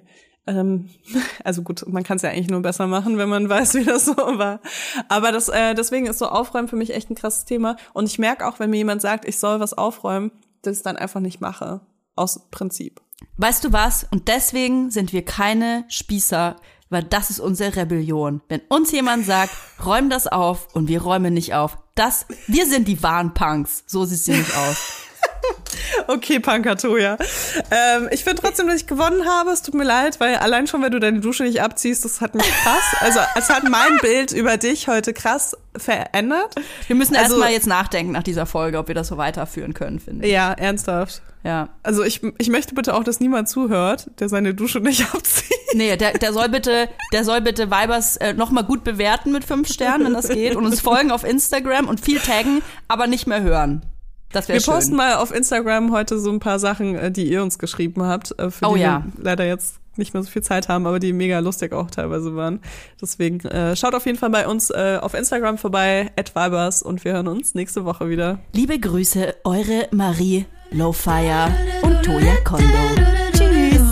ähm, 0.47 0.91
also 1.45 1.63
gut, 1.63 1.85
man 1.89 2.03
kann 2.03 2.17
es 2.17 2.23
ja 2.23 2.29
eigentlich 2.29 2.51
nur 2.51 2.61
besser 2.61 2.87
machen, 2.87 3.17
wenn 3.17 3.31
man 3.31 3.49
weiß, 3.49 3.73
wie 3.75 3.85
das 3.85 4.05
so 4.05 4.15
war. 4.15 4.61
Aber 5.09 5.33
das, 5.33 5.49
äh, 5.49 5.75
deswegen 5.75 6.05
ist 6.05 6.19
so 6.19 6.29
Aufräumen 6.29 6.69
für 6.69 6.77
mich 6.77 6.93
echt 6.95 7.09
ein 7.09 7.15
krasses 7.15 7.47
Thema. 7.47 7.77
Und 7.95 8.05
ich 8.05 8.19
merke 8.19 8.47
auch, 8.47 8.61
wenn 8.61 8.69
mir 8.69 8.77
jemand 8.77 9.01
sagt, 9.01 9.27
ich 9.27 9.39
soll 9.39 9.61
was 9.61 9.73
aufräumen, 9.73 10.31
dass 10.61 10.73
ich 10.73 10.81
es 10.81 10.85
dann 10.85 10.99
einfach 10.99 11.21
nicht 11.21 11.41
mache. 11.41 11.81
Aus 12.15 12.51
Prinzip. 12.51 13.01
Weißt 13.39 13.65
du 13.65 13.73
was? 13.73 14.07
Und 14.11 14.29
deswegen 14.29 14.91
sind 14.91 15.13
wir 15.13 15.25
keine 15.25 15.85
Spießer, 15.89 16.57
weil 16.93 17.03
das 17.03 17.31
ist 17.31 17.41
unsere 17.41 17.75
Rebellion. 17.77 18.43
Wenn 18.49 18.61
uns 18.69 18.93
jemand 18.93 19.27
sagt, 19.27 19.53
räum 19.85 20.11
das 20.11 20.27
auf 20.27 20.69
und 20.75 20.89
wir 20.89 21.03
räumen 21.03 21.35
nicht 21.35 21.55
auf, 21.55 21.79
das, 21.95 22.27
wir 22.47 22.67
sind 22.67 22.87
die 22.87 23.03
wahren 23.03 23.35
Punks. 23.35 23.85
So 23.87 24.05
sieht 24.05 24.21
sie 24.21 24.33
nicht 24.33 24.57
aus. 24.57 24.77
Okay, 26.07 26.41
Pankatoja. 26.41 27.17
Ähm, 27.71 28.09
ich 28.13 28.25
finde 28.25 28.41
trotzdem, 28.43 28.67
dass 28.67 28.77
ich 28.77 28.87
gewonnen 28.87 29.27
habe. 29.27 29.51
Es 29.51 29.63
tut 29.63 29.75
mir 29.75 29.85
leid, 29.85 30.21
weil 30.21 30.37
allein 30.37 30.67
schon, 30.67 30.83
wenn 30.83 30.91
du 30.93 30.99
deine 31.01 31.21
Dusche 31.21 31.43
nicht 31.45 31.61
abziehst, 31.63 32.05
das 32.05 32.21
hat 32.21 32.35
mich 32.35 32.45
krass. 32.63 32.97
Also 33.01 33.21
es 33.37 33.49
hat 33.51 33.65
mein 33.69 33.99
Bild 34.01 34.33
über 34.33 34.57
dich 34.57 34.89
heute 34.89 35.13
krass 35.13 35.57
verändert. 35.77 36.55
Wir 36.87 36.97
müssen 36.97 37.15
Also- 37.17 37.35
erstmal 37.35 37.53
jetzt 37.53 37.67
nachdenken 37.67 38.13
nach 38.13 38.23
dieser 38.23 38.47
Folge, 38.47 38.79
ob 38.79 38.89
wir 38.89 38.95
das 38.95 39.09
so 39.09 39.17
weiterführen 39.19 39.75
können, 39.75 40.01
finde 40.01 40.27
ich. 40.27 40.33
Ja, 40.33 40.53
ernsthaft. 40.53 41.23
Ja. 41.45 41.69
Also 41.83 42.05
ich, 42.05 42.23
ich 42.39 42.49
möchte 42.49 42.75
bitte 42.75 42.95
auch, 42.95 43.05
dass 43.05 43.21
niemand 43.21 43.49
zuhört, 43.49 44.11
der 44.21 44.29
seine 44.29 44.55
Dusche 44.55 44.81
nicht 44.81 45.03
abzieht. 45.15 45.51
Nee, 45.75 45.97
der, 45.97 46.17
der 46.19 46.33
soll 46.33 46.49
bitte, 46.49 46.89
der 47.13 47.25
soll 47.25 47.41
bitte 47.41 47.71
Vibers 47.71 48.17
äh, 48.17 48.33
nochmal 48.35 48.65
gut 48.65 48.85
bewerten 48.85 49.33
mit 49.33 49.45
fünf 49.45 49.69
Sternen, 49.69 50.07
wenn 50.07 50.13
das 50.15 50.29
geht. 50.29 50.57
Und 50.57 50.65
uns 50.67 50.81
folgen 50.81 51.11
auf 51.11 51.25
Instagram 51.25 51.89
und 51.89 52.01
viel 52.01 52.19
taggen, 52.21 52.63
aber 52.89 53.07
nicht 53.07 53.27
mehr 53.27 53.43
hören. 53.43 53.83
Das 54.33 54.49
wäre 54.49 54.61
schön. 54.61 54.69
Wir 54.69 54.75
posten 54.75 54.97
mal 54.97 55.15
auf 55.17 55.35
Instagram 55.35 55.93
heute 55.93 56.19
so 56.19 56.31
ein 56.31 56.41
paar 56.41 56.59
Sachen, 56.59 56.97
äh, 56.97 57.11
die 57.11 57.31
ihr 57.31 57.43
uns 57.43 57.59
geschrieben 57.59 58.03
habt, 58.03 58.39
äh, 58.39 58.51
für 58.51 58.67
oh, 58.67 58.75
die 58.75 58.81
ja. 58.81 59.05
wir 59.15 59.25
leider 59.25 59.47
jetzt 59.47 59.77
nicht 59.97 60.15
mehr 60.15 60.23
so 60.23 60.31
viel 60.31 60.43
Zeit 60.43 60.69
haben, 60.69 60.87
aber 60.87 60.99
die 60.99 61.13
mega 61.13 61.39
lustig 61.41 61.73
auch 61.73 61.91
teilweise 61.91 62.35
waren. 62.35 62.61
Deswegen 63.01 63.41
äh, 63.41 63.77
schaut 63.77 63.95
auf 63.95 64.07
jeden 64.07 64.19
Fall 64.19 64.31
bei 64.31 64.49
uns 64.49 64.71
äh, 64.71 64.99
auf 65.01 65.15
Instagram 65.15 65.59
vorbei, 65.59 66.11
@vibers 66.17 66.83
und 66.83 67.05
wir 67.05 67.13
hören 67.13 67.29
uns 67.29 67.55
nächste 67.55 67.85
Woche 67.85 68.09
wieder. 68.09 68.39
Liebe 68.53 68.79
Grüße, 68.79 69.35
eure 69.45 69.89
Marie 69.91 70.47
Lowfire 70.71 71.49
und 71.83 72.03
Toya 72.03 72.37
Kondo. 72.45 72.65
Tschüss. 73.35 73.83